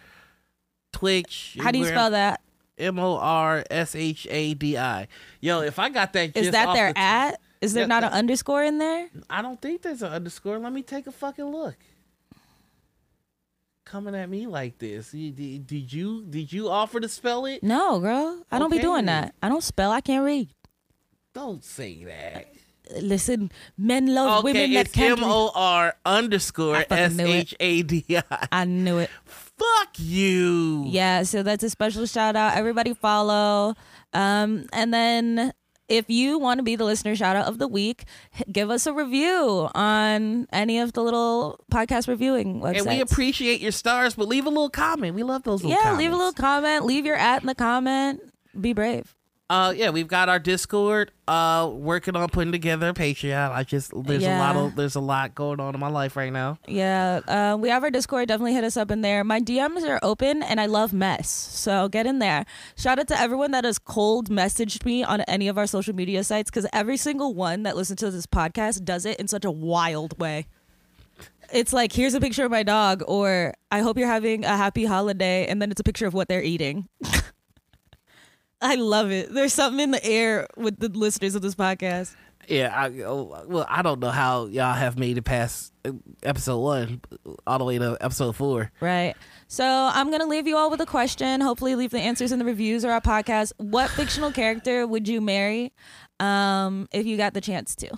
Twitch. 0.93 1.57
how 1.61 1.71
do 1.71 1.79
you 1.79 1.85
spell 1.87 2.11
that 2.11 2.41
M 2.79 2.99
O 2.99 3.17
R 3.17 3.65
S 3.71 3.95
H 3.97 4.27
A 4.31 4.55
D 4.55 4.79
I. 4.79 5.09
Yo, 5.41 5.61
if 5.63 5.79
I 5.81 5.89
got 5.89 6.13
that, 6.13 6.37
is 6.37 6.51
that 6.53 6.73
their 6.75 6.93
the- 6.93 6.99
at 6.99 7.41
is 7.61 7.73
there 7.73 7.83
Yeah, 7.83 7.87
not 7.89 8.05
an 8.05 8.13
underscore 8.13 8.63
in 8.63 8.79
there 8.79 9.09
I 9.29 9.43
don't 9.43 9.61
think 9.61 9.83
there's 9.83 10.03
an 10.03 10.13
underscore. 10.13 10.59
Let 10.59 10.73
me 10.73 10.83
take 10.83 11.07
a 11.09 11.13
fucking 11.13 11.45
look. 11.47 11.75
Coming 13.91 14.15
at 14.15 14.29
me 14.29 14.47
like 14.47 14.77
this. 14.79 15.13
Did, 15.13 15.67
did 15.67 15.91
you 15.93 16.25
did 16.29 16.53
you 16.53 16.69
offer 16.69 17.01
to 17.01 17.09
spell 17.09 17.47
it? 17.47 17.63
no 17.63 17.99
girl 18.01 18.45
i 18.53 18.59
don't 18.59 18.71
be 18.71 18.79
doing 18.79 19.07
that 19.07 19.35
i 19.43 19.49
don't 19.49 19.63
spell 19.65 19.91
i 19.91 20.03
can't 20.03 20.25
read 20.27 20.51
Don't 21.33 21.65
say 21.65 22.05
that. 22.05 22.53
listen, 23.01 23.51
men 23.79 24.13
love 24.15 24.45
Okay, 24.45 24.53
women 24.53 24.75
that 24.75 24.93
can't. 24.93 25.19
M 25.21 25.25
O 25.25 25.51
R 25.55 25.95
underscore 26.05 26.77
S 26.77 26.87
fucking 26.89 27.17
knew 27.17 27.27
it. 27.29 27.37
H 27.37 27.55
A 27.61 27.83
D 27.83 28.05
I. 28.31 28.49
I 28.53 28.65
knew 28.65 28.99
it. 28.99 29.11
Fuck 29.25 29.99
you. 29.99 30.85
Yeah, 30.87 31.23
so 31.25 31.43
that's 31.43 31.65
a 31.65 31.71
special 31.71 32.05
shout 32.07 32.37
out. 32.37 32.57
Everybody 32.57 32.93
follow. 32.95 33.75
Um, 34.13 34.67
and 34.73 34.93
then 34.93 35.53
if 35.89 36.09
you 36.09 36.39
want 36.39 36.59
to 36.59 36.63
be 36.63 36.77
the 36.77 36.85
listener 36.85 37.17
shout 37.17 37.37
out 37.37 37.47
of 37.47 37.59
the 37.59 37.69
week, 37.69 38.05
give 38.51 38.71
us 38.71 38.87
a 38.87 38.93
review 38.93 39.69
on 39.75 40.47
any 40.53 40.79
of 40.79 40.93
the 40.93 41.03
little 41.03 41.65
podcast 41.73 42.09
reviewing 42.09 42.61
websites. 42.61 42.79
And 42.81 42.89
we 42.89 43.01
appreciate 43.01 43.61
your 43.61 43.73
stars, 43.73 44.15
but 44.15 44.29
leave 44.29 44.47
a 44.47 44.51
little 44.51 44.71
comment. 44.71 45.15
We 45.15 45.23
love 45.23 45.43
those 45.45 45.63
little 45.63 45.71
yeah, 45.71 45.83
comments. 45.83 45.99
leave 45.99 46.13
a 46.13 46.17
little 46.17 46.33
comment. 46.33 46.85
Leave 46.85 47.07
your 47.07 47.17
at 47.17 47.43
in 47.43 47.47
the 47.47 47.55
comment. 47.55 48.21
Be 48.59 48.73
brave. 48.73 49.15
Uh, 49.51 49.73
yeah, 49.75 49.89
we've 49.89 50.09
got 50.09 50.29
our 50.29 50.39
Discord. 50.39 51.11
Uh, 51.27 51.71
working 51.73 52.15
on 52.17 52.29
putting 52.29 52.53
together 52.53 52.91
a 52.91 52.93
Patreon. 52.95 53.51
I 53.51 53.63
just 53.65 53.93
there's 54.05 54.25
a 54.25 54.39
lot 54.39 54.57
of 54.57 54.77
there's 54.77 54.95
a 54.95 55.01
lot 55.01 55.35
going 55.35 55.59
on 55.59 55.75
in 55.75 55.81
my 55.81 55.89
life 55.89 56.17
right 56.17 56.33
now. 56.33 56.59
Yeah, 56.67 57.21
uh, 57.27 57.57
we 57.59 57.71
have 57.71 57.83
our 57.83 57.91
Discord. 57.91 58.29
Definitely 58.29 58.53
hit 58.53 58.65
us 58.65 58.77
up 58.77 58.91
in 58.91 59.01
there. 59.01 59.25
My 59.25 59.41
DMs 59.41 59.89
are 59.89 59.99
open, 60.03 60.43
and 60.43 60.61
I 60.61 60.67
love 60.67 60.93
mess. 60.93 61.31
So 61.31 61.89
get 61.89 62.07
in 62.07 62.19
there. 62.19 62.45
Shout 62.77 62.99
out 62.99 63.09
to 63.09 63.19
everyone 63.19 63.53
that 63.53 63.65
has 63.65 63.79
cold 63.79 64.29
messaged 64.29 64.85
me 64.85 65.03
on 65.03 65.23
any 65.23 65.49
of 65.49 65.57
our 65.57 65.67
social 65.67 65.95
media 65.95 66.25
sites 66.25 66.51
because 66.51 66.67
every 66.75 66.99
single 66.99 67.33
one 67.33 67.63
that 67.63 67.75
listens 67.75 68.01
to 68.01 68.11
this 68.11 68.27
podcast 68.27 68.85
does 68.85 69.07
it 69.07 69.19
in 69.19 69.29
such 69.29 69.47
a 69.47 69.51
wild 69.51 70.19
way. 70.21 70.47
It's 71.51 71.73
like 71.73 71.93
here's 71.93 72.13
a 72.13 72.21
picture 72.21 72.45
of 72.45 72.51
my 72.51 72.65
dog, 72.65 73.03
or 73.07 73.55
I 73.71 73.81
hope 73.81 73.97
you're 73.97 74.09
having 74.09 74.45
a 74.45 74.59
happy 74.59 74.85
holiday, 74.85 75.47
and 75.47 75.63
then 75.63 75.71
it's 75.71 75.81
a 75.81 75.85
picture 75.85 76.07
of 76.07 76.13
what 76.13 76.29
they're 76.29 76.43
eating. 76.43 76.89
I 78.61 78.75
love 78.75 79.11
it. 79.11 79.33
There's 79.33 79.55
something 79.55 79.81
in 79.81 79.91
the 79.93 80.05
air 80.05 80.49
with 80.57 80.79
the 80.79 80.89
listeners 80.89 81.35
of 81.35 81.43
this 81.43 81.55
podcast. 81.55 82.15
Yeah, 82.49 82.73
I 82.75 83.03
oh, 83.03 83.45
well, 83.47 83.67
I 83.69 83.83
don't 83.83 84.01
know 84.01 84.11
how 84.11 84.47
y'all 84.47 84.73
have 84.73 84.99
made 84.99 85.19
it 85.19 85.23
past 85.23 85.73
uh, 85.85 85.93
episode 86.23 86.59
one 86.59 87.01
all 87.47 87.59
the 87.59 87.65
way 87.65 87.79
to 87.79 87.99
episode 88.01 88.37
four. 88.37 88.73
Right. 88.81 89.15
So 89.49 89.65
I'm 89.67 90.11
gonna 90.11 90.27
leave 90.27 90.47
you 90.47 90.57
all 90.57 90.71
with 90.71 90.81
a 90.81 90.87
question. 90.87 91.43
Hopefully, 91.43 91.75
leave 91.75 91.91
the 91.91 92.01
answers 92.01 92.33
in 92.33 92.39
the 92.39 92.47
reviews 92.47 92.87
or 92.87 92.91
our 92.91 93.03
podcast. 93.03 93.53
What 93.59 93.91
fictional 93.91 94.33
character 94.33 94.87
would 94.87 95.07
you 95.09 95.21
marry, 95.21 95.73
um, 96.21 96.89
if 96.91 97.05
you 97.05 97.19
got 97.19 97.35
the 97.35 97.43
chance 97.43 97.77
to? 97.77 97.91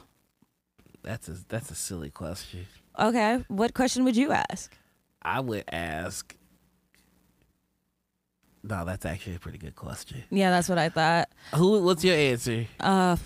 That's 1.02 1.28
a 1.28 1.36
that's 1.48 1.70
a 1.70 1.76
silly 1.76 2.10
question. 2.10 2.66
Okay. 2.98 3.44
What 3.48 3.72
question 3.72 4.04
would 4.04 4.16
you 4.16 4.32
ask? 4.32 4.76
I 5.22 5.40
would 5.40 5.64
ask. 5.70 6.34
No, 8.62 8.84
that's 8.84 9.06
actually 9.06 9.36
a 9.36 9.38
pretty 9.38 9.58
good 9.58 9.74
question. 9.74 10.22
Yeah, 10.30 10.50
that's 10.50 10.68
what 10.68 10.78
I 10.78 10.88
thought. 10.88 11.28
Who? 11.54 11.82
What's 11.82 12.04
your 12.04 12.16
answer? 12.16 12.66
Uh, 12.78 13.16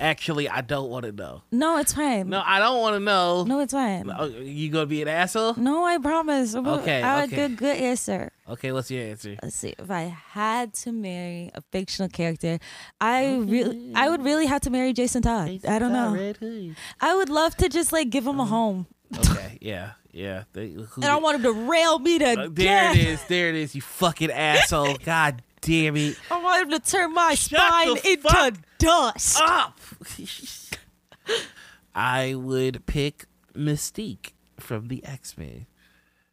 Actually, 0.00 0.48
I 0.48 0.62
don't 0.62 0.88
want 0.88 1.04
to 1.04 1.12
know. 1.12 1.42
no, 1.52 1.76
it's 1.76 1.92
fine. 1.92 2.30
No, 2.30 2.42
I 2.42 2.58
don't 2.58 2.80
want 2.80 2.94
to 2.94 3.00
know. 3.00 3.44
no, 3.44 3.60
it's 3.60 3.74
fine. 3.74 4.10
Oh, 4.10 4.24
you 4.24 4.70
gonna 4.70 4.86
be 4.86 5.02
an 5.02 5.08
asshole? 5.08 5.54
No, 5.58 5.84
I 5.84 5.98
promise. 5.98 6.54
Okay, 6.54 7.02
I 7.02 7.24
okay. 7.24 7.36
good, 7.36 7.58
good 7.58 7.76
answer. 7.76 8.32
Okay, 8.48 8.72
what's 8.72 8.90
your 8.90 9.04
answer? 9.04 9.36
Let's 9.42 9.56
see. 9.56 9.74
If 9.78 9.90
I 9.90 10.16
had 10.30 10.72
to 10.74 10.92
marry 10.92 11.50
a 11.54 11.60
fictional 11.70 12.08
character, 12.08 12.58
I 12.98 13.36
really, 13.36 13.92
I 13.94 14.08
would 14.08 14.24
really 14.24 14.46
have 14.46 14.62
to 14.62 14.70
marry 14.70 14.94
Jason 14.94 15.20
Todd. 15.20 15.60
I 15.68 15.78
don't 15.78 15.92
know. 15.92 16.14
Red 16.14 16.38
Hood. 16.38 16.76
I 17.02 17.14
would 17.14 17.28
love 17.28 17.54
to 17.56 17.68
just 17.68 17.92
like 17.92 18.08
give 18.08 18.26
him 18.26 18.40
a 18.40 18.46
home, 18.46 18.86
Okay, 19.18 19.58
yeah, 19.62 19.92
yeah. 20.12 20.44
They, 20.52 20.70
who 20.70 20.86
and 20.96 21.06
I 21.06 21.16
want 21.16 21.36
him 21.36 21.42
to 21.42 21.52
rail 21.70 21.98
me 21.98 22.18
to 22.18 22.24
Uh, 22.32 22.36
there 22.36 22.48
death. 22.50 22.96
it 22.96 23.06
is. 23.06 23.24
There 23.24 23.48
it 23.48 23.54
is. 23.56 23.74
You 23.74 23.80
fucking 23.82 24.30
asshole. 24.30 24.96
God 25.04 25.42
damn 25.60 25.96
it. 25.96 26.16
I 26.30 26.40
want 26.42 26.62
him 26.64 26.70
to 26.80 26.90
turn 26.90 27.12
my 27.14 27.34
Shut 27.34 27.58
spine 27.60 27.96
into 28.04 28.60
dust. 28.78 29.40
Up. 29.42 29.78
I 31.94 32.34
would 32.34 32.86
pick 32.86 33.26
Mystique 33.54 34.32
from 34.58 34.88
the 34.88 35.04
X 35.04 35.36
Men. 35.36 35.66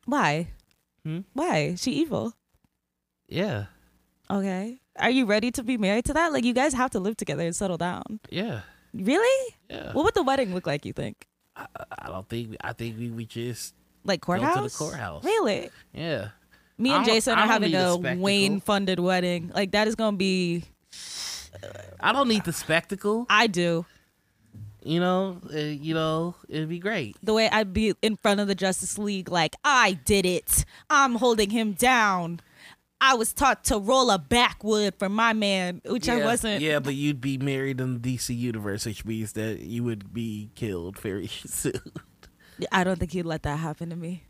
Why? 0.06 0.50
Hmm? 1.04 1.22
Why? 1.34 1.76
She 1.76 1.92
evil. 1.94 2.34
Yeah, 3.28 3.66
Okay. 4.30 4.78
Are 5.00 5.10
you 5.10 5.26
ready 5.26 5.52
to 5.52 5.64
be 5.64 5.78
married 5.78 6.06
to 6.06 6.14
that? 6.14 6.34
Like, 6.34 6.44
you 6.44 6.54
guys 6.54 6.74
have 6.74 6.90
to 6.92 7.00
live 7.00 7.16
together 7.18 7.44
and 7.44 7.56
settle 7.56 7.78
down. 7.78 8.20
yeah, 8.32 8.62
Really? 8.94 9.54
yeah. 9.70 9.92
What 9.94 10.06
would 10.06 10.16
the 10.16 10.24
wedding 10.24 10.54
look 10.56 10.66
like? 10.66 10.86
You 10.86 10.94
think? 10.94 11.28
I, 11.58 11.66
I 12.00 12.08
don't 12.08 12.28
think. 12.30 12.56
I 12.62 12.74
think 12.74 12.98
we 12.98 13.10
would 13.10 13.30
just. 13.30 13.74
Like 14.04 14.22
Go 14.22 14.36
to 14.36 14.40
the 14.40 14.46
courthouse? 14.48 14.78
courthouse. 14.78 15.24
Really? 15.24 15.70
Yeah. 15.94 16.30
Me 16.78 16.92
and 16.92 17.04
Jason 17.06 17.38
are 17.38 17.48
having 17.48 17.74
a 17.74 17.94
a. 17.94 18.16
Wayne-funded 18.18 19.00
wedding. 19.00 19.52
Like 19.54 19.72
that 19.72 19.88
is 19.88 19.96
gonna 19.96 20.16
be. 20.16 20.64
I 22.00 22.12
don't 22.14 22.28
need 22.28 22.44
the 22.44 22.54
spectacle. 22.54 23.26
I 23.30 23.48
do 23.48 23.86
You 24.84 25.00
know. 25.00 25.42
Uh, 25.52 25.58
you 25.58 25.94
know. 25.96 26.36
It'd 26.48 26.70
be 26.70 26.80
great. 26.80 27.18
the 27.24 27.34
way 27.34 27.50
I'd 27.50 27.74
be 27.74 27.96
in 28.02 28.16
front 28.18 28.40
of 28.40 28.48
the 28.48 28.56
Justice 28.56 28.98
League. 28.98 29.30
Like 29.30 29.56
I 29.64 29.94
did 30.06 30.26
it. 30.26 30.66
I'm 30.90 31.16
holding 31.16 31.50
him 31.50 31.74
down. 31.74 32.40
I 33.00 33.14
was 33.16 33.32
taught 33.34 33.64
to 33.66 33.78
roll 33.78 34.10
a 34.10 34.18
backwood 34.18 34.96
for 34.98 35.08
my 35.10 35.34
man, 35.34 35.82
which 35.86 36.10
I 36.10 36.24
wasn't. 36.24 36.62
Yeah, 36.62 36.80
but 36.80 36.96
you'd 36.96 37.22
be 37.22 37.38
married 37.38 37.80
in 37.80 38.02
the 38.02 38.18
DC 38.18 38.36
universe, 38.36 38.86
which 38.86 39.06
means 39.06 39.34
that 39.34 39.60
you 39.60 39.84
would 39.84 40.14
be 40.14 40.50
killed 40.56 40.98
very 40.98 41.28
soon. 41.46 41.82
I 42.72 42.84
don't 42.84 42.98
think 42.98 43.12
he'd 43.12 43.24
let 43.24 43.44
that 43.44 43.58
happen 43.60 43.92
to 43.92 43.96
me. 43.96 44.24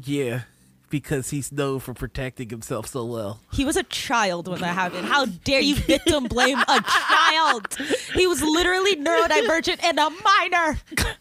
yeah, 0.00 0.42
because 0.88 1.30
he's 1.30 1.50
known 1.50 1.80
for 1.80 1.94
protecting 1.94 2.48
himself 2.48 2.86
so 2.86 3.04
well. 3.04 3.40
He 3.52 3.64
was 3.64 3.76
a 3.76 3.82
child 3.82 4.46
when 4.46 4.60
that 4.60 4.74
happened. 4.74 5.06
How 5.06 5.24
dare 5.26 5.60
you 5.60 5.74
victim 5.74 6.24
blame 6.24 6.58
a 6.60 6.80
child? 6.80 7.76
He 8.14 8.28
was 8.28 8.40
literally 8.40 8.94
neurodivergent 8.94 9.82
and 9.82 9.98
a 9.98 10.10
minor. 10.10 10.78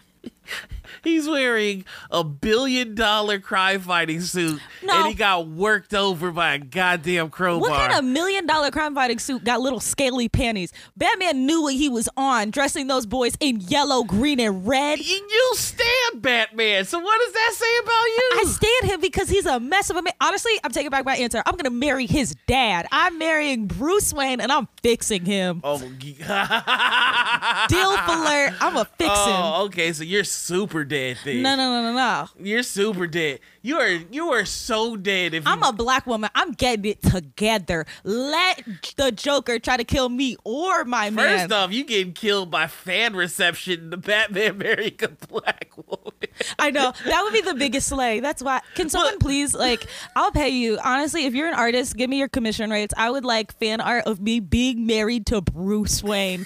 He's 1.03 1.27
wearing 1.27 1.85
a 2.11 2.23
billion 2.23 2.95
dollar 2.95 3.39
crime 3.39 3.81
fighting 3.81 4.21
suit, 4.21 4.59
No. 4.83 4.93
and 4.99 5.07
he 5.07 5.13
got 5.13 5.47
worked 5.47 5.93
over 5.93 6.31
by 6.31 6.53
a 6.55 6.59
goddamn 6.59 7.29
crowbar. 7.29 7.61
What 7.69 7.73
kind 7.79 7.93
of 7.93 8.03
million 8.05 8.45
dollar 8.45 8.71
crime 8.71 8.93
fighting 8.95 9.19
suit 9.19 9.43
got 9.43 9.61
little 9.61 9.79
scaly 9.79 10.29
panties? 10.29 10.71
Batman 10.97 11.45
knew 11.45 11.63
what 11.63 11.73
he 11.75 11.89
was 11.89 12.09
on, 12.17 12.51
dressing 12.51 12.87
those 12.87 13.05
boys 13.05 13.35
in 13.39 13.59
yellow, 13.61 14.03
green, 14.03 14.39
and 14.39 14.67
red. 14.67 14.99
You 14.99 15.51
stand 15.55 16.21
Batman, 16.21 16.85
so 16.85 16.99
what 16.99 17.19
does 17.23 17.33
that 17.33 17.51
say 17.55 17.77
about 17.83 18.05
you? 18.05 18.31
I 18.35 18.43
stand 18.47 18.91
him 18.93 19.01
because 19.01 19.29
he's 19.29 19.45
a 19.45 19.59
mess 19.59 19.89
of 19.89 19.95
a 19.97 20.01
man. 20.01 20.13
Honestly, 20.21 20.53
I'm 20.63 20.71
taking 20.71 20.89
back 20.89 21.05
my 21.05 21.15
answer. 21.15 21.41
I'm 21.45 21.55
gonna 21.55 21.69
marry 21.69 22.05
his 22.05 22.35
dad. 22.47 22.87
I'm 22.91 23.17
marrying 23.17 23.67
Bruce 23.67 24.13
Wayne, 24.13 24.39
and 24.41 24.51
I'm 24.51 24.67
fixing 24.81 25.25
him. 25.25 25.61
oh, 25.63 25.79
Deal 27.67 27.89
alert. 27.91 28.53
I'm 28.61 28.77
a 28.77 28.85
fix 28.85 29.09
him. 29.09 29.33
Oh, 29.35 29.65
okay, 29.65 29.93
so 29.93 30.03
you're 30.03 30.23
super 30.23 30.82
dead 30.83 31.17
then. 31.23 31.41
No, 31.41 31.55
no, 31.55 31.69
no, 31.69 31.91
no, 31.91 31.97
no. 31.97 32.27
You're 32.43 32.63
super 32.63 33.07
dead. 33.07 33.39
You 33.61 33.79
are 33.79 33.89
you 33.89 34.31
are 34.33 34.45
so 34.45 34.97
dead 34.97 35.33
if 35.33 35.47
I'm 35.47 35.63
a 35.63 35.71
black 35.71 36.05
woman. 36.05 36.29
I'm 36.35 36.51
getting 36.51 36.85
it 36.85 37.01
together. 37.01 37.85
Let 38.03 38.63
the 38.97 39.11
Joker 39.11 39.59
try 39.59 39.77
to 39.77 39.83
kill 39.83 40.09
me 40.09 40.35
or 40.43 40.83
my 40.83 41.09
man. 41.09 41.39
First 41.39 41.51
off, 41.53 41.71
you 41.71 41.85
getting 41.85 42.13
killed 42.13 42.51
by 42.51 42.67
fan 42.67 43.15
reception. 43.15 43.89
The 43.89 43.97
Batman 43.97 44.57
marrying 44.57 44.97
a 45.01 45.07
black 45.07 45.71
woman. 45.77 46.13
I 46.59 46.71
know 46.71 46.93
that 47.05 47.21
would 47.23 47.33
be 47.33 47.41
the 47.41 47.53
biggest 47.53 47.87
slay. 47.87 48.19
That's 48.19 48.43
why. 48.43 48.61
Can 48.75 48.89
someone 48.89 49.19
please 49.19 49.53
like? 49.53 49.87
I'll 50.15 50.31
pay 50.31 50.49
you. 50.49 50.77
Honestly, 50.83 51.25
if 51.25 51.33
you're 51.33 51.47
an 51.47 51.53
artist, 51.53 51.95
give 51.95 52.09
me 52.09 52.17
your 52.19 52.27
commission 52.27 52.69
rates. 52.69 52.93
I 52.97 53.09
would 53.09 53.25
like 53.25 53.57
fan 53.59 53.81
art 53.81 54.05
of 54.05 54.19
me 54.19 54.39
being 54.39 54.85
married 54.85 55.25
to 55.27 55.41
Bruce 55.41 56.03
Wayne. 56.03 56.45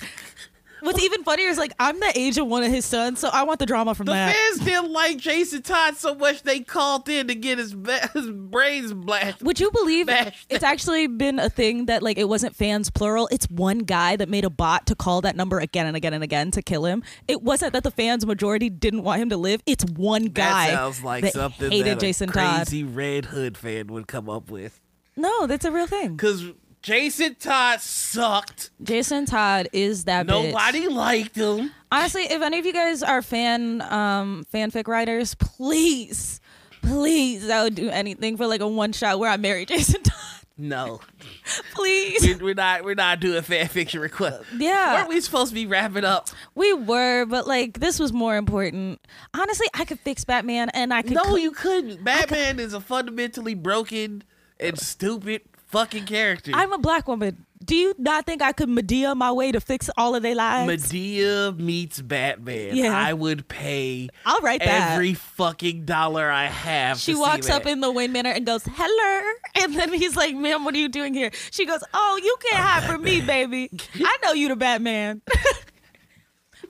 What's 0.81 1.01
even 1.01 1.23
funnier 1.23 1.47
is 1.47 1.57
like 1.57 1.73
I'm 1.79 1.99
the 1.99 2.11
age 2.15 2.37
of 2.37 2.47
one 2.47 2.63
of 2.63 2.71
his 2.71 2.85
sons, 2.85 3.19
so 3.19 3.29
I 3.29 3.43
want 3.43 3.59
the 3.59 3.65
drama 3.65 3.95
from 3.95 4.05
The 4.05 4.13
that. 4.13 4.27
The 4.27 4.33
fans 4.33 4.69
didn't 4.71 4.93
like 4.93 5.17
Jason 5.17 5.61
Todd 5.61 5.95
so 5.97 6.15
much 6.15 6.43
they 6.43 6.59
called 6.59 7.09
in 7.09 7.27
to 7.27 7.35
get 7.35 7.57
his, 7.57 7.73
ba- 7.73 8.09
his 8.13 8.29
brains 8.29 8.93
blasted. 8.93 9.45
Would 9.45 9.59
you 9.59 9.71
believe 9.71 10.07
it's 10.49 10.63
actually 10.63 11.07
been 11.07 11.39
a 11.39 11.49
thing 11.49 11.85
that 11.85 12.03
like 12.03 12.17
it 12.17 12.29
wasn't 12.29 12.55
fans 12.55 12.89
plural? 12.89 13.27
It's 13.31 13.49
one 13.49 13.79
guy 13.79 14.15
that 14.15 14.29
made 14.29 14.45
a 14.45 14.49
bot 14.49 14.85
to 14.87 14.95
call 14.95 15.21
that 15.21 15.35
number 15.35 15.59
again 15.59 15.87
and 15.87 15.95
again 15.95 16.13
and 16.13 16.23
again 16.23 16.51
to 16.51 16.61
kill 16.61 16.85
him. 16.85 17.03
It 17.27 17.41
wasn't 17.41 17.73
that 17.73 17.83
the 17.83 17.91
fans 17.91 18.25
majority 18.25 18.69
didn't 18.69 19.03
want 19.03 19.21
him 19.21 19.29
to 19.29 19.37
live. 19.37 19.61
It's 19.65 19.83
one 19.85 20.25
guy 20.25 20.67
that 20.67 20.73
sounds 20.73 21.03
like 21.03 21.23
that 21.23 21.33
something 21.33 21.71
hated 21.71 21.87
that 21.87 21.97
a 21.97 21.99
Jason 21.99 22.29
Todd. 22.29 22.67
crazy 22.67 22.83
Red 22.83 23.25
Hood 23.25 23.57
fan 23.57 23.87
would 23.87 24.07
come 24.07 24.29
up 24.29 24.49
with. 24.49 24.79
No, 25.15 25.47
that's 25.47 25.65
a 25.65 25.71
real 25.71 25.87
thing. 25.87 26.15
Cause 26.17 26.45
Jason 26.87 27.35
Todd 27.35 27.81
sucked. 27.81 28.69
Jason 28.81 29.25
Todd 29.25 29.67
is 29.73 30.05
that 30.05 30.25
bitch. 30.25 30.51
Nobody 30.51 30.87
liked 30.87 31.35
him. 31.35 31.69
Honestly, 31.91 32.23
if 32.23 32.41
any 32.41 32.59
of 32.59 32.65
you 32.65 32.71
guys 32.71 33.03
are 33.03 33.21
fan 33.21 33.81
um 33.81 34.47
fanfic 34.53 34.87
writers, 34.87 35.35
please, 35.35 36.39
please, 36.81 37.49
I 37.49 37.63
would 37.63 37.75
do 37.75 37.89
anything 37.89 38.37
for 38.37 38.47
like 38.47 38.61
a 38.61 38.67
one 38.69 38.93
shot 38.93 39.19
where 39.19 39.29
I 39.29 39.35
marry 39.35 39.65
Jason 39.73 40.01
Todd. 40.01 40.15
No, 40.57 41.01
Please. 41.75 42.21
we, 42.21 42.35
we're 42.35 42.53
not. 42.53 42.85
We're 42.85 42.95
not 42.95 43.19
doing 43.19 43.41
fan 43.41 43.67
fiction 43.67 43.99
requests. 43.99 44.45
Yeah. 44.57 44.95
Weren't 44.95 45.09
we 45.09 45.19
supposed 45.19 45.49
to 45.49 45.55
be 45.55 45.65
wrapping 45.65 46.05
up? 46.05 46.29
We 46.55 46.71
were, 46.71 47.25
but 47.25 47.45
like 47.47 47.81
this 47.81 47.99
was 47.99 48.13
more 48.13 48.37
important. 48.37 49.01
Honestly, 49.33 49.67
I 49.73 49.83
could 49.83 49.99
fix 49.99 50.23
Batman 50.23 50.69
and 50.69 50.93
I 50.93 51.01
could 51.01 51.15
No, 51.15 51.35
you 51.35 51.51
couldn't. 51.51 52.01
Batman 52.01 52.59
is 52.59 52.73
a 52.73 52.79
fundamentally 52.79 53.55
broken 53.55 54.23
and 54.57 54.79
stupid 54.79 55.41
fucking 55.67 56.05
character. 56.05 56.51
I'm 56.53 56.73
a 56.73 56.77
black 56.77 57.07
woman. 57.07 57.45
Do 57.63 57.75
you 57.75 57.95
not 57.97 58.25
think 58.25 58.41
I 58.41 58.51
could 58.51 58.69
Medea 58.69 59.15
my 59.15 59.31
way 59.31 59.51
to 59.51 59.59
fix 59.59 59.89
all 59.97 60.15
of 60.15 60.21
their 60.23 60.35
lives? 60.35 60.67
Medea 60.67 61.51
meets 61.57 61.99
Batman. 62.01 62.75
Yeah. 62.75 62.97
I 62.97 63.13
would 63.13 63.47
pay 63.47 64.09
I'll 64.25 64.39
write 64.41 64.59
that. 64.61 64.93
every 64.93 65.15
fucking 65.15 65.85
dollar 65.85 66.29
I 66.29 66.45
have. 66.45 66.99
She 66.99 67.13
to 67.13 67.15
see 67.17 67.21
walks 67.21 67.49
up 67.49 67.65
in 67.65 67.81
the 67.81 67.91
Wayne 67.91 68.11
Manor 68.11 68.29
and 68.29 68.45
goes, 68.45 68.63
"Hello," 68.71 69.33
and 69.55 69.75
then 69.75 69.91
he's 69.91 70.15
like, 70.15 70.35
"Ma'am, 70.35 70.63
what 70.65 70.75
are 70.75 70.77
you 70.77 70.87
doing 70.87 71.13
here?" 71.13 71.31
She 71.51 71.65
goes, 71.65 71.83
"Oh, 71.93 72.19
you 72.23 72.37
can't 72.43 72.63
hide 72.63 72.83
from 72.83 73.01
me, 73.03 73.21
baby. 73.21 73.69
I 73.95 74.17
know 74.23 74.33
you 74.33 74.49
the 74.49 74.55
Batman." 74.55 75.21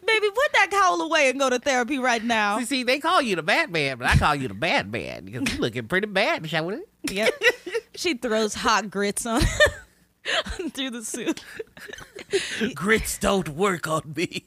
Baby, 0.06 0.28
put 0.30 0.54
that 0.54 0.70
cowl 0.72 1.02
away 1.02 1.30
and 1.30 1.38
go 1.38 1.50
to 1.50 1.60
therapy 1.60 2.00
right 2.00 2.24
now. 2.24 2.60
See, 2.60 2.66
see, 2.66 2.84
they 2.84 3.00
call 3.00 3.22
you 3.22 3.36
the 3.36 3.44
Batman, 3.44 3.98
but 3.98 4.08
I 4.08 4.16
call 4.16 4.36
you 4.36 4.48
the 4.48 4.54
Bad 4.54 4.90
Man 4.90 5.26
because 5.26 5.52
you're 5.52 5.60
looking 5.62 5.88
pretty 5.90 6.08
bad, 6.08 6.50
shall 6.50 6.66
we? 6.66 6.78
Yep. 7.04 7.34
she 7.96 8.14
throws 8.16 8.54
hot 8.56 8.90
grits 8.90 9.26
on 9.26 9.42
through 10.74 10.90
the 10.92 11.04
suit. 11.04 11.44
Grits 12.76 13.18
don't 13.18 13.50
work 13.50 13.88
on 13.88 14.14
me. 14.16 14.46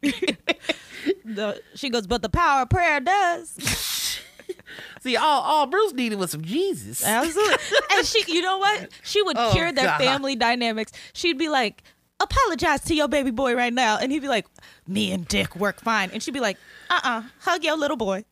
The- 1.24 1.62
she 1.74 1.88
goes, 1.88 2.06
but 2.06 2.20
the 2.22 2.28
power 2.28 2.62
of 2.62 2.68
prayer 2.70 3.00
does. 3.00 4.20
see, 5.00 5.16
all, 5.16 5.40
all 5.42 5.66
Bruce 5.66 5.94
needed 5.94 6.18
was 6.18 6.30
some 6.32 6.42
Jesus. 6.42 7.02
Absolutely. 7.04 7.56
and 7.94 8.06
she, 8.06 8.22
you 8.30 8.42
know 8.42 8.58
what? 8.58 8.90
She 9.02 9.22
would 9.22 9.36
Oh, 9.38 9.52
cure 9.52 9.72
their 9.72 9.86
God. 9.86 9.98
family 9.98 10.36
dynamics. 10.36 10.92
She'd 11.14 11.38
be 11.38 11.48
like, 11.48 11.82
apologize 12.18 12.82
to 12.82 12.94
your 12.94 13.08
baby 13.08 13.30
boy 13.30 13.54
right 13.54 13.72
now. 13.72 13.96
And 13.96 14.12
he'd 14.12 14.20
be 14.20 14.28
like, 14.28 14.46
me 14.86 15.10
and 15.12 15.26
Dick 15.26 15.56
work 15.56 15.80
fine. 15.80 16.10
And 16.12 16.22
she'd 16.22 16.34
be 16.34 16.40
like, 16.40 16.58
uh 16.90 17.00
uh 17.02 17.22
hug 17.40 17.64
your 17.64 17.78
little 17.78 17.96
boy. 17.96 18.24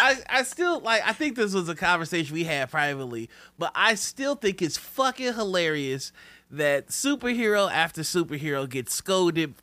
I, 0.00 0.16
I 0.28 0.42
still 0.42 0.80
like 0.80 1.02
I 1.06 1.12
think 1.12 1.36
this 1.36 1.54
was 1.54 1.68
a 1.68 1.74
conversation 1.74 2.34
we 2.34 2.44
had 2.44 2.70
privately, 2.70 3.28
but 3.58 3.72
I 3.74 3.94
still 3.94 4.34
think 4.34 4.62
it's 4.62 4.76
fucking 4.76 5.34
hilarious 5.34 6.12
that 6.50 6.88
superhero 6.88 7.70
after 7.70 8.02
superhero 8.02 8.68
gets 8.68 8.94
scolded 8.94 9.54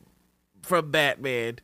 from 0.62 0.90
Batman. 0.90 1.58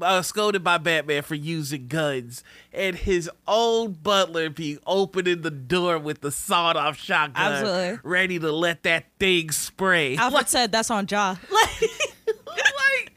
Uh, 0.00 0.22
scolded 0.22 0.62
by 0.62 0.78
Batman 0.78 1.22
for 1.22 1.34
using 1.34 1.88
guns, 1.88 2.44
and 2.72 2.94
his 2.94 3.28
own 3.48 3.94
butler 3.94 4.48
be 4.48 4.78
opening 4.86 5.40
the 5.40 5.50
door 5.50 5.98
with 5.98 6.20
the 6.20 6.30
sawed-off 6.30 6.96
shotgun, 6.96 7.52
Absolutely. 7.52 7.98
ready 8.04 8.38
to 8.38 8.52
let 8.52 8.84
that 8.84 9.06
thing 9.18 9.50
spray. 9.50 10.16
Alfred 10.16 10.48
said 10.48 10.70
that's 10.70 10.92
on 10.92 11.06
Jaw. 11.08 11.36
Like, 11.50 11.90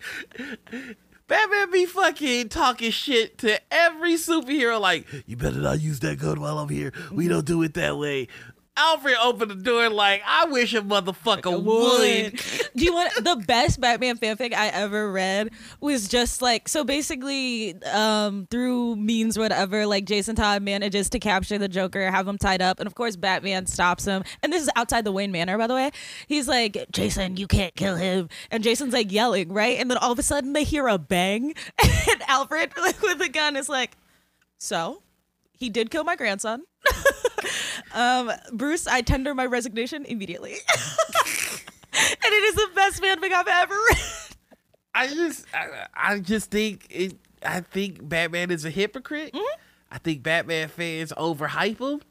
like 0.71 0.97
Batman 1.31 1.71
be 1.71 1.85
fucking 1.85 2.49
talking 2.49 2.91
shit 2.91 3.37
to 3.37 3.57
every 3.73 4.15
superhero 4.15 4.81
like 4.81 5.07
you 5.25 5.37
better 5.37 5.61
not 5.61 5.79
use 5.79 6.01
that 6.01 6.19
gun 6.19 6.41
while 6.41 6.59
I'm 6.59 6.67
here. 6.67 6.91
We 7.09 7.23
mm-hmm. 7.23 7.33
don't 7.35 7.45
do 7.45 7.63
it 7.63 7.73
that 7.75 7.97
way. 7.97 8.27
Alfred 8.77 9.15
opened 9.21 9.51
the 9.51 9.55
door 9.55 9.89
like 9.89 10.21
I 10.25 10.45
wish 10.45 10.73
a 10.73 10.81
motherfucker 10.81 11.61
would. 11.61 12.39
Do 12.75 12.83
you 12.83 12.93
want 12.93 13.13
the 13.15 13.35
best 13.45 13.81
Batman 13.81 14.17
fanfic 14.17 14.53
I 14.53 14.69
ever 14.69 15.11
read 15.11 15.49
was 15.81 16.07
just 16.07 16.41
like 16.41 16.69
so 16.69 16.85
basically 16.85 17.75
um 17.83 18.47
through 18.49 18.95
means 18.95 19.37
whatever 19.37 19.85
like 19.85 20.05
Jason 20.05 20.35
Todd 20.37 20.61
manages 20.61 21.09
to 21.09 21.19
capture 21.19 21.57
the 21.57 21.67
Joker, 21.67 22.09
have 22.09 22.27
him 22.27 22.37
tied 22.37 22.61
up, 22.61 22.79
and 22.79 22.87
of 22.87 22.95
course 22.95 23.17
Batman 23.17 23.65
stops 23.65 24.05
him. 24.05 24.23
And 24.41 24.53
this 24.53 24.63
is 24.63 24.69
outside 24.77 25.03
the 25.03 25.11
Wayne 25.11 25.33
Manor, 25.33 25.57
by 25.57 25.67
the 25.67 25.75
way. 25.75 25.91
He's 26.27 26.47
like, 26.47 26.85
Jason, 26.91 27.35
you 27.35 27.47
can't 27.47 27.75
kill 27.75 27.97
him. 27.97 28.29
And 28.51 28.63
Jason's 28.63 28.93
like 28.93 29.11
yelling, 29.11 29.51
right? 29.51 29.77
And 29.79 29.91
then 29.91 29.97
all 29.97 30.13
of 30.13 30.19
a 30.19 30.23
sudden 30.23 30.53
they 30.53 30.63
hear 30.63 30.87
a 30.87 30.97
bang, 30.97 31.53
and 31.83 32.21
Alfred 32.27 32.71
like 32.77 33.01
with 33.01 33.21
a 33.21 33.29
gun 33.29 33.57
is 33.57 33.67
like, 33.67 33.97
so 34.59 35.01
he 35.61 35.69
did 35.69 35.91
kill 35.91 36.03
my 36.03 36.15
grandson. 36.15 36.63
um, 37.93 38.31
Bruce, 38.51 38.87
I 38.87 39.01
tender 39.01 39.35
my 39.35 39.45
resignation 39.45 40.05
immediately. 40.05 40.53
and 41.93 42.23
it 42.23 42.43
is 42.43 42.55
the 42.55 42.69
best 42.73 42.99
fanfic 42.99 43.31
I've 43.31 43.47
ever 43.47 43.75
read. 43.89 43.99
I 44.95 45.07
just 45.07 45.45
I, 45.53 45.67
I 45.93 46.19
just 46.19 46.49
think 46.49 46.87
it 46.89 47.15
I 47.45 47.61
think 47.61 48.09
Batman 48.09 48.49
is 48.49 48.65
a 48.65 48.71
hypocrite. 48.71 49.37
I 49.91 49.99
think 49.99 50.23
Batman 50.23 50.67
fans 50.67 51.13
overhype 51.15 51.79
him. 51.79 52.01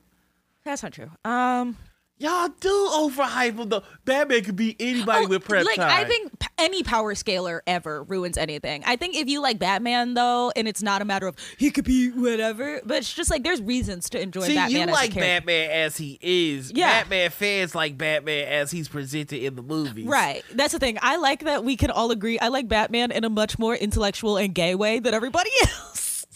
That's 0.65 0.85
not 0.85 0.93
true. 0.93 1.11
Um, 1.25 1.77
Y'all 2.21 2.51
do 2.61 2.69
overhype 2.93 3.59
him 3.59 3.71
though. 3.71 3.83
Batman 4.05 4.45
could 4.45 4.55
be 4.55 4.77
anybody 4.79 5.25
oh, 5.25 5.29
with 5.29 5.43
prep 5.43 5.65
like 5.65 5.77
time. 5.77 5.91
I 5.91 6.05
think 6.05 6.39
p- 6.39 6.49
any 6.59 6.83
power 6.83 7.15
scaler 7.15 7.63
ever 7.67 8.03
ruins 8.03 8.37
anything. 8.37 8.83
I 8.85 8.97
think 8.97 9.17
if 9.17 9.27
you 9.27 9.41
like 9.41 9.59
Batman 9.59 10.13
though, 10.13 10.53
and 10.55 10.69
it's 10.69 10.83
not 10.83 11.01
a 11.01 11.07
matter 11.07 11.27
of 11.27 11.37
he 11.57 11.71
could 11.71 11.87
be 11.87 12.11
whatever, 12.11 12.83
but 12.85 12.99
it's 12.99 13.15
just 13.15 13.31
like 13.31 13.43
there's 13.43 13.63
reasons 13.63 14.11
to 14.11 14.21
enjoy 14.21 14.43
See, 14.43 14.55
Batman 14.55 14.89
you 14.89 14.93
like. 14.93 15.15
Batman 15.15 15.71
as 15.71 15.97
he 15.97 16.19
is. 16.21 16.71
Yeah. 16.75 17.01
Batman 17.01 17.31
fans 17.31 17.75
like 17.75 17.97
Batman 17.97 18.49
as 18.49 18.71
he's 18.71 18.89
presented 18.89 19.43
in 19.43 19.57
the 19.57 19.63
movies. 19.63 20.07
Right. 20.07 20.45
That's 20.53 20.75
the 20.75 20.79
thing. 20.79 20.99
I 21.01 21.17
like 21.17 21.45
that 21.45 21.65
we 21.65 21.75
can 21.75 21.91
all 21.91 22.11
agree. 22.11 22.39
I 22.39 22.49
like 22.49 22.69
Batman 22.69 23.13
in 23.13 23.25
a 23.25 23.31
much 23.31 23.59
more 23.59 23.75
intellectual 23.75 24.37
and 24.37 24.55
gay 24.55 24.75
way 24.75 24.99
than 25.01 25.15
everybody 25.15 25.51
else. 25.63 26.27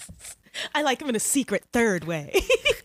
I 0.74 0.80
like 0.80 1.02
him 1.02 1.08
in 1.08 1.16
a 1.16 1.20
secret 1.20 1.64
third 1.72 2.04
way. 2.04 2.40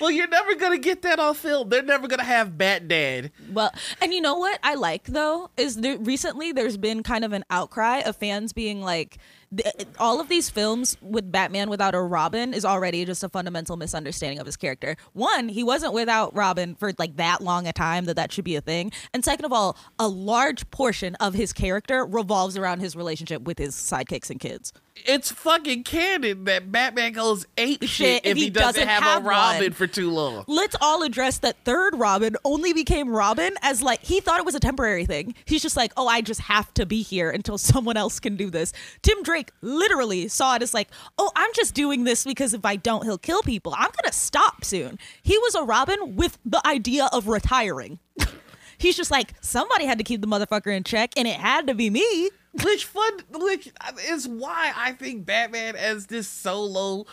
Well, 0.00 0.10
you're 0.10 0.28
never 0.28 0.54
gonna 0.54 0.78
get 0.78 1.02
that 1.02 1.18
on 1.18 1.34
film. 1.34 1.68
They're 1.68 1.82
never 1.82 2.08
gonna 2.08 2.24
have 2.24 2.56
Bat 2.56 2.88
Dad. 2.88 3.30
Well, 3.52 3.72
and 4.00 4.12
you 4.12 4.20
know 4.20 4.36
what 4.36 4.58
I 4.62 4.74
like 4.74 5.04
though 5.04 5.50
is 5.56 5.76
there 5.76 5.98
recently 5.98 6.52
there's 6.52 6.76
been 6.76 7.02
kind 7.02 7.24
of 7.24 7.32
an 7.32 7.44
outcry 7.50 7.98
of 7.98 8.16
fans 8.16 8.52
being 8.52 8.80
like 8.80 9.18
th- 9.56 9.74
all 9.98 10.20
of 10.20 10.28
these 10.28 10.50
films 10.50 10.96
with 11.00 11.30
Batman 11.30 11.70
without 11.70 11.94
a 11.94 12.00
Robin 12.00 12.52
is 12.54 12.64
already 12.64 13.04
just 13.04 13.22
a 13.24 13.28
fundamental 13.28 13.76
misunderstanding 13.76 14.38
of 14.38 14.46
his 14.46 14.56
character. 14.56 14.96
One, 15.12 15.48
he 15.48 15.62
wasn't 15.62 15.92
without 15.92 16.34
Robin 16.34 16.74
for 16.74 16.92
like 16.98 17.16
that 17.16 17.40
long 17.40 17.66
a 17.66 17.72
time 17.72 18.04
that 18.06 18.16
that 18.16 18.32
should 18.32 18.44
be 18.44 18.56
a 18.56 18.60
thing. 18.60 18.92
And 19.12 19.24
second 19.24 19.44
of 19.44 19.52
all, 19.52 19.76
a 19.98 20.08
large 20.08 20.70
portion 20.70 21.14
of 21.16 21.34
his 21.34 21.52
character 21.52 22.04
revolves 22.04 22.56
around 22.56 22.80
his 22.80 22.96
relationship 22.96 23.42
with 23.42 23.58
his 23.58 23.74
sidekicks 23.74 24.30
and 24.30 24.40
kids. 24.40 24.72
It's 25.06 25.30
fucking 25.30 25.84
canon 25.84 26.44
that 26.44 26.72
Batman 26.72 27.12
goes 27.12 27.46
ape 27.56 27.82
shit, 27.82 27.88
Shit, 27.90 28.26
if 28.26 28.36
he, 28.36 28.50
doesn't, 28.50 28.88
have, 28.88 29.02
have 29.04 29.24
a 29.24 29.28
Robin 29.28 29.62
one. 29.62 29.72
for 29.72 29.86
too 29.86 30.10
long. 30.10 30.44
Let's 30.48 30.74
all 30.80 31.04
address 31.04 31.38
that 31.38 31.56
third 31.64 31.94
Robin 31.96 32.36
only 32.44 32.72
became 32.72 33.08
Robin 33.08 33.52
as 33.62 33.80
like 33.80 34.02
he 34.02 34.18
thought 34.20 34.40
it 34.40 34.44
was 34.44 34.56
a 34.56 34.60
temporary 34.60 35.06
thing. 35.06 35.36
He's 35.44 35.62
just 35.62 35.76
like, 35.76 35.92
oh, 35.96 36.08
I 36.08 36.20
just 36.20 36.40
have 36.40 36.74
to 36.74 36.84
be 36.84 37.02
here 37.02 37.30
until 37.30 37.58
someone 37.58 37.96
else 37.96 38.18
can 38.18 38.34
do 38.34 38.50
this. 38.50 38.72
Tim 39.02 39.22
Drake 39.22 39.37
literally 39.60 40.28
saw 40.28 40.56
it 40.56 40.62
as 40.62 40.74
like, 40.74 40.88
oh, 41.18 41.30
I'm 41.36 41.50
just 41.54 41.74
doing 41.74 42.04
this 42.04 42.24
because 42.24 42.54
if 42.54 42.64
I 42.64 42.76
don't, 42.76 43.04
he'll 43.04 43.18
kill 43.18 43.42
people. 43.42 43.74
I'm 43.76 43.90
gonna 44.02 44.12
stop 44.12 44.64
soon. 44.64 44.98
He 45.22 45.36
was 45.38 45.54
a 45.54 45.62
Robin 45.62 46.16
with 46.16 46.38
the 46.44 46.64
idea 46.66 47.08
of 47.12 47.28
retiring. 47.28 47.98
He's 48.78 48.96
just 48.96 49.10
like, 49.10 49.34
somebody 49.40 49.86
had 49.86 49.98
to 49.98 50.04
keep 50.04 50.20
the 50.20 50.28
motherfucker 50.28 50.74
in 50.74 50.84
check, 50.84 51.10
and 51.16 51.26
it 51.26 51.36
had 51.36 51.66
to 51.66 51.74
be 51.74 51.90
me. 51.90 52.30
Which 52.62 52.84
fun, 52.84 53.12
which 53.30 53.72
is 54.08 54.26
why 54.28 54.72
I 54.74 54.92
think 54.92 55.26
Batman 55.26 55.76
as 55.76 56.06
this 56.06 56.28
solo 56.28 57.06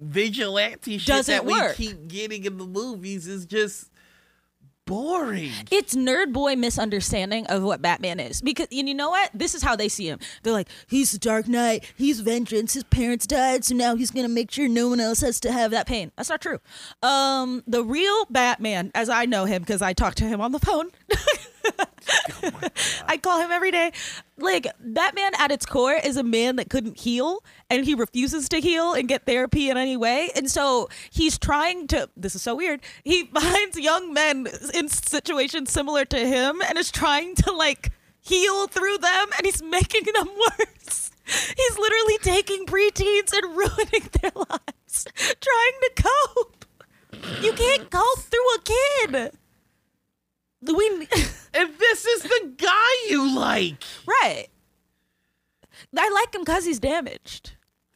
vigilante 0.00 0.98
shit 0.98 1.06
Doesn't 1.06 1.32
that 1.32 1.44
we 1.44 1.52
work. 1.52 1.76
keep 1.76 2.08
getting 2.08 2.44
in 2.44 2.56
the 2.58 2.66
movies 2.66 3.26
is 3.26 3.46
just 3.46 3.89
boring. 4.90 5.52
it's 5.70 5.94
nerd 5.94 6.32
boy 6.32 6.56
misunderstanding 6.56 7.46
of 7.46 7.62
what 7.62 7.80
Batman 7.80 8.18
is. 8.18 8.42
Because 8.42 8.66
and 8.72 8.88
you 8.88 8.94
know 8.94 9.10
what? 9.10 9.30
This 9.32 9.54
is 9.54 9.62
how 9.62 9.76
they 9.76 9.88
see 9.88 10.08
him. 10.08 10.18
They're 10.42 10.52
like, 10.52 10.68
he's 10.88 11.12
the 11.12 11.18
Dark 11.18 11.46
Knight, 11.46 11.84
he's 11.96 12.18
vengeance, 12.20 12.74
his 12.74 12.82
parents 12.84 13.24
died, 13.26 13.64
so 13.64 13.76
now 13.76 13.94
he's 13.94 14.10
gonna 14.10 14.28
make 14.28 14.50
sure 14.50 14.68
no 14.68 14.88
one 14.88 14.98
else 14.98 15.20
has 15.20 15.38
to 15.40 15.52
have 15.52 15.70
that 15.70 15.86
pain. 15.86 16.10
That's 16.16 16.28
not 16.28 16.40
true. 16.40 16.58
Um, 17.04 17.62
the 17.68 17.84
real 17.84 18.26
Batman, 18.30 18.90
as 18.92 19.08
I 19.08 19.26
know 19.26 19.44
him, 19.44 19.62
because 19.62 19.80
I 19.80 19.92
talk 19.92 20.16
to 20.16 20.24
him 20.24 20.40
on 20.40 20.50
the 20.50 20.58
phone. 20.58 20.90
Oh 22.42 22.50
I 23.06 23.16
call 23.16 23.40
him 23.40 23.50
every 23.50 23.70
day. 23.70 23.92
Like 24.38 24.66
Batman 24.80 25.32
at 25.38 25.50
its 25.50 25.66
core 25.66 25.94
is 25.94 26.16
a 26.16 26.22
man 26.22 26.56
that 26.56 26.70
couldn't 26.70 26.98
heal 26.98 27.42
and 27.68 27.84
he 27.84 27.94
refuses 27.94 28.48
to 28.50 28.60
heal 28.60 28.94
and 28.94 29.08
get 29.08 29.26
therapy 29.26 29.68
in 29.70 29.76
any 29.76 29.96
way. 29.96 30.30
And 30.34 30.50
so 30.50 30.88
he's 31.10 31.38
trying 31.38 31.86
to 31.88 32.08
this 32.16 32.34
is 32.34 32.42
so 32.42 32.54
weird. 32.54 32.80
He 33.04 33.24
finds 33.34 33.78
young 33.78 34.12
men 34.12 34.48
in 34.74 34.88
situations 34.88 35.70
similar 35.70 36.04
to 36.06 36.18
him 36.18 36.62
and 36.66 36.78
is 36.78 36.90
trying 36.90 37.34
to 37.36 37.52
like 37.52 37.90
heal 38.20 38.66
through 38.66 38.98
them 38.98 39.28
and 39.36 39.44
he's 39.46 39.62
making 39.62 40.04
them 40.14 40.28
worse. 40.58 41.10
He's 41.26 41.78
literally 41.78 42.18
taking 42.22 42.66
preteens 42.66 43.32
and 43.32 43.56
ruining 43.56 44.08
their 44.20 44.32
lives 44.34 45.06
trying 45.40 45.78
to 45.82 45.90
cope. 45.96 46.64
You 47.42 47.52
can't 47.52 47.90
cope 47.90 48.18
through 48.18 48.54
a 48.54 48.58
kid. 48.64 49.32
We 50.62 51.08
And 51.54 51.70
this 51.78 52.04
is 52.04 52.22
the 52.22 52.52
guy 52.56 53.08
you 53.08 53.34
like. 53.36 53.82
Right. 54.06 54.48
I 55.96 56.08
like 56.10 56.34
him 56.34 56.42
because 56.42 56.64
he's 56.64 56.78
damaged. 56.78 57.52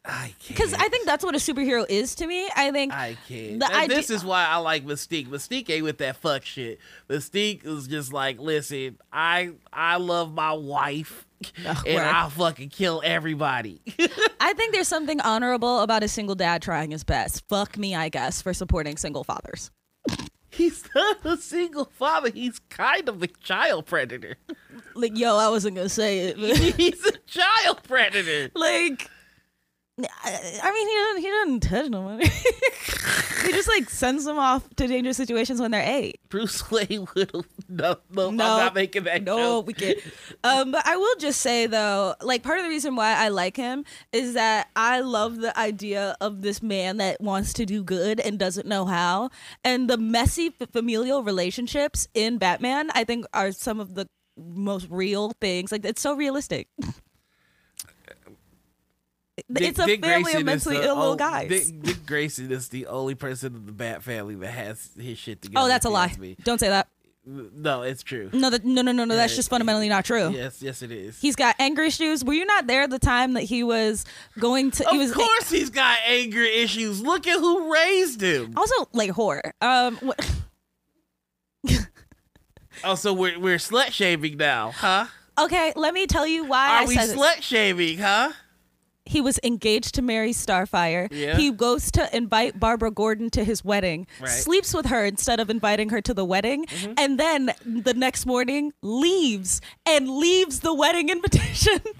I 0.06 0.34
can't. 0.38 0.48
Because 0.48 0.74
I 0.74 0.88
think 0.88 1.06
that's 1.06 1.24
what 1.24 1.34
a 1.34 1.38
superhero 1.38 1.86
is 1.88 2.14
to 2.16 2.26
me. 2.26 2.48
I 2.54 2.70
think 2.72 2.92
I 2.92 3.16
can't. 3.26 3.60
The 3.60 3.74
idea- 3.74 3.96
this 3.96 4.10
is 4.10 4.22
why 4.22 4.44
I 4.44 4.56
like 4.56 4.84
Mystique. 4.84 5.28
Mystique 5.28 5.70
ain't 5.70 5.84
with 5.84 5.98
that 5.98 6.16
fuck 6.16 6.44
shit. 6.44 6.78
Mystique 7.08 7.64
is 7.64 7.86
just 7.86 8.12
like, 8.12 8.38
listen, 8.38 8.98
I 9.10 9.52
I 9.72 9.96
love 9.96 10.34
my 10.34 10.52
wife, 10.52 11.26
Ugh, 11.42 11.50
oh, 11.66 11.82
and 11.86 11.94
word. 11.96 12.04
I'll 12.04 12.28
fucking 12.30 12.68
kill 12.68 13.00
everybody. 13.02 13.80
I 14.40 14.52
think 14.52 14.74
there's 14.74 14.88
something 14.88 15.22
honorable 15.22 15.80
about 15.80 16.02
a 16.02 16.08
single 16.08 16.34
dad 16.34 16.60
trying 16.60 16.90
his 16.90 17.02
best. 17.04 17.42
Fuck 17.48 17.78
me, 17.78 17.94
I 17.94 18.10
guess, 18.10 18.42
for 18.42 18.52
supporting 18.52 18.98
single 18.98 19.24
fathers. 19.24 19.70
He's 20.54 20.84
not 20.94 21.24
a 21.24 21.36
single 21.36 21.86
father. 21.86 22.30
He's 22.30 22.58
kind 22.70 23.08
of 23.08 23.22
a 23.22 23.26
child 23.26 23.86
predator. 23.86 24.36
Like, 24.94 25.18
yo, 25.18 25.36
I 25.36 25.48
wasn't 25.48 25.76
gonna 25.76 25.88
say 25.88 26.20
it, 26.20 26.36
but 26.40 26.56
He's 26.76 27.04
a 27.04 27.18
child 27.26 27.82
predator. 27.82 28.50
like, 28.54 29.10
I 29.96 30.60
I 30.62 30.72
mean, 30.72 30.88
he 30.88 30.94
doesn't 30.94 31.22
he 31.22 31.28
doesn't 31.30 31.60
touch 31.60 31.88
nobody. 31.90 32.28
he 33.46 33.52
just 33.52 33.68
like 33.68 33.88
sends 33.88 34.24
them 34.24 34.38
off 34.38 34.68
to 34.76 34.86
dangerous 34.88 35.16
situations 35.16 35.60
when 35.60 35.70
they're 35.70 35.88
eight. 35.88 36.18
Bruce 36.28 36.68
Wayne 36.70 37.06
would 37.14 37.30
have. 37.32 37.46
No, 37.68 37.96
no, 38.10 38.28
I'm 38.28 38.36
No. 38.36 38.56
not 38.56 38.74
making 38.74 39.04
that 39.04 39.22
No, 39.22 39.36
joke. 39.36 39.66
we 39.68 39.72
can't. 39.74 39.98
Um, 40.42 40.72
but 40.72 40.84
I 40.84 40.96
will 40.96 41.14
just 41.20 41.40
say 41.40 41.66
though, 41.68 42.16
like 42.22 42.42
part 42.42 42.58
of 42.58 42.64
the 42.64 42.70
reason 42.70 42.96
why 42.96 43.14
I 43.14 43.28
like 43.28 43.56
him 43.56 43.84
is 44.12 44.34
that 44.34 44.68
I 44.74 44.98
love 45.00 45.36
the 45.40 45.56
idea 45.56 46.16
of 46.20 46.42
this 46.42 46.60
man 46.60 46.96
that 46.96 47.20
wants 47.20 47.52
to 47.54 47.64
do 47.64 47.84
good 47.84 48.18
and 48.18 48.36
doesn't 48.36 48.66
know 48.66 48.86
how, 48.86 49.30
and 49.62 49.88
the 49.88 49.96
messy 49.96 50.52
f- 50.60 50.68
familial 50.72 51.22
relationships 51.22 52.08
in 52.14 52.38
Batman. 52.38 52.90
I 52.94 53.04
think 53.04 53.26
are 53.32 53.52
some 53.52 53.78
of 53.78 53.94
the 53.94 54.08
most 54.36 54.88
real 54.90 55.30
things. 55.40 55.70
Like 55.70 55.84
it's 55.84 56.02
so 56.02 56.14
realistic. 56.16 56.66
it's 59.36 59.78
a 59.78 59.82
family 59.84 59.98
Grayson 59.98 60.36
of 60.40 60.44
mentally 60.44 60.76
the 60.78 60.84
ill 60.84 60.96
little 60.96 61.16
guys. 61.16 61.48
Dick, 61.48 61.82
Dick 61.82 62.06
Grayson 62.06 62.52
is 62.52 62.68
the 62.68 62.86
only 62.86 63.14
person 63.14 63.54
in 63.54 63.66
the 63.66 63.72
Bat 63.72 64.02
family 64.02 64.34
that 64.36 64.50
has 64.50 64.90
his 64.98 65.18
shit 65.18 65.42
together. 65.42 65.64
oh, 65.64 65.68
that's 65.68 65.84
a 65.84 65.90
lie. 65.90 66.14
me. 66.18 66.36
Don't 66.44 66.58
say 66.58 66.68
that. 66.68 66.88
No, 67.26 67.80
it's 67.82 68.02
true. 68.02 68.28
No, 68.34 68.50
that, 68.50 68.66
no, 68.66 68.82
no, 68.82 68.92
no, 68.92 69.06
no. 69.06 69.16
That's 69.16 69.34
just 69.34 69.48
fundamentally 69.48 69.88
not 69.88 70.04
true. 70.04 70.28
Yes, 70.30 70.60
yes, 70.60 70.82
it 70.82 70.92
is. 70.92 71.18
He's 71.18 71.36
got 71.36 71.56
anger 71.58 71.82
issues. 71.82 72.22
Were 72.22 72.34
you 72.34 72.44
not 72.44 72.66
there 72.66 72.86
the 72.86 72.98
time 72.98 73.32
that 73.32 73.44
he 73.44 73.64
was 73.64 74.04
going 74.38 74.70
to? 74.72 74.84
he 74.90 74.96
of 74.96 75.02
was 75.02 75.12
course, 75.14 75.48
he's 75.48 75.70
got 75.70 75.98
anger 76.06 76.42
issues. 76.42 77.00
Look 77.00 77.26
at 77.26 77.38
who 77.38 77.72
raised 77.72 78.20
him. 78.20 78.52
also 78.58 78.74
like 78.92 79.10
horror. 79.10 79.54
Um, 79.62 79.96
what, 80.02 80.30
Oh, 82.82 82.94
so 82.96 83.14
we're 83.14 83.38
we're 83.38 83.56
slut 83.56 83.92
shaming 83.92 84.36
now, 84.36 84.72
huh? 84.72 85.06
okay, 85.38 85.72
let 85.76 85.94
me 85.94 86.06
tell 86.06 86.26
you 86.26 86.44
why 86.44 86.68
Are 86.68 86.82
I 86.82 86.84
we 86.84 86.96
slut 86.96 87.40
shaming, 87.40 87.98
huh? 87.98 88.32
He 89.06 89.20
was 89.20 89.38
engaged 89.44 89.94
to 89.96 90.02
marry 90.02 90.30
Starfire. 90.32 91.08
Yeah. 91.10 91.36
He 91.36 91.50
goes 91.50 91.90
to 91.92 92.16
invite 92.16 92.58
Barbara 92.58 92.90
Gordon 92.90 93.28
to 93.30 93.44
his 93.44 93.62
wedding, 93.64 94.06
Right. 94.20 94.28
Mm-hmm. 94.30 94.40
sleeps 94.40 94.72
with 94.74 94.86
her 94.86 95.04
instead 95.04 95.40
of 95.40 95.50
inviting 95.50 95.90
her 95.90 96.00
to 96.00 96.14
the 96.14 96.24
wedding, 96.24 96.66
and 96.96 97.18
then 97.20 97.52
the 97.66 97.92
next 97.94 98.24
morning 98.24 98.72
leaves 98.82 99.60
and 99.86 100.08
leaves 100.08 100.60
the 100.60 100.72
wedding 100.74 101.10
invitation. 101.10 101.80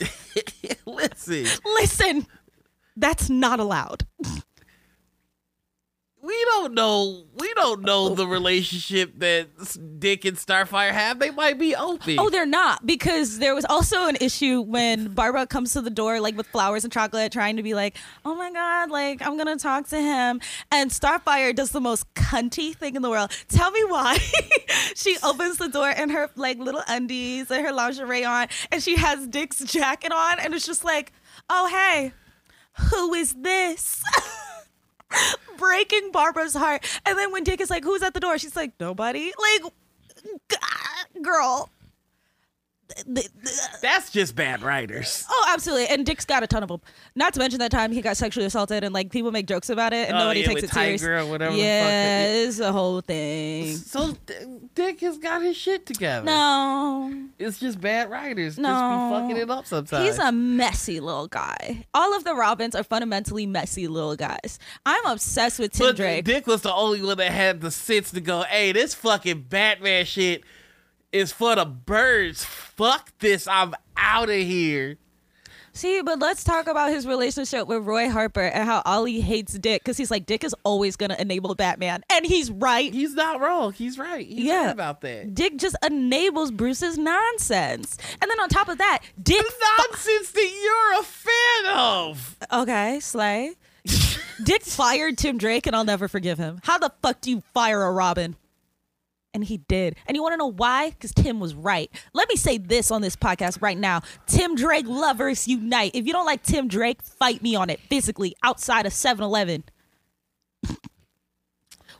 Listen, 0.86 1.46
Listen, 1.64 2.26
that's 2.96 3.28
not 3.28 3.60
allowed. 3.60 4.06
we 6.22 6.44
don't 6.44 6.74
know. 6.74 7.24
We 7.38 7.52
don't 7.54 7.80
know 7.82 8.14
the 8.14 8.26
relationship 8.26 9.18
that 9.18 9.48
Dick 9.98 10.24
and 10.26 10.36
Starfire 10.36 10.90
have. 10.90 11.18
They 11.18 11.30
might 11.30 11.58
be 11.58 11.74
open. 11.74 12.16
Oh, 12.18 12.28
they're 12.28 12.44
not 12.44 12.84
because 12.84 13.38
there 13.38 13.54
was 13.54 13.64
also 13.64 14.06
an 14.06 14.16
issue 14.20 14.60
when 14.60 15.14
Barbara 15.14 15.46
comes 15.46 15.72
to 15.72 15.80
the 15.80 15.90
door 15.90 16.20
like 16.20 16.36
with 16.36 16.46
flowers 16.48 16.84
and 16.84 16.92
chocolate, 16.92 17.32
trying 17.32 17.56
to 17.56 17.62
be 17.62 17.72
like, 17.72 17.96
"Oh 18.24 18.34
my 18.34 18.52
god, 18.52 18.90
like 18.90 19.22
I'm 19.22 19.38
gonna 19.38 19.56
talk 19.56 19.88
to 19.88 20.00
him," 20.00 20.40
and 20.70 20.90
Starfire 20.90 21.54
does 21.54 21.70
the 21.70 21.80
most 21.80 22.12
cunty 22.14 22.76
thing 22.76 22.96
in 22.96 23.02
the 23.02 23.10
world. 23.10 23.30
Tell 23.48 23.70
me 23.70 23.82
why? 23.84 24.18
she 24.94 25.16
opens 25.22 25.56
the 25.56 25.68
door 25.68 25.90
in 25.90 26.10
her 26.10 26.28
like 26.36 26.58
little 26.58 26.82
undies 26.86 27.50
and 27.50 27.64
her 27.64 27.72
lingerie 27.72 28.24
on, 28.24 28.48
and 28.70 28.82
she 28.82 28.96
has 28.96 29.26
Dick's 29.26 29.60
jacket 29.64 30.12
on, 30.12 30.38
and 30.38 30.52
it's 30.54 30.66
just 30.66 30.84
like, 30.84 31.12
"Oh 31.48 31.66
hey, 31.68 32.12
who 32.90 33.14
is 33.14 33.34
this?" 33.34 34.02
Breaking 35.58 36.10
Barbara's 36.12 36.54
heart, 36.54 36.84
and 37.06 37.18
then 37.18 37.32
when 37.32 37.44
Dick 37.44 37.60
is 37.60 37.70
like, 37.70 37.84
"Who's 37.84 38.02
at 38.02 38.14
the 38.14 38.20
door?" 38.20 38.38
She's 38.38 38.56
like, 38.56 38.72
"Nobody." 38.80 39.32
Like, 39.62 39.72
girl. 41.22 41.70
Th- 42.94 43.28
th- 43.44 43.58
That's 43.82 44.10
just 44.10 44.34
bad 44.36 44.62
writers. 44.62 45.24
Oh, 45.30 45.46
absolutely. 45.52 45.86
And 45.88 46.04
Dick's 46.04 46.24
got 46.24 46.42
a 46.42 46.46
ton 46.46 46.62
of 46.62 46.68
them. 46.68 46.80
Not 47.14 47.32
to 47.34 47.40
mention 47.40 47.58
that 47.60 47.70
time 47.70 47.92
he 47.92 48.00
got 48.02 48.16
sexually 48.16 48.46
assaulted 48.46 48.84
and 48.84 48.92
like 48.94 49.10
people 49.10 49.30
make 49.32 49.46
jokes 49.46 49.70
about 49.70 49.92
it 49.92 50.08
and 50.08 50.16
Oh, 50.16 50.20
nobody 50.20 50.40
yeah, 50.40 50.46
takes 50.46 50.62
it 50.64 50.70
serious. 50.70 51.00
Tiger 51.00 51.18
or 51.18 51.26
whatever 51.26 51.52
the 51.52 51.58
Yeah, 51.58 51.84
that- 51.84 52.34
it's 52.48 52.58
a 52.60 52.72
whole 52.72 53.00
thing. 53.00 53.76
So 53.76 54.16
Dick 54.74 55.00
has 55.00 55.18
got 55.18 55.42
his 55.42 55.56
shit 55.56 55.86
together. 55.86 56.26
No, 56.26 57.12
It's 57.38 57.58
just 57.58 57.80
bad 57.80 58.10
writers. 58.10 58.58
No. 58.58 58.68
Just 58.68 58.80
be 58.82 59.20
fucking 59.20 59.36
it 59.42 59.50
up 59.50 59.66
sometimes. 59.66 60.04
he's 60.06 60.18
a 60.18 60.32
messy 60.32 61.00
little 61.00 61.28
guy. 61.28 61.84
All 61.94 62.14
of 62.16 62.24
the 62.24 62.34
Robins 62.34 62.74
are 62.74 62.82
fundamentally 62.84 63.46
messy 63.46 63.88
little 63.88 64.16
guys. 64.16 64.58
I'm 64.86 65.04
obsessed 65.06 65.58
with 65.58 65.72
Tim 65.72 65.88
but 65.88 65.96
Drake. 65.96 66.24
Dick 66.24 66.46
was 66.46 66.62
the 66.62 66.72
only 66.72 67.02
one 67.02 67.16
that 67.18 67.30
had 67.32 67.60
the 67.60 67.70
sense 67.70 68.10
to 68.12 68.20
go, 68.20 68.42
hey, 68.42 68.72
this 68.72 68.94
fucking 68.94 69.42
Batman 69.48 70.04
shit 70.04 70.42
is 71.12 71.32
for 71.32 71.54
the 71.56 71.64
birds. 71.64 72.44
Fuck 72.44 73.12
this. 73.18 73.46
I'm 73.48 73.74
out 73.96 74.28
of 74.30 74.36
here. 74.36 74.96
See, 75.72 76.02
but 76.02 76.18
let's 76.18 76.42
talk 76.42 76.66
about 76.66 76.90
his 76.90 77.06
relationship 77.06 77.68
with 77.68 77.84
Roy 77.86 78.08
Harper 78.10 78.40
and 78.40 78.68
how 78.68 78.82
Ollie 78.84 79.20
hates 79.20 79.52
Dick 79.54 79.82
because 79.82 79.96
he's 79.96 80.10
like, 80.10 80.26
Dick 80.26 80.42
is 80.42 80.54
always 80.64 80.96
going 80.96 81.10
to 81.10 81.20
enable 81.20 81.54
Batman. 81.54 82.02
And 82.10 82.26
he's 82.26 82.50
right. 82.50 82.92
He's 82.92 83.14
not 83.14 83.40
wrong. 83.40 83.72
He's 83.72 83.96
right. 83.96 84.26
He's 84.26 84.40
Yeah. 84.44 84.64
right 84.66 84.72
about 84.72 85.00
that. 85.02 85.32
Dick 85.32 85.56
just 85.58 85.76
enables 85.86 86.50
Bruce's 86.50 86.98
nonsense. 86.98 87.96
And 88.20 88.28
then 88.28 88.40
on 88.40 88.48
top 88.48 88.68
of 88.68 88.78
that, 88.78 89.02
Dick. 89.22 89.44
Nonsense 89.78 90.32
that 90.32 90.60
you're 90.62 91.00
a 91.00 91.04
fan 91.04 91.76
of. 91.78 92.36
okay, 92.52 92.98
Slay. 93.00 93.52
Dick 94.44 94.62
fired 94.62 95.18
Tim 95.18 95.38
Drake, 95.38 95.66
and 95.68 95.76
I'll 95.76 95.84
never 95.84 96.08
forgive 96.08 96.36
him. 96.38 96.60
How 96.64 96.78
the 96.78 96.92
fuck 97.00 97.20
do 97.20 97.30
you 97.30 97.42
fire 97.54 97.82
a 97.84 97.92
Robin? 97.92 98.34
And 99.32 99.44
he 99.44 99.58
did. 99.58 99.96
And 100.06 100.16
you 100.16 100.22
want 100.22 100.32
to 100.32 100.36
know 100.36 100.50
why? 100.50 100.90
Because 100.90 101.12
Tim 101.12 101.38
was 101.38 101.54
right. 101.54 101.90
Let 102.12 102.28
me 102.28 102.36
say 102.36 102.58
this 102.58 102.90
on 102.90 103.00
this 103.00 103.14
podcast 103.14 103.62
right 103.62 103.78
now 103.78 104.02
Tim 104.26 104.56
Drake 104.56 104.86
lovers 104.88 105.46
unite. 105.46 105.92
If 105.94 106.06
you 106.06 106.12
don't 106.12 106.26
like 106.26 106.42
Tim 106.42 106.68
Drake, 106.68 107.02
fight 107.02 107.42
me 107.42 107.54
on 107.54 107.70
it 107.70 107.80
physically 107.80 108.34
outside 108.42 108.86
of 108.86 108.92
7 108.92 109.24
Eleven. 109.24 109.64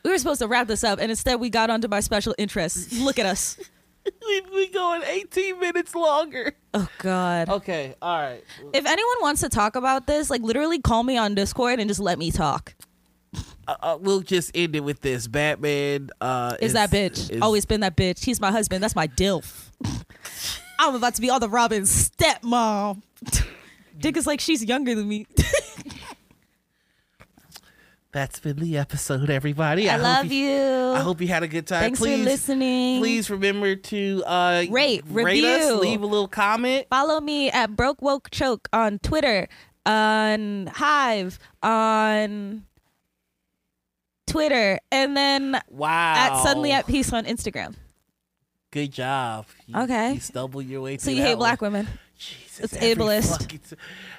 we 0.05 0.11
were 0.11 0.19
supposed 0.19 0.41
to 0.41 0.49
wrap 0.49 0.67
this 0.67 0.83
up, 0.83 0.99
and 0.99 1.11
instead 1.11 1.37
we 1.37 1.51
got 1.51 1.71
onto 1.71 1.89
my 1.89 2.01
special 2.01 2.35
interests. 2.39 2.99
Look 2.99 3.19
at 3.19 3.27
us. 3.27 3.59
we, 4.53 4.69
going 4.69 5.03
18 5.03 5.61
minutes 5.61 5.95
longer. 5.95 6.55
Oh, 6.75 6.89
God. 6.99 7.49
Okay, 7.49 7.95
all 8.01 8.19
right. 8.19 8.45
If 8.73 8.87
anyone 8.87 9.17
wants 9.21 9.41
to 9.43 9.49
talk 9.49 9.77
about 9.77 10.07
this, 10.07 10.31
like 10.31 10.43
literally 10.43 10.81
call 10.81 11.03
me 11.03 11.17
on 11.17 11.35
Discord 11.35 11.81
and 11.81 11.89
just 11.89 12.01
let 12.01 12.19
me 12.19 12.31
talk. 12.31 12.75
Uh, 13.69 13.77
uh, 13.81 13.99
we'll 14.01 14.21
just 14.21 14.51
end 14.55 14.75
it 14.75 14.81
with 14.81 15.01
this. 15.01 15.29
Batman 15.29 16.11
uh, 16.21 16.57
Is, 16.61 16.73
that 16.73 16.91
bitch. 16.91 17.31
is- 17.31 17.41
Always 17.43 17.65
been 17.67 17.81
that 17.81 17.97
bitch. 17.97 18.25
He's 18.25 18.41
my 18.41 18.51
husband. 18.51 18.83
That's 18.83 18.97
my 18.97 19.07
DILF. 19.07 19.71
I'm 20.79 20.95
about 20.95 21.15
to 21.17 21.21
be 21.21 21.31
all 21.31 21.41
the 21.41 21.49
Robin's 21.49 22.11
stepmom. 22.11 23.03
Dick 23.99 24.17
is 24.17 24.27
like, 24.27 24.41
she's 24.41 24.65
younger 24.65 24.95
than 24.95 25.09
me. 25.09 25.27
That's 28.13 28.41
been 28.41 28.57
the 28.57 28.77
episode, 28.77 29.31
everybody. 29.31 29.89
I, 29.89 29.93
hope 29.93 30.03
love 30.03 30.33
you. 30.33 30.53
I 30.97 30.99
hope 30.99 31.21
you 31.21 31.29
had 31.29 31.45
a 31.45 31.49
good 31.49 31.69
time. 31.69 31.81
Thanks 31.81 32.01
please, 32.01 32.19
for 32.19 32.25
listening. 32.25 32.99
Please 32.99 33.31
remember 33.31 33.77
to 33.77 34.25
uh, 34.27 34.65
Rate, 34.69 35.05
rate 35.09 35.45
us, 35.45 35.81
leave 35.81 36.03
a 36.03 36.07
little 36.07 36.27
comment. 36.27 36.89
Follow 36.91 37.21
me 37.21 37.53
at 37.53 37.77
Broke 37.77 38.03
Woke 38.03 38.29
Choke 38.31 38.69
on 38.73 38.99
Twitter, 38.99 39.47
on 39.87 40.67
Hive, 40.75 41.39
on 41.63 42.65
Twitter, 44.31 44.79
and 44.93 45.17
then 45.17 45.61
Wow. 45.69 46.15
at 46.17 46.43
Suddenly 46.43 46.73
at 46.73 46.87
Peace 46.87 47.13
on 47.13 47.25
Instagram. 47.25 47.75
Good 48.73 48.93
job. 48.93 49.47
You, 49.67 49.77
Okay. 49.81 50.13
You 50.15 50.21
stumbled 50.21 50.65
your 50.67 50.81
way 50.83 50.97
So 50.99 51.11
you 51.11 51.23
hate 51.23 51.35
black 51.37 51.61
one. 51.61 51.73
women. 51.73 51.89
Jesus, 52.17 52.73
It's 52.73 52.77
ableist. 52.77 53.39
fucking 53.39 53.59
t- 53.69 53.77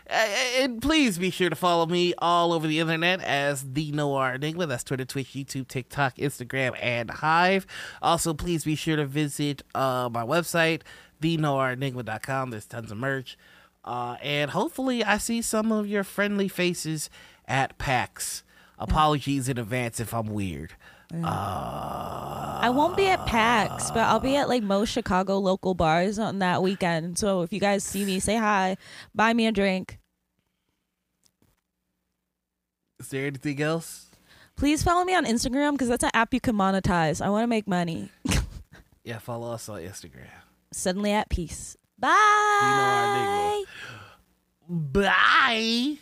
Uh, 0.10 0.14
And 0.60 0.82
please 0.82 1.18
be 1.20 1.30
sure 1.30 1.50
to 1.50 1.56
follow 1.56 1.86
me 1.86 2.14
all 2.18 2.52
over 2.52 2.68
the 2.68 2.80
internet 2.80 3.22
as 3.22 3.74
the 3.74 3.92
Noir 3.92 4.34
Enigma. 4.34 4.66
That's 4.66 4.84
Twitter, 4.84 5.06
Twitch, 5.06 5.30
YouTube, 5.30 5.68
TikTok, 5.68 6.16
Instagram, 6.18 6.76
and 6.82 7.10
Hive. 7.12 7.66
Also, 8.02 8.34
please 8.34 8.66
be 8.66 8.76
sure 8.76 8.96
to 8.98 9.06
visit 9.06 9.62
uh, 9.76 10.10
my 10.12 10.24
website, 10.24 10.82
thenoirenigma.com. 11.22 12.50
There's 12.50 12.66
tons 12.66 12.92
of 12.92 12.98
merch. 12.98 13.38
Uh, 13.86 14.18
and 14.22 14.52
hopefully, 14.52 15.04
I 15.04 15.18
see 15.18 15.42
some 15.42 15.72
of 15.72 15.88
your 15.88 16.04
friendly 16.04 16.48
faces 16.48 17.10
at 17.48 17.78
PAX. 17.78 18.44
Apologies 18.82 19.48
in 19.48 19.58
advance 19.58 20.00
if 20.00 20.14
I'm 20.14 20.28
weird. 20.28 20.74
Uh, 21.14 22.60
I 22.62 22.72
won't 22.74 22.98
be 22.98 23.06
at 23.08 23.26
PAX, 23.26 23.92
but 23.92 24.00
I'll 24.00 24.20
be 24.20 24.36
at 24.38 24.50
like 24.50 24.64
most 24.64 24.90
Chicago 24.90 25.38
local 25.38 25.74
bars 25.74 26.18
on 26.18 26.40
that 26.40 26.64
weekend. 26.64 27.18
So 27.18 27.42
if 27.44 27.54
you 27.54 27.60
guys 27.60 27.84
see 27.84 28.06
me, 28.06 28.20
say 28.20 28.38
hi, 28.38 28.78
buy 29.14 29.34
me 29.34 29.46
a 29.46 29.52
drink. 29.52 30.00
Is 33.00 33.10
there 33.10 33.28
anything 33.28 33.62
else? 33.62 34.08
Please 34.56 34.84
follow 34.84 35.04
me 35.04 35.16
on 35.16 35.26
Instagram 35.26 35.74
because 35.74 35.90
that's 35.90 36.04
an 36.04 36.12
app 36.14 36.34
you 36.34 36.40
can 36.40 36.56
monetize. 36.56 37.24
I 37.24 37.30
want 37.30 37.44
to 37.44 37.48
make 37.48 37.68
money. 37.68 38.10
Yeah, 39.04 39.18
follow 39.18 39.52
us 39.52 39.68
on 39.68 39.82
Instagram. 39.82 40.30
Suddenly 40.72 41.12
at 41.12 41.28
peace. 41.30 41.76
our 42.04 42.12
Bye. 42.12 43.64
Bye. 44.70 45.98